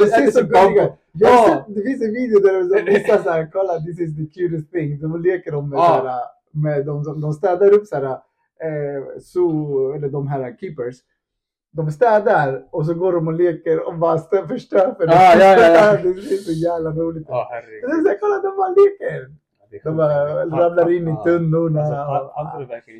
De 0.00 0.06
ser 0.06 0.30
så 0.30 0.40
gulliga 0.42 0.92
Jag 1.12 1.28
har 1.28 1.48
Ja. 1.48 1.64
det 1.68 1.82
finns 1.82 2.02
en 2.02 2.12
video 2.14 2.40
där 2.40 2.84
de 2.84 2.92
visar 2.92 3.18
såhär, 3.22 3.48
kolla 3.52 3.80
this 3.80 4.00
is 4.00 4.16
the 4.16 4.26
cutest 4.40 4.72
thing. 4.72 5.00
De 5.00 5.22
leker 5.22 5.52
de 5.52 5.68
med, 5.70 5.76
Ja. 5.76 5.98
såhär, 6.00 6.20
med 6.62 6.86
de, 6.86 7.20
de 7.20 7.32
städar 7.32 7.72
upp 7.72 7.86
såhär, 7.86 8.04
eh, 8.04 9.18
zoo, 9.20 9.92
eller 9.92 10.08
de 10.08 10.26
här 10.28 10.56
keepers. 10.60 10.96
De 11.70 11.90
städar 11.90 12.66
och 12.70 12.86
så 12.86 12.94
går 12.94 13.12
de 13.12 13.26
och 13.28 13.34
leker 13.34 13.86
och 13.88 13.98
bara 13.98 14.16
stö- 14.16 14.48
förstör 14.48 14.94
för 14.94 15.06
dem. 15.06 15.16
Ja, 15.16 15.36
ja, 15.38 15.56
ja, 15.58 15.74
ja. 15.74 15.96
Det 16.02 16.08
är 16.08 16.36
så 16.36 16.52
jävla 16.52 16.90
roligt. 16.90 17.26
Ja, 17.28 17.48
Det 17.80 17.86
är 17.86 18.02
såhär, 18.02 18.18
kolla 18.20 18.40
de 18.42 18.56
bara 18.56 18.68
leker. 18.68 19.34
De 19.84 19.96
bara 19.96 20.44
ramlar 20.46 20.90
in 20.90 21.08
i 21.08 21.16
tunnorna. 21.24 21.80
Alltså, 21.80 22.34
pandor 22.34 22.66
verkar 22.66 22.92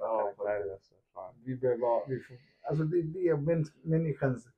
Ja, 0.00 0.32
karaktärer 0.36 0.72
alltså. 0.72 0.92
Fan. 1.14 1.34
vi 1.44 1.56
behöver, 1.56 2.08
vi 2.08 2.18
får, 2.20 2.36
alltså 2.68 2.84
det, 2.84 3.02
det 3.02 3.28
är 3.28 3.36
mäns, 3.36 3.72
människans 3.82 4.48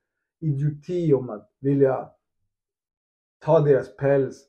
idioti 0.41 1.15
om 1.15 1.31
att 1.31 1.51
vilja 1.61 2.09
ta 3.45 3.61
deras 3.61 3.97
päls. 3.97 4.45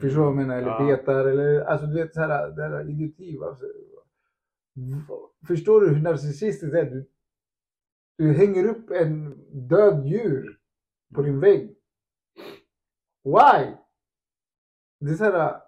Förstår 0.00 0.08
du 0.08 0.16
vad 0.16 0.26
jag 0.26 0.36
menar? 0.36 0.56
Eller 0.56 0.68
Ja. 0.90 0.96
betar 0.96 1.24
eller 1.24 1.60
alltså 1.60 1.86
du 1.86 1.94
vet 1.94 2.14
såhär, 2.14 2.50
det 2.50 2.62
här 2.62 2.90
idioti. 2.90 3.38
Alltså, 3.42 3.66
förstår 5.46 5.80
du 5.80 5.88
hur 5.88 6.02
narcissistiskt 6.02 6.72
det 6.72 6.80
är? 6.80 6.84
Du, 6.90 7.06
du 8.18 8.32
hänger 8.32 8.64
upp 8.64 8.90
en 8.90 9.38
död 9.68 10.06
djur 10.06 10.58
på 11.14 11.22
din 11.22 11.40
vägg. 11.40 11.76
Why? 13.24 13.74
Det 15.00 15.10
är 15.10 15.14
såhär. 15.14 15.60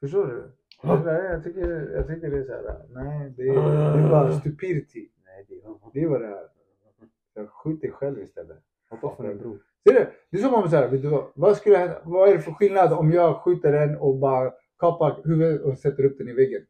Förstår 0.00 0.26
du? 0.26 0.50
Jag 0.82 1.44
tycker, 1.44 1.90
jag 1.90 2.06
tycker 2.06 2.30
det 2.30 2.38
är 2.38 2.44
såhär. 2.44 2.86
Nej, 2.90 3.30
det 3.36 3.42
är, 3.42 3.54
det 3.96 4.02
är 4.04 4.08
bara 4.10 4.32
stupidity. 4.40 5.10
Nej, 5.24 5.46
det 5.92 6.02
är 6.02 6.08
vad 6.08 6.20
det 6.20 6.26
är. 6.26 7.46
Skjut 7.46 7.80
dig 7.80 7.90
själv 7.90 8.22
istället. 8.22 8.62
Hoppa 8.88 9.16
från 9.16 9.26
en 9.26 9.38
bro. 9.38 9.58
Ser 9.88 9.94
du? 9.94 10.10
Det 10.30 10.36
är 10.36 10.42
som 10.42 10.54
om 10.54 10.70
så 10.70 10.76
här, 10.76 10.88
vet 10.88 11.02
du 11.02 11.08
vad? 11.08 11.32
Vad, 11.34 11.56
skulle 11.56 11.76
hända, 11.76 12.00
vad 12.04 12.28
är 12.28 12.36
det 12.36 12.42
för 12.42 12.52
skillnad 12.52 12.92
om 12.92 13.12
jag 13.12 13.42
skjuter 13.42 13.72
den 13.72 13.96
och 13.96 14.18
bara 14.18 14.52
kapar 14.78 15.20
huvudet 15.24 15.62
och 15.62 15.78
sätter 15.78 16.04
upp 16.04 16.18
den 16.18 16.28
i 16.28 16.32
väggen? 16.32 16.62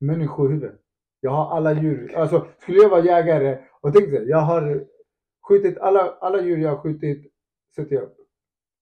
Människohuvud. 0.00 0.72
Jag 1.20 1.30
har 1.30 1.56
alla 1.56 1.72
djur. 1.72 2.14
Alltså 2.16 2.46
skulle 2.58 2.78
jag 2.78 2.88
vara 2.88 3.04
jägare 3.04 3.58
och 3.80 3.92
tänk 3.92 4.10
dig, 4.10 4.28
jag 4.28 4.38
har 4.38 4.84
skjutit 5.48 5.78
alla, 5.78 6.16
alla 6.20 6.42
djur 6.42 6.58
jag 6.58 6.70
har 6.70 6.82
skjutit 6.82 7.32
sätter 7.76 7.94
jag 7.94 8.04
upp. 8.04 8.16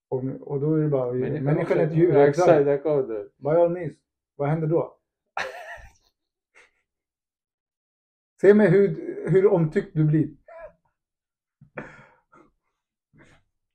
Och, 0.08 0.24
och 0.40 0.60
då 0.60 0.74
är 0.74 0.82
det 0.82 0.88
bara, 0.88 1.12
människan, 1.12 1.78
är 1.78 1.86
ett 1.86 1.94
djur. 1.94 2.16
Exakt. 2.16 2.64
där 2.64 2.78
kom 2.78 3.08
det. 3.08 3.28
Vad 3.36 3.54
jag 3.54 3.72
nyss. 3.72 3.96
Vad 4.36 4.48
händer 4.48 4.66
då? 4.66 4.98
Se 8.40 8.54
mig 8.54 8.70
hur, 8.70 9.14
hur 9.28 9.46
omtyckt 9.46 9.94
du 9.94 10.04
blir. 10.04 10.28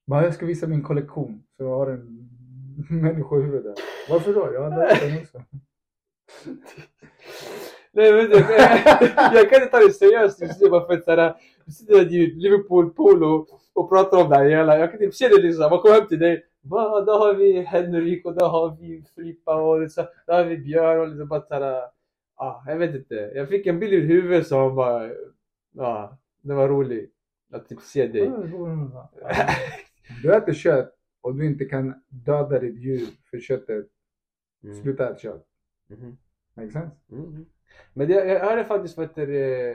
Bara 0.10 0.24
jag 0.24 0.34
ska 0.34 0.46
visa 0.46 0.68
min 0.68 0.84
kollektion. 0.84 1.44
Så 1.58 1.64
jag 1.64 1.78
har 1.78 1.88
en 1.88 2.30
människohuvud 3.02 3.64
där. 3.64 3.76
Varför 4.10 4.34
då? 4.34 4.54
Jag 4.54 4.62
har 4.62 4.70
den 4.70 5.22
också. 5.22 5.38
Nej 7.92 8.14
men 8.14 8.30
det, 8.30 8.40
jag 9.34 9.50
kan 9.50 9.62
inte 9.62 9.72
ta 9.72 9.80
det 9.80 9.94
seriöst 9.94 10.42
just 10.42 10.62
nu 10.62 10.70
bara 10.70 10.88
för 10.88 10.94
att 10.94 11.04
såhär, 11.04 11.36
du 11.66 11.72
sitter 11.72 12.14
i 12.14 12.28
Liverpool 12.28 12.94
pool 12.94 13.24
och, 13.24 13.90
pratar 13.90 14.24
om 14.24 14.30
det 14.30 14.36
här 14.36 14.46
jävla, 14.46 14.78
jag 14.78 14.92
kan 14.92 15.04
inte 15.04 15.18
se 15.18 15.28
det 15.28 15.42
liksom, 15.42 15.70
man 15.70 15.80
kommer 15.80 15.96
hem 15.96 16.08
till 16.08 16.20
dig, 16.20 16.46
Va, 16.62 17.02
där 17.02 17.20
har 17.20 17.34
vi 17.34 17.62
Henrik 17.62 18.26
och 18.26 18.36
där 18.36 18.46
har 18.46 18.78
vi 18.80 19.04
Filippa 19.16 19.62
och 19.62 19.92
så, 19.92 20.02
där 20.28 20.34
har 20.34 20.44
vi 20.44 20.58
Björn 20.58 21.00
och 21.00 21.08
liksom 21.08 21.28
bara 21.28 21.42
såhär, 21.42 21.84
ah, 22.36 22.64
jag 22.68 22.78
vet 22.78 22.96
inte, 22.96 23.32
jag 23.36 23.50
fick 23.50 23.68
en 23.68 23.80
bild 23.80 23.94
i 23.94 24.00
huvudet 24.00 24.48
som 24.48 24.76
bara, 24.76 25.10
ja, 25.72 26.18
det 26.42 26.54
var 26.54 26.68
roligt 26.68 27.14
att 27.54 27.70
typ 27.70 27.82
se 27.82 28.08
dig. 28.08 28.32
Du 30.24 30.36
äter 30.36 30.54
kött 30.54 30.96
och 31.22 31.36
du 31.36 31.46
inte 31.46 31.66
kan 31.66 31.94
döda 32.08 32.60
ditt 32.60 32.80
djur 32.80 33.08
för 33.32 33.40
köttet. 33.40 33.88
Mm. 34.64 34.82
Sluta 34.82 35.10
äta 35.10 35.20
kött. 35.20 35.46
Mhm. 35.88 36.18
Make 36.54 36.72
sense? 36.72 36.96
Mhm. 37.08 37.46
Men 37.94 38.08
det, 38.08 38.14
jag 38.14 38.40
hörde 38.40 38.66
faktiskt, 38.66 38.98
vad 38.98 39.08
heter 39.08 39.28
det, 39.28 39.74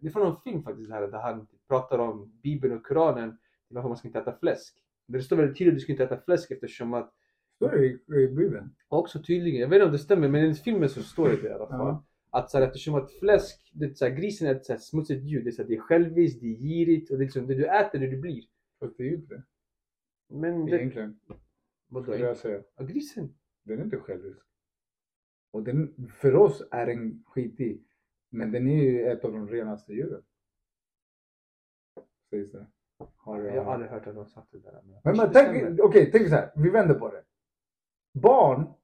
det 0.00 0.06
är 0.06 0.10
från 0.10 0.22
någon 0.22 0.40
film 0.40 0.62
faktiskt 0.62 0.90
här 0.90 1.08
där 1.08 1.18
han 1.18 1.46
pratar 1.68 1.98
om 1.98 2.32
Bibeln 2.42 2.76
och 2.76 2.86
Koranen, 2.86 3.38
varför 3.68 3.88
man 3.88 3.96
ska 3.96 4.08
inte 4.08 4.18
äta 4.18 4.38
fläsk. 4.38 4.74
Det 5.06 5.20
står 5.20 5.36
väldigt 5.36 5.58
tydligt 5.58 5.72
att 5.72 5.76
du 5.76 5.80
ska 5.80 5.92
inte 5.92 6.04
äta 6.04 6.20
fläsk 6.20 6.50
eftersom 6.50 6.94
att, 6.94 7.12
Står 7.56 7.70
det 7.70 7.86
i, 7.86 8.28
Bibeln? 8.28 8.74
också 8.88 9.22
tydligen, 9.22 9.60
jag 9.60 9.68
vet 9.68 9.76
inte 9.76 9.86
om 9.86 9.92
det 9.92 9.98
stämmer 9.98 10.28
men 10.28 10.44
i 10.44 10.54
filmen 10.54 10.88
så 10.88 11.02
står 11.02 11.28
det 11.28 11.42
det 11.42 11.48
i 11.48 11.52
alla 11.52 11.66
fall. 11.66 11.78
Ja. 11.78 12.04
Att 12.30 12.50
så 12.50 12.58
här, 12.58 12.66
eftersom 12.66 12.94
att 12.94 13.12
fläsk, 13.12 13.70
det, 13.74 13.84
är 13.84 13.94
så 13.94 14.04
här, 14.04 14.12
grisen 14.12 14.48
är 14.48 14.54
ett 14.54 14.64
så 14.64 14.72
här, 14.72 14.80
smutsigt 14.80 15.24
djur, 15.24 15.42
det 15.42 15.50
är, 15.50 15.52
så 15.52 15.62
här, 15.62 15.68
det 15.68 15.76
är 15.76 15.80
själviskt, 15.80 16.40
det 16.40 16.46
är 16.46 16.56
girigt 16.56 17.10
och 17.10 17.18
det 17.18 17.22
är 17.22 17.24
liksom 17.24 17.46
det 17.46 17.54
du 17.54 17.66
äter, 17.66 17.98
det 17.98 18.10
du 18.10 18.16
blir. 18.16 18.42
Fast 18.80 18.96
det 18.96 19.02
är 19.02 19.06
ju 19.06 19.14
inte 19.14 19.34
det. 19.34 19.42
Men 20.28 20.66
det, 20.66 20.76
Egentligen. 20.76 21.20
vadå? 21.88 22.12
Skulle 22.12 22.26
jag 22.26 22.36
säga. 22.36 22.62
Ja, 22.76 22.84
grisen? 22.84 23.38
Den 23.62 23.78
är 23.80 23.84
inte 23.84 23.98
självisk. 23.98 24.38
Och 25.50 25.62
den, 25.62 26.08
för 26.08 26.34
oss 26.36 26.62
är 26.70 26.86
den 26.86 27.24
skitig. 27.26 27.86
Men 28.30 28.52
den 28.52 28.66
är 28.68 28.82
ju 28.82 29.02
ett 29.06 29.24
av 29.24 29.32
de 29.32 29.48
renaste 29.48 29.92
djuren. 29.92 30.24
Sägs 32.30 32.52
det. 32.52 32.66
Har 33.16 33.40
Jag 33.42 33.64
har 33.64 33.72
aldrig 33.72 33.90
hört 33.90 34.06
att 34.06 34.14
någon 34.14 34.26
sagt 34.26 34.52
det 34.52 34.58
där. 34.58 34.82
Men, 34.82 35.00
Men, 35.04 35.16
men 35.16 35.32
tänk, 35.32 35.80
okej, 35.80 36.10
tänk 36.12 36.28
så 36.28 36.34
här. 36.34 36.52
Vi 36.56 36.70
vänder 36.70 36.94
på 36.94 37.08
det. 37.10 37.24
Barn 38.20 38.74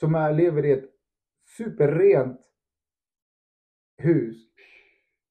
som 0.00 0.14
är, 0.14 0.32
lever 0.32 0.64
i 0.64 0.70
ett 0.72 0.90
superrent 1.56 2.40
hus 3.96 4.36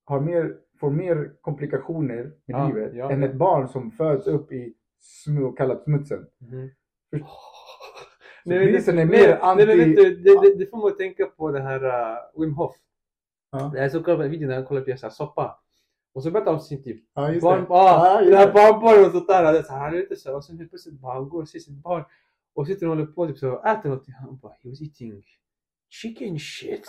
har 0.03 0.22
mer, 0.22 0.61
får 0.80 0.91
mer 0.91 1.31
komplikationer 1.41 2.15
med 2.23 2.31
Ja, 2.45 2.68
livet 2.68 2.91
ja, 2.95 3.11
än 3.11 3.22
ja. 3.22 3.27
ett 3.27 3.35
barn 3.35 3.68
som 3.68 3.91
föds 3.91 4.27
upp 4.27 4.52
i 4.52 4.73
sm- 5.27 5.56
kallat 5.56 5.84
smutsen. 5.84 6.26
För- 7.10 7.19
Så 8.43 8.49
Nej, 8.49 8.60
men 8.60 8.73
det- 8.73 8.88
är 8.88 8.93
nej, 8.93 9.06
mer 9.06 9.27
nej, 9.27 9.38
anti... 9.41 9.65
men 9.65 9.77
vet 9.77 9.95
du, 9.95 10.15
det, 10.15 10.41
det, 10.41 10.56
det 10.57 10.69
får 10.69 10.77
mig 10.77 10.88
att 10.88 10.97
tänka 10.97 11.26
på 11.26 11.52
den 11.52 11.61
här 11.65 11.85
uh, 11.85 12.41
Wim 12.41 12.53
Hof. 12.53 12.76
Ja. 13.52 13.72
Jag 13.76 13.91
såg 13.91 14.06
kolla 14.06 14.18
på 14.18 14.23
en 14.23 14.31
video 14.31 14.47
när 14.47 14.56
han 14.56 14.65
kollade 14.65 14.91
på 14.91 14.97
så 14.97 15.06
här 15.06 15.11
soppa. 15.14 15.60
Och 16.14 16.23
så 16.23 16.31
berättade 16.31 16.49
han 16.52 16.56
om 16.60 16.61
sin 16.61 16.84
typ 16.84 17.03
Ja, 17.14 17.31
just 17.31 17.41
barn, 17.43 17.60
det. 17.61 17.68
ah, 17.69 18.22
Ja, 18.22 18.38
här 18.38 18.53
barnbarnet 18.53 19.06
och 19.07 19.11
sånt 19.11 19.27
där. 19.27 19.64
Så 19.64 19.73
Han 19.73 19.93
är 19.93 19.97
ute 19.97 20.15
så 20.15 20.35
och 20.35 20.43
sen 20.45 20.57
helt 20.57 20.69
plötsligt 20.69 20.99
bara 20.99 21.14
han 21.14 21.30
går 21.30 21.41
och 21.41 21.49
ser 21.49 21.60
sitt 21.60 21.77
barn. 21.84 22.03
Och 22.56 22.68
sitter 22.68 22.85
och 22.85 22.95
håller 22.95 23.06
på 23.06 23.27
typ 23.27 23.38
så 23.38 23.52
och 23.52 23.68
äter 23.68 23.89
något. 23.89 24.06
Han 24.19 24.38
bara 24.38 24.53
he 24.64 24.69
was 24.69 24.81
eating 24.81 25.23
chicken 26.02 26.40
shit. 26.40 26.88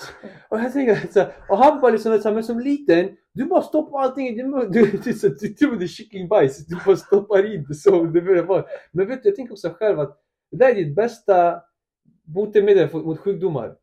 Och 0.49 0.59
jag 0.59 0.73
tänker 0.73 1.13
så 1.13 1.27
och 1.49 1.59
han 1.59 1.81
bara 1.81 1.91
liksom 1.93 2.19
så 2.19 2.29
här, 2.29 2.35
men 2.35 2.45
som 2.45 2.61
liten, 2.61 3.17
du 3.33 3.45
bara 3.45 3.63
stoppar 3.63 3.99
allting. 4.01 4.37
Du, 4.37 4.43
du, 4.43 4.91
du, 5.05 5.13
du, 5.41 5.55
du, 5.59 5.77
du 5.77 5.89
kyckingbajs, 5.89 6.67
du 6.67 6.77
bara 6.87 6.97
stoppar 6.97 7.55
in 7.55 7.65
det 7.69 7.75
så 7.75 8.05
det 8.05 8.23
börjar 8.23 8.43
vara. 8.45 8.65
Men 8.93 9.09
vet 9.09 9.23
du, 9.23 9.29
jag 9.29 9.37
tänker 9.37 9.53
också 9.53 9.71
själv 9.71 10.01
att 10.01 10.19
det 10.51 10.57
där 10.57 10.69
är 10.71 10.75
ditt 10.75 10.97
bästa 10.97 11.63
botemedel 12.25 12.93
mot 12.93 13.19
sjukdomar. 13.19 13.77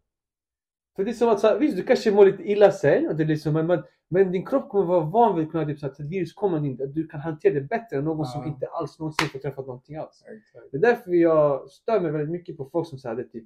För 0.96 1.04
det 1.04 1.12
är 1.12 1.14
som 1.14 1.30
att, 1.30 1.40
så 1.40 1.48
här, 1.48 1.60
visst 1.60 1.78
du 1.78 1.84
kanske 1.84 2.12
mår 2.12 2.26
lite 2.26 2.44
illa 2.52 2.72
sen, 2.72 3.08
och 3.08 3.16
det 3.16 3.24
är 3.24 3.28
liksom, 3.28 3.54
men, 3.54 3.68
men, 3.68 3.84
men 4.10 4.32
din 4.32 4.46
kropp 4.46 4.70
kommer 4.70 4.86
vara 4.86 5.06
van 5.06 5.36
vid 5.36 5.46
att 5.46 5.52
kunna, 5.52 5.66
typ, 5.66 5.80
så 5.80 5.86
att 5.86 6.00
virus 6.00 6.34
kommer 6.34 6.66
in, 6.66 6.82
att 6.84 6.94
du 6.94 7.08
kan 7.08 7.20
hantera 7.20 7.54
det 7.54 7.62
bättre 7.62 7.98
än 7.98 8.04
någon 8.04 8.26
som 8.26 8.42
Ja. 8.42 8.48
inte 8.48 8.68
alls 8.68 9.00
någonsin 9.00 9.28
får 9.30 9.40
träffa 9.40 9.62
någonting 9.62 9.96
alls. 9.96 10.24
Exakt. 10.38 10.72
Det 10.72 10.78
är 10.78 10.82
därför 10.82 11.12
jag 11.12 11.70
stör 11.70 12.00
mig 12.00 12.12
väldigt 12.12 12.30
mycket 12.32 12.58
på 12.58 12.66
folk 12.66 12.88
som 12.88 13.00
så 13.00 13.10
är 13.10 13.16
typ 13.16 13.46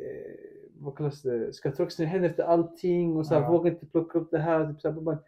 eh, 0.00 0.63
vad 0.84 0.96
kallas 0.96 1.22
det, 1.22 1.52
ska 1.52 1.70
torka 1.72 1.90
sina 1.90 2.08
händer 2.08 2.28
efter 2.30 2.42
allting 2.44 3.16
och 3.16 3.26
så 3.26 3.34
här, 3.34 3.40
Ja. 3.42 3.50
vågar 3.50 3.70
inte 3.72 3.86
plocka 3.86 4.18
upp 4.18 4.30
det 4.30 4.38
här. 4.38 4.66
Typ 4.72 4.80
så 4.80 4.90
här, 4.92 5.00
bara, 5.00 5.18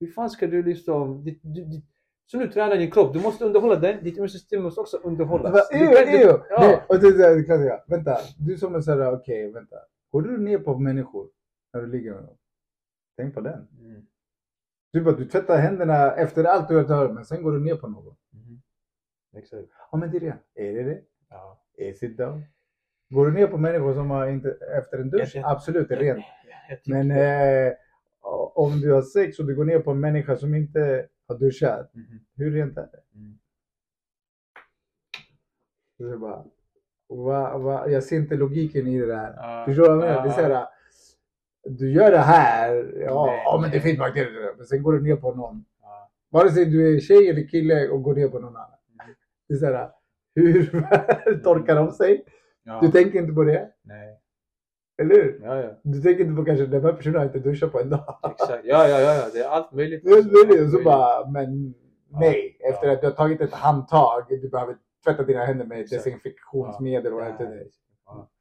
hur 0.00 0.06
fan 0.06 0.30
ska 0.30 0.46
du 0.46 0.62
liksom, 0.62 1.24
ditt, 1.24 1.40
ditt, 1.42 1.84
så 2.26 2.38
nu 2.38 2.48
tränar 2.48 2.76
din 2.76 2.90
kropp, 2.90 3.12
du 3.14 3.20
måste 3.20 3.44
underhålla 3.44 3.76
den, 3.76 4.04
ditt 4.04 4.16
immunsystem 4.16 4.62
måste 4.62 4.80
också 4.80 4.96
underhållas. 4.96 5.68
Du 5.68 5.76
ew, 5.78 5.94
kan. 6.32 6.40
Ja. 6.50 6.60
Nej, 6.60 6.82
och 6.88 7.00
det, 7.00 7.18
det, 7.18 7.34
det 7.34 7.42
kan 7.44 7.54
jag 7.54 7.64
säga. 7.64 7.82
Vänta, 7.86 8.18
du 8.38 8.56
som 8.58 8.74
är 8.74 8.80
såhär, 8.80 9.14
okej, 9.14 9.52
vänta. 9.52 9.76
Går 10.10 10.22
du 10.22 10.38
ner 10.38 10.58
på 10.58 10.78
människor 10.78 11.28
när 11.72 11.80
du 11.80 11.86
ligger 11.86 12.14
med 12.14 12.22
dem? 12.22 12.36
Tänk 13.16 13.34
på 13.34 13.40
den. 13.40 13.68
Mm. 13.80 14.06
Du 14.92 15.00
bara, 15.02 15.14
du 15.16 15.24
tvättar 15.24 15.58
händerna 15.58 16.12
efter 16.12 16.44
allt 16.44 16.68
du 16.68 16.74
har 16.84 17.08
men 17.12 17.24
sen 17.24 17.42
går 17.42 17.52
du 17.52 17.60
ner 17.60 17.74
på 17.74 17.88
någon. 17.88 18.16
Mhm. 18.30 18.62
Exakt. 19.36 19.68
Ja 19.92 19.98
men 19.98 20.10
det 20.10 20.16
är 20.16 20.20
det. 20.20 20.38
Är 20.54 20.74
det 20.74 20.82
det? 20.82 21.00
Ja. 21.28 21.62
Is 21.76 22.02
it 22.02 22.16
though? 22.16 22.38
Går 23.08 23.26
du 23.26 23.32
ner 23.32 23.46
på 23.46 23.58
människor 23.58 23.94
som 23.94 24.10
har 24.10 24.26
inte, 24.26 24.56
efter 24.78 24.98
en 24.98 25.10
dusch, 25.10 25.36
absolut, 25.44 25.88
det 25.88 25.94
är 25.94 25.98
rent. 25.98 26.24
Men 26.86 27.10
eh, 27.10 27.72
om 28.54 28.80
du 28.80 28.92
har 28.92 29.02
sex 29.02 29.38
och 29.38 29.46
du 29.46 29.54
går 29.54 29.64
ner 29.64 29.78
på 29.78 29.90
en 29.90 30.00
människa 30.00 30.36
som 30.36 30.54
inte 30.54 31.06
har 31.28 31.38
duschat, 31.38 31.94
Mhm. 31.94 32.20
hur 32.36 32.50
rent 32.50 32.78
är 32.78 32.82
det? 32.92 33.18
Mm. 33.18 33.38
Är 36.12 36.16
bara, 36.16 36.44
va, 37.08 37.58
va, 37.58 37.88
jag 37.90 38.02
ser 38.04 38.16
inte 38.16 38.34
logiken 38.36 38.86
i 38.86 39.00
det 39.00 39.06
där. 39.06 39.34
Ja. 39.36 39.64
Förstår 39.66 39.82
du 39.82 39.88
vad 39.96 39.96
jag 39.96 40.10
menar? 40.10 40.22
Det 40.22 40.28
är 40.28 40.42
Ja. 40.42 40.48
såhär, 40.48 40.66
du 41.78 41.92
gör 41.92 42.10
det 42.10 42.18
här, 42.18 42.74
ja, 43.00 43.26
Nej, 43.26 43.42
ja 43.44 43.58
men 43.62 43.70
det 43.70 43.80
finns 43.80 43.98
bakterier. 43.98 44.54
Men 44.56 44.66
sen 44.66 44.82
går 44.82 44.92
du 44.92 45.02
ner 45.02 45.16
på 45.16 45.34
någon. 45.34 45.64
Ja. 45.82 46.10
Vare 46.30 46.50
sig 46.50 46.64
du 46.64 46.96
är 46.96 47.00
tjej 47.00 47.30
eller 47.30 47.48
kille 47.48 47.88
och 47.88 48.02
går 48.02 48.14
ner 48.14 48.28
på 48.28 48.38
någon 48.38 48.56
annan. 48.56 48.78
Mm. 49.02 49.14
Det 49.48 49.54
är 49.54 49.58
såhär, 49.58 49.90
hur 50.34 50.64
torkar 51.42 51.74
de 51.76 51.90
sig? 51.92 52.24
Ja. 52.66 52.80
Du 52.82 52.88
tänker 52.90 53.18
inte 53.18 53.32
på 53.32 53.42
det, 53.44 53.68
Nej. 53.82 54.18
eller 55.02 55.14
hur? 55.14 55.40
Ja, 55.44 55.62
ja. 55.62 55.80
Du 55.82 56.02
tänker 56.02 56.24
inte 56.24 56.36
på 56.36 56.44
kanske 56.44 56.66
den 56.66 56.84
här 56.84 56.92
personen 56.92 57.16
har 57.16 57.24
inte 57.24 57.38
duschat 57.38 57.72
på 57.72 57.80
en 57.80 57.90
dag. 57.90 58.18
Exakt. 58.30 58.64
Ja, 58.64 58.88
ja, 58.88 59.00
ja, 59.00 59.14
ja. 59.14 59.24
Det 59.32 59.38
är 59.40 59.48
allt 59.48 59.72
möjligt. 59.72 60.04
Det 60.04 60.10
är 60.10 60.46
möjligt. 60.46 60.64
Och 60.64 60.70
så 60.70 60.76
Allt 60.76 60.84
bara, 60.84 61.30
men 61.30 61.74
nej. 62.20 62.56
Ja. 62.60 62.68
Efter 62.68 62.88
att 62.88 63.00
du 63.00 63.06
har 63.06 63.12
tagit 63.14 63.40
ett 63.40 63.52
handtag, 63.52 64.22
du 64.28 64.48
behöver 64.48 64.76
tvätta 65.04 65.22
dina 65.22 65.44
händer 65.44 65.64
med 65.66 65.80
Exakt. 65.80 66.04
desinfektionsmedel 66.04 67.12
och 67.12 67.22
allt 67.22 67.38
det 67.38 67.44
där. 67.46 67.66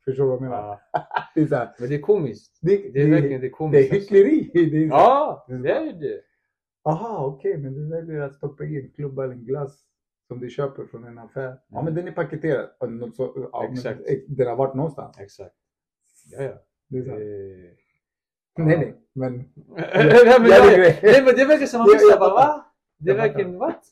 Förstår 0.05 0.23
du 0.23 0.29
vad 0.29 0.35
jag 0.35 0.41
menar? 0.41 0.79
Det 1.35 1.41
är 1.41 1.69
Men 1.79 1.89
det 1.89 1.95
är 1.95 2.01
komiskt. 2.01 2.59
det, 2.61 2.93
Det 2.93 3.01
är 3.01 3.09
verkligen 3.09 3.29
det 3.29 3.35
är 3.35 3.39
det 3.39 3.49
komiskt. 3.49 3.91
är 3.93 3.95
hyckleri. 3.99 4.51
Det 4.53 4.59
är 4.77 4.87
Ja, 4.87 5.45
det 5.47 5.53
är 5.71 5.93
det. 5.93 6.21
Aha, 6.89 7.25
okej, 7.25 7.57
men 7.57 7.73
du 7.73 7.89
väljer 7.89 8.21
att 8.21 8.33
stoppa 8.35 8.63
i 8.63 8.81
en 8.81 8.89
klubba 8.89 9.23
eller 9.23 9.33
en 9.33 9.45
glass 9.45 9.83
som 10.27 10.39
du 10.39 10.49
köper 10.49 10.85
från 10.85 11.03
en 11.03 11.17
affär. 11.17 11.59
Ja, 11.67 11.81
men 11.81 11.95
den 11.95 12.07
är 12.07 12.11
paketerad. 12.11 12.69
Så, 13.15 13.49
ja, 13.51 13.61
men 13.63 13.71
Exakt. 13.73 13.99
Den 14.27 14.47
har 14.47 14.55
varit 14.55 14.75
någonstans. 14.75 15.19
Exakt. 15.19 15.55
Ja, 16.31 16.43
ja. 16.43 16.53
Det 16.87 16.97
är 16.97 17.05
här. 17.09 17.19
Det... 17.19 17.75
Nej, 18.63 18.77
nej, 18.77 18.95
men 19.13 19.33
Nej, 19.67 20.39
men 20.39 20.49
Ja, 20.49 20.71
jag- 20.71 20.79
det. 20.79 20.99
Nej, 21.03 21.23
men 21.25 21.35
det 21.35 21.45
verkar 21.45 21.65
som 21.65 21.81
att 21.81 21.87
Ja, 21.87 21.93
man 21.93 22.09
jag 22.09 22.19
bara 22.19 22.33
va? 22.33 22.65
Det 22.97 23.13
verkligen 23.13 23.57
what? 23.57 23.83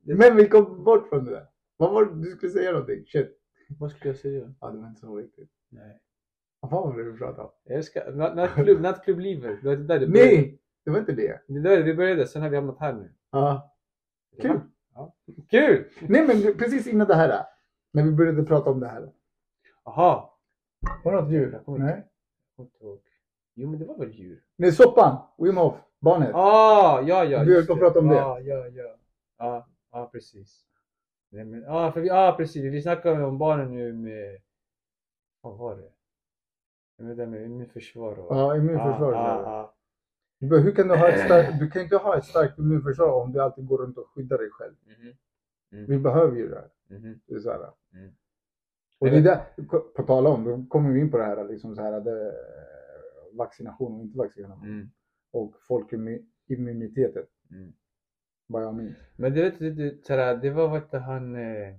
Det- 0.00 0.14
Men 0.14 0.36
vi 0.36 0.48
kom 0.48 0.84
bort 0.84 1.08
från 1.08 1.24
det 1.24 1.30
där. 1.30 1.46
Vad 1.76 1.92
var 1.92 2.04
det 2.04 2.22
du 2.22 2.30
skulle 2.30 2.52
säga 2.52 2.72
någonting? 2.72 3.04
Shit. 3.06 3.38
Vad 3.78 3.90
skulle 3.90 4.08
jag 4.10 4.16
säga? 4.20 4.54
Ja, 4.60 4.70
det 4.70 4.78
var 4.78 4.88
inte 4.88 5.00
så 5.00 5.14
viktigt. 5.14 5.50
Nej. 5.68 5.98
Vad 6.60 6.70
fan 6.70 6.82
var 6.82 6.98
det 6.98 7.04
du 7.04 7.18
pratade 7.18 7.42
om? 7.42 7.50
Jag 7.64 7.76
älskar 7.76 8.12
natt- 8.12 8.34
nattklubb, 8.34 8.80
nattklubb-livet. 8.80 9.58
Det 9.62 9.68
var 9.68 9.76
det 9.76 9.84
där 9.84 10.00
det 10.00 10.06
började. 10.06 10.30
Nej, 10.30 10.58
det 10.84 10.90
var 10.90 10.98
inte 10.98 11.12
det. 11.12 11.40
Det 11.48 11.60
där 11.60 11.82
det 11.82 11.94
började, 11.94 12.26
sen 12.26 12.42
har 12.42 12.48
vi 12.50 12.56
hamnat 12.56 12.78
här 12.80 12.92
nu. 12.92 13.12
Ja, 13.30 13.74
kul. 14.42 14.60
Ja. 14.94 15.14
Kul! 15.50 15.88
Nej, 16.00 16.26
men 16.26 16.58
precis 16.58 16.86
innan 16.86 17.06
det 17.06 17.14
här. 17.14 17.46
När 17.92 18.02
vi 18.02 18.12
började 18.12 18.42
prata 18.42 18.70
om 18.70 18.80
det 18.80 18.88
här. 18.88 19.12
Jaha. 19.84 20.28
Var 21.04 21.12
det 21.12 21.20
något 21.20 21.30
djur? 21.30 21.60
Nej. 21.66 22.08
Jo, 23.54 23.68
men 23.68 23.78
det 23.78 23.84
var 23.84 23.98
väl 23.98 24.10
djur? 24.10 24.44
Nej, 24.56 24.72
soppan. 24.72 25.16
Wim 25.38 25.56
Hof. 25.56 25.74
Barnet. 26.00 26.34
Ah, 26.34 27.00
ja, 27.00 27.24
ja. 27.24 27.42
Vi 27.42 27.54
höll 27.54 27.66
på 27.66 27.72
att 27.72 27.78
prata 27.78 27.98
om 27.98 28.08
det. 28.08 28.14
Ja, 28.14 28.40
ja, 28.40 28.66
ja. 28.68 28.96
Ja, 29.38 29.68
ja 29.92 30.08
precis. 30.12 30.66
Nej, 31.28 31.44
men, 31.44 31.62
ja, 31.62 31.92
för 31.92 32.00
vi, 32.00 32.08
ja, 32.08 32.34
precis. 32.36 32.64
Vi 32.64 32.82
snackade 32.82 33.24
om 33.24 33.38
barnen 33.38 33.74
nu 33.74 33.92
med... 33.92 34.40
Vad 35.40 35.56
var 35.56 35.76
det? 35.76 35.92
Med 37.04 37.16
det 37.16 37.26
med 37.26 37.42
immunförsvar 37.42 38.18
och... 38.18 38.36
Ja, 38.36 38.56
immunförsvar. 38.56 39.12
Ja, 39.12 39.36
så. 39.36 39.42
ja, 39.42 39.71
Du 40.42 40.48
bara, 40.48 40.60
Hur 40.60 40.74
kan 40.74 40.88
du 40.88 40.94
ha 40.96 41.08
ett 41.08 41.24
starkt, 41.24 41.58
du 41.58 41.70
kan 41.70 41.82
inte 41.82 41.96
ha 41.96 42.18
ett 42.18 42.24
starkt 42.24 42.58
immunförsvar 42.58 43.22
om 43.22 43.32
du 43.32 43.42
alltid 43.42 43.66
går 43.66 43.78
runt 43.78 43.98
och 43.98 44.08
skyddar 44.14 44.38
dig 44.38 44.50
själv. 44.50 44.74
ja. 44.86 45.12
Mhm, 45.78 45.86
Vi 45.88 45.98
behöver 45.98 46.36
ju 46.36 46.48
det 46.48 46.54
här. 46.54 46.70
mhm. 46.98 47.20
Det 47.26 47.34
är 47.34 47.38
så 47.38 47.50
här. 47.50 47.70
Mm. 47.92 48.12
Och 48.98 49.10
det 49.10 49.16
är 49.16 49.22
där, 49.22 49.40
på 49.96 50.02
tal 50.02 50.26
om, 50.26 50.44
då 50.44 50.64
kommer 50.68 50.90
vi 50.92 51.00
in 51.00 51.10
på 51.10 51.18
det 51.18 51.24
här, 51.24 51.48
liksom 51.48 51.74
så 51.76 51.82
här 51.82 52.00
det, 52.00 52.34
vaccination 53.32 53.94
och 53.94 54.02
inte 54.02 54.18
vaccination. 54.18 54.64
Mm. 54.68 54.90
Och 55.32 55.54
folkimmuniteten, 55.68 57.26
Mm. 57.50 57.72
vad 58.46 58.62
jag 58.62 58.74
minns. 58.74 58.96
Men 59.16 59.34
det, 59.34 59.42
vet 59.42 59.58
du, 59.58 59.70
det, 59.74 60.06
såhär, 60.06 60.36
det 60.36 60.50
var 60.50 60.68
vad 60.68 61.02
han... 61.02 61.34
Eh, 61.36 61.76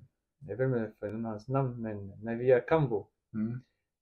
jag 0.47 0.57
vet 0.57 0.67
inte 0.67 0.91
för 0.99 1.11
hans 1.11 1.47
namn, 1.47 1.81
men 1.81 2.07
när 2.23 2.35
vi 2.35 2.45
gör 2.45 2.67
kambo. 2.67 3.07
Mm. 3.33 3.51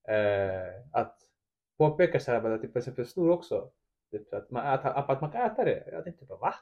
eh, 0.08 0.74
att 0.92 1.18
påpeka 1.78 2.20
så 2.20 2.32
här, 2.32 2.42
bara, 2.42 2.58
typ, 2.58 2.72
till 2.72 2.78
exempel 2.80 3.06
snor 3.06 3.30
också. 3.30 3.70
Typ, 4.12 4.34
att, 4.34 4.52
man 4.52 4.74
äter, 4.74 4.90
att 4.90 5.22
man 5.22 5.32
kan 5.32 5.42
äta 5.42 5.66
det. 5.66 5.84
Jag 5.92 6.04
tänkte 6.04 6.26
bara 6.26 6.40
va? 6.40 6.54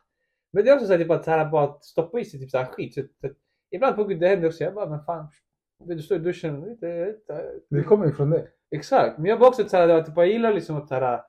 Men 0.51 0.63
det 0.63 0.69
är 0.69 0.73
också 0.73 0.85
så 0.85 0.91
här, 0.91 0.99
typ, 0.99 1.11
att, 1.11 1.25
så 1.25 1.31
här, 1.31 1.51
bara 1.51 1.63
att 1.63 1.83
stoppa 1.83 2.19
i 2.19 2.25
sig 2.25 2.39
typ, 2.39 2.49
så 2.49 2.57
här, 2.57 2.65
skit. 2.65 2.93
Så, 2.93 3.01
så, 3.21 3.29
ibland 3.71 3.95
på 3.95 4.03
gud 4.03 4.19
det 4.19 4.27
händer 4.27 4.47
också. 4.47 4.63
Jag 4.63 4.73
bara 4.73 4.89
men 4.89 5.03
fan. 5.03 5.27
Du 5.83 6.01
står 6.01 6.17
i 6.17 6.19
duschen. 6.19 6.65
vet 6.65 6.81
du, 6.81 7.05
vet 7.05 7.27
du. 7.27 7.77
Det 7.77 7.83
kommer 7.83 8.05
ju 8.05 8.11
från 8.11 8.29
det. 8.29 8.47
Exakt. 8.71 9.17
Men 9.17 9.25
jag 9.25 9.37
var 9.37 9.47
också 9.47 9.69
så 9.69 9.77
här, 9.77 9.89
att, 9.89 10.05
typ, 10.05 10.17
jag 10.17 10.27
gillar 10.27 10.53
liksom 10.53 10.77
att 10.77 10.87
så 10.87 10.95
här, 10.95 11.21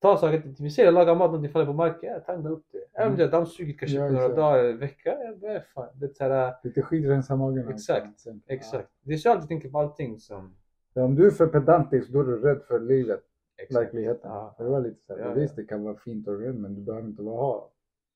ta 0.00 0.16
saker. 0.16 0.42
Vi 0.58 0.70
ser 0.70 0.84
jag 0.84 0.94
lagar 0.94 1.14
mat 1.14 1.30
någonting 1.30 1.52
faller 1.52 1.66
på 1.66 1.72
marken. 1.72 2.22
Jag 2.26 2.34
ändå 2.36 2.50
upp 2.50 2.66
det. 2.72 2.84
Även 3.00 3.12
om 3.12 3.18
jag 3.18 3.26
har 3.26 3.32
dammsugit 3.32 3.78
kanske 3.78 3.96
Ja, 3.96 4.10
några 4.10 4.28
dagar 4.28 4.58
eller 4.58 4.70
en 4.70 4.78
vecka. 4.78 5.16
Jag 5.24 5.38
bara 5.38 5.60
fan. 5.60 5.88
Det 5.94 6.20
är 6.20 6.30
här, 6.30 6.54
Lite 6.62 6.82
skit 6.82 7.06
rensa 7.06 7.36
magen. 7.36 7.68
Exakt, 7.68 8.26
exakt. 8.46 8.88
Det 9.02 9.12
är 9.12 9.16
så 9.16 9.28
jag 9.28 9.34
alltid 9.34 9.48
tänker 9.48 9.68
på 9.68 9.78
allting 9.78 10.20
som... 10.20 10.56
Ja, 10.94 11.02
om 11.02 11.14
du 11.14 11.26
är 11.26 11.30
för 11.30 11.46
pedantisk 11.46 12.08
då 12.08 12.20
är 12.20 12.24
du 12.24 12.40
rädd 12.40 12.62
för 12.68 12.80
livet, 12.80 13.22
Exakt. 13.56 13.84
verkligheten. 13.84 14.30
Ja. 14.30 14.54
Det 14.58 14.64
var 14.64 14.80
lite 14.80 15.00
så 15.06 15.16
här, 15.16 15.20
Ja, 15.24 15.32
visst 15.34 15.56
det 15.56 15.64
kan 15.64 15.82
vara 15.84 15.96
fint 15.96 16.28
och 16.28 16.38
rent 16.40 16.58
men 16.58 16.74
du 16.74 16.82
behöver 16.82 17.08
inte 17.08 17.22
vara 17.22 17.36
ha 17.36 17.70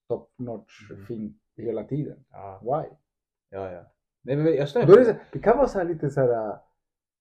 top 0.08 0.32
notch 0.38 0.90
Mm. 0.90 1.06
fint 1.06 1.36
hela 1.56 1.84
tiden. 1.84 2.16
Why? 2.60 2.88
ja. 3.50 3.70
ja. 3.72 3.92
Nej, 4.22 4.36
men 4.36 4.46
jag 4.46 4.54
är 4.76 5.04
det, 5.04 5.18
det 5.32 5.38
kan 5.38 5.56
vara 5.56 5.68
så 5.68 5.78
här 5.78 5.84
lite 5.84 6.10
så 6.10 6.20
här. 6.20 6.58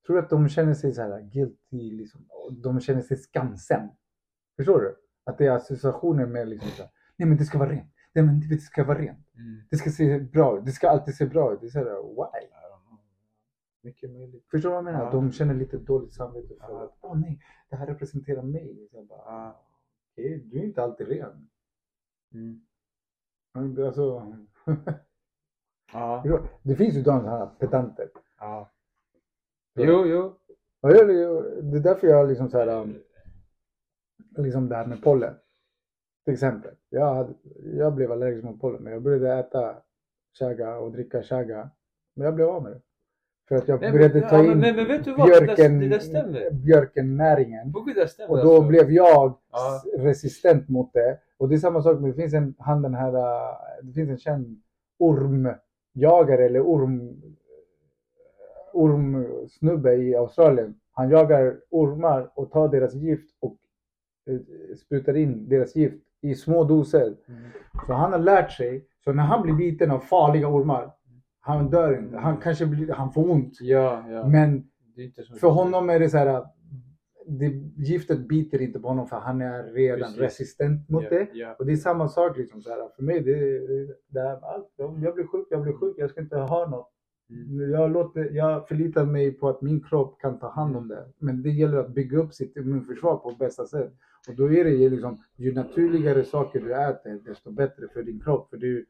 Tror 0.06 0.16
du 0.16 0.22
att 0.24 0.30
de 0.30 0.50
känner 0.50 0.74
sig 0.74 0.94
så 0.94 1.02
här 1.02 1.22
guilty, 1.22 1.92
liksom, 1.92 2.26
och 2.30 2.54
de 2.54 2.80
känner 2.80 3.02
sig 3.02 3.18
skamsen? 3.18 3.90
Förstår 4.58 4.82
du? 4.82 4.96
Att 5.24 5.38
det 5.38 5.46
är 5.46 5.52
associationer 5.52 6.26
med 6.26 6.48
liksom 6.48 6.70
så 6.70 6.82
här, 6.82 6.92
nej 7.16 7.28
men 7.28 7.38
det 7.38 7.44
ska 7.46 7.58
vara 7.58 7.70
rent. 7.70 7.94
Nej 8.14 8.26
men 8.26 8.40
det 8.50 8.58
ska 8.58 8.84
vara 8.84 8.98
rent. 9.00 9.36
Mm. 9.36 9.62
Det 9.70 9.78
ska 9.78 9.90
se 9.90 10.20
bra 10.20 10.58
ut. 10.58 10.66
Det 10.66 10.72
ska 10.72 10.90
alltid 10.90 11.16
se 11.16 11.26
bra 11.26 11.54
ut. 11.54 11.62
Det 11.62 11.68
är 11.68 11.70
så 11.70 11.80
här, 11.80 12.16
why? 12.16 12.48
Mycket 13.82 14.12
möjligt. 14.12 14.46
Förstår 14.52 14.70
du 14.70 14.76
vad 14.76 14.78
jag 14.78 14.84
menar? 14.86 15.06
Ja. 15.06 15.12
De 15.12 15.32
känner 15.32 15.54
lite 15.54 15.78
dåligt 15.78 16.14
samvete 16.14 16.48
för 16.48 16.74
Ja. 16.74 16.84
att, 16.84 16.98
åh 17.02 17.18
nej, 17.20 17.40
det 17.70 17.76
här 17.76 17.88
representerar 17.88 18.42
mig. 18.42 18.88
Så 18.92 18.98
jag 18.98 19.06
bara, 19.06 19.22
Ja. 19.26 19.66
okej, 20.14 20.40
du 20.46 20.60
är 20.60 20.64
inte 20.64 20.84
alltid 20.84 21.08
ren. 21.08 21.50
Mm. 22.34 22.62
Alltså, 23.86 24.36
Ja. 25.94 26.24
det 26.64 26.76
finns 26.76 26.96
ju 26.96 27.02
de 27.02 27.26
här 27.26 27.46
pedanter. 27.60 28.10
ja. 28.40 28.72
Jo, 29.80 30.06
jo. 30.06 30.36
Jag, 30.82 31.08
det 31.64 31.78
är 31.78 31.84
därför 31.84 32.08
jag 32.08 32.30
liksom 32.30 32.50
så 32.50 32.58
här, 32.58 32.82
um, 32.82 33.00
liksom 34.38 34.70
det 34.70 34.76
här 34.76 34.88
med 34.88 35.04
pollen. 35.04 35.36
Till 36.26 36.34
exempel. 36.34 36.76
Jag, 36.90 37.14
hade, 37.16 37.34
jag 37.64 37.96
blev 37.96 38.12
allergisk 38.12 38.44
mot 38.44 38.62
pollen, 38.62 38.84
men 38.84 38.94
jag 38.94 39.02
började 39.02 39.34
äta 39.34 39.82
chaga 40.40 40.78
och 40.78 40.92
dricka 40.92 41.24
chaga. 41.24 41.70
Men 42.14 42.26
jag 42.26 42.36
blev 42.36 42.48
av 42.50 42.64
med 42.64 42.72
det. 42.72 42.82
För 43.48 43.56
att 43.56 43.68
jag 43.68 43.82
Nej, 43.82 43.92
började 43.92 44.20
ja, 44.20 44.30
ta 44.30 44.40
in 44.44 44.46
men- 44.48 44.60
men- 44.60 44.76
men? 44.76 44.88
Det 45.04 45.16
björken, 45.16 45.80
det 45.80 46.54
björkennäringen. 46.54 47.74
Det 47.96 48.08
stämmer 48.08 48.32
Och 48.32 48.38
då 48.38 48.52
alltså. 48.56 48.68
blev 48.68 48.92
jag 48.92 49.38
Ja. 49.52 49.82
resistent 49.98 50.70
mot 50.70 50.94
det. 50.94 51.18
Och 51.38 51.50
det 51.50 51.56
är 51.56 51.60
samma 51.60 51.82
sak 51.82 52.00
med, 52.00 52.10
det 52.10 52.14
finns 52.14 52.34
en, 52.34 52.54
han 52.58 52.82
den 52.82 52.94
här, 52.94 53.14
äh, 53.16 53.56
det 53.84 53.94
finns 53.94 54.10
en 54.10 54.18
känd 54.18 54.62
ormjagare 55.00 56.46
eller 56.46 56.62
orm, 56.62 57.22
ormsnubbe 58.74 59.94
i 59.96 60.16
Australien. 60.16 60.76
Han 60.94 61.10
jagar 61.10 61.58
ormar 61.70 62.30
och 62.36 62.52
tar 62.52 62.68
deras 62.68 62.94
gift 62.94 63.36
och 63.40 63.56
eh, 64.30 64.40
sprutar 64.78 65.16
in 65.18 65.50
deras 65.50 65.76
gift 65.76 66.04
i 66.22 66.36
små 66.36 66.64
doser. 66.64 67.06
Mm. 67.28 67.42
Så 67.88 67.94
han 67.94 68.12
har 68.12 68.20
lärt 68.20 68.52
sig, 68.52 68.86
så 69.04 69.14
när 69.14 69.24
han 69.24 69.42
blir 69.42 69.54
biten 69.54 69.92
av 69.92 70.00
farliga 70.00 70.48
ormar, 70.48 70.92
han 71.48 71.70
dör 71.70 72.00
inte. 72.00 72.18
Han 72.18 72.38
kanske 72.38 72.66
blir, 72.66 72.94
han 72.94 73.14
får 73.14 73.30
ont. 73.30 73.58
Ja, 73.62 74.04
ja. 74.10 74.28
Men 74.28 74.64
för 75.40 75.48
honom 75.48 75.90
är 75.90 76.00
det 76.00 76.10
så 76.10 76.18
här, 76.18 76.46
det, 77.28 77.46
giftet 77.76 78.28
biter 78.28 78.62
inte 78.62 78.80
på 78.80 78.88
honom 78.88 79.08
för 79.08 79.18
han 79.18 79.42
är 79.42 79.64
redan 79.64 80.00
Precis. 80.00 80.20
resistent 80.20 80.90
mot 80.90 81.04
ja, 81.04 81.10
det. 81.10 81.28
Ja. 81.34 81.56
Och 81.60 81.66
det 81.66 81.72
är 81.72 81.78
samma 81.78 82.08
sak 82.08 82.38
liksom 82.38 82.62
så 82.62 82.70
här, 82.70 82.90
för 82.96 83.04
mig. 83.04 83.22
Det, 83.22 83.60
det, 84.08 84.20
här, 84.20 84.54
allt, 84.54 84.74
jag 84.78 85.16
blir 85.16 85.28
sjuk, 85.28 85.48
jag 85.50 85.62
blir 85.62 85.74
sjuk, 85.74 85.96
jag 85.98 86.10
ska 86.10 86.22
inte 86.22 86.38
ha 86.38 86.70
något. 86.70 86.92
Mm. 87.30 87.72
Jag, 87.72 87.92
låter, 87.92 88.30
jag 88.32 88.68
förlitar 88.68 89.06
mig 89.06 89.32
på 89.32 89.50
att 89.50 89.62
min 89.62 89.84
kropp 89.84 90.22
kan 90.22 90.40
ta 90.40 90.50
hand 90.50 90.78
om 90.78 90.88
det. 90.88 91.06
Men 91.18 91.42
det 91.42 91.50
gäller 91.50 91.78
att 91.78 91.90
bygga 91.90 92.18
upp 92.18 92.34
sitt 92.34 92.58
immunförsvar 92.58 93.18
på 93.18 93.32
bästa 93.40 93.66
sätt. 93.66 93.94
Och 94.30 94.36
då 94.36 94.54
är 94.54 94.64
det 94.64 94.70
ju 94.70 94.90
liksom, 94.90 95.24
ju 95.36 95.54
naturligare 95.54 96.24
saker 96.24 96.60
du 96.60 96.74
äter, 96.74 97.20
desto 97.26 97.52
bättre 97.52 97.88
för 97.94 98.04
din 98.04 98.20
kropp. 98.20 98.50
För 98.50 98.58
du, 98.58 98.86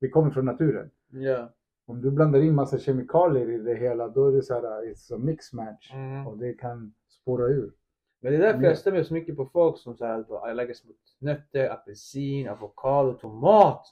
vi 0.00 0.10
kommer 0.10 0.30
från 0.30 0.44
naturen. 0.44 0.90
Ja. 1.10 1.48
Om 1.86 2.00
du 2.02 2.10
blandar 2.10 2.40
in 2.40 2.54
massa 2.54 2.78
kemikalier 2.78 3.50
i 3.50 3.58
det 3.58 3.74
hela, 3.74 4.08
då 4.08 4.28
är 4.28 4.32
det 4.32 4.42
så 4.42 4.54
här, 4.54 4.62
it's 4.62 5.14
a 5.14 5.18
mix 5.18 5.52
match. 5.52 5.90
Mm. 5.92 6.26
Och 6.26 6.38
det 6.38 6.52
kan 6.52 6.94
spåra 7.08 7.46
ur. 7.46 7.72
Men 8.20 8.32
det 8.32 8.38
är 8.38 8.42
därför 8.42 8.62
Ja. 8.62 8.68
jag 8.68 8.78
stämmer 8.78 9.02
så 9.02 9.14
mycket 9.14 9.36
på 9.36 9.46
folk 9.46 9.78
som 9.78 9.96
säger 9.96 10.18
att 10.20 10.30
allergisk 10.30 10.84
mot 10.84 10.96
nötter, 11.18 11.68
apelsin, 11.70 12.48
avokado, 12.48 13.12
tomat. 13.12 13.86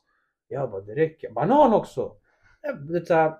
Jag 0.48 0.70
bara 0.70 0.80
det 0.80 0.94
räcker. 0.94 1.30
Banan 1.30 1.74
också. 1.74 2.12
Jag- 2.62 2.86
Det 2.86 2.96
är 2.98 3.04
så 3.04 3.14
här, 3.14 3.34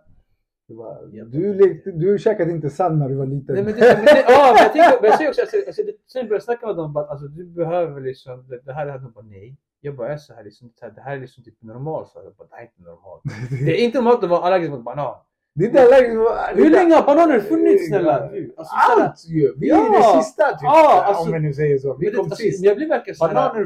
Det 1.12 1.24
du, 1.24 1.54
lekte, 1.54 1.90
du 1.90 2.18
käkade 2.18 2.50
inte 2.50 2.70
sand 2.70 2.98
när 2.98 3.08
du 3.08 3.14
var 3.14 3.26
liten. 3.26 3.54
Nej 3.54 3.64
men 3.64 3.72
det, 3.74 3.80
men 3.96 4.04
det, 4.04 4.24
ja, 4.28 4.54
men 4.54 4.62
jag 4.62 4.72
tänker, 4.72 5.00
men 5.00 5.10
jag 5.10 5.16
säger 5.18 5.30
också, 5.30 5.40
alltså, 5.40 5.56
alltså, 5.66 5.82
det, 5.82 5.92
sen 6.06 6.20
började 6.22 6.34
jag 6.34 6.42
snacka 6.42 6.66
med 6.66 6.76
dem, 6.76 6.92
bara, 6.92 7.06
alltså 7.06 7.26
du 7.28 7.44
behöver 7.46 8.00
liksom, 8.00 8.46
det, 8.48 8.60
det 8.64 8.72
här 8.72 8.86
är 8.86 8.98
de 8.98 9.12
bara 9.12 9.24
nej. 9.24 9.56
Jag 9.80 9.96
bara 9.96 10.12
är 10.12 10.16
så 10.16 10.34
här, 10.34 10.44
liksom, 10.44 10.72
det 10.80 10.86
här- 10.86 10.92
det 10.92 11.00
här 11.00 11.16
är 11.16 11.20
liksom 11.20 11.44
typ 11.44 11.62
normalt. 11.62 12.10
Jag 12.14 12.34
bara, 12.34 12.48
det 12.48 12.54
här 12.54 12.62
är 12.62 12.66
inte 12.66 12.82
normalt. 12.82 13.22
Det 13.66 13.80
är 13.80 13.84
inte 13.84 13.98
normalt 13.98 14.24
att 14.24 14.30
vara 14.30 14.40
allergisk 14.40 14.70
mot 14.70 14.84
banan. 14.84 15.16
Det 15.54 15.64
är 15.64 15.68
inte 15.68 15.82
allergisk- 15.82 16.56
Hur 16.64 16.70
länge 16.70 16.94
har 16.94 17.06
bananer 17.06 17.40
funnits 17.40 17.86
snälla? 17.88 18.30
Alltså, 18.56 18.74
Allt 19.00 19.24
ju! 19.28 19.54
Vi 19.56 19.68
Ja. 19.68 19.86
är 19.86 20.16
det 20.18 20.22
sista 20.22 20.44
typ, 20.50 20.58
Ja, 20.62 21.02
alltså- 21.04 21.24
om 21.24 21.32
vi 21.32 21.38
nu 21.38 21.54
säger 21.54 21.78
så. 21.78 21.96
Vi 21.96 22.10
kom 22.12 22.20
alltså, 22.24 22.36
sist. 22.36 22.64
Jag 22.64 22.76
blir 22.76 22.88
verkligen 22.88 23.16
såhär, 23.16 23.34
Bananer, 23.34 23.64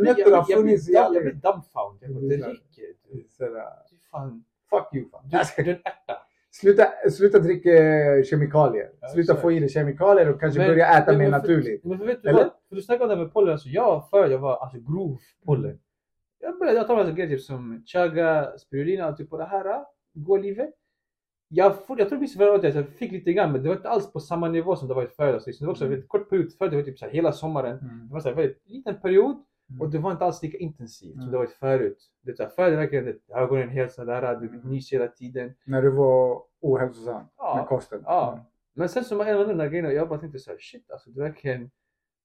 nötter 0.00 0.30
har 0.36 0.42
funnits 0.44 0.88
i 0.88 0.96
all 0.96 1.14
jag 1.14 1.22
blir 1.22 1.32
dumbfound. 1.32 1.98
Jag 2.00 2.10
bara, 2.14 2.20
Det 2.20 2.36
räcker. 2.36 2.86
Fuck 4.70 4.94
you 4.94 5.04
du 5.64 5.70
är 5.70 5.74
en 5.74 5.80
ärta. 5.84 6.16
Sluta, 6.60 6.84
sluta 7.10 7.38
dricka 7.38 7.70
kemikalier. 8.24 8.90
Ja, 9.00 9.08
Sluta 9.08 9.20
exakt. 9.32 9.40
få 9.42 9.52
i 9.52 9.60
dig 9.60 9.68
kemikalier 9.68 10.28
och 10.34 10.40
kanske 10.40 10.60
Men- 10.60 10.68
börja 10.68 10.88
äta 10.98 11.10
men- 11.12 11.18
mer 11.18 11.30
men 11.30 11.40
för- 11.40 11.48
naturligt. 11.48 11.84
Men 11.84 11.98
för 11.98 12.06
vet 12.06 12.22
du 12.22 12.28
Eller? 12.28 12.38
vad? 12.38 12.50
För 12.68 12.76
du 12.76 12.82
snackade 12.82 13.04
om 13.04 13.08
det 13.08 13.14
här 13.16 13.22
med 13.22 13.32
pollen. 13.32 13.52
Alltså 13.52 13.68
jag, 13.68 14.08
förr 14.10 14.28
jag 14.30 14.38
var 14.38 14.56
alltså 14.56 14.78
grov 14.78 15.18
pollen. 15.46 15.78
Jag 16.40 16.58
började 16.58 16.78
jag 16.78 16.86
tar 16.86 16.96
alltså 16.96 17.14
grejer 17.14 17.30
typ 17.30 17.40
som 17.40 17.82
chaga, 17.86 18.58
spirulina 18.58 19.08
och 19.08 19.16
typ 19.16 19.30
på 19.30 19.38
det 19.38 19.44
här. 19.44 19.84
Gå 20.14 20.36
livet. 20.36 20.70
Jag, 21.48 21.86
får, 21.86 21.98
jag 21.98 22.08
tror 22.08 22.18
visst 22.18 22.36
förra 22.36 22.52
året 22.52 22.74
jag 22.74 22.88
fick 22.88 23.12
lite 23.12 23.32
grann 23.32 23.52
men 23.52 23.62
det 23.62 23.68
var 23.68 23.76
inte 23.76 23.88
alls 23.88 24.12
på 24.12 24.20
samma 24.20 24.48
nivå 24.48 24.76
som 24.76 24.88
det 24.88 24.94
var 24.94 25.06
förr. 25.06 25.32
Alltså, 25.34 25.50
det 25.50 25.64
var 25.66 25.70
också 25.72 25.84
en 25.84 25.90
väldigt 25.90 26.08
kort 26.08 26.30
period. 26.30 26.52
Förr 26.58 26.68
det 26.68 26.76
var 26.76 26.82
typ 26.82 26.98
så 26.98 27.06
hela 27.06 27.32
sommaren. 27.32 27.78
Mm. 27.78 28.06
Det 28.08 28.12
var 28.12 28.20
så 28.20 28.28
här, 28.28 28.36
väldigt 28.36 28.62
liten 28.66 29.00
period. 29.00 29.36
Och 29.80 29.90
det 29.90 29.98
var 29.98 30.12
inte 30.12 30.24
alls 30.24 30.42
lika 30.42 30.58
intensivt 30.58 31.12
som 31.12 31.20
Mm. 31.20 31.32
det 31.32 31.38
varit 31.38 31.50
förut. 31.52 31.98
Det 32.22 32.54
förr 32.56 32.70
det 32.70 32.76
verkligen 32.76 33.14
ögonen 33.34 33.68
helt 33.68 33.92
sådär, 33.92 34.36
du 34.40 34.48
Mm. 34.48 34.60
nyser 34.60 34.98
hela 34.98 35.10
tiden. 35.10 35.54
När 35.64 35.82
du 35.82 35.90
var 35.90 36.42
ohälsosam 36.60 37.22
Ja. 37.38 37.56
med 37.56 37.66
kosten. 37.66 38.02
Ja. 38.04 38.46
Men 38.74 38.88
sen 38.88 39.04
så 39.04 39.16
var 39.16 39.24
en 39.26 39.38
av 39.38 39.48
de 39.48 39.54
där 39.58 39.68
grejerna, 39.68 39.92
jag 39.92 40.08
bara 40.08 40.18
tänkte 40.18 40.38
såhär 40.38 40.58
shit 40.60 40.90
alltså 40.90 41.10
det 41.10 41.20
verkligen 41.20 41.70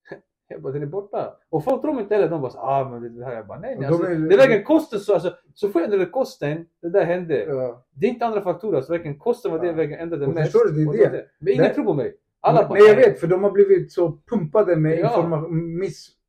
jag 0.48 0.62
bara 0.62 0.74
den 0.74 0.82
är 0.82 0.86
borta. 0.88 1.34
Och 1.50 1.64
folk 1.64 1.82
tror 1.82 2.02
inte 2.02 2.16
heller, 2.16 2.30
de 2.30 2.42
bara 2.42 2.52
så, 2.52 2.60
ah 2.60 2.90
men 2.90 3.18
det, 3.18 3.26
här, 3.26 3.34
jag 3.36 3.48
bara 3.48 3.60
nej 3.60 3.76
nej. 3.76 3.88
Och 3.88 3.94
Alltså, 3.94 4.04
de 4.04 4.12
är- 4.24 4.28
det 4.30 4.36
är 4.36 4.38
verkligen 4.38 4.64
kosten 4.64 5.00
så, 5.00 5.14
alltså, 5.14 5.36
så 5.54 5.70
får 5.70 5.82
jag 5.82 5.94
ändra 5.94 6.06
kosten, 6.06 6.66
det 6.82 6.90
där 6.90 7.06
hände. 7.06 7.44
Ja. 7.44 7.86
Det 7.92 8.06
är 8.06 8.10
inte 8.10 8.26
andra 8.26 8.42
faktorer, 8.42 8.78
alltså 8.78 8.92
verkligen 8.92 9.20
kosten 9.20 9.52
var 9.52 9.60
det 9.60 9.68
Ja. 9.68 9.74
verkligen 9.74 10.00
ändrade 10.02 10.26
Och 10.28 10.34
mest. 10.34 10.52
förstår 10.52 10.72
du, 10.74 10.76
det 10.76 10.82
är 10.82 10.88
Och 11.08 11.12
det. 11.12 11.26
Men 11.40 11.54
ingen 11.54 11.74
tror 11.74 11.84
på 11.86 11.94
mig. 11.94 12.16
Alla 12.42 12.68
bara 12.70 12.80
Nej 12.80 12.88
jag 12.88 12.96
vet, 12.96 13.20
för 13.20 13.28
de 13.28 13.44
har 13.44 13.52
blivit 13.52 13.92
så 13.92 14.18
pumpade 14.30 14.76
med 14.76 15.00
Ja. 15.00 15.08
informa- 15.08 15.48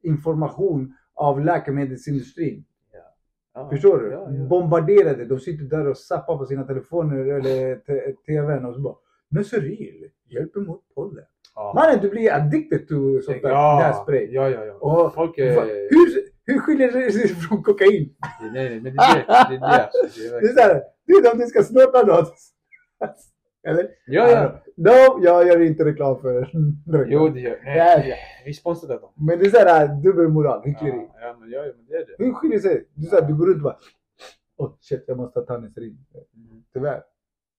missinformation 0.03 0.95
av 1.21 1.45
läkemedelsindustrin. 1.45 2.65
Ja. 3.55 3.69
Förstår 3.71 3.99
du? 3.99 4.11
Ja, 4.11 4.29
ja. 4.33 4.45
Bombarderade. 4.45 5.25
De 5.25 5.41
sitter 5.41 5.65
där 5.65 5.87
och 5.87 5.97
zappar 5.99 6.37
på 6.39 6.47
sina 6.47 6.65
telefoner 6.65 7.17
eller 7.17 7.77
tvn 8.27 8.65
och 8.65 8.75
så 8.75 8.81
bara 8.81 8.95
Neuseril 9.29 10.09
hjälper 10.29 10.61
mot 10.61 10.83
pollen. 10.95 11.25
Ja. 11.55 11.73
Mannen 11.75 11.99
du 12.03 12.11
blir 12.11 12.33
addicted 12.33 12.89
to 12.89 13.21
sånt 13.23 13.43
där 13.43 13.49
ja. 13.51 13.79
nässpray. 13.89 14.29
Ja, 14.35 14.51
ja, 14.51 14.65
ja. 14.65 14.73
Och 14.75 15.15
Folk 15.15 15.39
är... 15.39 15.55
hur, 15.91 16.23
hur 16.45 16.59
skiljer 16.61 16.93
det 16.93 17.13
sig 17.13 17.29
från 17.29 17.63
kokain? 17.63 18.15
Nej, 18.41 18.51
nej, 18.53 18.81
men 18.81 18.97
det 18.97 19.03
är 19.03 19.15
det. 19.17 19.25
Det 19.27 19.57
är 19.57 19.61
det. 19.61 19.67
Alltså. 19.67 20.21
Det 20.21 20.27
är 20.27 20.31
Det 20.31 20.37
är 20.37 20.41
verkligen- 20.41 20.57
såhär, 20.57 20.83
du 21.23 21.31
om 21.31 21.39
du 21.39 21.47
ska 21.47 21.63
snorta 21.63 22.03
något. 22.03 22.35
Eller? 23.62 23.89
Ja, 24.07 24.31
ja. 24.31 24.62
No, 24.77 25.24
jag 25.24 25.47
gör 25.47 25.61
inte 25.61 25.85
reklam 25.85 26.20
för 26.20 26.41
reklam. 26.41 26.77
Jo, 27.09 27.28
det 27.28 27.41
gör 27.41 27.61
nej, 27.65 28.09
ja. 28.09 28.16
Vi 28.45 28.55
sponsrar 28.55 29.01
dem. 29.01 29.12
Men 29.16 29.39
det 29.39 29.47
är 29.47 29.51
såhär 29.51 30.03
dubbelmoral, 30.03 30.62
hyckleri. 30.65 30.93
Ja, 30.97 31.20
ja, 31.20 31.37
men, 31.41 31.51
ja, 31.51 31.62
men 31.77 31.87
det 31.87 31.95
är 31.95 32.07
det. 32.07 32.24
Hur 32.24 32.32
skiljer 32.32 32.59
sig? 32.59 32.85
Du, 32.95 33.07
såhär, 33.07 33.28
du 33.28 33.37
går 33.37 33.47
runt 33.47 33.57
och 33.57 33.62
bara 33.62 33.78
oh 34.57 34.77
shit, 34.81 35.05
jag 35.07 35.16
måste 35.16 35.41
ta 35.41 35.47
Tanistrin. 35.47 35.99
Mhm. 36.32 36.65
Tyvärr. 36.73 37.03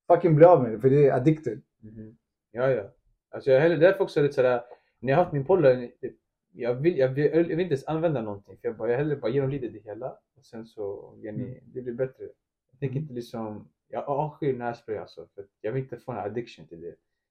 Fucking 0.08 0.36
bli 0.36 0.46
av 0.46 0.64
med 0.64 0.72
det, 0.72 0.80
för 0.80 0.90
det 0.90 1.08
är 1.08 1.14
addicted. 1.14 1.62
Mhm. 1.80 2.18
Ja, 2.52 2.70
ja. 2.70 2.84
Alltså 3.30 3.52
jag 3.52 3.80
därför 3.80 4.04
också 4.04 4.22
lite 4.22 4.34
sådär, 4.34 4.62
när 5.00 5.10
jag 5.10 5.18
har 5.18 5.24
haft 5.24 5.34
min 5.34 5.46
pollen, 5.46 5.80
det- 6.00 6.14
jag 6.54 6.74
vill, 6.76 6.98
jag, 6.98 7.08
vill, 7.10 7.26
jag 7.26 7.32
vill 7.38 7.52
inte 7.52 7.64
ens 7.74 7.88
använda 7.88 8.22
någonting. 8.22 8.58
För 8.62 8.68
jag, 8.68 8.78
bara, 8.78 8.92
jag 8.92 8.98
hellre 8.98 9.16
bara 9.16 9.32
genomlider 9.32 9.70
det 9.70 9.80
hela 9.80 10.10
och 10.38 10.46
sen 10.46 10.66
så, 10.66 11.14
Jenny, 11.24 11.44
Mm. 11.44 11.58
det 11.74 11.82
blir 11.82 11.94
bättre. 11.94 12.24
Jag 12.72 12.80
tänker 12.80 12.96
inte 13.00 13.14
liksom, 13.14 13.68
jag 13.92 14.10
avskyr 14.10 14.58
nässpray 14.58 14.98
alltså. 14.98 15.28
För 15.36 15.46
jag 15.62 15.72
vill 15.72 15.84
inte 15.84 15.98
få 15.98 16.12
en 16.12 16.18
addiction 16.18 16.68
till 16.68 16.82
det. 16.82 16.88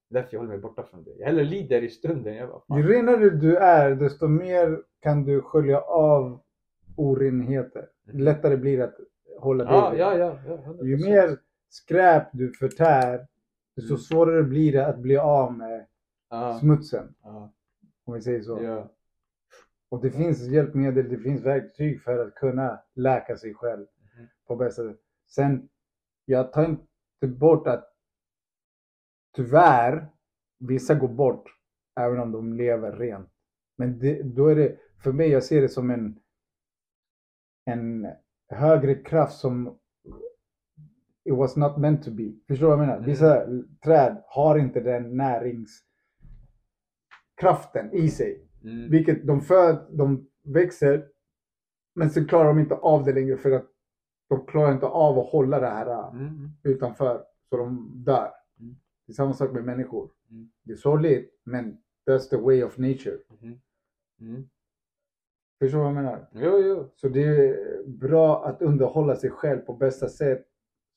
Det 0.09 0.17
är 0.17 0.21
därför 0.21 0.33
jag 0.33 0.39
håller 0.39 0.49
mig 0.51 0.59
borta 0.61 0.83
från 0.83 1.03
det. 1.03 1.11
Jag 1.17 1.25
hellre 1.25 1.43
lider 1.43 1.81
i 1.81 1.89
stunden. 1.89 2.35
Jag 2.35 2.49
bara, 2.49 2.77
Ju 2.77 2.83
fan. 2.83 2.91
renare 2.91 3.29
du 3.29 3.57
är, 3.57 3.95
desto 3.95 4.27
mer 4.27 4.83
kan 4.99 5.23
du 5.23 5.41
skölja 5.41 5.81
av 5.81 6.41
orenheter. 6.95 7.87
Mm. 8.07 8.19
Lättare 8.23 8.57
blir 8.57 8.77
det 8.77 8.83
att 8.83 8.97
hålla 9.39 9.63
dig. 9.63 9.73
Ja, 9.73 9.95
ja, 9.97 10.17
ja. 10.17 10.37
ja 10.47 10.57
100%. 10.57 10.83
Ju 10.85 10.97
mer 11.09 11.37
skräp 11.69 12.23
du 12.33 12.53
förtär, 12.53 13.27
desto 13.75 13.93
Mm. 13.93 13.97
svårare 14.01 14.43
blir 14.43 14.71
det 14.71 14.85
att 14.87 14.97
bli 14.99 15.17
av 15.17 15.53
med 15.57 15.85
Ja, 16.29 16.57
smutsen. 16.59 17.15
ja, 17.23 17.53
Om 18.05 18.13
vi 18.13 18.21
säger 18.21 18.41
så. 18.41 18.59
ja. 18.63 18.89
Och 19.89 20.01
det 20.01 20.11
finns 20.11 20.41
hjälpmedel, 20.47 21.09
det 21.09 21.17
finns 21.17 21.45
verktyg 21.45 22.01
för 22.01 22.27
att 22.27 22.35
kunna 22.35 22.79
läka 22.95 23.37
sig 23.37 23.53
själv 23.53 23.85
Mhm. 24.15 24.27
på 24.47 24.55
bästa 24.55 24.83
sätt. 24.83 24.97
Sen, 25.27 25.69
jag 26.31 26.53
tar 26.53 26.65
inte 26.65 27.27
bort 27.27 27.67
att 27.67 27.93
tyvärr, 29.35 30.07
vissa 30.59 30.95
går 30.95 31.07
bort 31.07 31.49
även 31.99 32.19
om 32.19 32.31
de 32.31 32.53
lever 32.53 32.91
rent. 32.91 33.29
Men 33.77 33.99
det, 33.99 34.23
då 34.23 34.47
är 34.47 34.55
det, 34.55 34.77
för 35.03 35.11
mig, 35.11 35.29
jag 35.29 35.43
ser 35.43 35.61
det 35.61 35.69
som 35.69 35.89
en, 35.89 36.19
en 37.65 38.07
högre 38.49 38.95
kraft 38.95 39.37
som 39.37 39.77
it 41.23 41.33
was 41.33 41.55
not 41.55 41.77
meant 41.77 42.03
to 42.03 42.11
be. 42.11 42.33
Förstår 42.47 42.69
du 42.69 42.75
vad 42.75 42.79
jag 42.79 42.79
menar? 42.79 42.97
Mm. 42.97 43.09
Vissa 43.09 43.45
träd 43.83 44.23
har 44.27 44.59
inte 44.59 44.79
den 44.79 45.17
näringskraften 45.17 47.93
i 47.93 48.09
sig. 48.09 48.47
Mm. 48.63 48.91
Vilket 48.91 49.27
de 49.27 49.41
föd, 49.41 49.87
de 49.91 50.29
växer. 50.43 51.07
Men 51.95 52.09
så 52.09 52.27
klarar 52.27 52.47
de 52.47 52.59
inte 52.59 52.75
av 52.75 53.03
det 53.03 53.13
längre 53.13 53.37
för 53.37 53.51
att 53.51 53.71
de 54.35 54.45
klarar 54.45 54.71
inte 54.73 54.85
av 54.85 55.19
att 55.19 55.29
hålla 55.29 55.59
det 55.59 55.67
här 55.67 56.09
Mm. 56.11 56.49
utanför. 56.63 57.23
Så 57.49 57.57
de 57.57 57.91
dör. 58.05 58.31
Mm. 58.59 58.75
Det 59.05 59.11
är 59.11 59.13
samma 59.13 59.33
sak 59.33 59.51
med 59.51 59.63
människor. 59.63 60.09
Mm. 60.29 60.51
Det 60.63 60.71
är 60.71 60.77
sorgligt 60.77 61.39
men 61.43 61.77
that's 62.09 62.29
the 62.29 62.37
way 62.37 62.63
of 62.63 62.77
nature. 62.77 63.17
Mhm. 63.41 63.59
Mm. 64.21 64.49
Förstår 65.59 65.77
du 65.77 65.83
vad 65.83 65.87
jag 65.87 65.95
menar? 66.03 66.27
Jo, 66.33 66.57
jo. 66.57 66.89
Så 66.95 67.09
det 67.09 67.23
är 67.23 67.83
bra 67.87 68.45
att 68.45 68.61
underhålla 68.61 69.15
sig 69.15 69.29
själv 69.29 69.59
på 69.59 69.73
bästa 69.73 70.09
sätt 70.09 70.47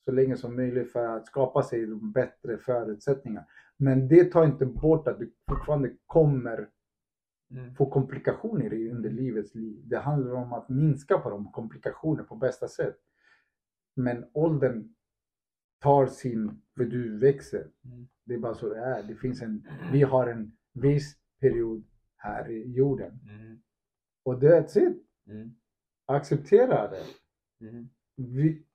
så 0.05 0.11
länge 0.11 0.37
som 0.37 0.55
möjligt 0.55 0.91
för 0.91 1.07
att 1.07 1.25
skapa 1.25 1.63
sig 1.63 1.85
de 1.85 2.11
bättre 2.11 2.57
förutsättningar. 2.57 3.45
Men 3.77 4.07
det 4.07 4.31
tar 4.31 4.45
inte 4.45 4.65
bort 4.65 5.07
att 5.07 5.19
du 5.19 5.31
fortfarande 5.49 5.91
kommer 6.05 6.69
Mm. 7.51 7.75
få 7.75 7.85
komplikationer 7.89 8.73
i 8.73 8.91
under 8.91 9.09
livets 9.09 9.55
liv. 9.55 9.81
Det 9.85 9.97
handlar 9.97 10.33
om 10.33 10.53
att 10.53 10.69
minska 10.69 11.17
på 11.17 11.29
de 11.29 11.51
komplikationer 11.51 12.23
på 12.23 12.35
bästa 12.35 12.67
sätt. 12.67 12.95
Men 13.95 14.25
åldern 14.33 14.95
tar 15.79 16.07
sin, 16.07 16.61
för 16.77 16.85
du 16.85 17.17
växer. 17.17 17.71
Mm. 17.85 18.07
Det 18.23 18.33
är 18.33 18.39
bara 18.39 18.53
så 18.53 18.69
det 18.69 18.79
är. 18.79 19.03
Det 19.03 19.15
finns 19.15 19.41
en, 19.41 19.67
vi 19.91 20.01
har 20.01 20.27
en 20.27 20.57
viss 20.73 21.17
period 21.39 21.83
här 22.15 22.51
i 22.51 22.71
jorden. 22.71 23.19
Mm. 23.29 23.61
Och 24.23 24.41
that's 24.41 24.77
it. 24.77 25.03
Mm. 25.27 25.55
Acceptera 26.05 26.87
det. 26.87 27.05
Mm. 27.67 27.89
Vi, 28.15 28.65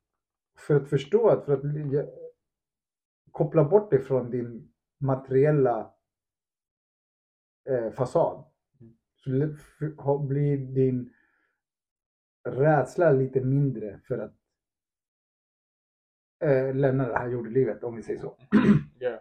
för 0.58 0.74
att 0.76 0.88
förstå 0.88 1.28
att, 1.28 1.44
för 1.44 1.52
att 1.52 2.08
koppla 3.30 3.64
bort 3.64 3.90
dig 3.90 4.00
från 4.00 4.30
din 4.30 4.72
materiella 4.98 5.94
eh, 7.68 7.90
fasad. 7.90 8.44
Mm. 8.80 9.56
Så 9.96 10.18
blir 10.18 10.56
din 10.56 11.14
rädsla 12.44 13.12
lite 13.12 13.40
mindre 13.40 14.00
för 14.08 14.18
att 14.18 14.39
eh, 16.40 16.74
lämna 16.74 17.08
det 17.08 17.18
här 17.18 17.28
jordelivet 17.28 17.84
om 17.84 17.96
vi 17.96 18.02
säger 18.02 18.20
så. 18.20 18.36
Ja. 18.98 19.20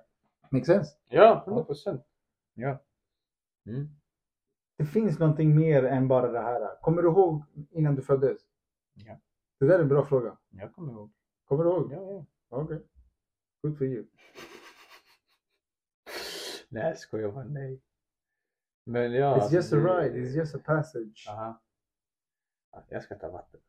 Make 0.50 0.66
sense? 0.66 0.96
Ja, 1.08 1.44
100 1.48 1.64
procent. 1.64 2.06
Ja. 2.54 2.84
Mm. 3.66 3.88
Det 4.78 4.86
finns 4.86 5.20
någonting 5.20 5.56
mer 5.56 5.84
än 5.84 6.08
bara 6.08 6.32
det 6.32 6.40
här. 6.40 6.82
Kommer 6.82 7.02
du 7.02 7.08
ihåg 7.08 7.44
innan 7.72 7.96
du 7.96 8.02
föddes? 8.02 8.42
Ja. 8.94 9.20
Det 9.60 9.66
där 9.66 9.80
är 9.80 9.84
en 9.84 9.88
bra 9.90 10.06
fråga. 10.06 10.38
Jag 10.50 10.74
kommer 10.74 10.94
ihåg. 10.94 11.12
Kommer 11.46 11.64
du 11.64 11.70
ihåg? 11.70 11.92
Ja, 11.92 12.12
ja. 12.12 12.26
Okej. 12.50 12.82
Good 13.62 13.78
for 13.78 13.88
you. 13.88 14.06
Nej, 16.70 16.96
skojar 16.96 17.32
bara. 17.32 17.44
Nej. 17.44 17.82
Men 18.84 19.14
ja. 19.14 19.36
It's 19.36 19.42
alltså, 19.42 19.56
just 19.56 19.74
a 19.74 19.76
det- 19.76 20.02
ride, 20.10 20.18
it's 20.20 20.38
just 20.38 20.56
a 20.56 20.60
passage. 20.66 21.26
Aha. 21.30 21.62
Ja, 22.72 22.84
Jag 22.90 23.04
ska 23.04 23.16
ta 23.16 23.30
vatten. 23.32 23.60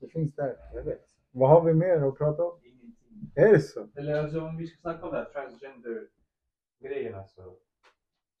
Det 0.00 0.08
finns 0.08 0.34
där, 0.34 0.56
jag 0.74 0.82
vet. 0.84 1.09
Vad 1.30 1.50
har 1.50 1.64
vi 1.64 1.74
mer 1.74 2.08
att 2.08 2.18
prata 2.18 2.42
om? 2.44 2.58
Ingenting. 2.64 3.32
Är 3.34 3.52
det 3.52 3.60
så? 3.60 3.88
Eller 3.96 4.22
alltså 4.22 4.40
om 4.40 4.56
vi 4.56 4.66
ska 4.66 4.80
snacka 4.80 5.06
om 5.06 5.12
det 5.12 5.18
här 5.18 5.24
transgender-grejen 5.24 7.14
alltså. 7.14 7.54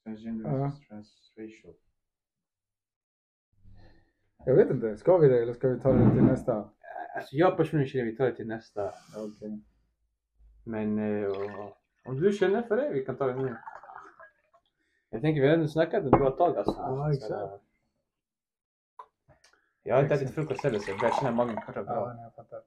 Transgender 0.04 0.50
Ja. 0.50 0.56
versus 0.56 0.88
transracial. 0.88 1.74
Jag 4.46 4.54
vet 4.54 4.70
inte. 4.70 4.96
Ska 4.96 5.18
vi 5.18 5.28
det 5.28 5.42
eller 5.42 5.52
ska 5.54 5.68
vi 5.68 5.80
ta 5.80 5.92
det 5.92 6.10
till 6.10 6.22
nästa? 6.24 6.70
Alltså 7.16 7.36
jag 7.36 7.56
personligen 7.56 7.88
känner 7.88 8.04
vi 8.04 8.16
tar 8.16 8.24
det 8.26 8.34
till 8.36 8.46
nästa. 8.48 8.92
Okej. 9.16 9.60
Men 10.64 10.98
eh, 11.24 11.30
om 12.04 12.20
du 12.20 12.32
känner 12.32 12.62
för 12.62 12.76
det, 12.76 12.90
vi 12.92 13.04
kan 13.04 13.16
ta 13.16 13.26
det 13.26 13.34
nu. 13.42 13.56
Jag 15.10 15.20
tänker 15.20 15.40
vi 15.42 15.46
har 15.48 15.54
ändå 15.54 15.68
snackat 15.68 16.04
ett 16.04 16.10
bra 16.10 16.30
tag 16.30 16.56
alltså. 16.56 16.72
Ja, 16.78 17.04
Så, 17.04 17.10
exakt. 17.12 17.30
eh, 17.32 17.58
Jag 19.82 19.94
har 19.96 20.02
inte 20.02 20.14
ätit 20.14 20.30
frukost 20.34 20.64
heller 20.64 20.78
så 20.78 20.90
jag 20.90 21.00
börjar 21.00 21.14
känna 21.14 21.30
magen 21.32 21.60
Ja, 21.74 21.82
bra. 21.82 22.12
nej, 22.14 22.22
jag 22.24 22.34
fattar. 22.34 22.62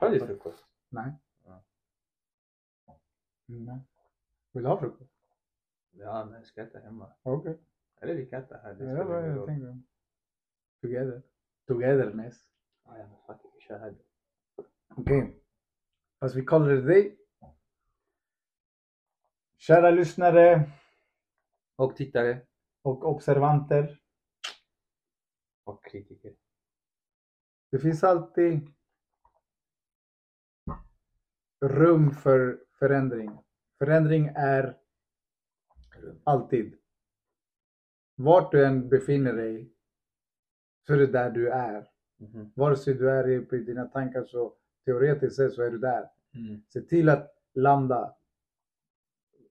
Du 0.00 0.06
ätit 0.16 0.26
frukost? 0.26 0.66
Nej. 0.88 1.12
Ja. 1.44 1.64
Mm. 3.48 3.78
Vill 4.52 4.62
du 4.62 4.68
ha 4.68 4.80
frukost? 4.80 5.10
Ja, 5.90 6.24
men 6.24 6.34
jag 6.34 6.46
ska 6.46 6.62
äta 6.62 6.78
hemma. 6.78 7.12
Okej. 7.22 7.58
Eller 8.00 8.14
vi 8.14 8.26
kan 8.26 8.42
äta 8.42 8.56
här. 8.56 8.74
Det 8.74 8.84
Ja, 8.84 9.26
jag 9.26 9.46
tänkte. 9.46 9.78
Together. 10.80 11.22
Togetherness. 11.66 12.44
Ja, 12.84 12.98
ja, 12.98 13.06
men 13.06 13.16
fuck 13.26 13.44
it, 13.44 13.50
vi 13.54 13.60
kör 13.60 13.78
här. 13.78 13.94
Okej. 14.96 15.42
Fast 16.20 16.34
vi 16.34 16.46
kallar 16.46 16.68
det 16.68 16.82
dig. 16.82 17.16
Kära 19.56 19.90
lyssnare 19.90 20.70
Och 21.76 21.96
tittare. 21.96 22.46
och 22.82 23.04
observanter. 23.04 24.00
Och 25.64 25.84
kritiker. 25.84 26.34
Det 27.70 27.78
finns 27.78 28.04
alltid 28.04 28.68
rum 31.60 32.10
för 32.10 32.60
förändring. 32.78 33.38
Förändring 33.78 34.30
är 34.34 34.76
alltid. 36.24 36.74
Vart 38.16 38.52
du 38.52 38.66
än 38.66 38.88
befinner 38.88 39.32
dig 39.32 39.72
så 40.86 40.92
är 40.94 40.98
det 40.98 41.06
där 41.06 41.30
du 41.30 41.50
är. 41.50 41.88
Mhm. 42.18 42.52
Vare 42.54 42.76
sig 42.76 42.94
du 42.94 43.10
är 43.10 43.54
i 43.54 43.64
dina 43.64 43.84
tankar 43.84 44.24
så 44.24 44.54
teoretiskt 44.84 45.36
sett 45.36 45.52
så 45.52 45.62
är 45.62 45.70
du 45.70 45.78
där. 45.78 46.10
Mm. 46.34 46.62
Se 46.68 46.80
till 46.80 47.08
att 47.08 47.34
landa. 47.54 48.14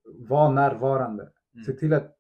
Var 0.04 0.54
närvarande. 0.54 1.24
Mm. 1.54 1.66
Se 1.66 1.74
till 1.74 1.94
att 1.94 2.18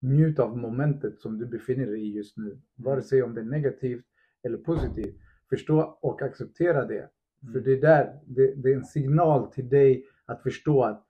njuta 0.00 0.42
av 0.42 0.58
momentet 0.58 1.20
som 1.20 1.38
du 1.38 1.46
befinner 1.46 1.86
dig 1.86 2.00
i 2.00 2.16
just 2.16 2.36
nu. 2.36 2.60
Vare 2.74 3.02
sig 3.02 3.22
om 3.22 3.34
det 3.34 3.40
är 3.40 3.44
negativt 3.44 4.04
eller 4.42 4.58
positivt. 4.58 5.16
Förstå 5.48 5.98
och 6.00 6.22
acceptera 6.22 6.84
det. 6.84 7.10
För 7.40 7.48
Mm. 7.48 7.62
det 7.64 7.72
är 7.72 7.80
där, 7.80 8.20
det, 8.26 8.54
det 8.54 8.72
är 8.72 8.76
en 8.76 8.84
signal 8.84 9.50
till 9.52 9.68
dig 9.68 10.04
att 10.26 10.42
förstå 10.42 10.82
att 10.84 11.04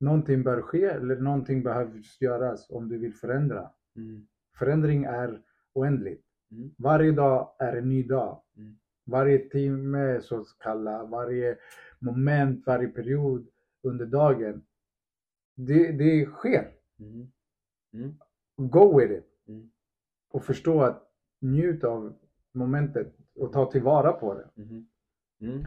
någonting 0.00 0.42
bör 0.42 0.62
ske 0.62 0.84
eller 0.84 1.16
någonting 1.16 1.62
behövs 1.62 2.20
göras 2.20 2.70
om 2.70 2.88
du 2.88 2.98
vill 2.98 3.14
förändra. 3.14 3.70
Mm. 3.96 4.26
Förändring 4.58 5.04
är 5.04 5.42
oändligt. 5.72 6.24
Mm. 6.50 6.74
Varje 6.78 7.12
dag 7.12 7.56
är 7.58 7.76
en 7.76 7.88
ny 7.88 8.02
dag. 8.02 8.42
Mm. 8.56 8.76
Varje 9.04 9.38
timme 9.38 10.20
så 10.20 10.44
kalla, 10.58 11.04
varje 11.04 11.58
moment, 11.98 12.66
varje 12.66 12.88
period 12.88 13.48
under 13.82 14.06
dagen. 14.06 14.62
Det, 15.54 15.92
det 15.92 16.26
sker. 16.26 16.72
Mm. 16.98 18.18
Go 18.56 18.98
with 18.98 19.12
it. 19.12 19.26
Och 20.30 20.44
förstå 20.44 20.82
att 20.82 21.02
njuta 21.40 21.88
av 21.88 22.14
momentet 22.52 23.14
och 23.34 23.52
ta 23.52 23.70
tillvara 23.72 24.12
på 24.12 24.34
det. 24.34 24.48
Mm. 25.40 25.64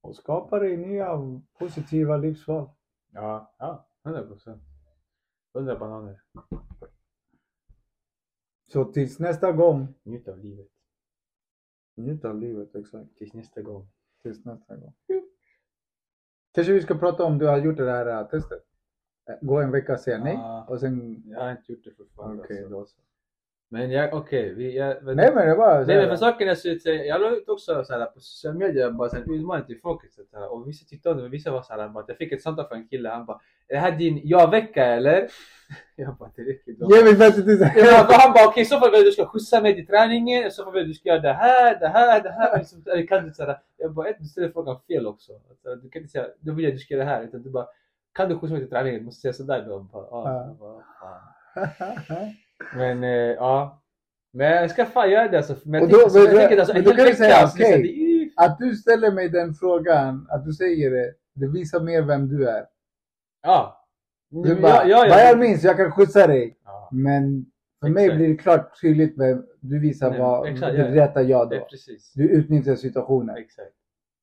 Och 0.00 0.16
skapa 0.16 0.58
dig 0.58 0.76
nya 0.76 1.18
positiva 1.58 2.16
livsval. 2.16 2.70
Ja, 3.12 3.54
ja, 3.58 3.88
100 4.04 4.26
procent. 4.26 4.62
100 5.54 5.78
bananer. 5.78 6.22
Så 8.72 8.84
tills 8.84 9.18
nästa 9.18 9.52
gång, 9.52 9.94
Njut 10.02 10.28
av 10.28 10.38
livet. 10.38 10.68
njut 11.96 12.24
av 12.24 12.38
livet 12.38 12.74
exakt. 12.74 13.16
Tills 13.16 13.32
nästa 13.34 13.62
gång. 13.62 13.88
Tills 14.22 14.44
nästa 14.44 14.76
gång. 14.76 14.94
Kanske 16.54 16.72
vi 16.72 16.82
ska 16.82 16.94
prata 16.98 17.24
om 17.24 17.38
du 17.38 17.46
har 17.46 17.58
gjort 17.58 17.76
det 17.76 17.90
här 17.90 18.06
äh, 18.22 18.28
testet. 18.28 18.62
Äh, 19.28 19.34
Gå 19.42 19.60
en 19.60 19.70
vecka 19.70 19.92
och 19.92 20.00
säga 20.00 20.24
nej 20.24 20.34
Ja. 20.34 20.66
och 20.68 20.80
sen... 20.80 21.22
Jag 21.26 21.40
har 21.40 21.50
inte 21.50 21.72
gjort 21.72 21.84
det 21.84 21.90
fortfarande. 21.94 22.42
Okej, 22.42 22.58
alltså. 22.58 22.70
då 22.78 22.86
så. 22.86 23.00
Men 23.72 23.90
jag, 23.90 24.14
okej. 24.14 24.54
vi 24.54 24.76
jag, 24.76 25.02
men, 25.02 25.16
Nej 25.16 25.32
men 25.34 25.48
det 25.48 25.54
var 25.54 25.84
Nej 25.84 25.96
men 25.96 26.08
för 26.08 26.16
saken 26.16 26.48
är 26.48 26.54
så 26.54 26.72
att 26.72 26.84
jag 26.84 27.20
la 27.20 27.30
ut 27.30 27.48
också 27.48 27.84
så 27.84 27.92
här, 27.92 28.06
på 28.06 28.20
sociala 28.20 28.58
medier 28.58 28.90
bara 28.90 29.08
så 29.08 29.16
här, 29.16 29.34
utmaning 29.34 29.66
till 29.66 29.80
folket. 29.82 30.12
Så 30.12 30.38
här, 30.38 30.52
och 30.52 30.68
vissa 30.68 30.86
tyckte 30.86 31.10
om 31.10 31.16
det 31.16 31.22
men 31.22 31.30
vissa 31.30 31.50
var 31.50 31.62
så 31.62 31.72
här, 31.72 31.88
bara, 31.88 32.04
jag 32.08 32.16
fick 32.16 32.32
ett 32.32 32.42
samtal 32.42 32.68
från 32.68 32.78
en 32.78 32.88
kille. 32.88 33.08
Han 33.08 33.26
bara 33.26 33.40
Är 33.68 33.74
det 33.74 33.80
här 33.80 33.92
din 33.92 34.20
ja-vecka 34.24 34.84
eller? 34.84 35.28
Jag 35.96 36.16
bara 36.16 36.30
det 36.36 36.42
räcker 36.42 36.72
då. 36.72 36.96
Ge 36.96 37.04
mig 37.04 37.16
50 37.16 37.40
000! 37.40 37.58
Ja, 37.60 38.06
men 38.08 38.20
han 38.20 38.32
bara 38.32 38.48
okej, 38.48 38.62
i 38.62 38.66
så 38.66 38.80
fall 38.80 38.90
vill 38.90 39.04
du 39.04 39.12
ska 39.12 39.26
skjutsa 39.26 39.60
mig 39.60 39.74
till 39.74 39.86
träningen, 39.86 40.46
i 40.46 40.50
så 40.50 40.64
fall 40.64 40.72
vill 40.72 40.88
du 40.88 40.94
ska 40.94 41.08
göra 41.08 41.20
det 41.20 41.32
här, 41.32 41.80
det 41.80 41.88
här, 41.88 42.22
det 42.22 42.30
här. 42.30 42.58
Liksom, 42.58 42.84
Eller 42.86 43.06
kan 43.06 43.26
du 43.26 43.34
såhär, 43.34 43.58
jag 43.76 43.92
bara 43.94 44.08
ett, 44.08 44.16
du 44.18 44.24
ställer 44.24 44.50
frågan 44.50 44.80
fel 44.88 45.06
också. 45.06 45.32
Du 45.82 45.90
kan 45.90 46.02
inte 46.02 46.12
säga, 46.12 46.26
då 46.40 46.52
vill 46.52 46.64
jag 46.64 46.72
att 46.72 46.78
du 46.78 46.84
ska 46.84 46.94
göra 46.94 47.04
det 47.04 47.10
här. 47.10 47.22
Utan 47.22 47.42
du 47.42 47.50
bara, 47.50 47.66
kan 48.14 48.28
du 48.28 48.38
skjutsa 48.38 48.52
mig 48.52 48.62
till 48.62 48.70
träningen? 48.70 49.00
Du 49.00 49.04
måste 49.04 49.20
säga 49.20 49.32
sådär 49.32 49.64
då. 49.68 49.78
Bara, 49.78 50.46
jag 50.46 50.56
bara, 50.56 50.82
fan. 51.00 52.34
Men 52.76 53.04
eh, 53.04 53.10
ja. 53.10 53.82
Men 54.32 54.50
jag 54.50 54.70
ska 54.70 54.84
fan 54.86 55.10
göra 55.10 55.28
det 55.28 55.36
alltså. 55.36 55.56
Men 55.64 55.80
jag 55.80 55.90
då- 55.90 55.96
tänker, 55.96 56.14
men 56.14 56.24
jag 56.32 56.40
tänker 56.40 56.58
alltså, 56.58 56.76
en 56.76 56.84
hel 56.84 56.96
vecka. 56.96 57.14
säga, 57.16 57.76
är 57.76 57.78
ju- 57.78 58.30
Att 58.36 58.58
du 58.58 58.74
ställer 58.76 59.12
mig 59.12 59.28
den 59.28 59.54
frågan, 59.54 60.26
att 60.30 60.44
du 60.44 60.52
säger 60.52 60.90
det, 60.90 61.12
det 61.34 61.46
visar 61.46 61.80
mer 61.80 62.02
vem 62.02 62.28
du 62.28 62.48
är. 62.48 62.64
Ja. 63.42 63.86
Du 64.30 64.48
Ja, 64.48 64.60
bara, 64.62 64.86
ja, 64.88 64.98
vad 64.98 65.08
ja. 65.08 65.28
jag 65.28 65.38
minns, 65.38 65.64
jag 65.64 65.76
kan 65.76 65.92
skjutsa 65.92 66.26
dig. 66.26 66.56
Ja, 66.64 66.88
Men 66.92 67.46
för 67.80 67.88
mig 67.88 68.04
Exakt. 68.04 68.16
blir 68.18 68.28
det 68.28 68.34
klart 68.36 68.80
tydligt 68.80 69.18
vem 69.18 69.44
du 69.60 69.78
visar 69.80 70.10
Nej, 70.10 70.18
vad 70.20 70.48
exakt, 70.48 70.72
det 70.72 70.78
ja, 70.78 70.88
ja. 70.88 71.04
rätta 71.04 71.22
jag 71.22 71.50
då. 71.50 71.66
precis. 71.70 72.12
Du 72.14 72.28
utnyttjar 72.28 72.74
situationen. 72.76 73.36
Exakt. 73.36 73.72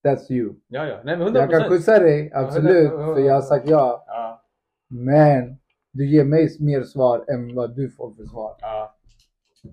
That's 0.06 0.32
you. 0.32 0.54
Ja, 0.68 0.86
ja. 0.86 0.96
Nej 1.04 1.18
men 1.18 1.22
100 1.22 1.40
Jag 1.42 1.50
kan 1.50 1.70
skjutsa 1.70 2.00
dig, 2.00 2.32
absolut, 2.34 2.92
Ja, 2.92 3.00
ja, 3.02 3.08
ja, 3.08 3.16
för 3.16 3.22
jag 3.22 3.34
har 3.34 3.42
sagt 3.42 3.70
ja. 3.70 4.04
Ja, 4.08 4.44
Men 4.90 5.58
du 5.92 6.10
ger 6.10 6.26
mig 6.26 6.58
mer 6.60 6.84
svar 6.84 7.26
än 7.28 7.56
vad 7.56 7.76
du 7.76 7.90
får 7.90 8.14
för 8.14 8.26
svar. 8.26 8.56
ja, 8.62 8.96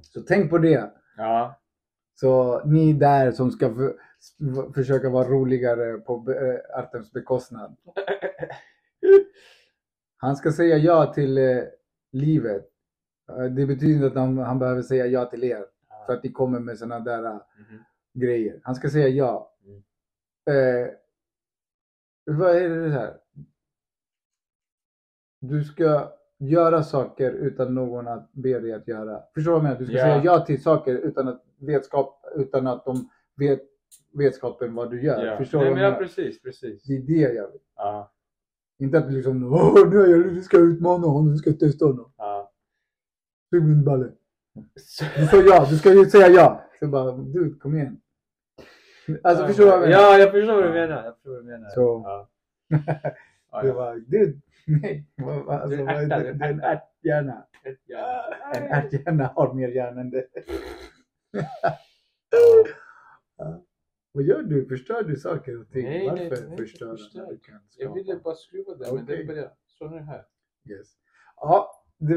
Så 0.03 0.21
tänk 0.21 0.51
på 0.51 0.59
det. 0.59 0.93
ja. 1.17 1.61
Så 2.15 2.65
ni 2.65 2.93
där 2.93 3.33
som 3.33 3.51
ska 3.51 3.75
för, 3.75 3.97
försöka 4.73 5.11
vara 5.11 5.29
roligare 5.29 5.99
på 5.99 6.33
eh, 6.33 6.79
Artems 6.79 7.13
bekostnad. 7.13 7.77
Han 10.17 10.37
ska 10.37 10.53
säga 10.53 10.77
ja 10.77 11.13
till 11.13 11.39
eh, 11.39 11.63
livet. 12.13 12.69
Eh, 13.31 13.45
Det 13.45 13.67
betyder 13.67 13.95
inte 13.95 14.07
att 14.07 14.15
han, 14.15 14.39
han 14.39 14.59
behöver 14.59 14.83
säga 14.83 15.07
ja 15.07 15.25
till 15.25 15.45
er. 15.45 15.65
För 16.07 16.13
att 16.13 16.23
ni 16.25 16.33
kommer 16.33 16.61
med 16.61 16.79
sådana 16.79 17.01
där 17.05 17.25
eh, 17.25 17.31
Mhm. 17.33 17.83
grejer. 18.15 18.61
Han 18.63 18.75
ska 18.75 18.91
säga 18.91 19.09
ja. 19.09 19.53
Mm. 19.65 19.83
Eh, 20.51 20.89
vad 22.25 22.57
är 22.57 22.69
det 22.69 22.91
här? 22.91 23.17
Du 25.41 25.65
ska 25.65 26.13
göra 26.39 26.83
saker 26.83 27.31
utan 27.31 27.75
någon 27.75 28.09
att 28.09 28.33
be 28.33 28.59
dig 28.59 28.73
att 28.73 28.89
göra. 28.89 29.21
Förstår 29.35 29.53
du 29.53 29.59
vad 29.59 29.59
jag 29.59 29.63
menar? 29.63 29.79
Du 29.79 29.87
ska 29.87 29.95
Ja. 29.97 30.03
säga 30.05 30.21
ja 30.25 30.41
till 30.41 30.63
saker 30.63 30.95
utan 30.95 31.29
att, 31.29 31.43
vetskap, 31.59 32.25
utan 32.37 32.67
att 32.67 32.85
de 32.85 33.09
vet 33.37 33.61
vetskapen 34.13 34.75
vad 34.75 34.91
du 34.91 35.03
gör. 35.03 35.27
Ja. 35.27 35.37
Förstår 35.37 35.59
du 35.59 35.65
vad 35.65 35.73
jag 35.79 35.85
ja, 35.87 35.91
menar? 35.91 35.99
precis, 36.03 36.43
precis. 36.43 36.83
Det 36.83 36.97
är 36.97 37.03
det 37.03 37.35
jag 37.35 37.51
vill. 37.53 37.61
Ja, 37.77 38.13
Inte 38.79 38.99
att 38.99 39.09
du 39.09 39.15
liksom 39.17 39.53
Åh, 39.53 39.89
nu 39.91 39.97
jag, 39.97 40.35
du 40.35 40.43
ska 40.43 40.59
utmana 40.59 41.07
honom, 41.07 41.31
du 41.33 41.37
ska 41.37 41.53
testa 41.53 41.85
honom. 41.85 42.11
Sug 43.51 43.63
min 43.65 43.85
balle. 43.85 44.09
Du 45.17 45.27
sa 45.27 45.37
ja, 45.37 45.67
du 45.71 45.77
ska 45.79 45.93
ju 45.95 46.05
säga 46.05 46.29
ja. 46.29 46.63
Så 46.81 46.89
bara, 46.89 47.13
du 47.13 47.55
kom 47.59 47.75
igen. 47.77 48.01
Alltså 49.23 49.47
förstår 49.47 49.65
du 49.65 49.71
vad 49.71 49.79
jag 49.83 49.89
menar? 49.89 50.03
Ja, 50.03 50.19
jag 50.19 50.31
förstår 50.33 50.55
vad 50.55 50.65
du 50.65 50.71
menar. 50.71 51.05
Jag 51.05 51.15
förstår 51.15 51.31
vad 51.31 51.41
du 51.41 51.47
menar. 51.47 51.69
Så- 51.69 52.03
Ja. 52.05 52.29
Det 53.63 53.73
var, 53.73 54.03
du, 54.07 54.41
nej. 54.83 55.07
Vad- 55.17 55.45
vad- 55.45 55.61
Alltså, 55.61 55.85
vad 55.85 55.95
är 55.95 56.09
det? 56.09 56.45
är 56.45 56.51
en 56.51 56.61
ärthjärna. 56.61 57.47
En 58.55 58.63
ärthjärna 58.63 59.27
har 59.27 59.55
mer 59.55 59.69
hjärna 59.69 60.01
än 60.01 60.11
det. 60.11 60.27
Vad 64.13 64.25
gör 64.25 64.43
du? 64.43 64.67
Förstör 64.67 65.03
du 65.03 65.17
saker 65.17 65.61
och 65.61 65.71
ting? 65.71 65.85
Nej, 65.85 66.11
nej, 66.15 66.29
Varför 66.31 66.49
nej, 66.49 66.57
förstöra 66.57 66.91
förstör. 66.97 67.27
du 67.31 67.39
kan 67.39 67.61
Jag 67.79 67.95
ville 67.95 68.17
bara 68.17 68.35
skruva 68.35 68.75
det, 68.75 68.93
men 68.93 69.03
Okej. 69.03 69.17
det 69.17 69.25
började... 69.25 69.51
Så 69.67 69.89
nu 69.89 69.99
här. 70.01 70.25
Yes. 70.71 70.89
Ja, 71.37 71.71
det 71.99 72.17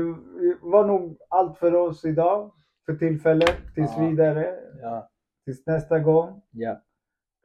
var 0.61 0.87
nog 0.87 1.17
allt 1.29 1.57
för 1.57 1.75
oss 1.75 2.05
idag. 2.05 2.53
För 2.85 2.95
tillfället. 2.95 3.55
Tills 3.75 3.91
Ja. 3.97 4.09
vidare. 4.09 4.59
Ja. 4.81 5.09
Tills 5.45 5.65
nästa 5.65 5.99
gång. 5.99 6.41
Ja. 6.51 6.83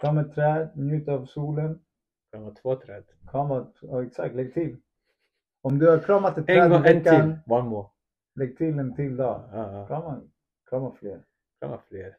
Kram 0.00 0.18
ett 0.18 0.34
träd, 0.34 0.70
njut 0.76 1.08
av 1.08 1.26
solen. 1.26 1.80
Det 2.32 2.38
var 2.38 2.54
två 2.54 2.76
träd. 2.76 3.04
Krama, 3.30 3.72
ja, 3.82 4.02
exakt, 4.04 4.34
lägg 4.34 4.54
till. 4.54 4.76
Om 5.64 5.78
du 5.78 5.90
har 5.90 5.98
kramat 5.98 6.32
ett 6.32 6.38
En 6.38 6.44
träd 6.44 6.66
i 6.66 6.68
gång, 6.68 6.86
en 6.86 7.02
till. 7.02 7.52
One 7.52 7.68
more. 7.68 7.88
lägg 8.34 8.58
till 8.58 8.78
en 8.78 8.94
till 8.94 9.16
dag. 9.16 9.48
Ja, 9.52 9.72
ja. 9.72 9.86
Krama, 9.86 10.20
krama 10.70 10.92
fler. 10.92 11.24
Krama 11.60 11.78
fler. 11.78 12.16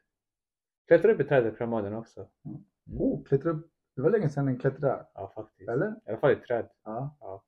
Klättra 0.88 1.12
upp 1.12 1.20
i 1.20 1.24
trädet 1.24 1.52
och 1.52 1.58
krama 1.58 1.82
den 1.82 1.94
också. 1.94 2.28
Mm. 2.46 2.64
Oh, 3.00 3.24
klättra 3.24 3.52
upp. 3.52 3.72
Det 3.96 4.02
var 4.02 4.10
länge 4.10 4.30
sedan 4.30 4.48
en 4.48 4.60
klättrade. 4.60 5.06
Ja, 5.14 5.32
faktiskt. 5.36 5.70
Eller? 5.70 5.88
I 6.06 6.10
alla 6.10 6.18
fall 6.18 6.32
i 6.32 6.36
träd. 6.36 6.70
Ja. 6.84 7.18
Ja. 7.20 7.44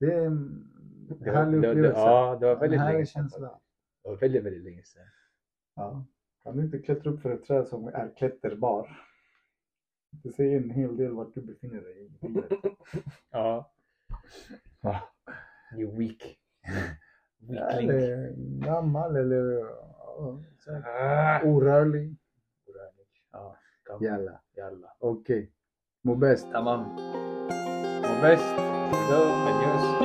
Det 0.00 0.12
är 0.12 0.26
en 0.26 0.70
härlig 1.24 1.58
upplevelse. 1.58 2.00
Ja, 2.00 2.36
det 2.40 2.46
var 2.46 2.54
en 2.54 2.60
väldigt 2.60 2.80
länge 2.80 3.06
sedan. 3.06 3.28
Det 3.28 4.08
var 4.08 4.16
väldigt, 4.16 4.44
väldigt 4.44 4.64
länge 4.64 4.82
sedan. 4.82 5.06
Ja. 5.76 6.04
Kan 6.42 6.56
du 6.56 6.62
inte 6.62 6.78
klättra 6.78 7.10
upp 7.10 7.20
för 7.20 7.30
ett 7.30 7.44
träd 7.44 7.68
som 7.68 7.88
är 7.88 8.12
klätterbar? 8.16 9.00
Det 10.10 10.32
säger 10.32 10.56
en 10.56 10.70
hel 10.70 10.96
del 10.96 11.12
vart 11.12 11.34
du 11.34 11.40
befinner 11.40 11.80
dig 11.80 11.98
i 11.98 12.26
livet. 12.26 12.50
Ja. 13.30 13.70
Ja. 15.72 15.78
You 15.78 15.98
weak. 15.98 16.38
Ja, 17.40 17.66
Weakling. 17.66 17.90
Eller 17.90 18.32
gammal 18.66 19.16
eller 19.16 19.52
ja, 19.52 19.68
Ah. 20.84 21.40
orörlig. 21.44 22.16
Ja. 23.32 23.56
gammal. 23.84 24.04
Jalla. 24.08 24.40
Jalla. 24.56 24.88
Okej. 24.98 25.52
Må 26.02 26.14
bäst. 26.14 26.46
Tamam. 26.52 26.80
Må 28.02 28.14
bäst. 28.22 28.44
Hejdå. 28.92 29.22
Adjöss. 29.48 29.97